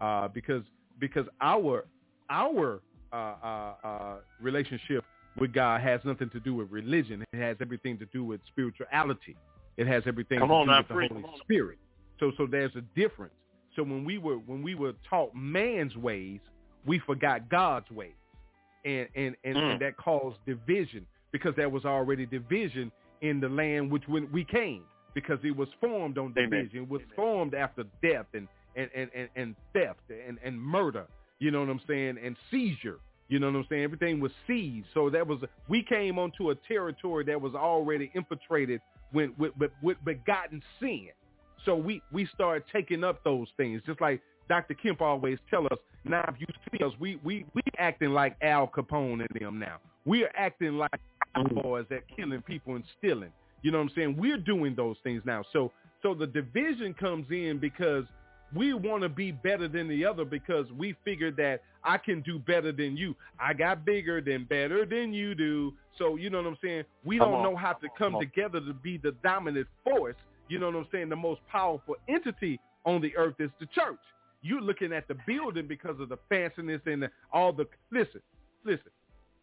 uh, 0.00 0.28
because 0.28 0.62
because 0.98 1.26
our 1.40 1.84
our 2.30 2.82
uh, 3.12 3.16
uh, 3.16 3.74
uh, 3.84 4.16
relationship 4.40 5.04
with 5.38 5.52
God 5.52 5.80
has 5.80 6.00
nothing 6.04 6.30
to 6.30 6.40
do 6.40 6.54
with 6.54 6.70
religion. 6.70 7.24
It 7.32 7.38
has 7.40 7.56
everything 7.60 7.98
to 7.98 8.06
do 8.06 8.24
with 8.24 8.40
spirituality. 8.48 9.36
It 9.76 9.86
has 9.86 10.02
everything 10.06 10.38
Come 10.40 10.48
to 10.48 10.54
on 10.54 10.66
do 10.66 10.72
with 10.72 10.88
the. 10.88 10.94
Holy 11.22 11.38
Spirit. 11.40 11.78
So 12.20 12.32
so 12.36 12.46
there's 12.46 12.74
a 12.76 12.82
difference. 12.98 13.32
So 13.74 13.82
when 13.82 14.04
we 14.04 14.18
were 14.18 14.36
when 14.36 14.62
we 14.62 14.74
were 14.74 14.92
taught 15.08 15.34
man's 15.34 15.96
ways, 15.96 16.40
we 16.86 16.98
forgot 17.00 17.48
God's 17.48 17.90
ways, 17.90 18.12
and 18.84 19.08
and 19.14 19.34
and, 19.44 19.56
Mm. 19.56 19.72
and 19.72 19.80
that 19.80 19.96
caused 19.96 20.36
division 20.46 21.06
because 21.32 21.54
there 21.56 21.70
was 21.70 21.84
already 21.84 22.26
division 22.26 22.92
in 23.22 23.40
the 23.40 23.48
land 23.48 23.90
which 23.90 24.06
when 24.08 24.30
we 24.32 24.44
came. 24.44 24.84
because 25.14 25.38
it 25.44 25.54
was 25.54 25.68
formed 25.78 26.16
on 26.16 26.32
Amen. 26.38 26.48
division. 26.50 26.82
It 26.84 26.88
was 26.88 27.02
formed 27.14 27.54
after 27.54 27.84
death 28.02 28.26
and 28.34 28.48
and 28.76 28.88
and 28.94 29.10
and, 29.14 29.28
and 29.36 29.56
theft 29.74 30.00
and 30.10 30.38
and 30.42 30.60
murder. 30.60 31.06
You 31.38 31.50
know 31.50 31.60
what 31.60 31.68
I'm 31.70 31.80
saying? 31.86 32.16
And 32.22 32.36
seizure. 32.50 32.98
You 33.32 33.38
know 33.38 33.46
what 33.46 33.60
I'm 33.60 33.66
saying? 33.70 33.84
Everything 33.84 34.20
was 34.20 34.30
seized. 34.46 34.88
So 34.92 35.08
that 35.08 35.26
was 35.26 35.38
we 35.66 35.82
came 35.82 36.18
onto 36.18 36.50
a 36.50 36.54
territory 36.54 37.24
that 37.24 37.40
was 37.40 37.54
already 37.54 38.12
infiltrated 38.14 38.82
with 39.14 39.30
with 39.38 39.52
with, 39.58 39.70
with 39.82 39.96
begotten 40.04 40.62
sin. 40.78 41.08
So 41.64 41.74
we 41.74 42.02
we 42.12 42.28
started 42.34 42.64
taking 42.70 43.02
up 43.02 43.24
those 43.24 43.48
things, 43.56 43.80
just 43.86 44.02
like 44.02 44.20
Dr. 44.50 44.74
Kemp 44.74 45.00
always 45.00 45.38
tell 45.48 45.64
us. 45.64 45.78
Now, 46.04 46.22
if 46.28 46.38
you 46.40 46.46
see 46.70 46.84
us, 46.84 46.92
we 47.00 47.18
we 47.24 47.46
we 47.54 47.62
acting 47.78 48.10
like 48.10 48.36
Al 48.42 48.68
Capone 48.68 49.20
and 49.20 49.40
them 49.40 49.58
now. 49.58 49.78
We 50.04 50.24
are 50.24 50.32
acting 50.36 50.76
like 50.76 51.00
mm-hmm. 51.34 51.58
boys 51.58 51.86
that 51.88 52.02
killing 52.14 52.42
people 52.42 52.74
and 52.74 52.84
stealing. 52.98 53.32
You 53.62 53.70
know 53.70 53.78
what 53.78 53.84
I'm 53.84 53.92
saying? 53.94 54.16
We're 54.18 54.36
doing 54.36 54.74
those 54.74 54.96
things 55.02 55.22
now. 55.24 55.42
So 55.54 55.72
so 56.02 56.12
the 56.12 56.26
division 56.26 56.92
comes 56.92 57.28
in 57.30 57.58
because 57.58 58.04
we 58.54 58.74
want 58.74 59.02
to 59.02 59.08
be 59.08 59.32
better 59.32 59.68
than 59.68 59.88
the 59.88 60.04
other 60.04 60.24
because 60.24 60.66
we 60.72 60.94
figured 61.04 61.36
that 61.36 61.62
I 61.84 61.98
can 61.98 62.20
do 62.20 62.38
better 62.38 62.72
than 62.72 62.96
you. 62.96 63.14
I 63.40 63.54
got 63.54 63.84
bigger 63.84 64.20
than 64.20 64.44
better 64.44 64.84
than 64.84 65.12
you 65.12 65.34
do. 65.34 65.74
So 65.98 66.16
you 66.16 66.30
know 66.30 66.38
what 66.38 66.46
I'm 66.48 66.58
saying? 66.62 66.84
We 67.04 67.18
Come 67.18 67.28
don't 67.30 67.38
on. 67.38 67.42
know 67.52 67.56
how 67.56 67.72
to 67.72 67.88
come 67.88 67.96
Come 67.98 68.14
on. 68.16 68.20
together 68.20 68.60
to 68.60 68.72
be 68.72 68.98
the 68.98 69.12
dominant 69.22 69.66
force. 69.84 70.16
You 70.48 70.58
know 70.58 70.66
what 70.66 70.76
I'm 70.76 70.86
saying? 70.92 71.08
The 71.08 71.16
most 71.16 71.40
powerful 71.50 71.96
entity 72.08 72.60
on 72.84 73.00
the 73.00 73.16
earth 73.16 73.36
is 73.38 73.50
the 73.58 73.66
church. 73.66 73.98
You're 74.42 74.60
looking 74.60 74.92
at 74.92 75.06
the 75.08 75.16
building 75.26 75.66
because 75.66 75.98
of 76.00 76.08
the 76.08 76.18
fanciness 76.30 76.80
and 76.86 77.04
the, 77.04 77.10
all 77.32 77.52
the 77.52 77.66
listen, 77.90 78.20
listen. 78.64 78.90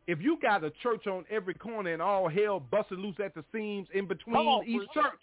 If 0.07 0.19
you 0.21 0.37
got 0.41 0.63
a 0.63 0.71
church 0.83 1.07
on 1.07 1.23
every 1.29 1.53
corner 1.53 1.93
and 1.93 2.01
all 2.01 2.27
hell 2.27 2.59
busted 2.59 2.99
loose 2.99 3.15
at 3.23 3.33
the 3.35 3.43
seams 3.53 3.87
in 3.93 4.07
between 4.07 4.35
on, 4.35 4.67
each 4.67 4.81
church, 4.93 5.19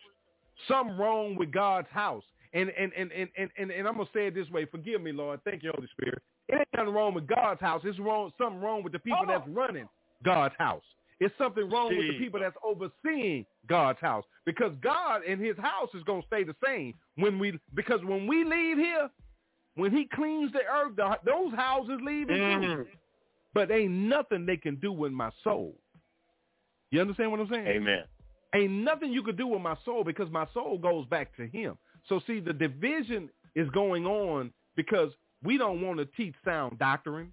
something 0.69 0.97
wrong 0.97 1.37
with 1.37 1.51
God's 1.53 1.89
house. 1.91 2.23
And 2.57 2.71
and, 2.71 2.91
and, 2.97 3.13
and, 3.13 3.29
and, 3.37 3.51
and 3.59 3.71
and 3.71 3.87
I'm 3.87 3.99
gonna 3.99 4.09
say 4.15 4.29
it 4.29 4.35
this 4.35 4.49
way. 4.49 4.65
Forgive 4.65 5.03
me, 5.03 5.13
Lord. 5.13 5.41
Thank 5.45 5.63
you, 5.63 5.73
Holy 5.75 5.89
Spirit. 5.93 6.23
It 6.49 6.55
ain't 6.55 6.69
nothing 6.75 6.95
wrong 6.95 7.13
with 7.13 7.27
God's 7.27 7.61
house. 7.61 7.83
It's 7.85 7.99
wrong 7.99 8.33
something 8.39 8.61
wrong 8.61 8.83
with 8.83 8.95
the 8.95 8.99
people 8.99 9.19
Come 9.21 9.29
on. 9.31 9.41
that's 9.41 9.51
running 9.55 9.89
God's 10.25 10.55
house. 10.57 10.85
It's 11.21 11.35
something 11.37 11.69
wrong 11.69 11.89
with 11.89 12.07
the 12.07 12.19
people 12.19 12.41
that's 12.41 12.57
overseeing 12.65 13.45
God's 13.69 13.99
house. 14.01 14.25
Because 14.47 14.73
God 14.83 15.23
and 15.29 15.39
his 15.39 15.57
house 15.59 15.91
is 15.95 16.03
gonna 16.05 16.23
stay 16.27 16.45
the 16.45 16.57
same 16.65 16.95
when 17.17 17.39
we 17.39 17.59
because 17.75 18.01
when 18.05 18.27
we 18.27 18.43
leave 18.43 18.79
here, 18.79 19.11
when 19.75 19.93
he 19.93 20.09
cleans 20.15 20.51
the 20.53 20.61
earth, 20.61 20.97
the, 20.97 21.19
those 21.27 21.53
houses 21.55 21.99
leave 22.03 22.29
too. 22.29 22.33
Mhm. 22.35 22.87
But 23.53 23.71
ain't 23.71 23.93
nothing 23.93 24.47
they 24.47 24.57
can 24.57 24.77
do 24.77 24.93
with 24.93 25.13
my 25.13 25.31
soul. 25.45 25.75
You 26.91 27.03
understand 27.03 27.31
what 27.31 27.41
I'm 27.41 27.49
saying? 27.51 27.67
Amen. 27.67 28.05
Ain't 28.55 28.73
nothing 28.73 29.13
you 29.13 29.23
could 29.23 29.37
do 29.37 29.47
with 29.47 29.61
my 29.61 29.77
soul 29.85 30.05
because 30.05 30.31
my 30.31 30.47
soul 30.55 30.79
goes 30.79 31.05
back 31.07 31.37
to 31.37 31.47
him. 31.47 31.77
So 32.09 32.21
see, 32.27 32.41
the 32.41 32.53
division 32.53 33.29
is 33.55 33.69
going 33.71 34.07
on 34.07 34.53
because 34.77 35.11
we 35.43 35.59
don't 35.59 35.81
want 35.81 35.99
to 35.99 36.07
teach 36.17 36.35
sound 36.45 36.79
doctrine. 36.79 37.33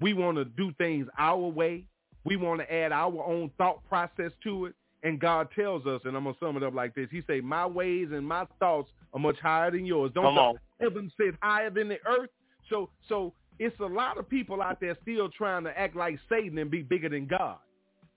We 0.00 0.12
want 0.12 0.36
to 0.36 0.44
do 0.44 0.72
things 0.78 1.06
our 1.18 1.38
way. 1.38 1.84
We 2.24 2.36
want 2.36 2.60
to 2.60 2.72
add 2.72 2.92
our 2.92 3.22
own 3.24 3.50
thought 3.58 3.86
process 3.88 4.32
to 4.44 4.66
it. 4.66 4.74
And 5.02 5.20
God 5.20 5.48
tells 5.54 5.84
us, 5.84 6.00
and 6.04 6.16
I'm 6.16 6.24
going 6.24 6.34
to 6.34 6.40
sum 6.40 6.56
it 6.56 6.62
up 6.62 6.74
like 6.74 6.94
this. 6.94 7.08
He 7.10 7.22
say, 7.26 7.40
my 7.40 7.66
ways 7.66 8.08
and 8.12 8.26
my 8.26 8.46
thoughts 8.58 8.88
are 9.12 9.20
much 9.20 9.38
higher 9.38 9.70
than 9.70 9.84
yours. 9.84 10.10
Don't 10.14 10.24
the 10.78 10.84
heaven 10.84 11.12
sit 11.18 11.34
higher 11.42 11.68
than 11.68 11.88
the 11.88 11.98
earth? 12.06 12.30
So, 12.70 12.88
so 13.08 13.34
it's 13.58 13.78
a 13.80 13.84
lot 13.84 14.16
of 14.16 14.28
people 14.28 14.62
out 14.62 14.80
there 14.80 14.96
still 15.02 15.28
trying 15.28 15.64
to 15.64 15.78
act 15.78 15.94
like 15.94 16.18
Satan 16.30 16.56
and 16.56 16.70
be 16.70 16.82
bigger 16.82 17.10
than 17.10 17.26
God. 17.26 17.58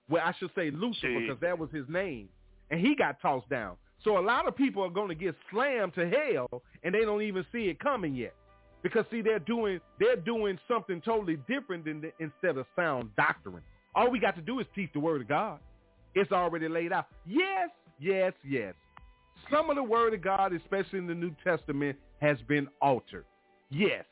Well, 0.08 0.22
I 0.24 0.32
should 0.38 0.50
say 0.56 0.70
Lucifer 0.70 1.20
because 1.20 1.40
that 1.42 1.58
was 1.58 1.68
his 1.70 1.84
name, 1.88 2.30
and 2.70 2.80
he 2.80 2.96
got 2.96 3.20
tossed 3.20 3.50
down. 3.50 3.76
So 4.04 4.18
a 4.18 4.20
lot 4.20 4.46
of 4.46 4.56
people 4.56 4.84
are 4.84 4.90
going 4.90 5.08
to 5.08 5.14
get 5.14 5.34
slammed 5.50 5.94
to 5.94 6.08
hell, 6.08 6.62
and 6.84 6.94
they 6.94 7.00
don't 7.00 7.22
even 7.22 7.44
see 7.52 7.64
it 7.64 7.80
coming 7.80 8.14
yet, 8.14 8.34
because 8.82 9.04
see 9.10 9.22
they're 9.22 9.38
doing 9.40 9.80
they're 9.98 10.16
doing 10.16 10.58
something 10.68 11.00
totally 11.00 11.36
different 11.48 11.84
than 11.84 12.00
the, 12.00 12.12
instead 12.20 12.56
of 12.56 12.66
sound 12.76 13.10
doctrine. 13.16 13.62
All 13.94 14.10
we 14.10 14.20
got 14.20 14.36
to 14.36 14.42
do 14.42 14.60
is 14.60 14.66
teach 14.74 14.90
the 14.92 15.00
word 15.00 15.20
of 15.22 15.28
God. 15.28 15.58
It's 16.14 16.32
already 16.32 16.68
laid 16.68 16.92
out. 16.92 17.06
Yes, 17.26 17.70
yes, 17.98 18.32
yes. 18.48 18.74
Some 19.50 19.70
of 19.70 19.76
the 19.76 19.82
word 19.82 20.14
of 20.14 20.22
God, 20.22 20.52
especially 20.52 20.98
in 20.98 21.06
the 21.06 21.14
New 21.14 21.34
Testament, 21.42 21.96
has 22.20 22.38
been 22.48 22.68
altered. 22.80 23.24
Yes, 23.70 24.04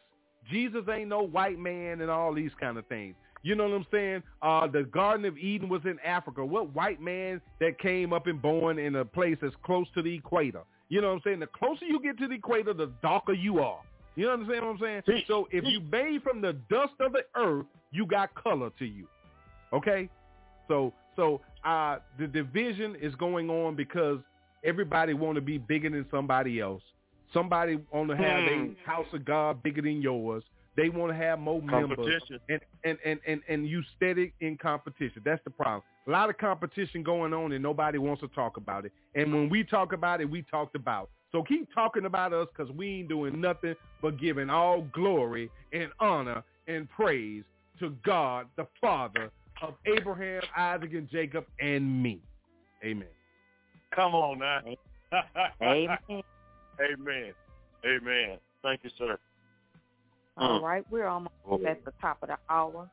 Jesus 0.50 0.82
ain't 0.92 1.08
no 1.08 1.22
white 1.22 1.58
man 1.58 2.00
and 2.00 2.10
all 2.10 2.34
these 2.34 2.52
kind 2.60 2.76
of 2.78 2.86
things. 2.86 3.14
You 3.42 3.54
know 3.54 3.68
what 3.68 3.74
I'm 3.76 3.86
saying? 3.92 4.22
Uh, 4.42 4.66
the 4.66 4.82
Garden 4.84 5.24
of 5.24 5.38
Eden 5.38 5.68
was 5.68 5.82
in 5.84 5.98
Africa. 6.04 6.44
What 6.44 6.74
white 6.74 7.00
man 7.00 7.40
that 7.60 7.78
came 7.78 8.12
up 8.12 8.26
and 8.26 8.40
born 8.42 8.78
in 8.78 8.96
a 8.96 9.04
place 9.04 9.36
that's 9.40 9.54
close 9.64 9.86
to 9.94 10.02
the 10.02 10.14
equator? 10.14 10.62
You 10.88 11.00
know 11.00 11.08
what 11.08 11.14
I'm 11.14 11.20
saying? 11.24 11.40
The 11.40 11.46
closer 11.46 11.84
you 11.84 12.00
get 12.00 12.18
to 12.18 12.28
the 12.28 12.34
equator, 12.34 12.72
the 12.72 12.90
darker 13.02 13.32
you 13.32 13.60
are. 13.60 13.80
You 14.16 14.30
understand 14.30 14.64
what 14.64 14.72
I'm 14.72 14.78
saying? 14.80 15.02
See, 15.06 15.24
so 15.28 15.46
if 15.50 15.64
see. 15.64 15.70
you 15.70 15.80
made 15.80 16.22
from 16.22 16.40
the 16.40 16.54
dust 16.70 16.94
of 17.00 17.12
the 17.12 17.24
earth, 17.36 17.66
you 17.92 18.06
got 18.06 18.34
color 18.34 18.70
to 18.78 18.84
you. 18.84 19.06
Okay? 19.72 20.08
So 20.68 20.92
so 21.16 21.40
uh, 21.64 21.98
the 22.18 22.26
division 22.26 22.96
is 23.00 23.14
going 23.16 23.50
on 23.50 23.74
because 23.76 24.18
everybody 24.64 25.14
want 25.14 25.34
to 25.36 25.40
be 25.40 25.58
bigger 25.58 25.90
than 25.90 26.06
somebody 26.10 26.60
else. 26.60 26.82
Somebody 27.32 27.78
want 27.92 28.08
to 28.10 28.16
have 28.16 28.44
Hmm. 28.44 28.72
a 28.84 28.88
house 28.88 29.06
of 29.12 29.24
God 29.24 29.62
bigger 29.62 29.82
than 29.82 30.00
yours. 30.00 30.42
They 30.76 30.90
want 30.90 31.10
to 31.10 31.16
have 31.16 31.38
more 31.38 31.62
members, 31.62 32.22
and 32.48 32.60
and 32.84 32.98
and 33.04 33.18
and 33.26 33.40
and 33.48 33.66
you 33.66 33.82
steady 33.96 34.32
in 34.40 34.58
competition. 34.58 35.22
That's 35.24 35.42
the 35.44 35.50
problem. 35.50 35.82
A 36.06 36.10
lot 36.10 36.28
of 36.28 36.36
competition 36.36 37.02
going 37.02 37.32
on, 37.32 37.52
and 37.52 37.62
nobody 37.62 37.98
wants 37.98 38.20
to 38.20 38.28
talk 38.28 38.58
about 38.58 38.84
it. 38.84 38.92
And 39.14 39.32
when 39.32 39.48
we 39.48 39.64
talk 39.64 39.92
about 39.92 40.20
it, 40.20 40.30
we 40.30 40.42
talked 40.42 40.76
about. 40.76 41.08
So 41.32 41.42
keep 41.42 41.72
talking 41.74 42.04
about 42.04 42.32
us 42.32 42.48
because 42.54 42.72
we 42.74 43.00
ain't 43.00 43.08
doing 43.08 43.40
nothing 43.40 43.74
but 44.02 44.18
giving 44.18 44.50
all 44.50 44.82
glory 44.92 45.50
and 45.72 45.90
honor 45.98 46.42
and 46.68 46.88
praise 46.90 47.42
to 47.80 47.90
God, 48.04 48.46
the 48.56 48.66
Father 48.80 49.30
of 49.62 49.74
Abraham, 49.86 50.42
Isaac, 50.56 50.92
and 50.92 51.10
Jacob, 51.10 51.46
and 51.60 52.02
me. 52.02 52.20
Amen. 52.84 53.08
Come 53.94 54.14
on 54.14 54.38
now. 54.38 54.60
Amen. 55.62 55.98
Amen. 56.80 57.32
Amen. 57.84 58.38
Thank 58.62 58.80
you, 58.84 58.90
sir. 58.98 59.18
All 60.36 60.60
Mm. 60.60 60.62
right, 60.62 60.84
we're 60.90 61.06
almost 61.06 61.34
Oh. 61.46 61.64
at 61.64 61.82
the 61.84 61.92
top 61.92 62.22
of 62.22 62.28
the 62.28 62.38
hour. 62.50 62.88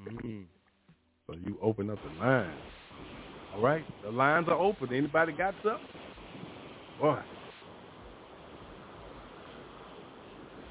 Mm. 0.01 0.47
So 1.27 1.35
you 1.35 1.59
open 1.63 1.91
up 1.91 1.99
the 2.03 2.11
lines. 2.25 2.61
All 3.55 3.61
right, 3.61 3.85
the 4.03 4.11
lines 4.11 4.49
are 4.49 4.59
open. 4.59 4.93
Anybody 4.93 5.33
got 5.33 5.55
something? 5.63 5.87
Boy. 7.01 7.19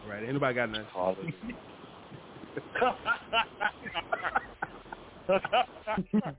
All 0.03 0.09
right, 0.09 0.23
anybody 0.23 0.53
got 0.55 0.69
nothing? 0.69 1.33
Hallelujah. 5.27 6.35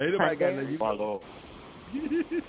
Anybody 0.00 0.36
got 0.36 0.54
nothing? 0.54 0.72
You- 0.72 0.78
My 0.78 0.90
Lord. 0.90 1.22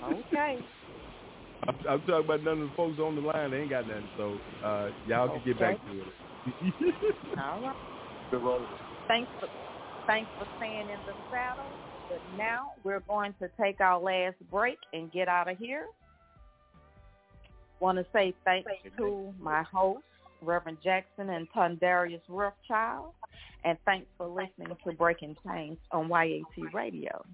Okay. 0.02 0.58
I'm, 1.68 1.76
I'm 1.88 2.00
talking 2.00 2.14
about 2.24 2.42
none 2.44 2.62
of 2.62 2.68
the 2.70 2.74
folks 2.76 2.98
on 3.00 3.14
the 3.16 3.20
line. 3.20 3.50
They 3.50 3.58
ain't 3.58 3.70
got 3.70 3.86
nothing. 3.88 4.08
So 4.16 4.38
uh, 4.64 4.88
y'all 5.06 5.28
can 5.28 5.42
get 5.44 5.58
back 5.58 5.78
to 5.84 6.02
it. 6.02 7.34
All 7.38 7.60
right. 7.60 7.76
Good 8.30 8.42
Lord. 8.42 8.62
Thanks 9.08 9.30
for 9.40 9.48
thanks 10.06 10.30
for 10.38 10.46
staying 10.56 10.90
in 10.90 10.98
the 11.06 11.14
saddle. 11.30 11.72
But 12.08 12.22
now 12.36 12.70
we're 12.84 13.00
going 13.00 13.34
to 13.40 13.50
take 13.60 13.80
our 13.80 14.00
last 14.00 14.36
break 14.50 14.78
and 14.92 15.10
get 15.12 15.28
out 15.28 15.48
of 15.48 15.58
here. 15.58 15.86
Want 17.80 17.98
to 17.98 18.06
say 18.12 18.32
thanks 18.44 18.70
to 18.96 19.32
my 19.40 19.62
hosts, 19.64 20.02
Reverend 20.42 20.78
Jackson 20.82 21.30
and 21.30 21.48
Tondarius 21.52 22.20
Rothschild, 22.28 23.12
and 23.64 23.78
thanks 23.84 24.06
for 24.16 24.26
listening 24.26 24.76
to 24.84 24.92
Breaking 24.92 25.36
Chains 25.46 25.78
on 25.92 26.08
YAT 26.08 26.72
Radio. 26.72 27.24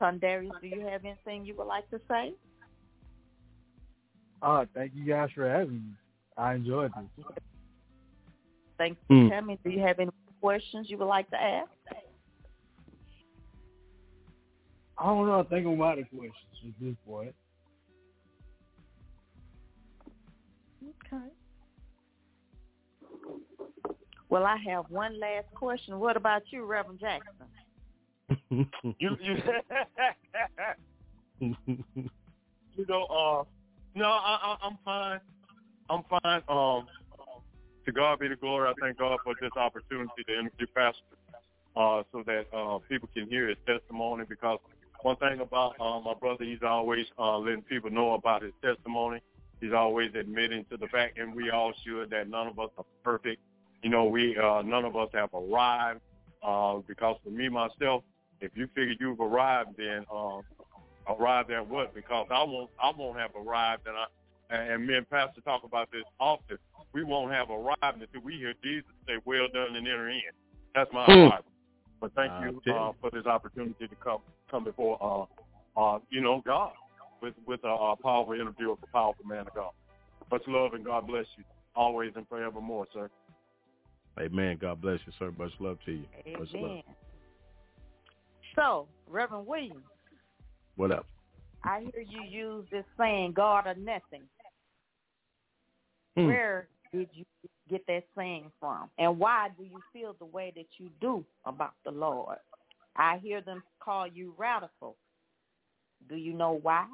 Tondarius, 0.00 0.58
do 0.60 0.68
you 0.68 0.80
have 0.86 1.04
anything 1.04 1.44
you 1.44 1.54
would 1.56 1.66
like 1.66 1.88
to 1.90 2.00
say? 2.08 2.32
Uh, 4.42 4.64
thank 4.74 4.92
you 4.94 5.04
guys 5.04 5.28
for 5.34 5.48
having 5.48 5.74
me. 5.74 5.92
I 6.36 6.54
enjoyed 6.54 6.92
this. 7.16 7.26
Thanks 8.78 8.98
for 9.06 9.12
Mm. 9.14 9.28
coming. 9.30 9.58
Do 9.62 9.70
you 9.70 9.80
have 9.80 9.98
any 9.98 10.10
questions 10.40 10.88
you 10.88 10.96
would 10.96 11.04
like 11.04 11.28
to 11.30 11.40
ask? 11.40 11.70
I 14.96 15.04
don't 15.04 15.26
know. 15.26 15.40
I 15.40 15.42
think 15.44 15.66
I'm 15.66 15.80
out 15.82 15.98
of 15.98 16.08
questions 16.10 16.64
at 16.66 16.80
this 16.80 16.96
point. 17.06 17.34
Okay. 20.82 21.26
Well, 24.30 24.46
I 24.46 24.56
have 24.68 24.84
one 24.88 25.18
last 25.18 25.52
question. 25.54 25.98
What 25.98 26.16
about 26.16 26.42
you, 26.50 26.64
Reverend 26.64 27.00
Jackson? 27.00 27.34
You 29.00 29.16
you 29.20 29.36
you 32.76 32.86
know, 32.88 33.04
uh 33.06 33.44
No, 33.96 34.04
I, 34.06 34.38
I, 34.42 34.56
I'm 34.62 34.78
fine. 34.84 35.20
I'm 35.88 36.04
fine. 36.08 36.42
Um, 36.48 36.86
to 37.84 37.92
God 37.92 38.20
be 38.20 38.28
the 38.28 38.36
glory. 38.36 38.68
I 38.68 38.72
thank 38.80 38.98
God 38.98 39.18
for 39.24 39.34
this 39.40 39.50
opportunity 39.56 40.22
to 40.28 40.38
interview 40.38 40.66
Pastor, 40.76 41.00
uh, 41.74 42.04
so 42.12 42.22
that 42.24 42.46
uh, 42.54 42.78
people 42.88 43.08
can 43.12 43.28
hear 43.28 43.48
his 43.48 43.58
testimony. 43.66 44.24
Because 44.28 44.60
one 45.02 45.16
thing 45.16 45.40
about 45.40 45.74
uh, 45.80 45.98
my 45.98 46.14
brother, 46.14 46.44
he's 46.44 46.62
always 46.62 47.06
uh, 47.18 47.36
letting 47.38 47.62
people 47.62 47.90
know 47.90 48.14
about 48.14 48.42
his 48.42 48.52
testimony. 48.62 49.20
He's 49.60 49.72
always 49.72 50.14
admitting 50.14 50.66
to 50.70 50.76
the 50.76 50.86
fact, 50.86 51.18
and 51.18 51.34
we 51.34 51.50
all 51.50 51.72
should, 51.84 52.10
that 52.10 52.28
none 52.28 52.46
of 52.46 52.60
us 52.60 52.70
are 52.78 52.84
perfect. 53.02 53.42
You 53.82 53.90
know, 53.90 54.04
we 54.04 54.36
uh, 54.36 54.62
none 54.62 54.84
of 54.84 54.96
us 54.96 55.08
have 55.14 55.30
arrived. 55.34 56.00
Uh, 56.42 56.78
because 56.88 57.16
for 57.22 57.30
me 57.30 57.50
myself, 57.50 58.02
if 58.40 58.50
you 58.54 58.66
figure 58.68 58.94
you've 58.98 59.20
arrived, 59.20 59.70
then 59.76 60.04
uh, 60.12 60.40
arrived 61.06 61.50
at 61.50 61.66
what? 61.66 61.94
Because 61.94 62.26
I 62.30 62.42
won't, 62.42 62.70
I 62.82 62.92
won't 62.96 63.18
have 63.18 63.30
arrived, 63.36 63.82
and 63.86 63.96
I 63.96 64.06
and 64.50 64.86
me 64.86 64.94
and 64.94 65.08
Pastor 65.08 65.40
talk 65.42 65.62
about 65.64 65.90
this 65.92 66.04
often. 66.18 66.58
We 66.92 67.04
won't 67.04 67.32
have 67.32 67.50
arrived 67.50 68.00
until 68.00 68.20
we 68.24 68.36
hear 68.36 68.54
Jesus 68.62 68.90
say, 69.06 69.14
"Well 69.24 69.46
done," 69.52 69.76
and 69.76 69.86
enter 69.86 70.08
in. 70.08 70.20
That's 70.74 70.90
my 70.92 71.06
Mm. 71.06 71.28
arrival. 71.30 71.52
But 72.00 72.14
thank 72.14 72.32
you 72.40 72.72
uh, 72.72 72.92
for 73.00 73.10
this 73.10 73.26
opportunity 73.26 73.86
to 73.86 73.96
come 73.96 74.22
come 74.50 74.64
before 74.64 74.98
uh, 75.00 75.80
uh, 75.80 75.98
you 76.08 76.20
know 76.20 76.40
God 76.40 76.72
with 77.20 77.34
with 77.46 77.62
a, 77.64 77.68
a 77.68 77.96
powerful 77.96 78.34
interview 78.34 78.72
of 78.72 78.78
a 78.82 78.86
powerful 78.86 79.24
man 79.26 79.46
of 79.46 79.54
God. 79.54 79.70
Much 80.30 80.42
love 80.48 80.74
and 80.74 80.84
God 80.84 81.06
bless 81.06 81.26
you 81.36 81.44
always 81.76 82.12
and 82.16 82.26
forevermore, 82.28 82.86
sir. 82.92 83.10
Amen. 84.18 84.58
God 84.60 84.80
bless 84.80 84.98
you, 85.06 85.12
sir. 85.18 85.32
Much 85.38 85.52
love 85.60 85.78
to 85.86 85.92
you. 85.92 86.04
Much 86.38 86.48
love. 86.54 86.64
Amen. 86.64 86.82
So, 88.56 88.88
Reverend 89.08 89.46
Williams, 89.46 89.84
What 90.76 90.92
up? 90.92 91.06
I 91.62 91.80
hear 91.80 92.02
you 92.02 92.22
use 92.22 92.64
this 92.70 92.84
saying, 92.98 93.32
God 93.32 93.66
or 93.66 93.74
nothing. 93.74 94.22
Hmm. 96.16 96.26
Where 96.26 96.68
did 96.92 97.08
you 97.12 97.24
get 97.68 97.86
that 97.86 98.04
saying 98.16 98.50
from? 98.58 98.90
And 98.98 99.18
why 99.18 99.48
do 99.56 99.64
you 99.64 99.80
feel 99.92 100.16
the 100.18 100.24
way 100.24 100.52
that 100.56 100.66
you 100.78 100.90
do 101.00 101.24
about 101.44 101.74
the 101.84 101.90
Lord? 101.90 102.38
I 102.96 103.18
hear 103.22 103.40
them 103.40 103.62
call 103.78 104.06
you 104.06 104.34
radical. 104.36 104.96
Do 106.08 106.16
you 106.16 106.32
know 106.32 106.58
why? 106.62 106.86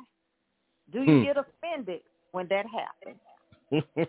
Do 0.92 1.00
you 1.00 1.18
Hmm. 1.18 1.22
get 1.22 1.36
offended 1.36 2.02
when 2.32 2.48
that 2.48 2.66
happens? 2.66 4.08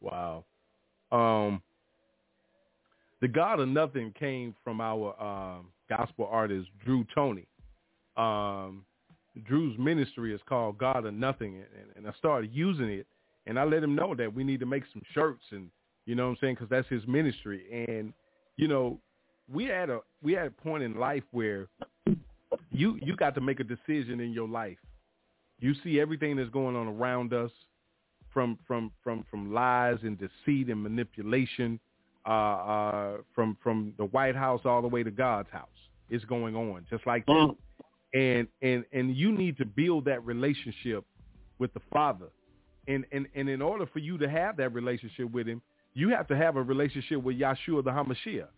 wow. 0.00 0.44
Um, 1.10 1.62
the 3.24 3.28
God 3.28 3.58
of 3.58 3.68
Nothing 3.68 4.12
came 4.20 4.54
from 4.62 4.82
our 4.82 5.18
um, 5.18 5.68
gospel 5.88 6.28
artist 6.30 6.68
Drew 6.84 7.06
Tony. 7.14 7.46
Um, 8.18 8.84
Drew's 9.46 9.78
ministry 9.78 10.34
is 10.34 10.42
called 10.46 10.76
God 10.76 11.06
of 11.06 11.14
Nothing, 11.14 11.54
and, 11.54 11.96
and 11.96 12.06
I 12.06 12.12
started 12.18 12.50
using 12.52 12.90
it, 12.90 13.06
and 13.46 13.58
I 13.58 13.64
let 13.64 13.82
him 13.82 13.94
know 13.94 14.14
that 14.14 14.34
we 14.34 14.44
need 14.44 14.60
to 14.60 14.66
make 14.66 14.82
some 14.92 15.00
shirts, 15.14 15.42
and 15.52 15.70
you 16.04 16.14
know 16.14 16.24
what 16.24 16.32
I'm 16.32 16.36
saying, 16.42 16.54
because 16.56 16.68
that's 16.68 16.86
his 16.88 17.00
ministry, 17.06 17.64
and 17.88 18.12
you 18.58 18.68
know, 18.68 19.00
we 19.50 19.64
had 19.64 19.88
a 19.88 20.00
we 20.22 20.34
had 20.34 20.48
a 20.48 20.50
point 20.50 20.82
in 20.82 20.98
life 20.98 21.24
where 21.30 21.68
you 22.72 22.98
you 23.00 23.16
got 23.16 23.34
to 23.36 23.40
make 23.40 23.58
a 23.58 23.64
decision 23.64 24.20
in 24.20 24.34
your 24.34 24.48
life. 24.48 24.76
You 25.60 25.72
see 25.82 25.98
everything 25.98 26.36
that's 26.36 26.50
going 26.50 26.76
on 26.76 26.88
around 26.88 27.32
us, 27.32 27.50
from 28.34 28.58
from 28.66 28.92
from 29.02 29.24
from 29.30 29.54
lies 29.54 29.96
and 30.02 30.18
deceit 30.18 30.68
and 30.68 30.82
manipulation, 30.82 31.80
uh, 32.26 32.30
uh, 32.30 33.16
from 33.34 33.56
from 33.62 33.92
the 33.98 34.06
White 34.06 34.36
House 34.36 34.60
all 34.64 34.82
the 34.82 34.88
way 34.88 35.02
to 35.02 35.10
God's 35.10 35.50
house. 35.50 35.68
is 36.10 36.24
going 36.24 36.54
on 36.54 36.86
just 36.90 37.06
like 37.06 37.26
that. 37.26 37.54
And 38.14 38.48
and 38.62 38.84
and 38.92 39.16
you 39.16 39.32
need 39.32 39.56
to 39.58 39.64
build 39.64 40.04
that 40.06 40.24
relationship 40.24 41.04
with 41.58 41.72
the 41.74 41.80
Father. 41.92 42.28
And 42.86 43.04
and 43.12 43.26
and 43.34 43.48
in 43.48 43.62
order 43.62 43.86
for 43.86 43.98
you 43.98 44.18
to 44.18 44.28
have 44.28 44.56
that 44.58 44.72
relationship 44.72 45.30
with 45.30 45.46
Him, 45.46 45.62
you 45.94 46.10
have 46.10 46.26
to 46.28 46.36
have 46.36 46.56
a 46.56 46.62
relationship 46.62 47.22
with 47.22 47.38
Yahshua 47.38 47.84
the 47.84 47.90
Hamashiach. 47.90 48.48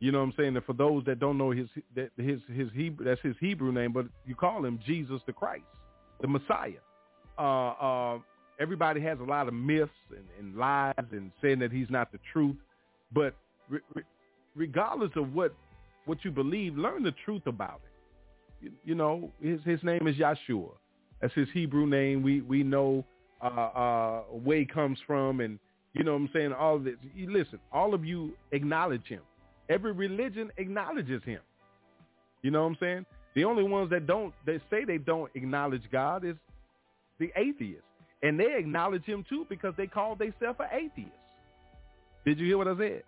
You 0.00 0.12
know 0.12 0.18
what 0.18 0.24
I'm 0.24 0.34
saying? 0.36 0.56
And 0.56 0.64
for 0.64 0.74
those 0.74 1.04
that 1.06 1.18
don't 1.18 1.38
know 1.38 1.50
his 1.50 1.68
that 1.94 2.10
his 2.16 2.40
his 2.52 2.68
Hebrew 2.74 3.04
that's 3.04 3.20
his 3.22 3.36
Hebrew 3.40 3.72
name, 3.72 3.92
but 3.92 4.06
you 4.26 4.34
call 4.34 4.64
him 4.64 4.78
Jesus 4.84 5.20
the 5.26 5.32
Christ, 5.32 5.64
the 6.20 6.28
Messiah. 6.28 6.72
Uh, 7.38 7.70
uh, 7.70 8.18
everybody 8.60 9.00
has 9.00 9.18
a 9.20 9.24
lot 9.24 9.48
of 9.48 9.54
myths 9.54 9.90
and, 10.10 10.24
and 10.38 10.56
lies 10.56 10.94
and 11.10 11.30
saying 11.42 11.58
that 11.60 11.72
he's 11.72 11.90
not 11.90 12.12
the 12.12 12.18
truth. 12.32 12.56
But 13.14 13.34
re- 13.68 13.80
re- 13.94 14.02
regardless 14.54 15.10
of 15.16 15.34
what 15.34 15.54
what 16.06 16.18
you 16.24 16.30
believe, 16.30 16.76
learn 16.76 17.02
the 17.02 17.14
truth 17.24 17.46
about 17.46 17.80
it. 17.84 18.64
You, 18.64 18.72
you 18.84 18.94
know, 18.94 19.30
his 19.40 19.60
his 19.64 19.82
name 19.82 20.06
is 20.06 20.16
Yahshua. 20.16 20.70
That's 21.20 21.34
his 21.34 21.48
Hebrew 21.54 21.86
name. 21.86 22.22
We 22.22 22.40
we 22.40 22.62
know 22.62 23.04
uh, 23.42 23.46
uh, 23.46 24.20
where 24.22 24.58
he 24.58 24.66
comes 24.66 24.98
from, 25.06 25.40
and 25.40 25.58
you 25.92 26.04
know 26.04 26.12
what 26.12 26.22
I'm 26.22 26.30
saying. 26.32 26.52
All 26.52 26.76
of 26.76 26.84
this. 26.84 26.96
You 27.14 27.32
listen, 27.32 27.58
all 27.72 27.94
of 27.94 28.04
you 28.04 28.34
acknowledge 28.52 29.06
him. 29.06 29.22
Every 29.68 29.92
religion 29.92 30.50
acknowledges 30.58 31.22
him. 31.24 31.40
You 32.42 32.50
know 32.50 32.62
what 32.62 32.68
I'm 32.68 32.76
saying? 32.78 33.06
The 33.34 33.44
only 33.44 33.64
ones 33.64 33.90
that 33.90 34.06
don't, 34.06 34.34
that 34.46 34.60
say 34.70 34.84
they 34.84 34.98
don't 34.98 35.30
acknowledge 35.34 35.82
God 35.90 36.24
is 36.24 36.36
the 37.18 37.32
atheists. 37.36 37.82
And 38.22 38.38
they 38.38 38.54
acknowledge 38.56 39.04
him 39.04 39.24
too 39.28 39.46
because 39.48 39.74
they 39.76 39.86
call 39.86 40.14
themselves 40.14 40.58
an 40.60 40.68
atheist. 40.72 41.10
Did 42.24 42.38
you 42.38 42.46
hear 42.46 42.58
what 42.58 42.68
I 42.68 42.76
said? 42.76 43.02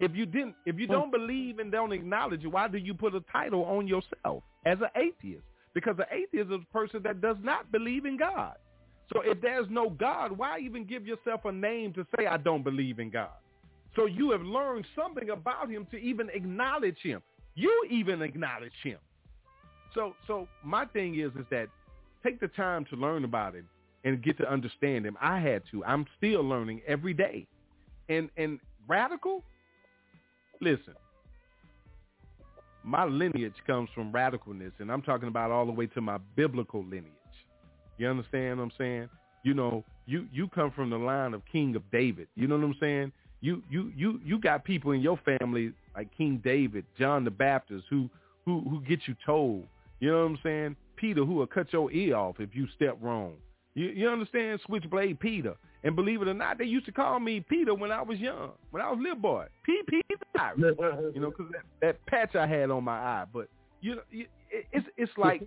If 0.00 0.14
you 0.14 0.26
didn't, 0.26 0.54
if 0.64 0.78
you 0.78 0.86
don't 0.86 1.10
believe 1.10 1.58
and 1.58 1.72
don't 1.72 1.92
acknowledge 1.92 2.44
it, 2.44 2.48
why 2.48 2.68
do 2.68 2.78
you 2.78 2.94
put 2.94 3.14
a 3.14 3.20
title 3.32 3.64
on 3.64 3.88
yourself 3.88 4.44
as 4.64 4.78
an 4.80 4.88
atheist? 4.94 5.42
Because 5.74 5.96
an 5.98 6.06
atheist 6.12 6.50
is 6.50 6.60
a 6.62 6.72
person 6.72 7.02
that 7.02 7.20
does 7.20 7.36
not 7.42 7.72
believe 7.72 8.06
in 8.06 8.16
God. 8.16 8.54
So 9.12 9.22
if 9.24 9.40
there's 9.40 9.66
no 9.70 9.90
God, 9.90 10.32
why 10.32 10.60
even 10.60 10.84
give 10.84 11.06
yourself 11.06 11.44
a 11.44 11.52
name 11.52 11.92
to 11.94 12.06
say 12.16 12.26
I 12.26 12.36
don't 12.36 12.62
believe 12.62 12.98
in 13.00 13.10
God? 13.10 13.30
So 13.96 14.06
you 14.06 14.30
have 14.30 14.42
learned 14.42 14.86
something 14.94 15.30
about 15.30 15.68
him 15.70 15.86
to 15.90 15.96
even 15.96 16.28
acknowledge 16.30 16.98
him. 17.02 17.22
You 17.54 17.72
even 17.90 18.22
acknowledge 18.22 18.72
him. 18.84 18.98
So 19.94 20.14
so 20.26 20.46
my 20.62 20.84
thing 20.84 21.18
is 21.18 21.32
is 21.32 21.46
that 21.50 21.68
take 22.22 22.38
the 22.38 22.48
time 22.48 22.84
to 22.90 22.96
learn 22.96 23.24
about 23.24 23.54
him 23.54 23.68
and 24.04 24.22
get 24.22 24.36
to 24.38 24.50
understand 24.50 25.04
him. 25.04 25.16
I 25.20 25.40
had 25.40 25.62
to. 25.72 25.84
I'm 25.84 26.06
still 26.18 26.42
learning 26.42 26.82
every 26.86 27.14
day. 27.14 27.46
And 28.08 28.30
and 28.36 28.58
radical, 28.86 29.42
listen. 30.60 30.94
My 32.84 33.04
lineage 33.04 33.54
comes 33.66 33.90
from 33.94 34.12
radicalness 34.12 34.72
and 34.78 34.90
I'm 34.90 35.02
talking 35.02 35.28
about 35.28 35.50
all 35.50 35.66
the 35.66 35.72
way 35.72 35.86
to 35.88 36.00
my 36.00 36.18
biblical 36.36 36.82
lineage. 36.84 37.12
You 37.98 38.08
understand 38.08 38.58
what 38.58 38.64
I'm 38.64 38.72
saying? 38.78 39.08
You 39.42 39.54
know, 39.54 39.84
you 40.06 40.26
you 40.32 40.48
come 40.48 40.70
from 40.70 40.90
the 40.90 40.96
line 40.96 41.34
of 41.34 41.42
King 41.50 41.76
of 41.76 41.82
David. 41.90 42.28
You 42.34 42.46
know 42.46 42.56
what 42.56 42.64
I'm 42.64 42.76
saying? 42.80 43.12
You 43.40 43.62
you 43.70 43.92
you 43.94 44.20
you 44.24 44.38
got 44.38 44.64
people 44.64 44.92
in 44.92 45.00
your 45.00 45.18
family 45.18 45.72
like 45.94 46.16
King 46.16 46.40
David, 46.42 46.86
John 46.98 47.24
the 47.24 47.30
Baptist, 47.30 47.84
who 47.90 48.08
who 48.44 48.60
who 48.60 48.80
get 48.80 49.00
you 49.06 49.14
told. 49.26 49.66
You 50.00 50.10
know 50.10 50.22
what 50.22 50.30
I'm 50.30 50.38
saying? 50.42 50.76
Peter, 50.96 51.24
who 51.24 51.34
will 51.34 51.46
cut 51.46 51.72
your 51.72 51.92
ear 51.92 52.16
off 52.16 52.36
if 52.40 52.54
you 52.54 52.66
step 52.74 52.96
wrong. 53.00 53.34
You 53.78 53.90
you 53.90 54.08
understand? 54.08 54.60
Switchblade 54.66 55.20
Peter. 55.20 55.54
And 55.84 55.94
believe 55.94 56.20
it 56.20 56.26
or 56.26 56.34
not, 56.34 56.58
they 56.58 56.64
used 56.64 56.86
to 56.86 56.92
call 56.92 57.20
me 57.20 57.38
Peter 57.48 57.72
when 57.72 57.92
I 57.92 58.02
was 58.02 58.18
young, 58.18 58.50
when 58.72 58.82
I 58.82 58.90
was 58.90 58.98
little 59.00 59.16
boy. 59.16 59.46
P 59.64 59.80
Peter, 59.88 60.20
you 61.14 61.20
know, 61.20 61.30
because 61.30 61.46
that, 61.52 61.62
that 61.80 62.06
patch 62.06 62.34
I 62.34 62.48
had 62.48 62.70
on 62.70 62.82
my 62.82 62.98
eye. 62.98 63.24
But 63.32 63.48
you 63.80 63.94
know, 63.94 64.02
it, 64.10 64.28
it's 64.72 64.86
it's 64.96 65.12
like, 65.16 65.42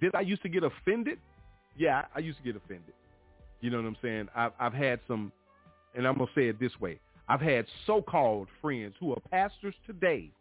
did 0.00 0.16
I 0.16 0.22
used 0.22 0.42
to 0.42 0.48
get 0.48 0.64
offended? 0.64 1.18
Yeah, 1.76 2.06
I 2.16 2.18
used 2.18 2.38
to 2.38 2.44
get 2.44 2.56
offended. 2.56 2.94
You 3.60 3.70
know 3.70 3.76
what 3.76 3.86
I'm 3.86 3.96
saying? 4.02 4.28
I've 4.34 4.52
I've 4.58 4.74
had 4.74 4.98
some, 5.06 5.30
and 5.94 6.08
I'm 6.08 6.18
gonna 6.18 6.30
say 6.34 6.48
it 6.48 6.58
this 6.58 6.72
way: 6.80 6.98
I've 7.28 7.40
had 7.40 7.64
so-called 7.86 8.48
friends 8.60 8.94
who 8.98 9.12
are 9.12 9.20
pastors 9.30 9.76
today, 9.86 10.32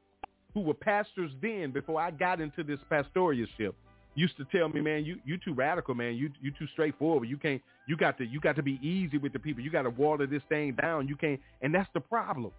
who 0.55 0.61
were 0.61 0.73
pastors 0.73 1.29
then 1.39 1.69
before 1.71 2.01
I 2.01 2.09
got 2.09 2.41
into 2.41 2.63
this 2.63 2.79
pastoralship, 2.89 3.75
used 4.19 4.37
to 4.37 4.45
tell 4.45 4.69
me, 4.69 4.81
man, 4.81 5.05
you 5.05 5.19
you 5.25 5.37
too 5.37 5.53
radical, 5.53 5.95
man. 5.95 6.15
You 6.15 6.29
you 6.41 6.51
too 6.51 6.67
straightforward. 6.73 7.29
You 7.29 7.37
can't. 7.37 7.61
You 7.87 7.95
got 7.95 8.17
to 8.17 8.25
you 8.25 8.39
got 8.39 8.55
to 8.57 8.63
be 8.63 8.79
easy 8.81 9.17
with 9.17 9.33
the 9.33 9.39
people. 9.39 9.63
You 9.63 9.71
got 9.71 9.83
to 9.83 9.89
water 9.89 10.27
this 10.27 10.43
thing 10.49 10.75
down. 10.81 11.07
You 11.07 11.15
can't, 11.15 11.39
and 11.61 11.73
that's 11.73 11.89
the 11.93 11.99
problem. 11.99 12.51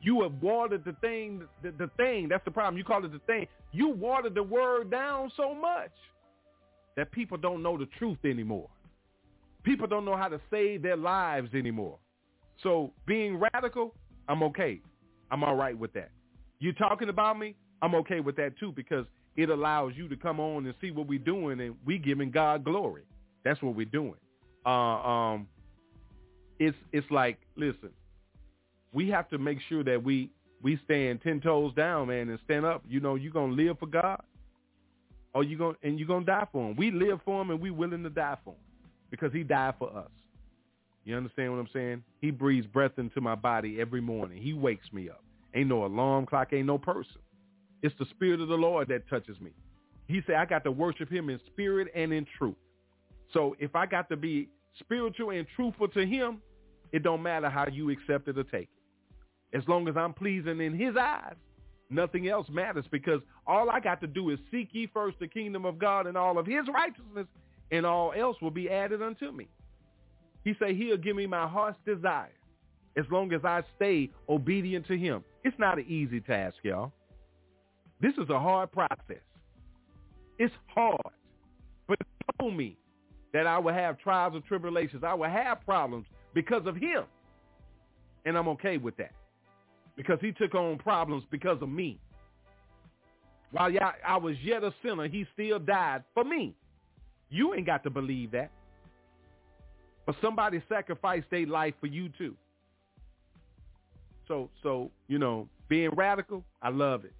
You 0.00 0.22
have 0.22 0.32
watered 0.40 0.84
the 0.84 0.94
thing, 1.02 1.42
the, 1.62 1.72
the 1.72 1.90
thing. 1.98 2.28
That's 2.28 2.44
the 2.46 2.50
problem. 2.50 2.78
You 2.78 2.84
call 2.84 3.04
it 3.04 3.12
the 3.12 3.20
thing. 3.26 3.46
You 3.72 3.90
watered 3.90 4.34
the 4.34 4.42
word 4.42 4.90
down 4.90 5.30
so 5.36 5.54
much 5.54 5.92
that 6.96 7.12
people 7.12 7.36
don't 7.36 7.62
know 7.62 7.76
the 7.76 7.86
truth 7.98 8.18
anymore. 8.24 8.68
People 9.62 9.86
don't 9.86 10.06
know 10.06 10.16
how 10.16 10.28
to 10.28 10.40
save 10.50 10.82
their 10.82 10.96
lives 10.96 11.50
anymore. 11.54 11.98
So 12.62 12.92
being 13.06 13.38
radical, 13.52 13.94
I'm 14.28 14.42
okay. 14.44 14.80
I'm 15.30 15.44
all 15.44 15.54
right 15.54 15.76
with 15.76 15.92
that. 15.92 16.10
You 16.60 16.72
talking 16.72 17.10
about 17.10 17.38
me? 17.38 17.54
I'm 17.82 17.94
okay 17.96 18.20
with 18.20 18.36
that 18.36 18.58
too 18.58 18.72
because 18.72 19.04
it 19.36 19.50
allows 19.50 19.92
you 19.96 20.08
to 20.08 20.16
come 20.16 20.40
on 20.40 20.66
and 20.66 20.74
see 20.80 20.90
what 20.90 21.06
we're 21.08 21.18
doing 21.18 21.60
and 21.60 21.76
we 21.86 21.98
giving 21.98 22.30
God 22.30 22.64
glory. 22.64 23.02
That's 23.44 23.62
what 23.62 23.74
we're 23.76 23.86
doing. 23.86 24.16
Uh, 24.66 24.70
um, 24.70 25.48
it's 26.58 26.76
it's 26.92 27.10
like 27.10 27.38
listen, 27.56 27.90
we 28.92 29.08
have 29.10 29.28
to 29.30 29.38
make 29.38 29.58
sure 29.68 29.84
that 29.84 30.02
we 30.02 30.30
we 30.62 30.78
stand 30.84 31.22
ten 31.22 31.40
toes 31.40 31.74
down, 31.74 32.08
man, 32.08 32.28
and 32.30 32.38
stand 32.44 32.66
up. 32.66 32.84
You 32.88 33.00
know, 33.00 33.16
you're 33.16 33.32
gonna 33.32 33.52
live 33.54 33.78
for 33.78 33.86
God. 33.86 34.20
or 35.34 35.44
you 35.44 35.58
gonna 35.58 35.76
and 35.82 35.98
you're 35.98 36.08
gonna 36.08 36.26
die 36.26 36.46
for 36.52 36.70
him. 36.70 36.76
We 36.76 36.90
live 36.90 37.20
for 37.24 37.40
him 37.42 37.50
and 37.50 37.60
we 37.60 37.70
willing 37.70 38.02
to 38.04 38.10
die 38.10 38.36
for 38.44 38.50
him 38.52 38.60
because 39.10 39.32
he 39.32 39.42
died 39.44 39.74
for 39.78 39.96
us. 39.96 40.10
You 41.04 41.16
understand 41.16 41.52
what 41.52 41.58
I'm 41.60 41.68
saying? 41.72 42.04
He 42.20 42.30
breathes 42.30 42.66
breath 42.66 42.92
into 42.98 43.20
my 43.20 43.34
body 43.34 43.80
every 43.80 44.00
morning. 44.00 44.42
He 44.42 44.52
wakes 44.52 44.92
me 44.92 45.08
up. 45.08 45.24
Ain't 45.54 45.68
no 45.68 45.84
alarm 45.86 46.26
clock, 46.26 46.52
ain't 46.52 46.66
no 46.66 46.78
person. 46.78 47.16
It's 47.82 47.94
the 47.98 48.06
spirit 48.10 48.40
of 48.40 48.48
the 48.48 48.54
Lord 48.54 48.88
that 48.88 49.08
touches 49.08 49.40
me. 49.40 49.52
He 50.06 50.20
said 50.26 50.36
I 50.36 50.44
got 50.44 50.64
to 50.64 50.72
worship 50.72 51.10
him 51.10 51.30
in 51.30 51.40
spirit 51.46 51.88
and 51.94 52.12
in 52.12 52.26
truth. 52.36 52.56
So 53.32 53.54
if 53.58 53.76
I 53.76 53.86
got 53.86 54.08
to 54.10 54.16
be 54.16 54.48
spiritual 54.78 55.30
and 55.30 55.46
truthful 55.54 55.88
to 55.88 56.04
him, 56.04 56.40
it 56.92 57.02
don't 57.02 57.22
matter 57.22 57.48
how 57.48 57.66
you 57.68 57.90
accept 57.90 58.28
it 58.28 58.36
or 58.36 58.44
take 58.44 58.68
it. 59.52 59.56
As 59.56 59.66
long 59.68 59.88
as 59.88 59.96
I'm 59.96 60.12
pleasing 60.12 60.60
in 60.60 60.76
his 60.76 60.96
eyes, 60.96 61.34
nothing 61.88 62.28
else 62.28 62.46
matters 62.50 62.84
because 62.90 63.20
all 63.46 63.70
I 63.70 63.80
got 63.80 64.00
to 64.00 64.06
do 64.06 64.30
is 64.30 64.38
seek 64.50 64.68
ye 64.72 64.88
first 64.92 65.18
the 65.20 65.28
kingdom 65.28 65.64
of 65.64 65.78
God 65.78 66.06
and 66.06 66.16
all 66.16 66.38
of 66.38 66.46
his 66.46 66.66
righteousness 66.72 67.26
and 67.70 67.86
all 67.86 68.12
else 68.16 68.36
will 68.40 68.50
be 68.50 68.68
added 68.68 69.02
unto 69.02 69.30
me. 69.30 69.48
He 70.44 70.54
say 70.60 70.74
he'll 70.74 70.96
give 70.96 71.16
me 71.16 71.26
my 71.26 71.46
heart's 71.46 71.78
desire 71.84 72.32
as 72.96 73.04
long 73.10 73.32
as 73.32 73.44
I 73.44 73.62
stay 73.76 74.10
obedient 74.28 74.86
to 74.88 74.98
him. 74.98 75.22
It's 75.44 75.58
not 75.58 75.78
an 75.78 75.86
easy 75.88 76.20
task, 76.20 76.56
y'all. 76.62 76.92
This 78.00 78.12
is 78.14 78.30
a 78.30 78.38
hard 78.38 78.72
process. 78.72 79.22
It's 80.38 80.54
hard. 80.74 81.00
But 81.86 81.98
he 82.00 82.38
told 82.38 82.56
me 82.56 82.76
that 83.32 83.46
I 83.46 83.58
will 83.58 83.74
have 83.74 83.98
trials 83.98 84.34
and 84.34 84.44
tribulations. 84.44 85.04
I 85.04 85.14
will 85.14 85.28
have 85.28 85.64
problems 85.64 86.06
because 86.34 86.66
of 86.66 86.76
him. 86.76 87.04
And 88.24 88.36
I'm 88.36 88.48
okay 88.48 88.76
with 88.76 88.96
that. 88.96 89.12
Because 89.96 90.18
he 90.20 90.32
took 90.32 90.54
on 90.54 90.78
problems 90.78 91.24
because 91.30 91.60
of 91.60 91.68
me. 91.68 91.98
While 93.50 93.72
I 94.06 94.16
was 94.16 94.36
yet 94.42 94.62
a 94.62 94.72
sinner, 94.82 95.08
he 95.08 95.26
still 95.34 95.58
died 95.58 96.04
for 96.14 96.24
me. 96.24 96.54
You 97.28 97.54
ain't 97.54 97.66
got 97.66 97.82
to 97.84 97.90
believe 97.90 98.30
that. 98.30 98.50
But 100.06 100.16
somebody 100.22 100.62
sacrificed 100.68 101.26
their 101.30 101.46
life 101.46 101.74
for 101.80 101.86
you 101.86 102.08
too. 102.16 102.34
So 104.26 104.48
so, 104.62 104.90
you 105.08 105.18
know, 105.18 105.48
being 105.68 105.90
radical, 105.90 106.44
I 106.62 106.70
love 106.70 107.04
it. 107.04 107.12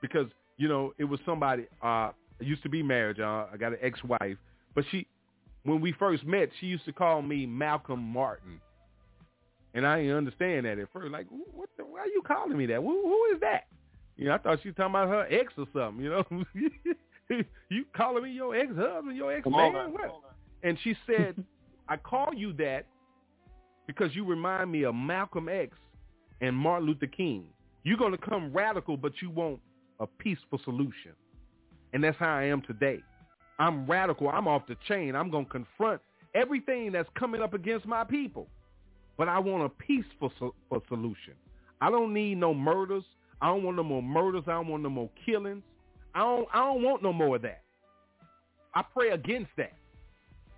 Because, 0.00 0.26
you 0.56 0.68
know, 0.68 0.92
it 0.98 1.04
was 1.04 1.20
somebody 1.24 1.66
uh 1.82 2.12
I 2.38 2.44
used 2.44 2.62
to 2.64 2.68
be 2.68 2.82
married, 2.82 3.16
y'all. 3.18 3.48
I 3.52 3.56
got 3.56 3.72
an 3.72 3.78
ex-wife, 3.80 4.36
but 4.74 4.84
she 4.90 5.06
when 5.62 5.80
we 5.80 5.92
first 5.92 6.24
met, 6.24 6.50
she 6.60 6.66
used 6.66 6.84
to 6.84 6.92
call 6.92 7.22
me 7.22 7.44
Malcolm 7.44 8.00
Martin. 8.00 8.60
And 9.74 9.86
I 9.86 10.00
didn't 10.00 10.16
understand 10.16 10.64
that 10.64 10.78
at 10.78 10.88
first. 10.92 11.12
Like, 11.12 11.26
what 11.28 11.68
the, 11.76 11.84
why 11.84 12.00
are 12.00 12.06
you 12.06 12.22
calling 12.26 12.56
me 12.56 12.66
that? 12.66 12.76
Who, 12.76 13.02
who 13.02 13.34
is 13.34 13.40
that? 13.40 13.66
You 14.16 14.26
know, 14.26 14.34
I 14.34 14.38
thought 14.38 14.60
she 14.62 14.68
was 14.68 14.76
talking 14.76 14.92
about 14.92 15.08
her 15.08 15.26
ex 15.30 15.52
or 15.58 15.66
something, 15.74 16.02
you 16.02 16.10
know. 16.10 16.24
you 17.68 17.84
calling 17.94 18.22
me 18.22 18.30
your 18.30 18.56
ex-husband, 18.56 19.16
your 19.16 19.32
ex-man? 19.36 19.92
What? 19.92 20.22
And 20.62 20.78
she 20.82 20.94
said, 21.06 21.44
I 21.88 21.96
call 21.96 22.32
you 22.34 22.52
that 22.54 22.86
because 23.86 24.14
you 24.14 24.24
remind 24.24 24.72
me 24.72 24.84
of 24.84 24.94
Malcolm 24.94 25.48
X 25.48 25.76
and 26.40 26.56
Martin 26.56 26.86
Luther 26.86 27.06
King. 27.06 27.44
You're 27.84 27.98
going 27.98 28.12
to 28.12 28.18
come 28.18 28.52
radical, 28.52 28.96
but 28.96 29.12
you 29.20 29.30
want 29.30 29.60
a 30.00 30.06
peaceful 30.06 30.60
solution. 30.64 31.12
And 31.92 32.04
that's 32.04 32.16
how 32.18 32.34
I 32.36 32.44
am 32.44 32.62
today. 32.62 33.02
I'm 33.58 33.86
radical. 33.86 34.28
I'm 34.28 34.48
off 34.48 34.66
the 34.66 34.76
chain. 34.86 35.14
I'm 35.14 35.30
going 35.30 35.46
to 35.46 35.50
confront 35.50 36.00
everything 36.34 36.92
that's 36.92 37.08
coming 37.18 37.40
up 37.40 37.54
against 37.54 37.86
my 37.86 38.04
people. 38.04 38.48
But 39.16 39.28
I 39.28 39.38
want 39.38 39.64
a 39.64 39.68
peaceful 39.68 40.32
so- 40.38 40.54
solution. 40.88 41.34
I 41.80 41.90
don't 41.90 42.12
need 42.12 42.36
no 42.38 42.52
murders. 42.52 43.04
I 43.40 43.48
don't 43.48 43.62
want 43.62 43.76
no 43.76 43.82
more 43.82 44.02
murders. 44.02 44.44
I 44.46 44.52
don't 44.52 44.68
want 44.68 44.82
no 44.82 44.90
more 44.90 45.10
killings. 45.24 45.62
I 46.14 46.20
don't, 46.20 46.48
I 46.52 46.58
don't 46.58 46.82
want 46.82 47.02
no 47.02 47.12
more 47.12 47.36
of 47.36 47.42
that. 47.42 47.62
I 48.74 48.82
pray 48.82 49.10
against 49.10 49.50
that. 49.56 49.72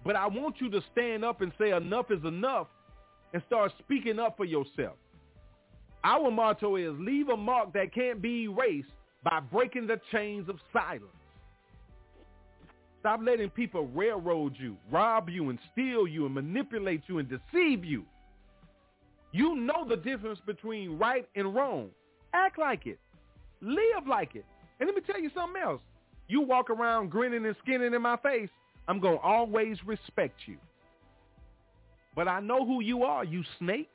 But 0.05 0.16
I 0.16 0.27
want 0.27 0.56
you 0.60 0.70
to 0.70 0.81
stand 0.93 1.24
up 1.24 1.40
and 1.40 1.52
say 1.59 1.70
enough 1.70 2.10
is 2.10 2.24
enough 2.24 2.69
and 3.32 3.43
start 3.47 3.73
speaking 3.78 4.19
up 4.19 4.36
for 4.36 4.44
yourself. 4.44 4.94
Our 6.05 6.31
motto 6.31 6.77
is 6.77 6.94
leave 6.98 7.28
a 7.28 7.36
mark 7.36 7.73
that 7.74 7.93
can't 7.93 8.23
be 8.23 8.44
erased 8.44 8.89
by 9.23 9.40
breaking 9.40 9.86
the 9.86 10.01
chains 10.12 10.49
of 10.49 10.57
silence. 10.73 11.05
Stop 13.01 13.20
letting 13.23 13.51
people 13.51 13.86
railroad 13.89 14.57
you, 14.59 14.77
rob 14.90 15.28
you, 15.28 15.51
and 15.51 15.59
steal 15.73 16.07
you, 16.07 16.27
and 16.27 16.35
manipulate 16.35 17.03
you, 17.07 17.19
and 17.19 17.28
deceive 17.28 17.85
you. 17.85 18.05
You 19.32 19.55
know 19.57 19.86
the 19.89 19.97
difference 19.97 20.40
between 20.47 20.99
right 20.99 21.28
and 21.36 21.55
wrong. 21.55 21.90
Act 22.32 22.59
like 22.59 22.86
it. 22.86 22.99
Live 23.61 24.07
like 24.09 24.35
it. 24.35 24.45
And 24.81 24.89
let 24.89 24.97
me 24.97 25.03
tell 25.07 25.20
you 25.20 25.31
something 25.35 25.61
else. 25.62 25.81
You 26.28 26.40
walk 26.40 26.70
around 26.70 27.11
grinning 27.11 27.47
and 27.47 27.57
skinning 27.62 27.95
in 27.95 28.03
my 28.03 28.16
face, 28.19 28.51
I'm 28.86 29.01
going 29.01 29.19
to 29.19 29.23
always 29.23 29.77
respect 29.86 30.40
you. 30.47 30.57
But 32.15 32.27
I 32.27 32.40
know 32.40 32.66
who 32.66 32.82
you 32.82 33.05
are, 33.05 33.24
you 33.24 33.45
snakes. 33.59 33.90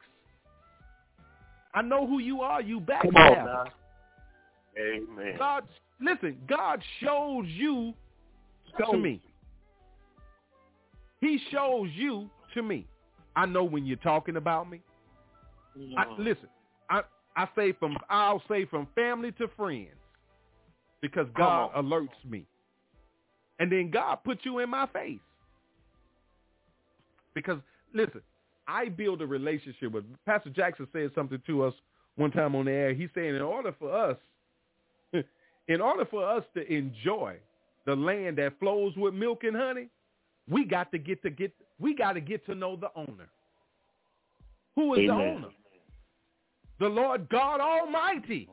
I 1.74 1.82
know 1.82 2.06
who 2.06 2.20
you 2.20 2.42
are, 2.42 2.62
you 2.62 2.80
backstabber. 2.80 3.68
Amen. 4.78 5.36
God, 5.38 5.64
listen, 6.02 6.38
God 6.48 6.82
shows 7.02 7.46
you 7.48 7.94
to 8.80 8.98
me. 8.98 9.22
He 11.22 11.40
shows 11.52 11.90
you 11.94 12.30
to 12.54 12.64
me. 12.64 12.86
I 13.36 13.46
know 13.46 13.64
when 13.64 13.86
you're 13.86 13.98
talking 13.98 14.36
about 14.36 14.70
me. 14.70 14.82
I, 15.98 16.06
mm-hmm. 16.06 16.22
listen, 16.22 16.50
I 16.90 17.02
I 17.36 17.48
say 17.56 17.72
from 17.74 17.98
I'll 18.10 18.44
say 18.48 18.66
from 18.66 18.88
family 18.94 19.32
to 19.34 19.48
friends 19.56 19.96
because 21.02 21.28
God 21.36 21.72
alerts 21.76 22.10
me. 22.30 22.46
And 23.60 23.72
then 23.72 23.92
God 23.92 24.18
puts 24.24 24.42
you 24.44 24.60
in 24.60 24.70
my 24.70 24.88
face. 24.88 25.20
Because 27.34 27.60
listen, 27.94 28.22
I 28.68 28.90
build 28.90 29.22
a 29.22 29.28
relationship 29.28 29.92
with 29.92 30.06
Pastor 30.26 30.50
Jackson 30.50 30.88
said 30.94 31.12
something 31.16 31.42
to 31.48 31.64
us 31.64 31.74
one 32.16 32.32
time 32.32 32.56
on 32.56 32.66
the 32.66 32.72
air. 32.72 32.94
He's 32.94 33.10
saying 33.16 33.36
in 33.36 33.42
order 33.42 33.74
for 33.80 33.94
us 33.94 34.18
in 35.68 35.82
order 35.82 36.06
for 36.06 36.28
us 36.28 36.44
to 36.56 36.72
enjoy 36.72 37.38
the 37.86 37.96
land 37.96 38.38
that 38.38 38.60
flows 38.60 38.94
with 38.96 39.14
milk 39.14 39.44
and 39.44 39.56
honey, 39.56 39.90
we 40.50 40.66
got 40.66 40.92
to 40.92 40.98
get 40.98 41.22
to 41.24 41.30
get 41.30 41.52
we 41.80 41.96
got 41.96 42.14
to 42.14 42.22
get 42.22 42.46
to 42.46 42.56
know 42.56 42.76
the 42.76 42.90
owner. 42.96 43.30
Who 44.76 44.94
is 44.94 45.00
Amen. 45.00 45.08
the 45.08 45.24
owner? 45.24 45.48
The 46.80 46.88
Lord 46.88 47.30
God 47.30 47.62
Almighty. 47.62 48.50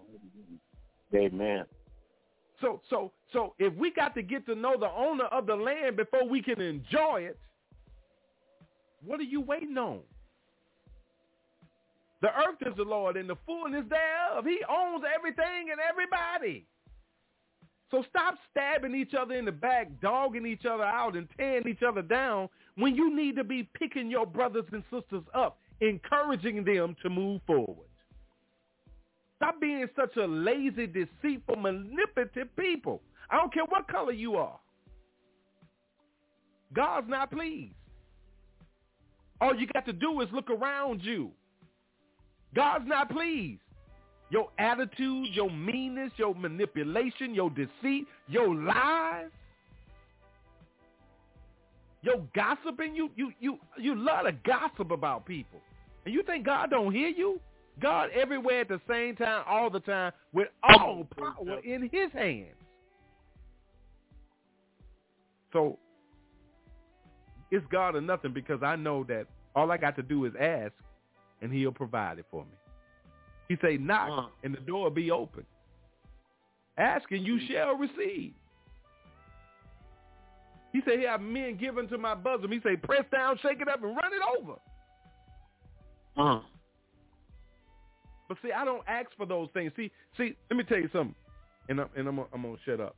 Amen. 1.14 1.64
So 2.60 2.80
so 2.90 3.12
so 3.32 3.54
if 3.58 3.74
we 3.74 3.90
got 3.92 4.14
to 4.14 4.22
get 4.22 4.46
to 4.46 4.54
know 4.54 4.76
the 4.78 4.90
owner 4.90 5.24
of 5.24 5.46
the 5.46 5.54
land 5.56 5.96
before 5.96 6.28
we 6.28 6.42
can 6.42 6.60
enjoy 6.60 7.22
it, 7.22 7.38
what 9.04 9.18
are 9.20 9.24
you 9.24 9.40
waiting 9.40 9.78
on? 9.78 10.00
The 12.22 12.28
earth 12.28 12.60
is 12.66 12.76
the 12.76 12.84
Lord 12.84 13.16
and 13.16 13.28
the 13.28 13.36
fullness 13.46 13.84
thereof. 13.88 14.44
He 14.44 14.58
owns 14.68 15.04
everything 15.14 15.70
and 15.70 15.80
everybody. 15.80 16.66
So 17.90 18.04
stop 18.08 18.36
stabbing 18.50 18.94
each 18.94 19.14
other 19.14 19.34
in 19.34 19.44
the 19.44 19.52
back, 19.52 19.88
dogging 20.00 20.46
each 20.46 20.64
other 20.64 20.84
out, 20.84 21.16
and 21.16 21.28
tearing 21.36 21.66
each 21.66 21.82
other 21.82 22.02
down 22.02 22.48
when 22.76 22.94
you 22.94 23.14
need 23.14 23.36
to 23.36 23.44
be 23.44 23.68
picking 23.74 24.08
your 24.08 24.26
brothers 24.26 24.64
and 24.72 24.84
sisters 24.92 25.24
up, 25.34 25.58
encouraging 25.80 26.64
them 26.64 26.94
to 27.02 27.10
move 27.10 27.40
forward. 27.46 27.88
Stop 29.36 29.60
being 29.60 29.88
such 29.96 30.16
a 30.16 30.26
lazy, 30.26 30.86
deceitful, 30.86 31.56
manipulative 31.56 32.54
people. 32.56 33.00
I 33.30 33.38
don't 33.38 33.52
care 33.52 33.64
what 33.64 33.88
color 33.88 34.12
you 34.12 34.36
are. 34.36 34.58
God's 36.72 37.08
not 37.08 37.32
pleased. 37.32 37.74
All 39.40 39.56
you 39.56 39.66
got 39.66 39.86
to 39.86 39.92
do 39.92 40.20
is 40.20 40.28
look 40.32 40.50
around 40.50 41.02
you. 41.02 41.30
God's 42.54 42.86
not 42.86 43.10
pleased. 43.10 43.62
Your 44.30 44.48
attitude, 44.58 45.28
your 45.32 45.50
meanness, 45.50 46.12
your 46.16 46.34
manipulation, 46.34 47.34
your 47.34 47.50
deceit, 47.50 48.06
your 48.28 48.54
lies, 48.54 49.30
your 52.02 52.22
gossiping, 52.34 52.94
you 52.94 53.10
you 53.16 53.32
you 53.40 53.58
you 53.76 53.94
love 53.94 54.24
to 54.24 54.32
gossip 54.32 54.90
about 54.90 55.26
people. 55.26 55.60
And 56.04 56.14
you 56.14 56.22
think 56.22 56.46
God 56.46 56.70
don't 56.70 56.94
hear 56.94 57.08
you? 57.08 57.40
God 57.80 58.10
everywhere 58.10 58.62
at 58.62 58.68
the 58.68 58.80
same 58.88 59.16
time, 59.16 59.44
all 59.48 59.70
the 59.70 59.80
time, 59.80 60.12
with 60.32 60.48
all 60.62 61.06
power 61.18 61.58
in 61.64 61.82
his 61.92 62.12
hands. 62.12 62.54
So 65.52 65.78
it's 67.50 67.66
God 67.70 67.96
or 67.96 68.00
nothing 68.00 68.32
because 68.32 68.62
I 68.62 68.76
know 68.76 69.04
that 69.04 69.26
all 69.54 69.70
I 69.72 69.76
got 69.76 69.96
to 69.96 70.02
do 70.02 70.24
is 70.24 70.32
ask 70.38 70.72
and 71.42 71.52
he'll 71.52 71.72
provide 71.72 72.18
it 72.18 72.26
for 72.30 72.44
me. 72.44 72.59
He 73.50 73.56
say, 73.60 73.78
knock 73.78 74.30
and 74.44 74.54
the 74.54 74.60
door 74.60 74.92
be 74.92 75.10
open. 75.10 75.44
Ask 76.78 77.10
and 77.10 77.26
you 77.26 77.40
shall 77.48 77.74
receive. 77.74 78.32
He 80.72 80.80
said, 80.84 81.00
he 81.00 81.04
have 81.04 81.20
men 81.20 81.56
given 81.56 81.88
to 81.88 81.98
my 81.98 82.14
bosom. 82.14 82.52
He 82.52 82.60
say, 82.60 82.76
press 82.76 83.02
down, 83.10 83.40
shake 83.42 83.60
it 83.60 83.66
up, 83.66 83.82
and 83.82 83.96
run 83.96 84.12
it 84.12 84.38
over. 84.38 84.52
Uh. 86.16 86.42
But 88.28 88.38
see, 88.40 88.52
I 88.52 88.64
don't 88.64 88.84
ask 88.86 89.08
for 89.16 89.26
those 89.26 89.48
things. 89.52 89.72
See, 89.74 89.90
see, 90.16 90.36
let 90.48 90.56
me 90.56 90.62
tell 90.62 90.78
you 90.78 90.88
something, 90.92 91.16
and 91.68 91.80
I'm, 91.80 91.88
and 91.96 92.06
I'm, 92.06 92.20
I'm 92.32 92.42
gonna 92.42 92.54
shut 92.64 92.80
up. 92.80 92.94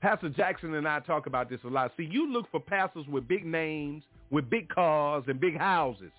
Pastor 0.00 0.30
Jackson 0.30 0.72
and 0.76 0.88
I 0.88 1.00
talk 1.00 1.26
about 1.26 1.50
this 1.50 1.60
a 1.64 1.68
lot. 1.68 1.92
See, 1.98 2.08
you 2.10 2.32
look 2.32 2.50
for 2.50 2.58
pastors 2.58 3.04
with 3.06 3.28
big 3.28 3.44
names, 3.44 4.02
with 4.30 4.48
big 4.48 4.70
cars 4.70 5.24
and 5.26 5.38
big 5.38 5.58
houses 5.58 6.12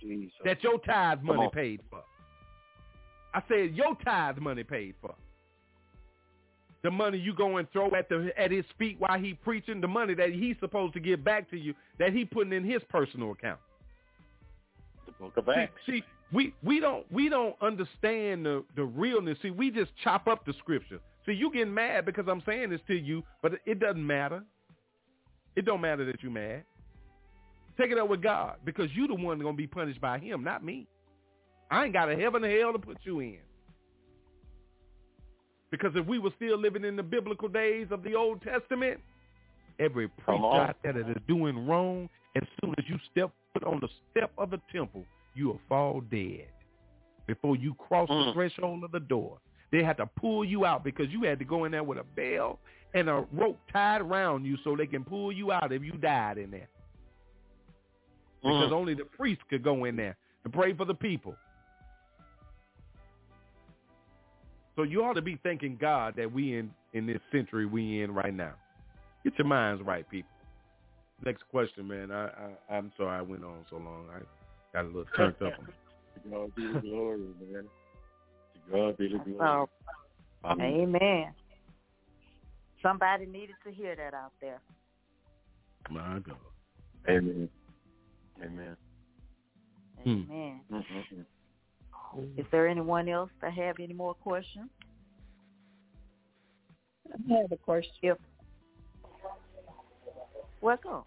Jesus. 0.00 0.32
that 0.46 0.62
your 0.62 0.78
tithe 0.78 1.20
money 1.20 1.50
paid 1.52 1.82
for. 1.90 2.00
I 3.34 3.42
said 3.48 3.74
your 3.74 3.96
tithe 4.04 4.38
money 4.38 4.62
paid 4.62 4.94
for. 5.00 5.14
The 6.82 6.90
money 6.90 7.18
you 7.18 7.34
go 7.34 7.56
and 7.56 7.70
throw 7.72 7.90
at 7.94 8.08
the 8.08 8.30
at 8.38 8.50
his 8.50 8.64
feet 8.78 8.96
while 9.00 9.18
he 9.18 9.34
preaching, 9.34 9.80
the 9.80 9.88
money 9.88 10.14
that 10.14 10.32
he's 10.32 10.56
supposed 10.60 10.94
to 10.94 11.00
give 11.00 11.24
back 11.24 11.50
to 11.50 11.58
you, 11.58 11.74
that 11.98 12.12
he 12.12 12.24
putting 12.24 12.52
in 12.52 12.62
his 12.62 12.82
personal 12.88 13.32
account. 13.32 13.58
The 15.06 15.12
book 15.12 15.32
of 15.36 15.46
See, 15.46 15.60
Acts. 15.60 15.72
see, 15.86 16.02
we 16.32 16.54
we 16.62 16.80
don't 16.80 17.10
we 17.10 17.28
don't 17.28 17.56
understand 17.62 18.44
the 18.44 18.64
the 18.76 18.84
realness. 18.84 19.38
See, 19.42 19.50
we 19.50 19.70
just 19.70 19.92
chop 20.02 20.28
up 20.28 20.44
the 20.44 20.52
scripture. 20.58 21.00
See, 21.26 21.32
you 21.32 21.50
getting 21.50 21.72
mad 21.72 22.04
because 22.04 22.26
I'm 22.28 22.42
saying 22.44 22.70
this 22.70 22.82
to 22.88 22.94
you, 22.94 23.22
but 23.42 23.52
it 23.64 23.80
doesn't 23.80 24.06
matter. 24.06 24.44
It 25.56 25.64
don't 25.64 25.80
matter 25.80 26.04
that 26.04 26.22
you 26.22 26.30
mad. 26.30 26.64
Take 27.78 27.90
it 27.90 27.98
up 27.98 28.08
with 28.08 28.22
God 28.22 28.56
because 28.64 28.90
you 28.94 29.06
the 29.08 29.14
one 29.14 29.38
gonna 29.38 29.56
be 29.56 29.66
punished 29.66 30.00
by 30.02 30.18
Him, 30.18 30.44
not 30.44 30.62
me. 30.62 30.86
I 31.74 31.84
ain't 31.84 31.92
got 31.92 32.08
a 32.08 32.14
heaven 32.16 32.44
or 32.44 32.58
hell 32.60 32.72
to 32.72 32.78
put 32.78 32.98
you 33.02 33.18
in. 33.18 33.38
Because 35.72 35.90
if 35.96 36.06
we 36.06 36.20
were 36.20 36.30
still 36.36 36.56
living 36.56 36.84
in 36.84 36.94
the 36.94 37.02
biblical 37.02 37.48
days 37.48 37.88
of 37.90 38.04
the 38.04 38.14
Old 38.14 38.40
Testament, 38.42 39.00
every 39.80 40.08
Come 40.08 40.24
preacher 40.24 40.62
out 40.62 40.76
there 40.84 40.92
that 40.92 41.08
is 41.10 41.16
doing 41.26 41.66
wrong, 41.66 42.08
as 42.36 42.44
soon 42.62 42.76
as 42.78 42.84
you 42.88 42.96
step 43.10 43.32
foot 43.52 43.64
on 43.64 43.80
the 43.80 43.88
step 44.10 44.30
of 44.38 44.50
the 44.50 44.60
temple, 44.72 45.04
you 45.34 45.48
will 45.48 45.60
fall 45.68 46.00
dead. 46.12 46.46
Before 47.26 47.56
you 47.56 47.74
cross 47.74 48.08
the 48.08 48.14
Mm. 48.14 48.34
threshold 48.34 48.84
of 48.84 48.92
the 48.92 49.00
door, 49.00 49.40
they 49.72 49.82
had 49.82 49.96
to 49.96 50.06
pull 50.06 50.44
you 50.44 50.64
out 50.64 50.84
because 50.84 51.08
you 51.10 51.22
had 51.22 51.40
to 51.40 51.44
go 51.44 51.64
in 51.64 51.72
there 51.72 51.82
with 51.82 51.98
a 51.98 52.04
bell 52.04 52.60
and 52.94 53.08
a 53.08 53.26
rope 53.32 53.58
tied 53.72 54.00
around 54.00 54.44
you 54.44 54.56
so 54.58 54.76
they 54.76 54.86
can 54.86 55.02
pull 55.02 55.32
you 55.32 55.50
out 55.50 55.72
if 55.72 55.82
you 55.82 55.92
died 55.92 56.38
in 56.38 56.52
there. 56.52 56.68
Because 58.44 58.70
Mm. 58.70 58.72
only 58.72 58.94
the 58.94 59.06
priest 59.06 59.40
could 59.48 59.64
go 59.64 59.86
in 59.86 59.96
there 59.96 60.16
and 60.44 60.52
pray 60.52 60.72
for 60.72 60.84
the 60.84 60.94
people. 60.94 61.36
So 64.76 64.82
you 64.82 65.04
ought 65.04 65.14
to 65.14 65.22
be 65.22 65.38
thanking 65.42 65.78
God 65.80 66.14
that 66.16 66.30
we 66.32 66.58
in 66.58 66.70
in 66.92 67.06
this 67.06 67.20
century 67.30 67.66
we 67.66 68.02
in 68.02 68.12
right 68.12 68.34
now. 68.34 68.54
Get 69.22 69.38
your 69.38 69.46
minds 69.46 69.82
right, 69.84 70.08
people. 70.08 70.30
Next 71.24 71.42
question, 71.50 71.86
man. 71.88 72.10
I, 72.10 72.26
I 72.26 72.74
I'm 72.74 72.92
sorry 72.96 73.18
I 73.18 73.22
went 73.22 73.44
on 73.44 73.64
so 73.70 73.76
long. 73.76 74.06
I 74.14 74.20
got 74.72 74.84
a 74.84 74.88
little 74.88 75.04
turned 75.16 75.36
up. 75.42 75.52
To 76.22 76.30
God 76.30 76.54
be 76.54 76.72
the 76.72 76.80
glory, 76.80 77.18
man. 77.18 77.64
To 77.64 78.72
God 78.72 78.96
be 78.96 79.08
the 79.08 79.18
glory. 79.18 79.66
Oh, 80.44 80.54
amen. 80.60 81.34
Somebody 82.80 83.26
needed 83.26 83.56
to 83.66 83.72
hear 83.72 83.96
that 83.96 84.14
out 84.14 84.32
there. 84.40 84.60
My 85.90 86.20
God. 86.20 86.36
Amen. 87.08 87.48
Amen. 88.42 88.76
Hmm. 90.04 90.08
Amen. 90.10 90.60
Mm-mm-mm. 90.72 91.24
Is 92.36 92.46
there 92.52 92.68
anyone 92.68 93.08
else 93.08 93.30
that 93.42 93.52
have 93.52 93.76
any 93.80 93.94
more 93.94 94.14
questions? 94.14 94.68
I 97.12 97.34
have 97.40 97.52
a 97.52 97.56
question. 97.56 97.92
If 98.02 98.18
welcome. 100.60 101.02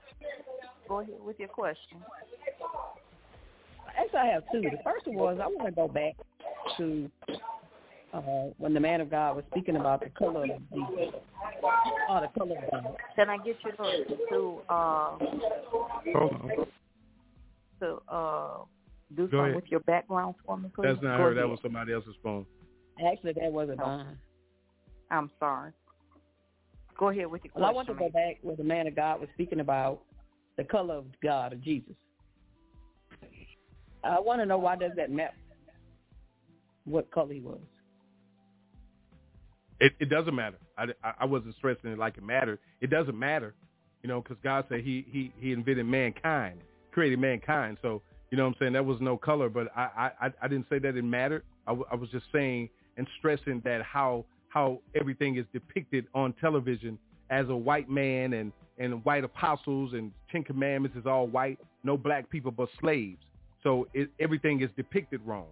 Go 0.87 0.99
ahead 0.99 1.15
with 1.23 1.39
your 1.39 1.49
question. 1.49 1.97
Actually, 3.97 4.19
I 4.19 4.25
have 4.27 4.43
two. 4.51 4.61
The 4.61 4.77
first 4.83 5.07
one 5.07 5.15
was 5.15 5.39
I 5.41 5.47
want 5.47 5.65
to 5.67 5.71
go 5.71 5.87
back 5.87 6.13
to 6.77 7.09
uh, 8.13 8.21
when 8.57 8.73
the 8.73 8.79
man 8.79 9.01
of 9.01 9.09
God 9.09 9.35
was 9.35 9.45
speaking 9.51 9.75
about 9.75 10.01
the 10.01 10.09
color 10.09 10.43
of 10.43 10.49
Jesus, 10.73 11.13
or 12.09 12.21
the 12.21 12.39
color 12.39 12.55
of 12.57 12.71
God. 12.71 12.95
Can 13.15 13.29
I 13.29 13.37
get 13.37 13.57
you 13.65 13.71
to 13.71 14.05
to 14.29 14.59
uh, 14.69 15.17
Hold 16.15 16.33
on. 16.33 16.51
to 17.79 18.13
uh, 18.13 18.57
do 19.15 19.27
Go 19.27 19.37
something 19.37 19.39
ahead. 19.39 19.55
with 19.55 19.65
your 19.67 19.79
background 19.81 20.35
for 20.45 20.57
me, 20.57 20.69
please? 20.73 20.87
That's 20.87 21.01
not 21.01 21.17
Go 21.17 21.23
her. 21.23 21.33
That 21.33 21.47
was 21.47 21.59
somebody 21.61 21.93
else's 21.93 22.15
phone. 22.21 22.45
Actually, 23.05 23.33
that 23.33 23.51
wasn't 23.51 23.79
oh. 23.81 23.85
mine. 23.85 24.17
I'm 25.11 25.31
sorry. 25.39 25.71
Go 26.97 27.09
ahead 27.09 27.27
with 27.27 27.43
your 27.43 27.53
Well, 27.55 27.65
I 27.65 27.71
want 27.71 27.87
to 27.87 27.93
go 27.93 28.09
back 28.09 28.39
where 28.41 28.55
the 28.55 28.63
man 28.63 28.87
of 28.87 28.95
God 28.95 29.19
was 29.19 29.29
speaking 29.33 29.59
about 29.59 30.01
the 30.57 30.63
color 30.63 30.95
of 30.95 31.05
God 31.21 31.53
of 31.53 31.61
Jesus. 31.61 31.93
I 34.03 34.19
want 34.19 34.41
to 34.41 34.45
know 34.45 34.57
why 34.57 34.75
does 34.75 34.91
that 34.97 35.11
matter? 35.11 35.35
What 36.85 37.11
color 37.11 37.33
he 37.33 37.41
was? 37.41 37.59
It, 39.79 39.93
it 39.99 40.09
doesn't 40.09 40.33
matter. 40.33 40.57
I, 40.77 40.85
I, 41.03 41.13
I 41.21 41.25
wasn't 41.25 41.55
stressing 41.55 41.91
it 41.91 41.99
like 41.99 42.17
it 42.17 42.23
mattered. 42.23 42.59
It 42.81 42.89
doesn't 42.89 43.17
matter, 43.17 43.53
you 44.01 44.07
know, 44.07 44.21
because 44.21 44.37
God 44.43 44.65
said 44.69 44.81
he, 44.81 45.05
he, 45.11 45.31
he 45.39 45.51
invented 45.51 45.85
mankind, 45.85 46.61
created 46.91 47.19
mankind. 47.19 47.77
So, 47.81 48.01
you 48.29 48.37
know 48.37 48.43
what 48.43 48.49
I'm 48.49 48.55
saying? 48.59 48.73
That 48.73 48.85
was 48.85 48.99
no 48.99 49.17
color, 49.17 49.49
but 49.49 49.67
I, 49.75 50.11
I, 50.21 50.31
I 50.41 50.47
didn't 50.47 50.67
say 50.69 50.79
that 50.79 50.95
it 50.95 51.03
mattered. 51.03 51.43
I, 51.65 51.71
w- 51.71 51.85
I 51.91 51.95
was 51.95 52.09
just 52.09 52.25
saying 52.31 52.69
and 52.97 53.07
stressing 53.19 53.61
that 53.63 53.81
how, 53.83 54.25
how 54.49 54.79
everything 54.99 55.37
is 55.37 55.45
depicted 55.53 56.07
on 56.13 56.33
television 56.33 56.97
as 57.29 57.47
a 57.49 57.55
white 57.55 57.89
man 57.89 58.33
and, 58.33 58.51
and 58.79 59.03
white 59.05 59.23
apostles 59.23 59.93
and 59.93 60.11
Ten 60.31 60.43
Commandments 60.43 60.97
is 60.97 61.05
all 61.05 61.27
white, 61.27 61.59
no 61.83 61.97
black 61.97 62.29
people 62.29 62.51
but 62.51 62.69
slaves. 62.79 63.23
So 63.63 63.87
it, 63.93 64.09
everything 64.19 64.61
is 64.61 64.69
depicted 64.75 65.21
wrong. 65.25 65.47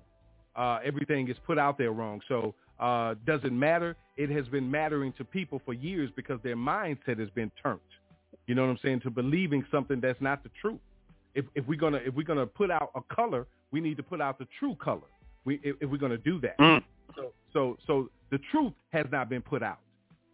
Uh, 0.55 0.79
everything 0.83 1.29
is 1.29 1.35
put 1.45 1.57
out 1.57 1.77
there 1.77 1.91
wrong. 1.91 2.21
So 2.27 2.53
uh, 2.79 3.15
does 3.25 3.41
it 3.43 3.53
matter? 3.53 3.95
It 4.17 4.29
has 4.29 4.47
been 4.47 4.69
mattering 4.69 5.13
to 5.17 5.25
people 5.25 5.61
for 5.65 5.73
years 5.73 6.09
because 6.15 6.39
their 6.43 6.55
mindset 6.55 7.19
has 7.19 7.29
been 7.31 7.51
turned. 7.61 7.79
You 8.47 8.55
know 8.55 8.63
what 8.63 8.71
I'm 8.71 8.79
saying? 8.83 9.01
To 9.01 9.09
believing 9.09 9.65
something 9.71 9.99
that's 9.99 10.21
not 10.21 10.43
the 10.43 10.49
truth. 10.61 10.79
If, 11.35 11.45
if 11.53 11.67
we're 11.67 11.79
gonna 11.79 11.99
if 12.05 12.13
we're 12.15 12.23
gonna 12.23 12.47
put 12.47 12.71
out 12.71 12.91
a 12.95 13.01
color, 13.13 13.45
we 13.71 13.81
need 13.81 13.97
to 13.97 14.03
put 14.03 14.21
out 14.21 14.39
the 14.39 14.47
true 14.59 14.75
color. 14.75 15.01
We 15.43 15.59
if, 15.63 15.75
if 15.81 15.89
we're 15.89 15.97
gonna 15.97 16.17
do 16.17 16.39
that. 16.41 16.57
Mm. 16.57 16.83
So 17.15 17.31
so 17.53 17.77
so 17.85 18.09
the 18.31 18.39
truth 18.51 18.73
has 18.91 19.05
not 19.11 19.29
been 19.29 19.41
put 19.41 19.61
out. 19.61 19.79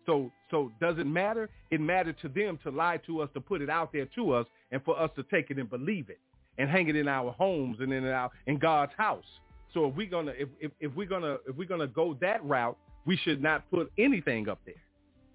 So 0.05 0.31
so 0.49 0.71
does 0.79 0.97
it 0.97 1.07
matter? 1.07 1.49
It 1.71 1.81
mattered 1.81 2.17
to 2.21 2.29
them 2.29 2.59
to 2.63 2.71
lie 2.71 2.97
to 3.07 3.21
us, 3.21 3.29
to 3.33 3.41
put 3.41 3.61
it 3.61 3.69
out 3.69 3.91
there 3.91 4.05
to 4.15 4.31
us, 4.31 4.45
and 4.71 4.83
for 4.83 4.99
us 4.99 5.09
to 5.15 5.23
take 5.23 5.51
it 5.51 5.57
and 5.57 5.69
believe 5.69 6.09
it 6.09 6.19
and 6.57 6.69
hang 6.69 6.87
it 6.87 6.95
in 6.95 7.07
our 7.07 7.31
homes 7.31 7.77
and 7.79 7.91
in 7.91 8.05
our 8.05 8.29
in 8.47 8.57
God's 8.57 8.91
house. 8.97 9.25
So 9.73 9.87
if 9.87 9.95
we're 9.95 10.09
gonna 10.09 10.33
if, 10.37 10.49
if, 10.59 10.71
if 10.79 10.95
we're 10.95 11.07
gonna 11.07 11.37
if 11.47 11.55
we're 11.55 11.67
gonna 11.67 11.87
go 11.87 12.17
that 12.21 12.43
route, 12.43 12.77
we 13.05 13.17
should 13.17 13.41
not 13.41 13.69
put 13.71 13.91
anything 13.97 14.49
up 14.49 14.59
there. 14.65 14.75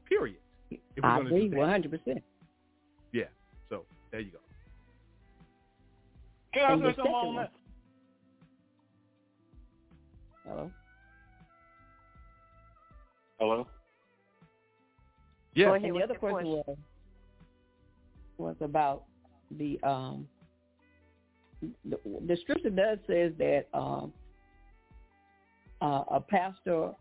Period. 0.09 0.39
If 0.71 0.79
we're 1.03 1.09
I 1.09 1.21
agree, 1.21 1.49
one 1.49 1.69
hundred 1.69 1.91
percent. 1.91 2.23
Yeah. 3.13 3.25
So 3.69 3.85
there 4.13 4.21
you 4.21 4.31
go. 4.31 4.39
Can 6.55 6.65
I 6.65 6.77
the 6.77 6.83
say 6.83 6.97
something 6.97 7.05
second 7.05 7.15
on 7.15 7.37
that? 7.37 7.53
Hello. 10.47 10.71
Hello? 13.39 13.67
Yeah. 15.55 15.75
and 15.75 15.85
the 15.97 16.03
other 16.03 16.15
question 16.15 16.47
was 16.47 16.77
was 18.39 18.57
about 18.61 19.05
the 19.59 19.81
um 19.83 20.29
the, 21.63 21.99
the 22.27 22.37
scripture 22.43 22.71
does 22.71 22.99
says 23.07 23.33
that 23.39 23.67
um 23.73 24.13
uh, 25.81 26.05
a 26.11 26.21
pastor 26.21 26.93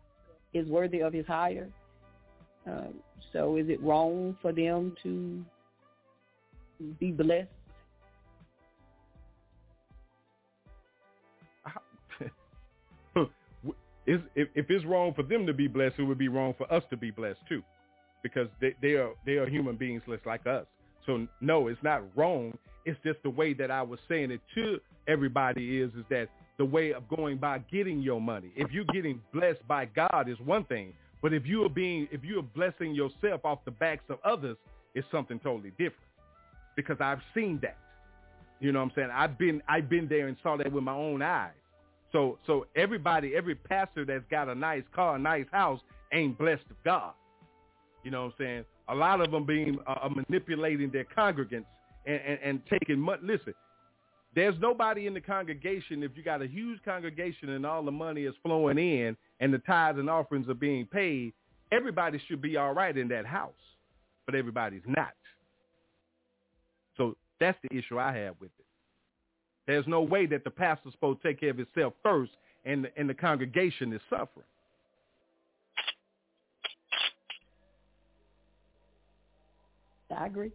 is 0.52 0.66
worthy 0.68 1.00
of 1.00 1.12
his 1.12 1.26
hire. 1.26 1.68
Uh, 2.70 2.88
so 3.32 3.56
is 3.56 3.68
it 3.68 3.82
wrong 3.82 4.36
for 4.42 4.52
them 4.52 4.94
to 5.02 5.44
be 6.98 7.10
blessed? 7.10 7.48
If, 14.06 14.20
if 14.34 14.70
it's 14.70 14.84
wrong 14.84 15.12
for 15.14 15.22
them 15.22 15.46
to 15.46 15.52
be 15.52 15.66
blessed, 15.66 15.96
it 15.98 16.04
would 16.04 16.18
be 16.18 16.28
wrong 16.28 16.54
for 16.56 16.72
us 16.72 16.84
to 16.90 16.96
be 16.96 17.10
blessed 17.10 17.40
too, 17.48 17.62
because 18.22 18.48
they, 18.60 18.74
they 18.80 18.92
are 18.94 19.12
they 19.24 19.32
are 19.32 19.48
human 19.48 19.76
beings 19.76 20.02
just 20.08 20.24
like 20.26 20.46
us. 20.46 20.64
So 21.06 21.26
no, 21.40 21.68
it's 21.68 21.82
not 21.82 22.02
wrong. 22.16 22.56
It's 22.84 22.98
just 23.04 23.22
the 23.22 23.30
way 23.30 23.52
that 23.54 23.70
I 23.70 23.82
was 23.82 23.98
saying 24.08 24.30
it 24.30 24.40
to 24.54 24.78
everybody 25.08 25.80
is 25.80 25.90
is 25.94 26.04
that 26.10 26.28
the 26.58 26.64
way 26.64 26.92
of 26.92 27.08
going 27.08 27.38
by 27.38 27.58
getting 27.70 28.00
your 28.00 28.20
money. 28.20 28.50
If 28.56 28.70
you're 28.70 28.84
getting 28.84 29.20
blessed 29.32 29.66
by 29.68 29.86
God 29.86 30.28
is 30.28 30.38
one 30.44 30.64
thing, 30.64 30.92
but 31.20 31.32
if 31.32 31.44
you 31.44 31.64
are 31.64 31.68
being 31.68 32.08
if 32.12 32.24
you 32.24 32.38
are 32.38 32.42
blessing 32.42 32.94
yourself 32.94 33.44
off 33.44 33.64
the 33.64 33.72
backs 33.72 34.04
of 34.08 34.18
others, 34.24 34.56
it's 34.94 35.06
something 35.10 35.38
totally 35.40 35.70
different. 35.70 36.10
Because 36.76 36.98
I've 37.00 37.20
seen 37.34 37.58
that. 37.62 37.78
You 38.60 38.72
know 38.72 38.78
what 38.78 38.86
I'm 38.86 38.92
saying? 38.94 39.08
I've 39.12 39.36
been 39.36 39.62
I've 39.68 39.88
been 39.88 40.06
there 40.08 40.28
and 40.28 40.36
saw 40.42 40.56
that 40.56 40.70
with 40.70 40.84
my 40.84 40.94
own 40.94 41.22
eyes. 41.22 41.50
So 42.12 42.38
so 42.46 42.66
everybody, 42.76 43.34
every 43.36 43.54
pastor 43.54 44.04
that's 44.04 44.24
got 44.30 44.48
a 44.48 44.54
nice 44.54 44.84
car, 44.94 45.16
a 45.16 45.18
nice 45.18 45.46
house, 45.52 45.80
ain't 46.12 46.38
blessed 46.38 46.64
of 46.70 46.76
God. 46.84 47.12
You 48.04 48.10
know 48.10 48.24
what 48.24 48.34
I'm 48.38 48.44
saying? 48.46 48.64
A 48.88 48.94
lot 48.94 49.20
of 49.20 49.32
them 49.32 49.44
being 49.44 49.78
uh, 49.86 49.96
uh, 50.02 50.08
manipulating 50.08 50.90
their 50.90 51.04
congregants 51.04 51.66
and, 52.06 52.20
and, 52.26 52.38
and 52.42 52.60
taking 52.70 53.00
money. 53.00 53.20
Listen, 53.24 53.54
there's 54.36 54.54
nobody 54.60 55.06
in 55.06 55.14
the 55.14 55.20
congregation 55.20 56.02
if 56.02 56.12
you 56.14 56.22
got 56.22 56.42
a 56.42 56.46
huge 56.46 56.78
congregation 56.84 57.48
and 57.50 57.66
all 57.66 57.82
the 57.82 57.90
money 57.90 58.24
is 58.24 58.34
flowing 58.44 58.78
in 58.78 59.16
and 59.40 59.52
the 59.52 59.58
tithes 59.58 59.98
and 59.98 60.08
offerings 60.08 60.48
are 60.48 60.54
being 60.54 60.86
paid. 60.86 61.32
everybody 61.72 62.20
should 62.28 62.40
be 62.40 62.56
all 62.56 62.72
right 62.72 62.96
in 62.96 63.08
that 63.08 63.26
house, 63.26 63.52
but 64.24 64.34
everybody's 64.34 64.82
not. 64.86 65.14
So 66.96 67.16
that's 67.40 67.58
the 67.68 67.76
issue 67.76 67.98
I 67.98 68.14
have 68.16 68.34
with 68.40 68.50
it. 68.58 68.65
There's 69.66 69.86
no 69.86 70.02
way 70.02 70.26
that 70.26 70.44
the 70.44 70.50
pastor's 70.50 70.92
supposed 70.92 71.22
to 71.22 71.28
take 71.28 71.40
care 71.40 71.50
of 71.50 71.58
himself 71.58 71.94
first 72.02 72.32
and 72.64 72.84
the, 72.84 72.90
and 72.96 73.08
the 73.08 73.14
congregation 73.14 73.92
is 73.92 74.00
suffering. 74.08 74.46
I 80.16 80.26
agree. 80.26 80.52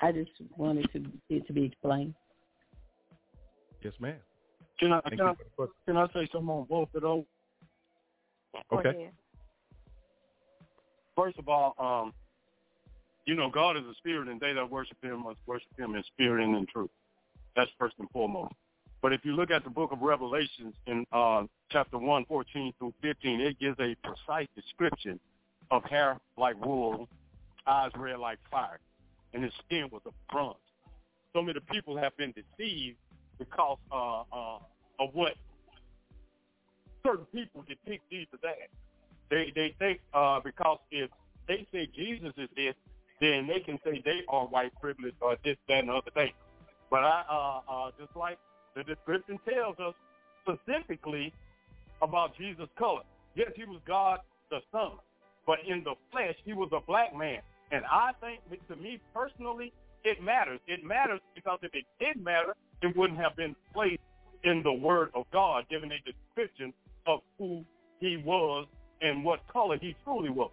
I 0.00 0.12
just 0.12 0.30
wanted 0.56 0.90
to 0.92 1.04
it 1.28 1.46
to 1.46 1.52
be 1.52 1.64
explained. 1.64 2.14
Yes, 3.82 3.92
ma'am. 4.00 4.16
Can 4.78 4.92
I, 4.92 5.00
Thank 5.00 5.18
can 5.18 5.26
I, 5.26 5.30
you 5.30 5.36
for 5.36 5.44
the 5.44 5.50
question. 5.56 5.74
can 5.86 5.96
I 5.96 6.06
say 6.08 6.28
something 6.32 6.48
on 6.48 6.64
both 6.64 6.88
of 6.94 7.02
those? 7.02 7.24
Okay. 8.72 9.10
First 11.14 11.38
of 11.38 11.48
all, 11.48 11.74
um, 11.78 12.12
you 13.26 13.34
know, 13.34 13.50
God 13.50 13.76
is 13.76 13.84
a 13.84 13.94
spirit, 13.98 14.28
and 14.28 14.40
they 14.40 14.52
that 14.54 14.70
worship 14.70 14.96
him 15.02 15.24
must 15.24 15.38
worship 15.46 15.68
him 15.78 15.94
in 15.94 16.02
spirit 16.14 16.42
and 16.42 16.56
in 16.56 16.66
truth. 16.66 16.90
That's 17.56 17.70
first 17.78 17.94
and 17.98 18.08
foremost. 18.10 18.54
But 19.02 19.12
if 19.12 19.24
you 19.24 19.34
look 19.34 19.50
at 19.50 19.64
the 19.64 19.70
book 19.70 19.92
of 19.92 20.02
Revelations 20.02 20.74
in 20.86 21.06
uh, 21.12 21.44
chapter 21.70 21.98
1, 21.98 22.26
14 22.26 22.72
through 22.78 22.94
15, 23.02 23.40
it 23.40 23.58
gives 23.58 23.78
a 23.80 23.96
precise 24.04 24.48
description 24.54 25.18
of 25.70 25.82
hair 25.84 26.18
like 26.36 26.62
wool, 26.64 27.08
eyes 27.66 27.90
red 27.96 28.18
like 28.18 28.38
fire, 28.50 28.78
and 29.32 29.42
his 29.42 29.52
skin 29.64 29.88
was 29.90 30.02
a 30.06 30.32
bronze. 30.32 30.56
So 31.32 31.40
many 31.40 31.60
people 31.70 31.96
have 31.96 32.16
been 32.16 32.32
deceived 32.32 32.98
because 33.38 33.78
uh, 33.90 34.22
uh, 34.32 34.58
of 34.98 35.14
what 35.14 35.34
certain 37.04 37.24
people 37.26 37.64
depict 37.68 38.10
Jesus 38.10 38.38
as. 38.44 38.68
They 39.30 39.52
they 39.54 39.74
think 39.78 40.00
uh, 40.12 40.40
because 40.44 40.78
if 40.90 41.08
they 41.46 41.66
say 41.72 41.88
Jesus 41.94 42.32
is 42.36 42.48
this, 42.56 42.74
then 43.20 43.46
they 43.46 43.60
can 43.60 43.78
say 43.84 44.02
they 44.04 44.22
are 44.28 44.46
white 44.46 44.72
privilege 44.80 45.14
or 45.20 45.36
this, 45.44 45.56
that, 45.68 45.78
and 45.78 45.90
other 45.90 46.10
thing. 46.12 46.32
But 46.90 47.04
I 47.04 47.22
uh, 47.30 47.72
uh, 47.72 47.90
just 47.98 48.16
like 48.16 48.38
the 48.74 48.82
description 48.82 49.38
tells 49.48 49.78
us 49.78 49.94
specifically 50.42 51.32
about 52.02 52.36
Jesus' 52.36 52.68
color. 52.78 53.02
Yes, 53.34 53.50
he 53.54 53.64
was 53.64 53.80
God 53.86 54.20
the 54.50 54.60
Son, 54.72 54.92
but 55.46 55.58
in 55.66 55.84
the 55.84 55.94
flesh 56.10 56.34
he 56.44 56.52
was 56.52 56.70
a 56.72 56.80
black 56.86 57.16
man. 57.16 57.40
And 57.72 57.84
I 57.84 58.10
think 58.20 58.40
to 58.68 58.76
me 58.76 59.00
personally, 59.14 59.72
it 60.02 60.22
matters. 60.22 60.60
It 60.66 60.84
matters 60.84 61.20
because 61.34 61.58
if 61.62 61.74
it 61.74 61.84
did 62.00 62.22
matter, 62.22 62.54
it 62.82 62.96
wouldn't 62.96 63.20
have 63.20 63.36
been 63.36 63.54
placed 63.72 64.00
in 64.44 64.62
the 64.62 64.72
Word 64.72 65.10
of 65.14 65.24
God, 65.32 65.66
given 65.68 65.92
a 65.92 65.98
description 66.00 66.72
of 67.06 67.20
who 67.38 67.64
he 68.00 68.16
was 68.16 68.66
and 69.02 69.24
what 69.24 69.46
color 69.48 69.78
he 69.80 69.94
truly 70.04 70.30
was. 70.30 70.50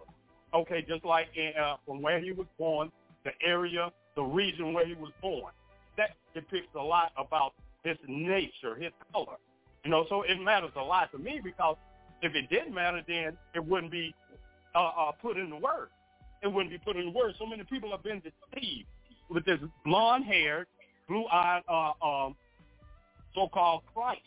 Okay, 0.54 0.84
just 0.86 1.04
like 1.04 1.28
uh, 1.60 1.76
from 1.86 2.02
where 2.02 2.20
he 2.20 2.32
was 2.32 2.46
born, 2.58 2.90
the 3.24 3.32
area, 3.42 3.90
the 4.16 4.22
region 4.22 4.72
where 4.72 4.86
he 4.86 4.94
was 4.94 5.12
born. 5.20 5.52
That 5.98 6.16
depicts 6.32 6.74
a 6.74 6.82
lot 6.82 7.12
about 7.18 7.52
his 7.84 7.98
nature, 8.08 8.74
his 8.76 8.92
color. 9.12 9.36
You 9.84 9.90
know, 9.90 10.06
so 10.08 10.22
it 10.22 10.40
matters 10.40 10.70
a 10.76 10.82
lot 10.82 11.12
to 11.12 11.18
me 11.18 11.40
because 11.42 11.76
if 12.22 12.34
it 12.34 12.48
didn't 12.48 12.74
matter, 12.74 13.02
then 13.06 13.36
it 13.54 13.64
wouldn't 13.64 13.92
be 13.92 14.14
uh, 14.74 14.78
uh, 14.78 15.12
put 15.20 15.36
in 15.36 15.50
the 15.50 15.56
Word. 15.56 15.88
It 16.42 16.48
wouldn't 16.48 16.70
be 16.70 16.78
put 16.78 16.96
in 16.96 17.06
the 17.06 17.10
Word. 17.10 17.34
So 17.38 17.46
many 17.46 17.64
people 17.64 17.90
have 17.90 18.02
been 18.02 18.20
deceived 18.20 18.86
with 19.28 19.44
this 19.44 19.58
blonde-haired, 19.84 20.66
blue-eyed, 21.08 21.62
uh, 21.68 21.92
um, 22.04 22.36
so-called 23.34 23.82
Christ. 23.94 24.22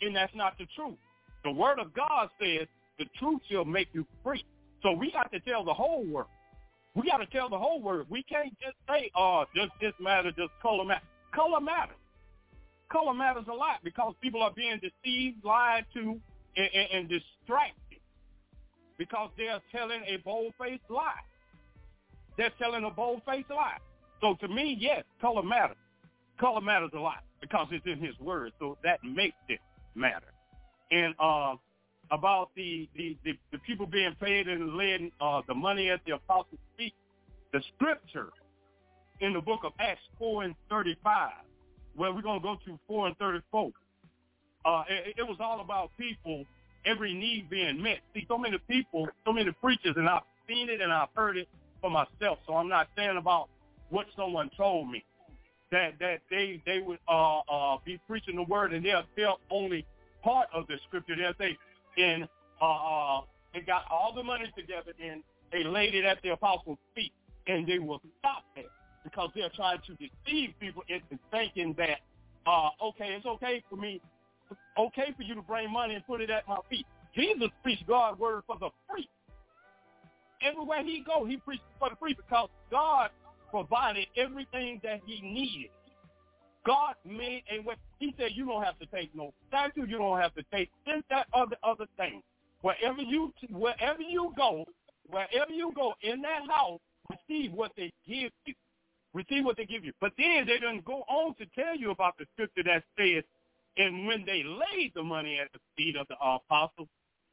And 0.00 0.14
that's 0.14 0.34
not 0.34 0.58
the 0.58 0.66
truth. 0.76 0.98
The 1.44 1.50
Word 1.50 1.78
of 1.78 1.92
God 1.94 2.28
says 2.40 2.66
the 2.98 3.06
truth 3.18 3.40
shall 3.50 3.64
make 3.64 3.88
you 3.92 4.06
free. 4.22 4.44
So 4.82 4.92
we 4.92 5.10
got 5.12 5.30
to 5.32 5.40
tell 5.40 5.64
the 5.64 5.74
whole 5.74 6.04
world. 6.04 6.28
We 6.94 7.08
got 7.08 7.18
to 7.18 7.26
tell 7.26 7.48
the 7.48 7.58
whole 7.58 7.80
world. 7.80 8.06
We 8.10 8.22
can't 8.24 8.52
just 8.60 8.76
say, 8.88 9.10
oh, 9.16 9.44
just 9.56 9.72
this 9.80 9.94
matter, 9.98 10.30
just 10.30 10.50
color 10.60 10.84
matter. 10.84 11.04
Color 11.34 11.60
matters. 11.60 11.96
Color 12.90 13.14
matters 13.14 13.44
a 13.50 13.54
lot 13.54 13.78
because 13.82 14.14
people 14.20 14.42
are 14.42 14.52
being 14.54 14.78
deceived, 14.78 15.42
lied 15.44 15.86
to, 15.94 16.20
and, 16.56 16.68
and, 16.74 16.88
and 16.92 17.08
distracted 17.08 18.00
because 18.98 19.30
they're 19.38 19.60
telling 19.72 20.02
a 20.06 20.18
bold-faced 20.18 20.82
lie. 20.90 21.24
They're 22.36 22.52
telling 22.58 22.84
a 22.84 22.90
bold-faced 22.90 23.50
lie. 23.50 23.78
So 24.20 24.36
to 24.40 24.48
me, 24.48 24.76
yes, 24.78 25.04
color 25.20 25.42
matters. 25.42 25.76
Color 26.38 26.60
matters 26.60 26.90
a 26.94 26.98
lot 26.98 27.24
because 27.40 27.68
it's 27.70 27.86
in 27.86 27.98
his 27.98 28.18
word, 28.20 28.52
so 28.58 28.76
that 28.84 28.98
makes 29.02 29.36
it 29.48 29.60
matter. 29.94 30.32
And 30.90 31.14
uh, 31.18 31.54
about 32.12 32.50
the, 32.54 32.88
the, 32.94 33.16
the, 33.24 33.32
the 33.50 33.58
people 33.58 33.86
being 33.86 34.14
paid 34.20 34.46
and 34.46 34.76
laying 34.76 35.10
uh, 35.20 35.40
the 35.48 35.54
money 35.54 35.90
at 35.90 36.00
the 36.06 36.12
apostles' 36.12 36.60
feet, 36.76 36.94
the 37.52 37.60
scripture 37.74 38.28
in 39.20 39.32
the 39.32 39.40
book 39.40 39.60
of 39.64 39.72
Acts 39.80 40.02
4 40.18 40.44
and 40.44 40.54
35, 40.68 41.30
where 41.96 42.12
we're 42.12 42.22
going 42.22 42.40
to 42.40 42.42
go 42.42 42.56
to 42.66 42.78
4 42.86 43.08
and 43.08 43.16
34, 43.16 43.70
uh, 44.64 44.84
it, 44.88 45.14
it 45.18 45.22
was 45.22 45.38
all 45.40 45.60
about 45.60 45.90
people, 45.98 46.44
every 46.84 47.14
need 47.14 47.48
being 47.48 47.82
met. 47.82 47.98
See, 48.14 48.26
so 48.28 48.36
many 48.36 48.58
people, 48.68 49.08
so 49.24 49.32
many 49.32 49.50
preachers, 49.52 49.94
and 49.96 50.08
I've 50.08 50.22
seen 50.46 50.68
it 50.68 50.80
and 50.80 50.92
I've 50.92 51.08
heard 51.14 51.38
it 51.38 51.48
for 51.80 51.90
myself, 51.90 52.38
so 52.46 52.54
I'm 52.54 52.68
not 52.68 52.88
saying 52.96 53.16
about 53.16 53.48
what 53.88 54.06
someone 54.16 54.50
told 54.56 54.90
me 54.90 55.04
that 55.70 55.94
that 56.00 56.20
they 56.30 56.62
they 56.66 56.80
would 56.80 56.98
uh 57.08 57.40
uh 57.40 57.78
be 57.84 57.98
preaching 58.06 58.36
the 58.36 58.42
word 58.42 58.72
and 58.72 58.84
they'll 58.84 59.04
tell 59.18 59.40
only 59.50 59.84
part 60.22 60.48
of 60.54 60.66
the 60.66 60.76
scripture. 60.86 61.14
They'll 61.16 61.34
say, 61.38 61.56
and 61.96 62.28
uh, 62.60 62.64
uh 62.64 63.20
they 63.54 63.60
got 63.60 63.84
all 63.90 64.14
the 64.14 64.22
money 64.22 64.50
together 64.56 64.92
and 65.02 65.22
they 65.52 65.64
laid 65.64 65.94
it 65.94 66.04
at 66.04 66.22
the 66.22 66.30
apostles' 66.30 66.78
feet, 66.94 67.12
and 67.46 67.66
they 67.66 67.78
will 67.78 68.00
stop 68.18 68.44
there 68.54 68.64
because 69.04 69.30
they're 69.34 69.50
trying 69.54 69.78
to 69.86 69.94
deceive 69.94 70.54
people 70.58 70.82
into 70.88 71.18
thinking 71.30 71.74
that 71.78 72.00
uh 72.46 72.70
okay, 72.82 73.14
it's 73.16 73.26
okay 73.26 73.62
for 73.68 73.76
me, 73.76 74.00
okay 74.78 75.12
for 75.16 75.22
you 75.22 75.34
to 75.34 75.42
bring 75.42 75.70
money 75.70 75.94
and 75.94 76.06
put 76.06 76.20
it 76.20 76.30
at 76.30 76.46
my 76.48 76.58
feet. 76.70 76.86
Jesus 77.14 77.48
preached 77.62 77.86
God's 77.86 78.18
word 78.18 78.42
for 78.46 78.56
the 78.58 78.70
free. 78.90 79.08
Everywhere 80.42 80.82
he 80.82 81.04
go, 81.06 81.24
he 81.24 81.36
preached 81.36 81.62
for 81.78 81.90
the 81.90 81.96
free 81.96 82.14
because 82.14 82.48
God 82.70 83.10
provided 83.50 84.06
everything 84.16 84.80
that 84.82 85.00
he 85.06 85.20
needed. 85.20 85.70
God 86.66 86.94
made 87.04 87.42
a 87.50 87.60
way. 87.62 87.74
He 87.98 88.14
said, 88.18 88.30
you 88.34 88.46
don't 88.46 88.62
have 88.62 88.78
to 88.78 88.86
take 88.86 89.14
no 89.14 89.32
statue. 89.48 89.86
You 89.86 89.98
don't 89.98 90.20
have 90.20 90.34
to 90.34 90.44
take 90.52 90.70
this, 90.86 91.02
that, 91.10 91.26
other, 91.34 91.56
other 91.62 91.86
thing. 91.96 92.22
Wherever 92.62 93.02
you, 93.02 93.32
wherever 93.50 94.02
you 94.02 94.32
go, 94.36 94.64
wherever 95.08 95.50
you 95.50 95.72
go 95.74 95.94
in 96.02 96.22
that 96.22 96.42
house, 96.48 96.80
receive 97.10 97.52
what 97.52 97.72
they 97.76 97.92
give 98.06 98.30
you. 98.46 98.54
Receive 99.14 99.44
what 99.44 99.56
they 99.56 99.66
give 99.66 99.84
you. 99.84 99.92
But 100.00 100.12
then 100.16 100.46
they 100.46 100.54
didn't 100.54 100.84
go 100.84 101.02
on 101.08 101.34
to 101.34 101.46
tell 101.54 101.76
you 101.76 101.90
about 101.90 102.16
the 102.18 102.24
scripture 102.34 102.62
that 102.64 102.84
says, 102.98 103.24
and 103.76 104.06
when 104.06 104.24
they 104.24 104.42
laid 104.44 104.92
the 104.94 105.02
money 105.02 105.38
at 105.38 105.52
the 105.52 105.58
feet 105.76 105.96
of 105.96 106.06
the 106.08 106.14
apostles, 106.22 106.88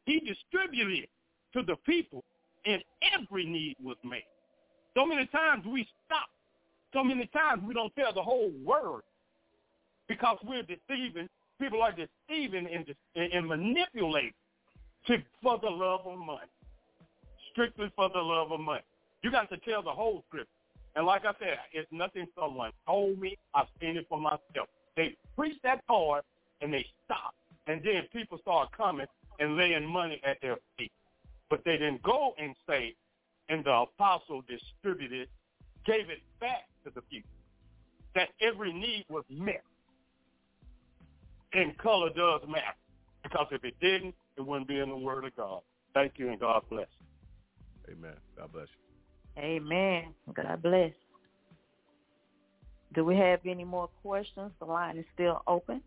he 0.06 0.19
distributed 0.19 1.03
it 1.03 1.10
to 1.53 1.64
the 1.64 1.76
people, 1.85 2.23
and 2.65 2.81
every 3.14 3.45
need 3.45 3.76
was 3.84 3.97
made. 4.03 4.23
So 4.95 5.06
many 5.06 5.26
times 5.27 5.65
we 5.65 5.88
stop. 6.06 6.27
So 6.93 7.03
many 7.03 7.27
times 7.27 7.64
we 7.65 7.73
don't 7.73 7.95
tell 7.95 8.14
the 8.14 8.23
whole 8.23 8.51
word 8.65 9.01
because 10.10 10.38
we're 10.44 10.64
deceiving. 10.64 11.30
People 11.61 11.81
are 11.81 11.94
deceiving 11.94 12.68
and, 12.68 12.86
and 13.15 13.48
manipulating 13.48 14.34
to, 15.07 15.18
for 15.41 15.57
the 15.60 15.69
love 15.69 16.02
of 16.06 16.18
money, 16.18 16.49
strictly 17.52 17.90
for 17.95 18.10
the 18.10 18.19
love 18.19 18.52
of 18.52 18.60
money. 18.60 18.81
You 19.23 19.31
got 19.31 19.49
to 19.49 19.57
tell 19.57 19.81
the 19.81 19.91
whole 19.91 20.23
script. 20.27 20.49
And 20.95 21.06
like 21.06 21.23
I 21.23 21.31
said, 21.40 21.57
it's 21.72 21.88
nothing 21.91 22.27
someone 22.38 22.72
told 22.86 23.19
me. 23.19 23.38
I've 23.53 23.68
seen 23.80 23.95
it 23.95 24.06
for 24.10 24.19
myself. 24.19 24.68
They 24.98 25.15
preach 25.38 25.56
that 25.64 25.86
part 25.88 26.26
and 26.61 26.73
they 26.73 26.86
stop. 27.06 27.36
And 27.68 27.81
then 27.84 28.03
people 28.11 28.40
start 28.40 28.69
coming 28.76 29.06
and 29.40 29.56
laying 29.56 29.86
money 29.86 30.19
at 30.26 30.41
their 30.41 30.57
feet. 30.77 30.91
But 31.49 31.61
they 31.65 31.73
didn't 31.73 32.02
go 32.03 32.34
and 32.38 32.56
say, 32.68 32.95
and 33.49 33.64
the 33.64 33.72
apostle 33.72 34.44
distributed, 34.48 35.27
gave 35.86 36.10
it 36.10 36.19
back 36.40 36.68
to 36.84 36.91
the 36.94 37.02
people. 37.02 37.30
That 38.15 38.30
every 38.41 38.73
need 38.73 39.06
was 39.10 39.23
met. 39.30 39.64
And 41.53 41.77
color 41.77 42.09
does 42.09 42.41
matter. 42.47 42.76
Because 43.23 43.47
if 43.51 43.63
it 43.63 43.76
didn't, 43.81 44.15
it 44.38 44.45
wouldn't 44.45 44.67
be 44.67 44.80
in 44.80 44.89
the 44.89 44.95
Word 44.95 45.26
of 45.26 45.35
God. 45.35 45.61
Thank 45.93 46.13
you 46.17 46.30
and 46.30 46.39
God 46.39 46.61
bless. 46.69 46.88
Amen. 47.89 48.13
God 48.38 48.51
bless 48.53 48.67
you. 48.67 49.43
Amen. 49.43 50.13
God 50.34 50.61
bless. 50.61 50.91
Do 52.93 53.03
we 53.05 53.15
have 53.17 53.39
any 53.45 53.63
more 53.63 53.89
questions? 54.01 54.51
The 54.59 54.65
line 54.65 54.97
is 54.97 55.05
still 55.13 55.41
open. 55.47 55.81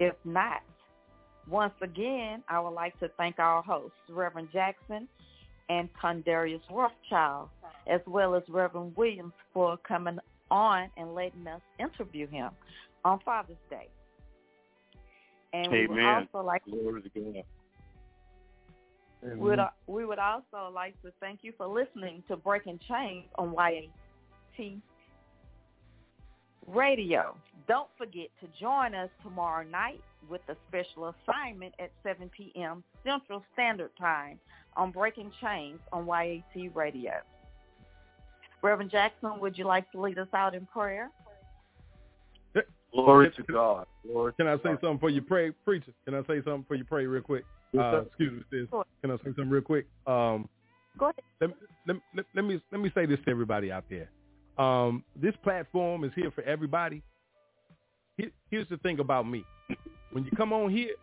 If 0.00 0.14
not, 0.24 0.62
once 1.48 1.72
again, 1.80 2.42
I 2.48 2.60
would 2.60 2.74
like 2.74 2.98
to 3.00 3.08
thank 3.16 3.38
our 3.38 3.62
hosts, 3.62 3.96
Reverend 4.08 4.48
Jackson 4.52 5.08
and 5.68 5.88
Tondarius 6.02 6.60
Rothschild, 6.70 7.48
as 7.86 8.00
well 8.06 8.34
as 8.34 8.42
Reverend 8.48 8.96
Williams 8.96 9.32
for 9.52 9.76
coming 9.78 10.18
on 10.50 10.90
and 10.96 11.14
letting 11.14 11.46
us 11.46 11.60
interview 11.78 12.26
him 12.26 12.50
on 13.04 13.20
Father's 13.24 13.56
Day. 13.70 13.88
And 15.52 15.72
we 15.72 15.86
would 15.86 16.04
also 16.04 16.42
like 16.44 16.62
Glory 16.64 17.02
to 17.02 17.08
God. 17.08 17.44
we 19.22 19.36
would, 19.36 19.58
we 19.86 20.04
would 20.04 20.18
also 20.18 20.70
like 20.74 21.00
to 21.02 21.10
thank 21.20 21.40
you 21.42 21.52
for 21.56 21.66
listening 21.66 22.22
to 22.28 22.36
Breaking 22.36 22.78
Chains 22.88 23.24
on 23.36 23.54
YAT 23.54 24.78
Radio. 26.66 27.34
Don't 27.66 27.88
forget 27.96 28.28
to 28.40 28.48
join 28.60 28.94
us 28.94 29.08
tomorrow 29.22 29.66
night 29.66 30.02
with 30.28 30.42
a 30.48 30.56
special 30.68 31.14
assignment 31.26 31.74
at 31.78 31.90
7 32.02 32.30
p.m. 32.36 32.82
Central 33.04 33.42
Standard 33.54 33.90
Time 33.98 34.38
on 34.76 34.90
Breaking 34.90 35.30
Chains 35.40 35.78
on 35.92 36.06
YAT 36.06 36.74
Radio. 36.74 37.12
Reverend 38.62 38.90
Jackson, 38.90 39.38
would 39.40 39.56
you 39.56 39.64
like 39.64 39.90
to 39.92 40.00
lead 40.00 40.18
us 40.18 40.28
out 40.34 40.54
in 40.54 40.66
prayer? 40.66 41.10
Glory 42.92 43.30
to 43.36 43.42
God. 43.42 43.86
Glory 44.06 44.32
Can 44.34 44.46
I 44.46 44.52
to 44.52 44.56
say 44.58 44.70
God. 44.70 44.78
something 44.80 44.98
for 44.98 45.10
you, 45.10 45.20
pray, 45.20 45.50
preacher? 45.50 45.92
Can 46.04 46.14
I 46.14 46.22
say 46.22 46.42
something 46.42 46.64
for 46.66 46.74
you, 46.74 46.84
pray, 46.84 47.06
real 47.06 47.22
quick? 47.22 47.44
Uh, 47.78 48.02
excuse 48.06 48.32
me, 48.32 48.42
sis. 48.50 48.68
Can 49.02 49.10
I 49.10 49.16
say 49.16 49.24
something 49.24 49.50
real 49.50 49.62
quick? 49.62 49.86
Um, 50.06 50.48
Go 50.98 51.06
ahead. 51.06 51.14
let, 51.40 51.50
let, 51.86 51.96
let, 52.16 52.26
let 52.34 52.44
me 52.44 52.60
let 52.72 52.80
me 52.80 52.90
say 52.94 53.04
this 53.04 53.18
to 53.26 53.30
everybody 53.30 53.70
out 53.70 53.84
there. 53.90 54.10
Um, 54.58 55.04
this 55.14 55.34
platform 55.44 56.02
is 56.04 56.12
here 56.14 56.30
for 56.30 56.42
everybody. 56.42 57.02
Here, 58.16 58.30
here's 58.50 58.68
the 58.68 58.78
thing 58.78 59.00
about 59.00 59.28
me: 59.28 59.44
when 60.12 60.24
you 60.24 60.30
come 60.36 60.52
on 60.52 60.70
here, 60.70 60.94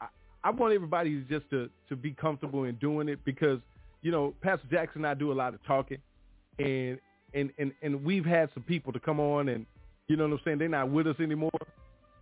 I, 0.00 0.08
I 0.42 0.50
want 0.50 0.74
everybody 0.74 1.24
just 1.30 1.48
to 1.50 1.70
to 1.88 1.96
be 1.96 2.10
comfortable 2.10 2.64
in 2.64 2.74
doing 2.76 3.08
it 3.08 3.24
because 3.24 3.60
you 4.02 4.10
know 4.10 4.34
Pastor 4.42 4.66
Jackson 4.70 5.04
and 5.04 5.06
I 5.06 5.14
do 5.14 5.30
a 5.30 5.34
lot 5.34 5.54
of 5.54 5.64
talking, 5.64 5.98
and 6.58 6.98
and 7.34 7.50
and 7.58 7.72
and 7.82 8.04
we've 8.04 8.24
had 8.24 8.50
some 8.54 8.62
people 8.62 8.92
to 8.92 9.00
come 9.00 9.20
on 9.20 9.48
and 9.48 9.66
you 10.08 10.16
know 10.16 10.24
what 10.24 10.32
I'm 10.34 10.40
saying 10.44 10.58
they're 10.58 10.68
not 10.68 10.90
with 10.90 11.06
us 11.06 11.16
anymore 11.20 11.50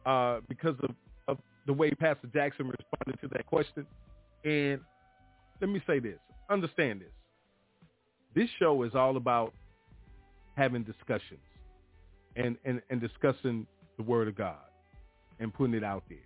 uh, 0.06 0.40
because 0.48 0.76
of 0.82 0.90
of 1.28 1.38
the 1.66 1.72
way 1.72 1.90
Pastor 1.90 2.28
Jackson 2.32 2.66
responded 2.66 3.20
to 3.20 3.28
that 3.32 3.46
question. 3.46 3.86
And 4.44 4.80
let 5.60 5.70
me 5.70 5.82
say 5.86 5.98
this: 5.98 6.18
understand 6.48 7.00
this. 7.00 7.10
This 8.34 8.48
show 8.58 8.82
is 8.84 8.94
all 8.94 9.16
about 9.16 9.52
having 10.56 10.82
discussions 10.82 11.40
and, 12.36 12.56
and, 12.64 12.80
and 12.90 13.00
discussing 13.00 13.66
the 13.96 14.02
Word 14.02 14.28
of 14.28 14.36
God 14.36 14.56
and 15.40 15.52
putting 15.52 15.74
it 15.74 15.84
out 15.84 16.04
there. 16.08 16.18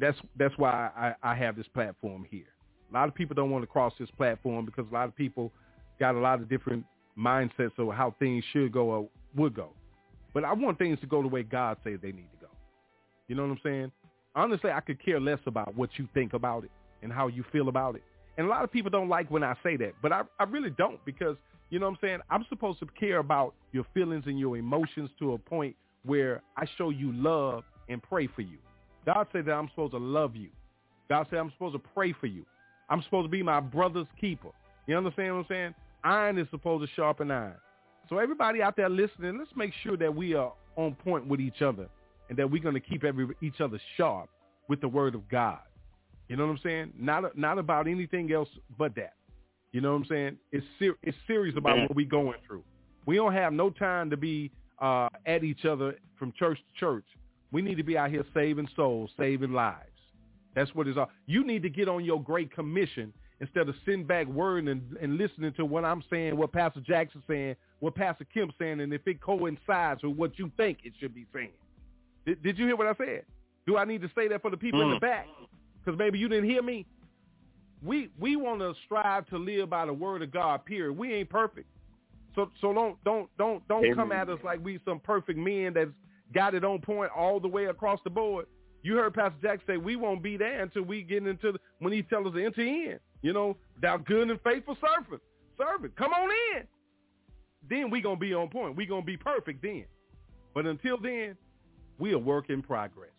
That's 0.00 0.16
that's 0.38 0.56
why 0.56 0.90
I, 0.96 1.32
I 1.32 1.34
have 1.34 1.56
this 1.56 1.66
platform 1.74 2.26
here. 2.28 2.46
A 2.90 2.94
lot 2.94 3.08
of 3.08 3.14
people 3.14 3.34
don't 3.34 3.50
want 3.50 3.62
to 3.62 3.66
cross 3.66 3.92
this 3.98 4.10
platform 4.16 4.64
because 4.64 4.86
a 4.90 4.94
lot 4.94 5.08
of 5.08 5.16
people 5.16 5.52
got 5.98 6.14
a 6.14 6.18
lot 6.18 6.40
of 6.40 6.48
different 6.48 6.84
mindsets 7.18 7.78
of 7.78 7.94
how 7.94 8.14
things 8.18 8.44
should 8.52 8.72
go 8.72 8.90
or 8.90 9.08
would 9.36 9.54
go. 9.54 9.70
But 10.34 10.44
I 10.44 10.52
want 10.52 10.78
things 10.78 10.98
to 11.00 11.06
go 11.06 11.22
the 11.22 11.28
way 11.28 11.42
God 11.42 11.76
says 11.84 11.98
they 12.02 12.12
need 12.12 12.28
to 12.32 12.46
go. 12.46 12.48
You 13.28 13.34
know 13.34 13.42
what 13.42 13.52
I'm 13.52 13.60
saying? 13.62 13.92
Honestly, 14.34 14.70
I 14.70 14.80
could 14.80 15.04
care 15.04 15.20
less 15.20 15.40
about 15.46 15.76
what 15.76 15.90
you 15.96 16.08
think 16.14 16.32
about 16.32 16.64
it 16.64 16.70
and 17.02 17.12
how 17.12 17.28
you 17.28 17.44
feel 17.52 17.68
about 17.68 17.96
it. 17.96 18.02
And 18.38 18.46
a 18.46 18.50
lot 18.50 18.64
of 18.64 18.72
people 18.72 18.90
don't 18.90 19.08
like 19.08 19.30
when 19.30 19.44
I 19.44 19.54
say 19.62 19.76
that, 19.76 19.92
but 20.00 20.10
I, 20.10 20.22
I 20.40 20.44
really 20.44 20.70
don't 20.70 21.04
because, 21.04 21.36
you 21.68 21.78
know 21.78 21.86
what 21.86 21.92
I'm 21.92 21.98
saying? 22.00 22.18
I'm 22.30 22.46
supposed 22.48 22.78
to 22.80 22.86
care 22.98 23.18
about 23.18 23.54
your 23.72 23.84
feelings 23.92 24.24
and 24.26 24.38
your 24.38 24.56
emotions 24.56 25.10
to 25.18 25.34
a 25.34 25.38
point 25.38 25.76
where 26.04 26.42
I 26.56 26.64
show 26.78 26.88
you 26.90 27.12
love 27.12 27.64
and 27.88 28.02
pray 28.02 28.26
for 28.26 28.40
you. 28.40 28.56
God 29.04 29.26
said 29.32 29.44
that 29.46 29.52
I'm 29.52 29.68
supposed 29.68 29.92
to 29.92 29.98
love 29.98 30.34
you. 30.34 30.48
God 31.08 31.26
said 31.28 31.38
I'm 31.40 31.50
supposed 31.52 31.74
to 31.74 31.82
pray 31.94 32.14
for 32.18 32.26
you. 32.26 32.46
I'm 32.88 33.02
supposed 33.02 33.26
to 33.26 33.30
be 33.30 33.42
my 33.42 33.60
brother's 33.60 34.06
keeper. 34.20 34.48
You 34.86 34.96
understand 34.96 35.34
what 35.34 35.40
I'm 35.40 35.46
saying? 35.48 35.74
Iron 36.04 36.38
is 36.38 36.48
supposed 36.50 36.88
to 36.88 36.94
sharpen 36.94 37.30
iron. 37.30 37.54
So 38.08 38.18
everybody 38.18 38.62
out 38.62 38.76
there 38.76 38.88
listening, 38.88 39.38
let's 39.38 39.50
make 39.56 39.72
sure 39.82 39.96
that 39.96 40.14
we 40.14 40.34
are 40.34 40.52
on 40.76 40.94
point 40.94 41.26
with 41.26 41.40
each 41.40 41.62
other 41.62 41.88
and 42.28 42.38
that 42.38 42.50
we're 42.50 42.62
going 42.62 42.74
to 42.74 42.80
keep 42.80 43.04
every, 43.04 43.28
each 43.40 43.60
other 43.60 43.80
sharp 43.96 44.28
with 44.68 44.80
the 44.80 44.88
word 44.88 45.14
of 45.14 45.28
God. 45.28 45.58
You 46.28 46.36
know 46.36 46.46
what 46.46 46.52
I'm 46.52 46.60
saying? 46.62 46.92
Not 46.98 47.36
not 47.36 47.58
about 47.58 47.86
anything 47.86 48.32
else 48.32 48.48
but 48.78 48.94
that. 48.94 49.14
You 49.72 49.80
know 49.80 49.92
what 49.92 49.98
I'm 49.98 50.04
saying? 50.06 50.38
It's 50.50 50.64
ser- 50.78 50.96
it's 51.02 51.16
serious 51.26 51.56
about 51.56 51.78
what 51.78 51.94
we're 51.94 52.06
going 52.06 52.38
through. 52.46 52.62
We 53.06 53.16
don't 53.16 53.32
have 53.34 53.52
no 53.52 53.70
time 53.70 54.08
to 54.10 54.16
be 54.16 54.50
uh, 54.80 55.08
at 55.26 55.44
each 55.44 55.64
other 55.64 55.94
from 56.18 56.32
church 56.38 56.58
to 56.58 56.80
church. 56.80 57.04
We 57.50 57.60
need 57.60 57.76
to 57.76 57.82
be 57.82 57.98
out 57.98 58.10
here 58.10 58.24
saving 58.32 58.68
souls, 58.74 59.10
saving 59.18 59.52
lives. 59.52 59.88
That's 60.54 60.74
what 60.74 60.86
it's 60.88 60.96
all. 60.96 61.10
You 61.26 61.44
need 61.44 61.62
to 61.62 61.70
get 61.70 61.88
on 61.88 62.04
your 62.04 62.22
great 62.22 62.50
commission 62.54 63.12
instead 63.40 63.68
of 63.68 63.74
sitting 63.84 64.04
back 64.04 64.26
worrying 64.26 64.68
and, 64.68 64.96
and 65.00 65.16
listening 65.16 65.52
to 65.54 65.64
what 65.64 65.84
I'm 65.84 66.02
saying, 66.10 66.36
what 66.36 66.52
Pastor 66.52 66.80
Jackson's 66.80 67.24
saying, 67.26 67.56
what 67.80 67.94
Pastor 67.94 68.24
Kim's 68.32 68.52
saying, 68.58 68.80
and 68.80 68.92
if 68.92 69.06
it 69.06 69.20
coincides 69.20 70.02
with 70.02 70.16
what 70.16 70.38
you 70.38 70.50
think 70.56 70.78
it 70.84 70.92
should 71.00 71.14
be 71.14 71.26
saying. 71.32 71.50
Did, 72.24 72.42
did 72.42 72.58
you 72.58 72.66
hear 72.66 72.76
what 72.76 72.86
I 72.86 72.94
said? 72.96 73.24
Do 73.66 73.76
I 73.76 73.84
need 73.84 74.02
to 74.02 74.10
say 74.14 74.28
that 74.28 74.42
for 74.42 74.50
the 74.50 74.56
people 74.56 74.82
in 74.82 74.90
the 74.90 74.96
Mm. 74.96 75.00
back? 75.00 75.26
Because 75.84 75.98
maybe 75.98 76.18
you 76.18 76.28
didn't 76.28 76.48
hear 76.48 76.62
me. 76.62 76.86
We 77.84 78.10
we 78.18 78.36
want 78.36 78.60
to 78.60 78.74
strive 78.84 79.26
to 79.30 79.38
live 79.38 79.68
by 79.68 79.86
the 79.86 79.92
word 79.92 80.22
of 80.22 80.30
God. 80.30 80.64
Period. 80.64 80.96
We 80.96 81.12
ain't 81.14 81.28
perfect, 81.28 81.66
so 82.36 82.48
so 82.60 82.72
don't 82.72 83.02
don't 83.02 83.28
don't 83.38 83.66
don't 83.66 83.94
come 83.96 84.12
at 84.12 84.28
us 84.28 84.38
like 84.44 84.64
we 84.64 84.78
some 84.84 85.00
perfect 85.00 85.36
men 85.36 85.72
that's 85.74 85.90
got 86.32 86.54
it 86.54 86.64
on 86.64 86.80
point 86.80 87.10
all 87.16 87.40
the 87.40 87.48
way 87.48 87.64
across 87.64 87.98
the 88.04 88.10
board. 88.10 88.46
You 88.82 88.96
heard 88.96 89.14
Pastor 89.14 89.36
Jack 89.42 89.60
say 89.66 89.76
we 89.76 89.96
won't 89.96 90.22
be 90.22 90.36
there 90.36 90.60
until 90.60 90.82
we 90.82 91.02
get 91.02 91.26
into 91.26 91.52
the, 91.52 91.58
when 91.78 91.92
he 91.92 92.02
tells 92.02 92.26
us 92.26 92.32
to 92.34 92.44
enter 92.44 92.62
in. 92.62 92.98
You 93.22 93.32
know, 93.32 93.56
thou 93.80 93.96
good 93.98 94.28
and 94.28 94.40
faithful 94.42 94.76
servant, 94.80 95.22
servant, 95.56 95.94
come 95.96 96.12
on 96.12 96.28
in. 96.56 96.66
Then 97.70 97.90
we 97.90 98.00
gonna 98.02 98.16
be 98.16 98.34
on 98.34 98.48
point. 98.48 98.76
We 98.76 98.86
gonna 98.86 99.02
be 99.02 99.16
perfect 99.16 99.62
then. 99.62 99.84
But 100.54 100.66
until 100.66 100.98
then, 100.98 101.36
we 101.98 102.12
a 102.12 102.18
work 102.18 102.50
in 102.50 102.62
progress. 102.62 103.10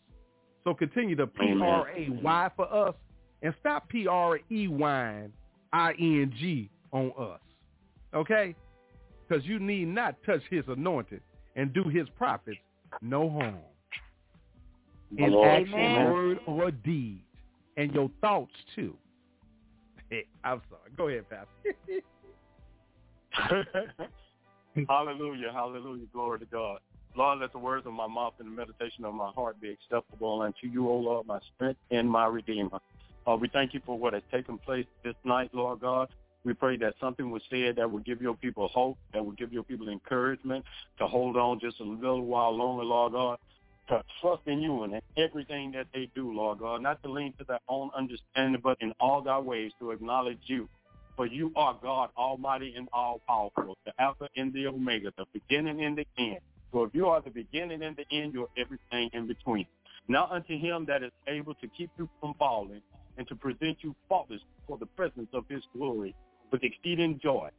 So 0.64 0.73
continue 0.73 1.15
to 1.15 1.27
P 1.27 1.57
R 1.61 1.90
A 1.90 2.10
Y 2.10 2.49
for 2.56 2.73
us 2.73 2.95
and 3.41 3.53
stop 3.60 3.88
P 3.88 4.07
R 4.07 4.40
E 4.52 4.68
Y 4.68 5.27
I 5.72 5.91
N 5.91 6.34
G 6.38 6.69
on 6.91 7.11
us. 7.18 7.40
Okay? 8.14 8.56
Because 9.27 9.45
you 9.45 9.60
need 9.60 9.88
not 9.88 10.15
touch 10.26 10.41
his 10.49 10.64
anointed 10.68 11.22
and 11.56 11.73
do 11.73 11.84
his 11.85 12.07
prophets 12.18 12.57
no 13.02 13.30
harm. 13.30 13.56
In 15.18 15.31
Lord. 15.31 15.61
action, 15.61 15.80
Amen. 15.80 16.11
word, 16.11 16.40
or 16.45 16.72
deed. 16.72 17.23
And 17.77 17.94
your 17.94 18.10
thoughts 18.22 18.53
too. 18.76 18.95
Hey, 20.10 20.26
I'm 20.44 20.61
sorry. 20.69 20.91
Go 20.95 21.07
ahead, 21.07 21.26
Pastor. 21.27 21.72
hallelujah, 24.88 25.52
hallelujah, 25.52 26.06
glory 26.14 26.40
to 26.40 26.45
God. 26.45 26.80
Lord, 27.15 27.40
let 27.40 27.52
the 27.52 27.57
words 27.57 27.88
of 27.88 27.94
my 27.94 28.06
mouth 28.06 28.34
and 28.40 28.48
the 28.52 28.56
meditation 28.56 29.06
of 29.06 29.15
my 29.15 29.31
heart 29.31 29.60
be 29.60 29.69
acceptable 29.69 30.41
unto 30.41 30.68
you, 30.68 30.88
O 30.88 30.95
Lord, 30.98 31.26
my 31.26 31.40
strength 31.56 31.80
and 31.90 32.10
my 32.10 32.26
redeemer. 32.27 32.80
Uh, 33.26 33.35
we 33.35 33.49
thank 33.49 33.73
you 33.73 33.81
for 33.85 33.98
what 33.98 34.14
has 34.14 34.23
taken 34.31 34.57
place 34.57 34.85
this 35.03 35.15
night, 35.23 35.49
Lord 35.53 35.80
God. 35.80 36.10
We 36.44 36.53
pray 36.53 36.76
that 36.77 36.95
something 36.99 37.31
was 37.31 37.41
said 37.49 37.77
that 37.77 37.90
will 37.90 37.99
give 37.99 38.22
your 38.22 38.35
people 38.35 38.68
hope, 38.68 38.98
that 39.14 39.23
will 39.23 39.31
give 39.34 39.53
your 39.53 39.64
people 39.64 39.90
encouragement 39.90 40.65
to 40.98 41.07
hold 41.07 41.38
on 41.38 41.60
just 41.60 41.80
a 41.80 41.84
little 41.84 42.26
while 42.26 42.56
longer, 42.56 42.84
Lord 42.84 43.14
God, 43.14 43.38
to 43.89 44.01
trust 44.22 44.43
in 44.47 44.61
you 44.61 44.84
and 44.84 44.93
in 44.93 45.01
everything 45.18 45.72
that 45.73 45.88
they 45.93 46.10
do, 46.15 46.34
Lord 46.34 46.60
God, 46.60 46.81
not 46.81 47.01
to 47.03 47.11
lean 47.11 47.34
to 47.39 47.45
their 47.45 47.60
own 47.68 47.89
understanding, 47.95 48.61
but 48.64 48.77
in 48.81 48.93
all 48.99 49.22
thy 49.22 49.39
ways 49.39 49.72
to 49.80 49.91
acknowledge 49.91 50.39
you. 50.45 50.69
For 51.15 51.27
you 51.27 51.51
are 51.55 51.77
God, 51.81 52.10
almighty 52.18 52.73
and 52.76 52.88
all-powerful, 52.91 53.77
the 53.85 53.91
Alpha 53.99 54.27
and 54.35 54.51
the 54.53 54.68
Omega, 54.68 55.11
the 55.18 55.26
beginning 55.34 55.84
and 55.84 55.97
the 55.97 56.05
end. 56.18 56.39
So 56.72 56.84
if 56.84 56.95
you 56.95 57.07
are 57.07 57.22
the 57.22 57.30
beginning 57.30 57.84
and 57.84 57.95
the 57.95 58.05
end, 58.11 58.34
you're 58.34 58.47
everything 58.57 59.10
in 59.14 59.27
between. 59.27 59.68
Now 60.07 60.27
unto 60.31 60.57
him 60.57 60.85
that 60.88 61.03
is 61.03 61.11
able 61.27 61.53
to 61.55 61.68
keep 61.77 61.91
you 61.97 62.10
from 62.19 62.34
falling 62.39 62.81
and 63.18 63.27
to 63.27 63.35
present 63.35 63.77
you 63.81 63.95
faultless 64.10 64.41
for 64.68 64.77
the 64.77 64.88
presence 64.88 65.30
of 65.34 65.43
his 65.49 65.61
glory 65.77 66.15
with 66.51 66.64
exceeding 66.64 67.19
joy. 67.22 67.49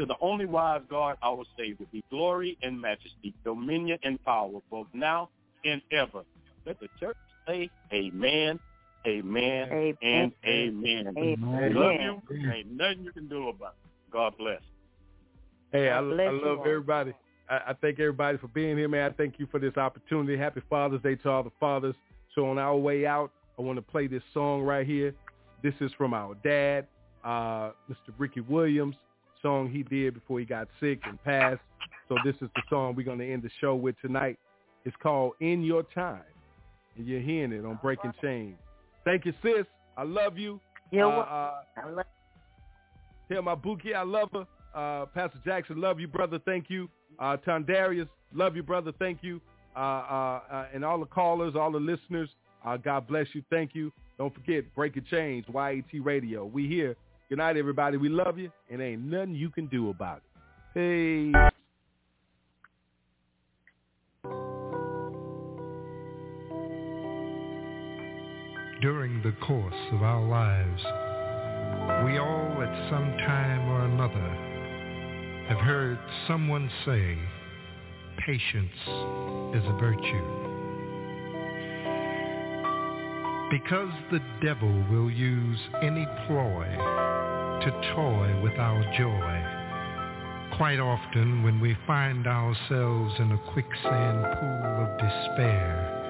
To 0.00 0.06
the 0.06 0.16
only 0.20 0.46
wise 0.46 0.82
God, 0.90 1.16
our 1.22 1.44
Savior, 1.56 1.86
be 1.92 2.02
glory 2.10 2.58
and 2.62 2.80
majesty, 2.80 3.32
dominion 3.44 3.98
and 4.02 4.22
power, 4.24 4.58
both 4.70 4.88
now 4.92 5.28
and 5.64 5.82
ever. 5.92 6.22
Let 6.66 6.80
the 6.80 6.88
church 6.98 7.16
say 7.46 7.70
amen, 7.92 8.58
amen, 9.06 9.68
Amen. 9.70 9.96
and 10.02 10.32
amen. 10.46 11.14
Amen. 11.16 11.74
Love 11.74 12.22
you. 12.30 12.50
Ain't 12.52 12.72
nothing 12.72 13.04
you 13.04 13.12
can 13.12 13.28
do 13.28 13.48
about 13.48 13.74
it. 13.84 14.12
God 14.12 14.34
bless. 14.38 14.60
Hey, 15.72 15.90
I, 15.90 15.98
I 15.98 16.02
bless 16.02 16.32
you 16.32 16.44
love 16.44 16.58
everybody. 16.60 17.12
I, 17.48 17.54
I 17.54 17.72
thank 17.80 17.98
everybody 17.98 18.38
for 18.38 18.48
being 18.48 18.76
here, 18.76 18.88
man. 18.88 19.10
I 19.10 19.14
thank 19.14 19.38
you 19.38 19.46
for 19.50 19.58
this 19.58 19.76
opportunity. 19.76 20.38
Happy 20.38 20.62
Father's 20.70 21.02
Day 21.02 21.16
to 21.16 21.30
all 21.30 21.42
the 21.42 21.50
fathers. 21.60 21.94
So 22.34 22.48
on 22.48 22.58
our 22.58 22.76
way 22.76 23.06
out, 23.06 23.30
I 23.58 23.62
want 23.62 23.76
to 23.76 23.82
play 23.82 24.06
this 24.06 24.22
song 24.32 24.62
right 24.62 24.86
here. 24.86 25.14
This 25.62 25.74
is 25.80 25.90
from 25.96 26.14
our 26.14 26.34
dad, 26.42 26.86
uh, 27.24 27.70
Mr. 27.90 28.12
Ricky 28.18 28.40
Williams, 28.40 28.96
song 29.42 29.70
he 29.70 29.82
did 29.82 30.14
before 30.14 30.38
he 30.38 30.44
got 30.44 30.68
sick 30.80 31.00
and 31.04 31.22
passed. 31.24 31.60
So 32.08 32.16
this 32.24 32.34
is 32.36 32.48
the 32.54 32.62
song 32.68 32.94
we're 32.94 33.04
going 33.04 33.18
to 33.18 33.32
end 33.32 33.42
the 33.42 33.50
show 33.60 33.74
with 33.74 33.94
tonight. 34.00 34.38
It's 34.84 34.96
called 35.02 35.32
In 35.40 35.62
Your 35.62 35.82
Time. 35.82 36.22
And 36.96 37.06
you're 37.06 37.20
hearing 37.20 37.52
it 37.52 37.64
on 37.64 37.78
Breaking 37.82 38.12
Chains. 38.22 38.56
Thank 39.04 39.24
you, 39.26 39.32
sis. 39.42 39.66
I 39.96 40.02
love 40.04 40.38
you. 40.38 40.60
You're 40.90 41.06
Uh, 41.12 41.20
uh, 41.20 41.62
I 41.76 41.88
love- 41.90 42.06
Tell 43.30 43.42
my 43.42 43.54
Buki 43.54 43.94
I 43.94 44.02
love 44.02 44.30
her. 44.32 44.46
Uh, 44.74 45.06
Pastor 45.06 45.38
Jackson, 45.44 45.80
love 45.80 45.98
you, 46.00 46.08
brother. 46.08 46.38
Thank 46.38 46.68
you. 46.68 46.88
Uh, 47.18 47.36
Tondarius, 47.36 48.08
love 48.32 48.56
you, 48.56 48.62
brother. 48.62 48.92
Thank 48.98 49.22
you. 49.22 49.40
Uh, 49.74 49.78
uh, 49.78 50.40
uh, 50.50 50.66
and 50.74 50.84
all 50.84 50.98
the 51.00 51.06
callers, 51.06 51.54
all 51.56 51.70
the 51.72 51.80
listeners, 51.80 52.28
Uh, 52.64 52.76
God 52.78 53.06
bless 53.06 53.26
you. 53.34 53.42
Thank 53.50 53.74
you. 53.74 53.92
Don't 54.16 54.32
forget, 54.34 54.64
Breaking 54.74 55.04
Chains, 55.04 55.44
YAT 55.48 56.00
Radio. 56.00 56.46
We 56.46 56.66
here. 56.66 56.96
Good 57.28 57.38
night, 57.38 57.56
everybody. 57.58 57.96
We 57.98 58.08
love 58.08 58.38
you, 58.38 58.50
and 58.70 58.80
ain't 58.80 59.02
nothing 59.02 59.34
you 59.34 59.50
can 59.50 59.66
do 59.66 59.90
about 59.90 60.18
it. 60.18 60.24
Hey. 60.74 61.53
The 69.22 69.32
course 69.46 69.74
of 69.92 70.02
our 70.02 70.22
lives, 70.22 70.82
we 72.04 72.18
all 72.18 72.60
at 72.60 72.90
some 72.90 73.16
time 73.18 73.68
or 73.68 73.84
another 73.84 74.28
have 75.48 75.58
heard 75.58 75.98
someone 76.26 76.68
say, 76.84 77.16
patience 78.26 78.76
is 79.54 79.64
a 79.64 79.76
virtue. 79.80 80.26
Because 83.50 83.92
the 84.10 84.20
devil 84.42 84.84
will 84.90 85.10
use 85.10 85.60
any 85.80 86.06
ploy 86.26 86.66
to 87.62 87.70
toy 87.94 88.40
with 88.42 88.58
our 88.58 88.82
joy, 88.98 90.56
quite 90.58 90.80
often 90.80 91.42
when 91.44 91.60
we 91.60 91.76
find 91.86 92.26
ourselves 92.26 93.14
in 93.20 93.32
a 93.32 93.38
quicksand 93.52 94.24
pool 94.40 94.64
of 94.82 94.98
despair, 94.98 96.00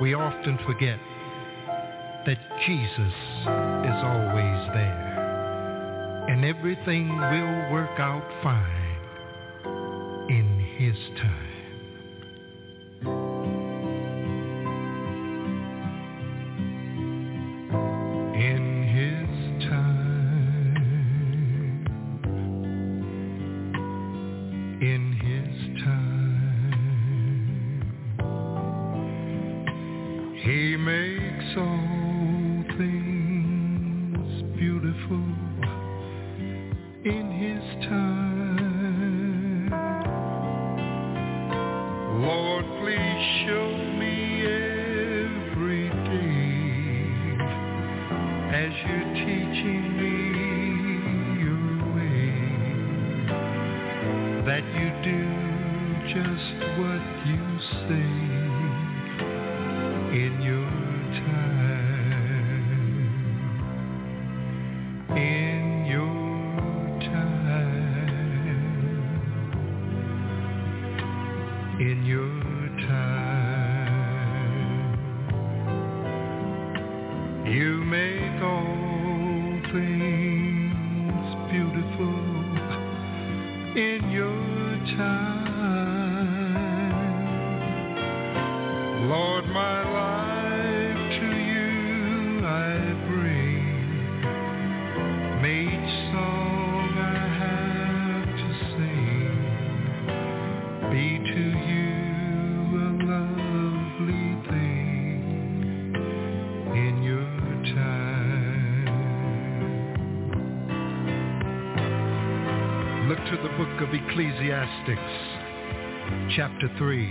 we 0.00 0.14
often 0.14 0.58
forget 0.66 0.98
that 2.26 2.38
Jesus 2.66 3.14
is 3.84 3.98
always 4.04 4.68
there 4.74 5.12
and 6.28 6.44
everything 6.44 7.08
will 7.08 7.72
work 7.72 7.98
out 7.98 8.26
fine 8.42 8.96
in 10.30 10.76
his 10.78 10.96
time. 11.18 11.51
Ecclesiastes, 114.62 116.36
chapter 116.36 116.70
3. 116.78 117.06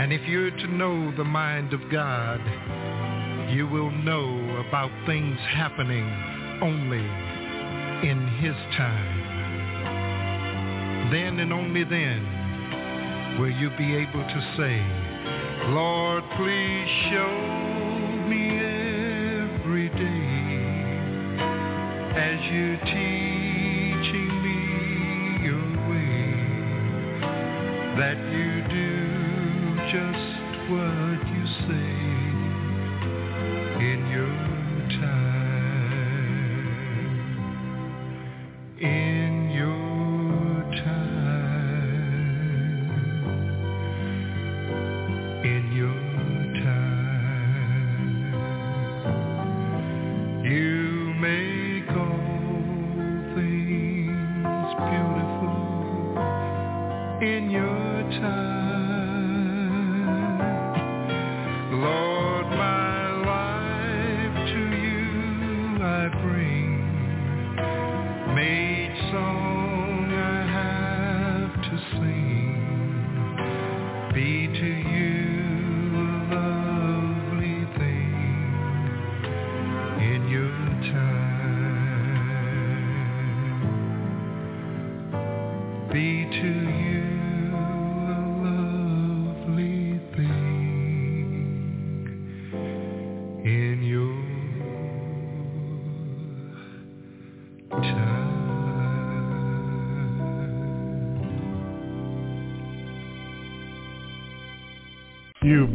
And 0.00 0.12
if 0.12 0.26
you're 0.28 0.50
to 0.50 0.66
know 0.66 1.14
the 1.16 1.24
mind 1.24 1.72
of 1.72 1.80
God, 1.90 2.40
you 3.52 3.68
will 3.68 3.92
know 3.92 4.64
about 4.68 4.90
things 5.06 5.38
happening 5.50 6.04
only 6.62 7.06
in 8.08 8.26
his 8.40 8.56
time. 8.76 9.22
Then 11.12 11.38
and 11.38 11.52
only 11.52 11.84
then 11.84 13.38
will 13.38 13.52
you 13.52 13.70
be 13.78 13.94
able 13.94 14.24
to 14.24 14.54
say, 14.56 14.82
Lord, 15.70 16.24
please 16.36 16.88
show 17.10 17.30
me 18.28 18.58
every 19.62 19.88
day 19.90 20.46
as 22.16 22.40
you're 22.50 22.78
teaching 22.86 23.25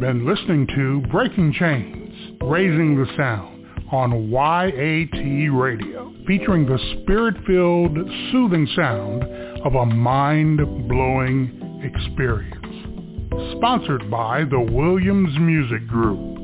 been 0.02 0.26
listening 0.26 0.66
to 0.66 1.00
Breaking 1.12 1.52
Chains, 1.52 2.12
Raising 2.42 2.96
the 2.96 3.06
Sound 3.16 3.68
on 3.92 4.30
YAT 4.30 5.52
Radio, 5.52 6.12
featuring 6.26 6.66
the 6.66 6.76
spirit-filled, 7.02 7.96
soothing 8.32 8.66
sound 8.74 9.22
of 9.64 9.76
a 9.76 9.86
mind-blowing 9.86 11.82
experience. 11.84 13.54
Sponsored 13.56 14.10
by 14.10 14.42
the 14.42 14.58
Williams 14.72 15.38
Music 15.38 15.86
Group. 15.86 16.40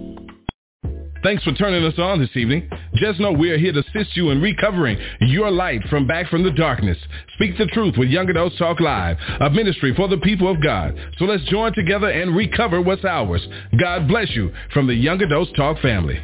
Thanks 1.25 1.43
for 1.43 1.53
turning 1.55 1.85
us 1.85 1.99
on 1.99 2.21
this 2.21 2.31
evening. 2.37 2.71
Just 2.95 3.19
know 3.19 3.33
we 3.33 3.51
are 3.51 3.59
here 3.59 3.73
to 3.73 3.81
assist 3.81 4.17
you 4.17 4.31
in 4.31 4.41
recovering 4.41 4.97
your 5.23 5.51
light 5.51 5.83
from 5.91 6.07
back 6.07 6.29
from 6.29 6.45
the 6.45 6.53
darkness. 6.53 6.97
Speak 7.39 7.57
the 7.57 7.67
truth 7.67 7.95
with 7.97 8.09
Young 8.09 8.29
Adults 8.29 8.59
Talk 8.59 8.81
Live, 8.81 9.17
a 9.39 9.49
ministry 9.49 9.95
for 9.95 10.09
the 10.09 10.17
people 10.17 10.51
of 10.51 10.61
God. 10.61 10.99
So 11.19 11.25
let's 11.25 11.45
join 11.45 11.73
together 11.73 12.11
and 12.11 12.35
recover 12.35 12.83
what's 12.83 13.05
ours. 13.05 13.47
God 13.79 14.09
bless 14.09 14.29
you 14.35 14.53
from 14.75 14.89
the 14.89 14.95
Young 14.95 15.23
Adults 15.23 15.53
Talk 15.55 15.79
family. 15.79 16.19